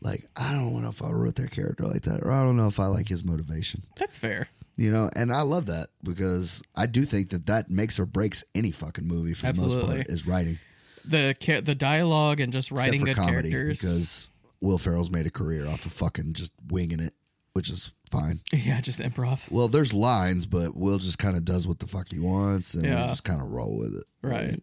Like 0.02 0.24
I 0.34 0.54
don't 0.54 0.80
know 0.80 0.88
if 0.88 1.02
I 1.02 1.10
wrote 1.10 1.34
that 1.34 1.50
character 1.50 1.84
like 1.84 2.02
that, 2.04 2.22
or 2.22 2.32
I 2.32 2.42
don't 2.42 2.56
know 2.56 2.68
if 2.68 2.80
I 2.80 2.86
like 2.86 3.06
his 3.08 3.22
motivation 3.22 3.82
That's 3.98 4.16
fair. 4.16 4.48
you 4.76 4.90
know 4.90 5.10
and 5.14 5.30
i 5.30 5.42
love 5.42 5.66
that 5.66 5.88
because 6.02 6.62
i 6.74 6.86
do 6.86 7.04
think 7.04 7.28
that 7.28 7.44
that 7.44 7.68
makes 7.68 8.00
or 8.00 8.06
breaks 8.06 8.42
any 8.54 8.70
fucking 8.70 9.06
movie 9.06 9.34
for 9.34 9.52
the 9.52 9.60
most 9.60 9.78
part 9.84 10.06
is 10.08 10.26
writing 10.26 10.58
The 11.04 11.36
the 11.62 11.74
dialogue 11.74 12.40
and 12.40 12.50
just 12.50 12.70
writing 12.70 13.00
for 13.00 13.06
good 13.06 13.16
comedy 13.16 13.50
characters. 13.50 13.78
because 13.78 14.28
will 14.60 14.78
ferrell's 14.78 15.10
made 15.10 15.26
a 15.26 15.30
career 15.30 15.66
off 15.66 15.86
of 15.86 15.92
fucking 15.92 16.32
just 16.34 16.52
winging 16.70 17.00
it 17.00 17.14
which 17.52 17.68
is 17.70 17.92
fine 18.10 18.40
yeah, 18.52 18.80
just 18.80 19.00
improv. 19.00 19.40
well 19.50 19.68
there's 19.68 19.92
lines 19.92 20.46
but 20.46 20.76
will 20.76 20.98
just 20.98 21.18
kind 21.18 21.36
of 21.36 21.44
does 21.44 21.66
what 21.66 21.78
the 21.80 21.86
fuck 21.86 22.08
he 22.08 22.18
wants 22.18 22.74
and 22.74 22.84
we 22.84 22.88
Yeah. 22.90 23.06
just 23.08 23.24
kind 23.24 23.40
of 23.40 23.48
roll 23.50 23.78
with 23.78 23.94
it 23.94 24.04
Right. 24.22 24.50
Like, 24.52 24.62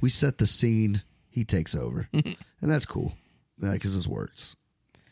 we 0.00 0.08
set 0.10 0.38
the 0.38 0.46
scene 0.46 1.02
he 1.30 1.44
takes 1.44 1.74
over 1.74 2.08
and 2.12 2.36
that's 2.60 2.86
cool 2.86 3.14
because 3.58 3.94
this 3.96 4.06
works 4.06 4.56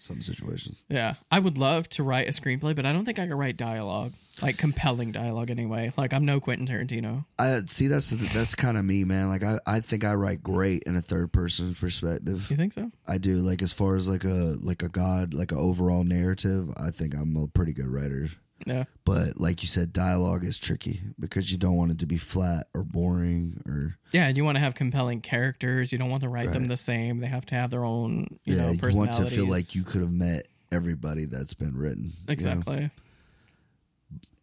some 0.01 0.23
situations 0.23 0.83
Yeah, 0.89 1.15
I 1.31 1.39
would 1.39 1.59
love 1.59 1.89
to 1.91 2.03
write 2.03 2.29
a 2.29 2.33
screenplay, 2.33 2.75
but 2.75 2.87
I 2.87 2.93
don't 2.93 3.05
think 3.05 3.19
I 3.19 3.27
could 3.27 3.37
write 3.37 3.57
dialogue, 3.57 4.13
like 4.41 4.57
compelling 4.57 5.13
dialogue 5.13 5.51
anyway. 5.51 5.93
Like 5.97 6.13
I'm 6.13 6.25
no 6.25 6.41
Quentin 6.41 6.67
Tarantino. 6.67 7.25
I 7.39 7.61
see 7.67 7.87
that's 7.89 8.11
that's 8.33 8.55
kind 8.55 8.77
of 8.79 8.85
me, 8.85 9.05
man. 9.05 9.29
Like 9.29 9.43
I, 9.43 9.59
I 9.67 9.81
think 9.81 10.05
I 10.05 10.15
write 10.15 10.43
great 10.43 10.85
in 10.85 10.97
a 10.97 11.01
third 11.03 11.33
person 11.33 11.75
perspective. 11.75 12.51
You 12.51 12.57
think 12.57 12.73
so? 12.73 12.91
I 13.07 13.19
do. 13.19 13.37
Like 13.37 13.63
as 13.63 13.73
far 13.73 13.97
as 13.97 14.09
like 14.09 14.25
a 14.25 14.57
like 14.61 14.83
a 14.83 14.89
god, 14.89 15.35
like 15.35 15.53
an 15.53 15.59
overall 15.59 16.05
narrative, 16.05 16.69
I 16.77 16.91
think 16.91 17.15
I'm 17.15 17.37
a 17.37 17.47
pretty 17.49 17.73
good 17.73 17.89
writer. 17.89 18.29
Yeah. 18.67 18.85
But 19.05 19.39
like 19.39 19.63
you 19.63 19.69
said, 19.69 19.93
dialogue 19.93 20.45
is 20.45 20.59
tricky 20.59 21.01
because 21.19 21.51
you 21.53 21.59
don't 21.59 21.77
want 21.77 21.93
it 21.93 21.99
to 22.01 22.07
be 22.07 22.19
flat 22.19 22.67
or 22.75 22.83
boring 22.83 23.63
or 23.67 23.97
Yeah, 24.13 24.27
and 24.29 24.37
you 24.37 24.45
want 24.45 24.57
to 24.57 24.61
have 24.61 24.75
compelling 24.75 25.21
characters. 25.21 25.93
You 25.93 25.99
don't 25.99 26.11
want 26.11 26.23
to 26.23 26.29
write 26.29 26.53
them 26.53 26.67
the 26.67 26.77
same. 26.77 27.21
They 27.21 27.29
have 27.29 27.47
to 27.47 27.55
have 27.55 27.71
their 27.71 27.85
own, 27.85 28.39
you 28.45 28.57
yeah, 28.57 28.73
know, 28.73 28.89
you 28.89 28.97
want 28.97 29.15
to 29.15 29.27
feel 29.27 29.49
like 29.49 29.75
you 29.75 29.85
could 29.85 30.01
have 30.01 30.11
met 30.13 30.49
everybody 30.73 31.25
that's 31.25 31.55
been 31.55 31.77
written. 31.77 32.05
you 32.05 32.27
know? 32.27 32.33
exactly. 32.33 32.91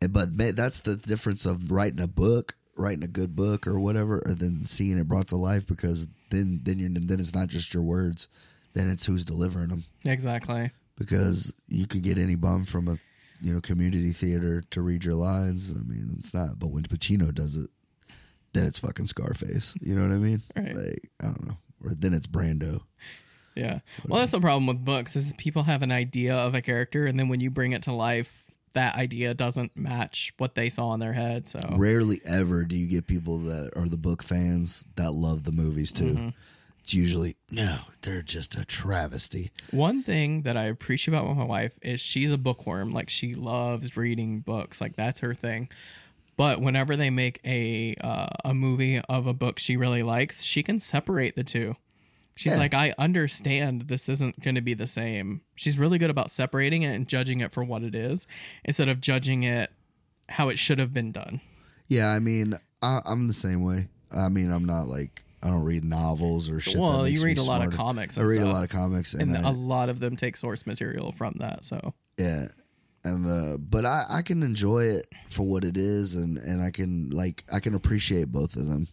But 0.09 0.31
ma- 0.33 0.51
that's 0.53 0.79
the 0.79 0.95
difference 0.95 1.45
of 1.45 1.71
writing 1.71 2.01
a 2.01 2.07
book, 2.07 2.55
writing 2.75 3.03
a 3.03 3.07
good 3.07 3.35
book 3.35 3.65
or 3.67 3.79
whatever, 3.79 4.21
or 4.25 4.33
then 4.35 4.65
seeing 4.65 4.97
it 4.97 5.07
brought 5.07 5.27
to 5.29 5.35
life 5.35 5.65
because 5.65 6.07
then 6.29 6.61
then 6.63 6.79
you're 6.79 6.89
then 6.89 7.19
it's 7.19 7.33
not 7.33 7.47
just 7.47 7.73
your 7.73 7.83
words, 7.83 8.27
then 8.73 8.89
it's 8.89 9.05
who's 9.05 9.23
delivering 9.23 9.69
them. 9.69 9.85
Exactly. 10.05 10.71
because 10.97 11.53
you 11.67 11.87
could 11.87 12.03
get 12.03 12.17
any 12.17 12.35
bum 12.35 12.65
from 12.65 12.87
a 12.87 12.97
you 13.41 13.53
know 13.53 13.61
community 13.61 14.11
theater 14.11 14.63
to 14.71 14.81
read 14.81 15.03
your 15.03 15.15
lines. 15.15 15.71
I 15.71 15.83
mean, 15.83 16.15
it's 16.17 16.33
not. 16.33 16.59
But 16.59 16.69
when 16.69 16.83
Pacino 16.83 17.33
does 17.33 17.55
it, 17.55 17.69
then 18.53 18.65
it's 18.65 18.79
fucking 18.79 19.07
Scarface. 19.07 19.75
You 19.81 19.95
know 19.95 20.07
what 20.07 20.13
I 20.13 20.19
mean? 20.19 20.41
Right. 20.55 20.75
Like 20.75 21.09
I 21.21 21.25
don't 21.25 21.47
know. 21.47 21.57
Or 21.83 21.93
then 21.93 22.13
it's 22.13 22.27
Brando. 22.27 22.81
Yeah. 23.55 23.79
Well, 24.07 24.19
that's 24.19 24.31
the 24.31 24.41
problem 24.41 24.67
with 24.67 24.83
books 24.83 25.15
is 25.15 25.33
people 25.37 25.63
have 25.63 25.81
an 25.81 25.91
idea 25.91 26.35
of 26.35 26.55
a 26.55 26.61
character, 26.61 27.05
and 27.05 27.19
then 27.19 27.29
when 27.29 27.39
you 27.39 27.49
bring 27.49 27.71
it 27.71 27.83
to 27.83 27.93
life, 27.93 28.45
that 28.73 28.95
idea 28.95 29.33
doesn't 29.33 29.75
match 29.75 30.33
what 30.37 30.55
they 30.55 30.69
saw 30.69 30.93
in 30.93 30.99
their 30.99 31.13
head. 31.13 31.47
So 31.47 31.59
Rarely 31.77 32.19
ever 32.25 32.65
do 32.65 32.75
you 32.75 32.87
get 32.87 33.07
people 33.07 33.39
that 33.39 33.71
are 33.75 33.87
the 33.87 33.97
book 33.97 34.21
fans 34.21 34.85
that 34.95 35.13
love 35.13 35.43
the 35.43 35.51
movies 35.51 35.91
too. 35.91 36.13
Mm-hmm. 36.13 36.29
It's 36.85 36.93
usually 36.93 37.35
no, 37.49 37.79
they're 38.03 38.21
just 38.21 38.53
a 38.53 38.63
travesty. 38.63 39.51
One 39.71 40.03
thing 40.03 40.43
that 40.43 40.55
I 40.55 40.65
appreciate 40.65 41.15
about 41.15 41.35
my 41.35 41.43
wife 41.43 41.73
is 41.81 41.99
she's 41.99 42.31
a 42.31 42.37
bookworm. 42.37 42.91
Like 42.91 43.09
she 43.09 43.33
loves 43.33 43.97
reading 43.97 44.41
books. 44.41 44.79
Like 44.79 44.95
that's 44.95 45.21
her 45.21 45.33
thing. 45.33 45.67
But 46.37 46.61
whenever 46.61 46.95
they 46.95 47.09
make 47.09 47.39
a 47.43 47.95
uh, 48.01 48.27
a 48.45 48.53
movie 48.53 48.99
of 49.09 49.25
a 49.25 49.33
book 49.33 49.57
she 49.57 49.75
really 49.75 50.03
likes, 50.03 50.43
she 50.43 50.61
can 50.61 50.79
separate 50.79 51.35
the 51.35 51.43
two. 51.43 51.75
She's 52.35 52.51
Yeah. 52.53 52.59
like, 52.59 52.75
I 52.75 52.93
understand 52.99 53.87
this 53.87 54.07
isn't 54.07 54.41
going 54.43 54.53
to 54.55 54.61
be 54.61 54.75
the 54.75 54.85
same. 54.85 55.41
She's 55.55 55.79
really 55.79 55.97
good 55.97 56.11
about 56.11 56.29
separating 56.29 56.83
it 56.83 56.93
and 56.93 57.07
judging 57.07 57.41
it 57.41 57.51
for 57.51 57.63
what 57.63 57.81
it 57.81 57.95
is 57.95 58.27
instead 58.63 58.89
of 58.89 59.01
judging 59.01 59.41
it 59.41 59.71
how 60.29 60.49
it 60.49 60.59
should 60.59 60.77
have 60.77 60.93
been 60.93 61.11
done. 61.11 61.41
Yeah, 61.87 62.09
I 62.09 62.19
mean, 62.19 62.53
I, 62.83 62.99
I'm 63.07 63.27
the 63.27 63.33
same 63.33 63.63
way. 63.63 63.87
I 64.15 64.29
mean, 64.29 64.51
I'm 64.51 64.65
not 64.65 64.83
like 64.87 65.23
I 65.45 65.49
don't 65.49 65.63
read 65.63 65.83
novels 65.83 66.49
or 66.49 66.59
shit. 66.59 66.77
Well, 66.77 67.07
you 67.07 67.21
read 67.23 67.37
a 67.37 67.43
lot 67.43 67.61
of 67.61 67.67
smarter. 67.67 67.77
comics 67.77 68.17
I 68.17 68.23
read 68.23 68.41
a 68.41 68.47
lot 68.47 68.63
of 68.63 68.69
comics, 68.69 69.13
and, 69.13 69.35
And 69.35 69.45
I, 69.45 69.49
a 69.49 69.53
lot 69.53 69.89
of 69.89 69.99
them 69.99 70.15
take 70.17 70.35
source 70.35 70.65
material 70.65 71.11
from 71.11 71.35
that. 71.39 71.63
So 71.63 71.93
Yeah. 72.17 72.47
And 73.03 73.27
uh 73.27 73.57
but 73.57 73.85
I 73.85 74.05
I 74.09 74.21
can 74.23 74.41
enjoy 74.41 74.85
it 74.85 75.07
for 75.29 75.43
what 75.43 75.63
it 75.63 75.77
is 75.77 76.15
and 76.15 76.37
and 76.39 76.61
I 76.61 76.71
can 76.71 77.11
like 77.11 77.43
I 77.53 77.59
can 77.59 77.75
appreciate 77.75 78.31
both 78.31 78.55
of 78.55 78.65
them. 78.67 78.87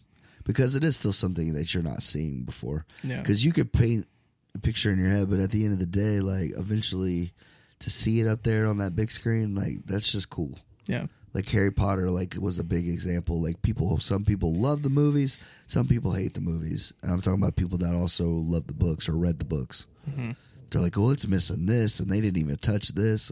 because 0.45 0.75
it 0.75 0.83
is 0.83 0.95
still 0.95 1.13
something 1.13 1.53
that 1.55 1.73
you're 1.73 1.81
not 1.81 2.03
seeing 2.03 2.43
before. 2.43 2.85
Yeah. 3.03 3.21
Because 3.21 3.43
you 3.43 3.51
could 3.53 3.71
paint 3.73 4.05
a 4.53 4.59
picture 4.59 4.91
in 4.91 4.99
your 4.99 5.09
head, 5.09 5.29
but 5.31 5.39
at 5.39 5.49
the 5.51 5.63
end 5.63 5.73
of 5.73 5.79
the 5.79 5.87
day, 5.87 6.19
like 6.19 6.51
eventually 6.55 7.33
to 7.79 7.89
see 7.89 8.19
it 8.21 8.27
up 8.27 8.43
there 8.43 8.67
on 8.67 8.77
that 8.77 8.95
big 8.95 9.09
screen, 9.09 9.55
like 9.55 9.85
that's 9.87 10.11
just 10.11 10.29
cool. 10.29 10.59
Yeah. 10.85 11.07
Like 11.33 11.49
Harry 11.49 11.71
Potter, 11.71 12.09
like 12.11 12.35
was 12.39 12.59
a 12.59 12.63
big 12.63 12.87
example. 12.87 13.41
Like 13.41 13.61
people, 13.63 13.99
some 13.99 14.23
people 14.23 14.53
love 14.53 14.83
the 14.83 14.89
movies, 14.89 15.39
some 15.67 15.87
people 15.87 16.13
hate 16.13 16.35
the 16.35 16.41
movies, 16.41 16.93
and 17.01 17.11
I'm 17.11 17.21
talking 17.21 17.41
about 17.41 17.55
people 17.55 17.77
that 17.79 17.95
also 17.95 18.25
love 18.27 18.67
the 18.67 18.73
books 18.75 19.09
or 19.09 19.13
read 19.13 19.39
the 19.39 19.45
books. 19.45 19.87
Mm-hmm. 20.09 20.31
They're 20.69 20.81
like, 20.81 20.95
"Well, 20.95 21.09
it's 21.11 21.27
missing 21.27 21.65
this, 21.65 21.99
and 21.99 22.11
they 22.11 22.21
didn't 22.21 22.37
even 22.37 22.57
touch 22.57 22.89
this." 22.89 23.31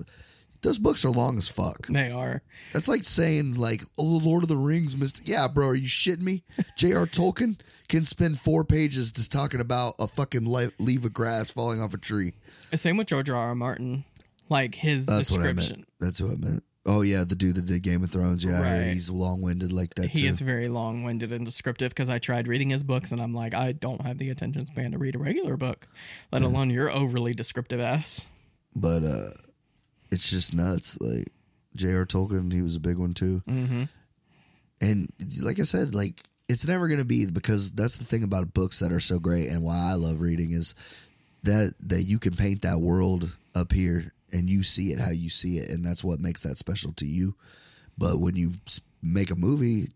Those 0.64 0.78
books 0.78 1.04
are 1.06 1.10
long 1.10 1.40
as 1.40 1.50
fuck. 1.50 1.88
They 1.88 2.12
are. 2.12 2.44
That's 2.72 2.88
like 2.88 3.04
saying 3.04 3.56
like, 3.56 3.84
"Oh, 3.98 4.04
Lord 4.04 4.44
of 4.44 4.50
the 4.50 4.58
Rings, 4.58 4.96
Mister." 4.98 5.22
Yeah, 5.26 5.48
bro, 5.48 5.68
are 5.70 5.76
you 5.76 5.88
shitting 5.88 6.22
me? 6.22 6.44
J.R. 6.78 7.06
Tolkien 7.08 7.60
can 7.88 8.04
spend 8.04 8.40
four 8.40 8.64
pages 8.64 9.12
just 9.12 9.32
talking 9.32 9.60
about 9.60 9.96
a 10.00 10.08
fucking 10.08 10.48
le- 10.50 10.72
leaf 10.80 11.04
of 11.06 11.14
grass 11.14 11.50
falling 11.52 11.82
off 11.82 11.94
a 11.94 11.98
tree. 11.98 12.34
Same 12.74 12.98
with 12.98 13.08
George 13.08 13.30
R. 13.30 13.36
R. 13.36 13.56
Martin. 13.56 14.06
Like 14.50 14.76
his 14.76 15.06
That's 15.06 15.32
what 15.32 15.42
I 15.42 15.54
description. 15.54 15.78
meant. 15.78 15.88
That's 16.00 16.22
what 16.22 16.32
I 16.32 16.36
meant. 16.36 16.64
Oh 16.86 17.02
yeah, 17.02 17.24
the 17.24 17.36
dude 17.36 17.56
that 17.56 17.68
did 17.68 17.84
Game 17.84 18.04
of 18.04 18.10
Thrones. 18.12 18.44
Yeah, 18.44 18.60
Right. 18.62 18.92
he's 18.92 19.10
long 19.10 19.42
winded 19.42 19.72
like 19.72 19.94
that 19.96 20.10
He 20.10 20.22
too. 20.22 20.28
is 20.28 20.40
very 20.40 20.68
long 20.68 21.04
winded 21.04 21.32
and 21.32 21.46
descriptive 21.46 21.90
because 21.90 22.10
I 22.10 22.18
tried 22.18 22.48
reading 22.48 22.72
his 22.72 22.84
books 22.84 23.12
and 23.12 23.22
I'm 23.22 23.36
like, 23.36 23.54
I 23.54 23.72
don't 23.72 24.02
have 24.02 24.18
the 24.18 24.30
attention 24.32 24.66
span 24.66 24.92
to 24.94 24.98
read 24.98 25.16
a 25.16 25.20
regular 25.20 25.58
book, 25.58 25.88
let 26.32 26.42
alone 26.42 26.72
your 26.72 26.90
overly 26.90 27.34
descriptive 27.36 27.80
ass. 27.80 28.22
but 28.76 29.04
uh, 29.04 29.30
it's 30.12 30.30
just 30.32 30.54
nuts. 30.56 30.98
Like 31.00 31.28
J.R. 31.76 32.06
Tolkien, 32.06 32.52
he 32.52 32.62
was 32.64 32.76
a 32.76 32.80
big 32.80 32.98
one 32.98 33.14
too. 33.14 33.44
Mm-hmm. 33.48 33.84
And 34.82 35.14
like 35.40 35.60
I 35.60 35.64
said, 35.64 35.94
like 35.94 36.24
it's 36.50 36.66
never 36.68 36.88
going 36.88 37.00
to 37.00 37.06
be 37.06 37.28
because 37.30 37.72
that's 37.72 37.98
the 37.98 38.04
thing 38.06 38.24
about 38.24 38.54
books 38.54 38.80
that 38.80 38.92
are 38.92 39.00
so 39.00 39.20
great 39.20 39.48
and 39.50 39.62
why 39.64 39.78
I 39.92 39.94
love 39.94 40.20
reading 40.20 40.52
is 40.52 40.74
that 41.44 41.76
that 41.82 42.04
you 42.04 42.18
can 42.20 42.36
paint 42.36 42.64
that 42.64 42.82
world 42.82 43.38
up 43.54 43.72
here 43.72 44.14
and 44.32 44.50
you 44.50 44.64
see 44.64 44.92
it 44.92 45.00
how 45.00 45.12
you 45.12 45.30
see 45.30 45.58
it 45.58 45.70
and 45.70 45.84
that's 45.86 46.04
what 46.04 46.20
makes 46.20 46.44
that 46.44 46.58
special 46.58 46.94
to 46.94 47.06
you. 47.06 47.36
But 47.98 48.20
when 48.20 48.36
you 48.36 48.54
make 49.02 49.30
a 49.32 49.36
movie, 49.36 49.90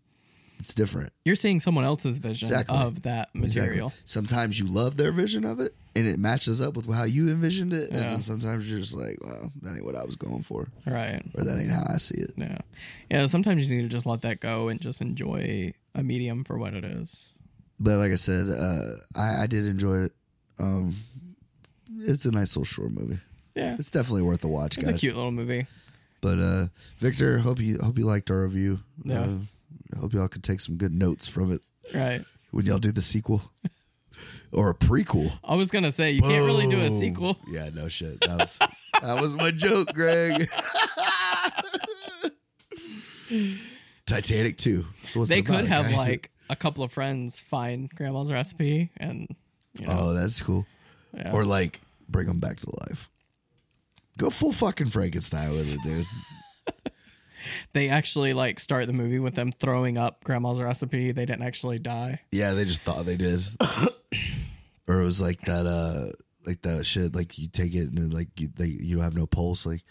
it's 0.58 0.72
different. 0.74 1.12
You're 1.24 1.36
seeing 1.36 1.60
someone 1.60 1.84
else's 1.84 2.18
vision 2.18 2.48
Exactly. 2.48 2.76
of 2.76 3.02
that 3.02 3.34
material. 3.34 3.88
Exactly. 3.88 4.02
Sometimes 4.06 4.58
you 4.58 4.66
love 4.66 4.96
their 4.96 5.12
vision 5.12 5.44
of 5.44 5.60
it 5.60 5.74
and 5.94 6.06
it 6.06 6.18
matches 6.18 6.60
up 6.60 6.76
with 6.76 6.90
how 6.92 7.04
you 7.04 7.28
envisioned 7.30 7.72
it, 7.72 7.90
and 7.90 8.00
then 8.00 8.20
sometimes 8.22 8.68
you're 8.70 8.78
just 8.80 8.94
like, 8.94 9.16
well, 9.24 9.50
that 9.62 9.76
ain't 9.76 9.84
what 9.84 9.96
I 9.96 10.04
was 10.04 10.14
going 10.14 10.42
for, 10.42 10.68
Right. 10.86 11.22
or 11.34 11.42
that 11.44 11.58
ain't 11.58 11.70
how 11.70 11.84
I 11.88 11.96
see 11.96 12.16
it. 12.18 12.32
Yeah. 12.36 12.58
Yeah. 13.10 13.26
Sometimes 13.28 13.66
you 13.66 13.74
need 13.74 13.82
to 13.82 13.88
just 13.88 14.04
let 14.04 14.20
that 14.22 14.40
go 14.40 14.68
and 14.68 14.78
just 14.78 15.00
enjoy 15.00 15.72
a 15.94 16.02
medium 16.02 16.44
for 16.44 16.58
what 16.58 16.74
it 16.74 16.84
is. 16.84 17.28
But 17.80 17.96
like 17.96 18.12
I 18.12 18.16
said, 18.16 18.46
uh, 18.48 18.90
I, 19.14 19.44
I 19.44 19.46
did 19.46 19.64
enjoy 19.64 20.04
it. 20.04 20.12
Um, 20.58 20.96
it's 21.98 22.24
a 22.26 22.30
nice 22.30 22.56
little 22.56 22.64
short 22.64 22.90
movie. 22.92 23.18
Yeah. 23.56 23.74
It's 23.78 23.90
definitely 23.90 24.22
worth 24.22 24.44
a 24.44 24.48
watch, 24.48 24.76
It's 24.78 24.86
guys. 24.86 24.96
a 24.96 24.98
cute 24.98 25.16
little 25.16 25.32
movie. 25.32 25.66
But 26.20 26.38
uh, 26.38 26.66
Victor, 26.98 27.38
hope 27.38 27.58
you 27.60 27.78
hope 27.82 27.98
you 27.98 28.04
liked 28.04 28.30
our 28.30 28.42
review. 28.42 28.80
Yeah. 29.04 29.20
Uh, 29.22 29.38
I 29.94 29.98
hope 29.98 30.12
y'all 30.12 30.28
could 30.28 30.44
take 30.44 30.60
some 30.60 30.76
good 30.76 30.92
notes 30.92 31.26
from 31.28 31.52
it 31.52 31.62
Right. 31.94 32.22
when 32.50 32.66
y'all 32.66 32.78
do 32.78 32.92
the 32.92 33.00
sequel 33.02 33.50
or 34.52 34.70
a 34.70 34.74
prequel. 34.74 35.38
I 35.44 35.54
was 35.54 35.70
going 35.70 35.84
to 35.84 35.92
say, 35.92 36.10
you 36.10 36.20
can't 36.20 36.44
really 36.46 36.68
do 36.68 36.80
a 36.80 36.90
sequel. 36.90 37.38
Yeah, 37.48 37.68
no 37.72 37.88
shit. 37.88 38.20
That 38.20 38.38
was 38.38 38.58
that 39.02 39.20
was 39.20 39.34
my 39.36 39.50
joke, 39.52 39.88
Greg. 39.94 40.48
Titanic 44.06 44.56
two. 44.56 44.86
So 45.02 45.20
what's 45.20 45.30
They 45.30 45.40
about, 45.40 45.56
could 45.62 45.66
have 45.68 45.90
guy? 45.90 45.96
like 45.96 46.30
a 46.48 46.56
couple 46.56 46.84
of 46.84 46.92
friends 46.92 47.40
find 47.40 47.90
grandma's 47.94 48.30
recipe 48.30 48.90
and, 48.98 49.26
you 49.78 49.86
know, 49.86 49.92
Oh, 49.98 50.12
that's 50.14 50.40
cool. 50.40 50.64
yeah. 51.14 51.32
Or 51.32 51.44
like 51.44 51.80
bring 52.08 52.26
them 52.26 52.38
back 52.38 52.58
to 52.58 52.70
life. 52.88 53.10
Go 54.16 54.30
full 54.30 54.52
fucking 54.52 54.88
Frankenstein 54.88 55.50
with 55.50 55.72
it, 55.72 55.82
dude. 55.82 56.06
they 57.72 57.88
actually 57.88 58.32
like 58.32 58.58
start 58.60 58.86
the 58.86 58.92
movie 58.92 59.18
with 59.18 59.34
them 59.34 59.52
throwing 59.52 59.98
up 59.98 60.24
grandma's 60.24 60.58
recipe. 60.58 61.12
They 61.12 61.26
didn't 61.26 61.42
actually 61.42 61.78
die. 61.78 62.20
Yeah, 62.32 62.54
they 62.54 62.64
just 62.64 62.82
thought 62.82 63.04
they 63.04 63.16
did. 63.16 63.42
or 64.88 65.00
it 65.00 65.04
was 65.04 65.20
like 65.20 65.40
that, 65.42 65.66
uh, 65.66 66.12
like 66.46 66.62
that 66.62 66.86
shit. 66.86 67.14
Like 67.14 67.38
you 67.38 67.48
take 67.48 67.74
it 67.74 67.90
and 67.90 68.12
like 68.12 68.28
you, 68.40 68.48
they, 68.54 68.66
you 68.66 69.00
have 69.00 69.14
no 69.14 69.26
pulse. 69.26 69.66
Like 69.66 69.82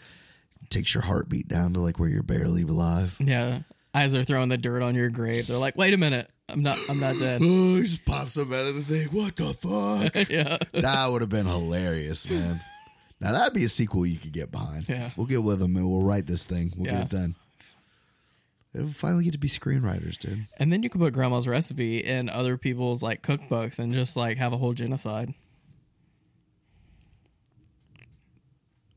takes 0.70 0.94
your 0.94 1.02
heartbeat 1.04 1.48
down 1.48 1.72
to 1.74 1.80
like 1.80 1.98
where 1.98 2.08
you're 2.08 2.22
barely 2.22 2.62
alive. 2.62 3.16
Yeah. 3.20 3.60
As 3.94 4.12
they're 4.12 4.24
throwing 4.24 4.50
the 4.50 4.58
dirt 4.58 4.82
on 4.82 4.94
your 4.94 5.08
grave, 5.08 5.46
they're 5.46 5.56
like, 5.56 5.74
"Wait 5.74 5.94
a 5.94 5.96
minute, 5.96 6.30
I'm 6.50 6.62
not, 6.62 6.76
I'm 6.86 7.00
not 7.00 7.18
dead." 7.18 7.40
Oh, 7.42 7.76
he 7.76 7.82
just 7.84 8.04
pops 8.04 8.36
up 8.36 8.52
out 8.52 8.66
of 8.66 8.74
the 8.74 8.82
thing. 8.82 9.08
What 9.08 9.36
the 9.36 9.54
fuck? 9.54 10.28
yeah, 10.28 10.58
that 10.72 11.06
would 11.10 11.22
have 11.22 11.30
been 11.30 11.46
hilarious, 11.46 12.28
man. 12.28 12.60
Now 13.20 13.32
that'd 13.32 13.54
be 13.54 13.64
a 13.64 13.68
sequel 13.68 14.04
you 14.06 14.18
could 14.18 14.32
get 14.32 14.50
behind. 14.50 14.88
Yeah. 14.88 15.10
we'll 15.16 15.26
get 15.26 15.42
with 15.42 15.58
them 15.58 15.74
and 15.76 15.90
we'll 15.90 16.02
write 16.02 16.26
this 16.26 16.44
thing. 16.44 16.72
We'll 16.76 16.86
Yeah. 16.86 16.98
get 16.98 17.02
it 17.04 17.10
done. 17.10 17.34
It'll 18.74 18.88
finally 18.88 19.24
get 19.24 19.32
to 19.32 19.38
be 19.38 19.48
screenwriters, 19.48 20.18
dude. 20.18 20.46
and 20.58 20.70
then 20.70 20.82
you 20.82 20.90
could 20.90 21.00
put 21.00 21.14
grandma's 21.14 21.48
recipe 21.48 21.98
in 21.98 22.28
other 22.28 22.58
people's 22.58 23.02
like 23.02 23.22
cookbooks 23.22 23.78
and 23.78 23.94
just 23.94 24.16
like 24.16 24.36
have 24.36 24.52
a 24.52 24.58
whole 24.58 24.74
genocide. 24.74 25.32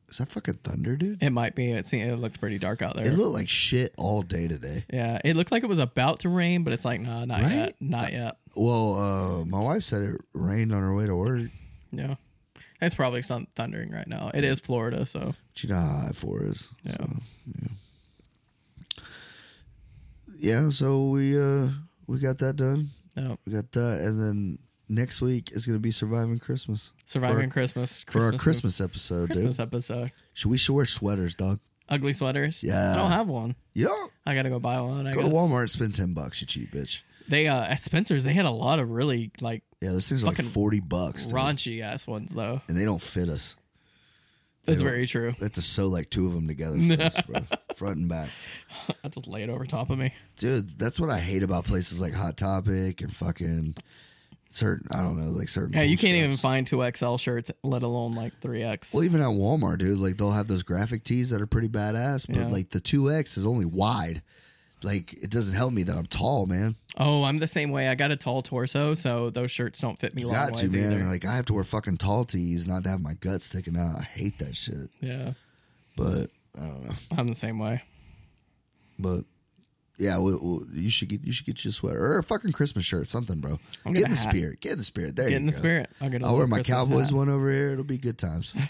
Is 0.10 0.18
that 0.18 0.32
fucking 0.32 0.56
thunder, 0.64 0.96
dude? 0.96 1.22
It 1.22 1.30
might 1.30 1.54
be. 1.54 1.72
It 1.72 1.86
seemed, 1.86 2.10
it 2.10 2.16
looked 2.16 2.40
pretty 2.40 2.58
dark 2.58 2.82
out 2.82 2.96
there. 2.96 3.06
It 3.08 3.16
looked 3.16 3.34
like 3.36 3.48
shit 3.48 3.94
all 3.96 4.24
day 4.24 4.48
today. 4.48 4.84
yeah, 4.92 5.20
it 5.24 5.36
looked 5.38 5.52
like 5.52 5.62
it 5.64 5.68
was 5.70 5.78
about 5.78 6.22
to 6.22 6.30
rain, 6.30 6.64
but 6.64 6.74
it's 6.74 6.84
like, 6.84 7.00
nah, 7.00 7.26
not 7.26 7.42
Right? 7.44 7.52
yet, 7.52 7.76
not 7.80 8.12
yet. 8.12 8.36
Well, 8.56 8.96
uh, 8.96 9.46
my 9.46 9.62
wife 9.62 9.84
said 9.84 10.02
it 10.02 10.22
rained 10.34 10.74
on 10.74 10.82
her 10.82 10.96
way 10.96 11.06
to 11.06 11.16
work. 11.16 11.52
Yeah, 11.92 12.16
it's 12.82 12.96
probably 12.96 13.22
some 13.22 13.48
thundering 13.56 13.92
right 13.92 14.08
now. 14.08 14.32
It 14.34 14.44
is 14.44 14.60
Florida, 14.60 15.06
so 15.06 15.34
But 15.54 15.64
you 15.64 15.70
know 15.70 15.76
how 15.76 16.08
I 16.10 16.12
four 16.14 16.44
is. 16.44 16.70
yeah. 16.84 16.96
So, 16.98 17.10
yeah, 20.38 20.70
so 20.70 21.10
we 21.10 21.40
uh 21.40 21.70
we 22.08 22.20
got 22.20 22.38
that 22.40 22.56
done. 22.56 22.90
No, 23.16 23.38
We 23.46 23.54
got 23.54 23.72
that, 23.74 24.00
and 24.02 24.20
then 24.20 24.60
next 24.88 25.22
week 25.22 25.52
is 25.52 25.66
gonna 25.66 25.80
be 25.80 25.92
surviving 25.92 26.40
Christmas 26.40 26.92
surviving 27.06 27.50
for, 27.50 27.54
Christmas, 27.54 28.04
for 28.04 28.20
our 28.22 28.30
Christmas- 28.32 28.44
Christmas 28.78 28.82
episode, 28.82 29.26
Christmas 29.28 29.58
dude. 29.58 29.64
episode. 29.68 30.12
Should 30.34 30.52
we 30.52 30.58
should 30.58 30.74
wear 30.74 30.86
sweaters, 30.86 31.36
dog? 31.36 31.60
Ugly 31.90 32.14
sweaters. 32.14 32.62
Yeah. 32.64 32.94
I 32.94 32.96
don't 32.98 33.12
have 33.12 33.28
one. 33.28 33.56
You 33.74 33.86
don't 33.86 34.12
I 34.26 34.36
gotta 34.36 34.50
go 34.50 34.60
buy 34.60 34.80
one. 34.80 35.08
I 35.08 35.12
go 35.14 35.22
to 35.22 35.28
guess. 35.28 35.36
Walmart 35.36 35.70
spend 35.70 35.96
ten 35.96 36.14
bucks. 36.14 36.40
You 36.40 36.48
cheap 36.48 36.72
bitch. 36.72 37.02
They 37.28 37.48
uh 37.48 37.64
at 37.64 37.82
Spencer's 37.82 38.24
they 38.24 38.34
had 38.34 38.46
a 38.46 38.52
lot 38.52 38.80
of 38.80 38.90
really 38.90 39.32
like 39.42 39.64
Yeah, 39.82 39.92
those 39.92 40.10
things 40.10 40.24
are 40.24 40.28
like 40.28 40.36
Fucking 40.38 40.52
forty 40.52 40.80
bucks, 40.82 41.26
dude. 41.26 41.36
raunchy 41.36 41.82
ass 41.82 42.06
ones 42.06 42.34
though. 42.34 42.62
and 42.68 42.78
they 42.78 42.84
don't 42.86 43.02
fit 43.02 43.30
us. 43.30 43.56
That's 44.66 44.82
don't- 44.82 44.90
very 44.90 45.08
true. 45.08 45.34
We 45.40 45.46
have 45.46 45.54
to 45.54 45.62
sew 45.62 45.88
like 45.88 46.10
two 46.10 46.28
of 46.28 46.34
them 46.34 46.48
together 46.48 46.80
for 46.98 47.02
us, 47.02 47.22
bro. 47.22 47.42
Front 47.76 47.98
and 47.98 48.10
back. 48.10 48.30
I 49.04 49.08
just 49.08 49.26
lay 49.28 49.44
it 49.44 49.50
over 49.50 49.66
top 49.66 49.90
of 49.90 49.98
me. 49.98 50.14
Dude, 50.38 50.78
that's 50.78 51.00
what 51.00 51.10
I 51.10 51.18
hate 51.20 51.44
about 51.44 51.64
places 51.66 52.02
like 52.02 52.14
Hot 52.14 52.36
Topic 52.38 53.02
and 53.02 53.16
fucking 53.16 53.76
certain 54.50 54.88
I 54.92 55.02
don't 55.02 55.18
know, 55.18 55.32
like 55.32 55.48
certain 55.48 55.74
Yeah, 55.78 55.84
you 55.84 55.98
can't 55.98 56.16
even 56.16 56.32
shops. 56.32 56.42
find 56.42 56.68
two 56.68 56.84
XL 56.96 57.16
shirts, 57.16 57.50
let 57.64 57.82
alone 57.84 58.14
like 58.16 58.34
three 58.42 58.64
X. 58.64 58.94
Well, 58.94 59.04
even 59.06 59.22
at 59.22 59.28
Walmart, 59.28 59.78
dude, 59.78 59.98
like 59.98 60.18
they'll 60.18 60.32
have 60.32 60.48
those 60.48 60.64
graphic 60.64 61.04
tees 61.06 61.30
that 61.30 61.42
are 61.42 61.48
pretty 61.48 61.70
badass, 61.70 62.28
but 62.28 62.36
Yeah. 62.36 62.48
like 62.48 62.72
the 62.72 62.82
two 62.82 63.10
X 63.12 63.38
is 63.38 63.46
only 63.46 63.66
wide. 63.66 64.22
Like 64.82 65.14
it 65.14 65.30
doesn't 65.30 65.56
help 65.56 65.74
me 65.74 65.84
that 65.84 65.96
I'm 65.98 66.06
tall, 66.06 66.46
man. 66.46 66.76
Oh, 66.98 67.24
I'm 67.24 67.40
the 67.40 67.48
same 67.48 67.72
way. 67.72 67.90
I 67.90 67.96
got 67.96 68.12
a 68.12 68.16
tall 68.16 68.42
torso, 68.42 68.94
so 68.94 69.30
those 69.30 69.52
shirts 69.52 69.80
don't 69.80 70.00
fit 70.00 70.16
me 70.16 70.22
You 70.22 70.30
got 70.30 70.54
to, 70.56 70.68
man. 70.70 70.94
either. 70.94 71.04
Like 71.06 71.26
I 71.26 71.36
have 71.36 71.46
to 71.46 71.54
wear 71.54 71.64
fucking 71.64 71.98
tall 71.98 72.24
tees 72.26 72.66
not 72.66 72.84
to 72.86 72.90
have 72.90 73.02
my 73.02 73.14
guts 73.16 73.46
sticking 73.48 73.78
out. 73.78 73.96
I 74.00 74.04
hate 74.04 74.40
that 74.40 74.56
shit. 74.56 74.90
yeah, 75.02 75.34
But 75.98 76.30
I 76.58 76.62
don't 76.68 76.86
know. 76.86 76.94
I'm 77.18 77.28
the 77.28 77.36
same 77.36 77.60
way. 77.60 77.84
But 78.98 79.26
yeah, 79.98 80.18
we 80.20 80.34
we 80.36 80.60
you 80.74 80.90
should 80.90 81.10
get 81.10 81.26
you 81.26 81.34
should 81.34 81.46
get 81.46 81.64
you 81.66 81.70
a 81.70 81.72
sweater 81.74 82.02
or 82.14 82.20
a 82.20 82.24
fucking 82.24 82.54
Christmas 82.54 82.86
shirt, 82.86 83.10
something, 83.10 83.40
bro. 83.42 83.60
I'll 83.86 83.92
Get 83.92 84.06
in 84.06 84.12
the 84.12 84.18
hat. 84.18 84.30
spirit. 84.32 84.62
Get 84.62 84.72
in 84.74 84.78
the 84.78 84.84
spirit. 84.86 85.16
There 85.18 85.26
you 85.30 85.32
go. 85.32 85.36
Get 85.36 85.36
you 85.36 85.40
in 85.42 85.46
the 85.48 85.52
spirit. 85.54 85.90
I'll 86.00 86.10
get. 86.10 86.22
a 86.22 86.26
I'll 86.26 86.38
wear 86.38 86.48
my 86.48 86.58
Christmas 86.60 86.78
Cowboys 86.78 87.10
hat. 87.10 87.18
one 87.18 87.28
over 87.30 87.52
here. 87.52 87.72
It'll 87.72 87.84
be 87.84 87.98
good 87.98 88.18
times. 88.18 88.56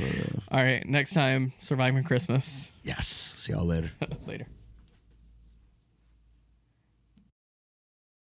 Uh, 0.00 0.04
All 0.52 0.62
right, 0.62 0.86
next 0.88 1.12
time, 1.12 1.52
surviving 1.58 2.04
Christmas. 2.04 2.70
yes. 2.84 3.08
See 3.08 3.52
y'all 3.52 3.66
later. 3.66 3.90
Later. 4.26 4.46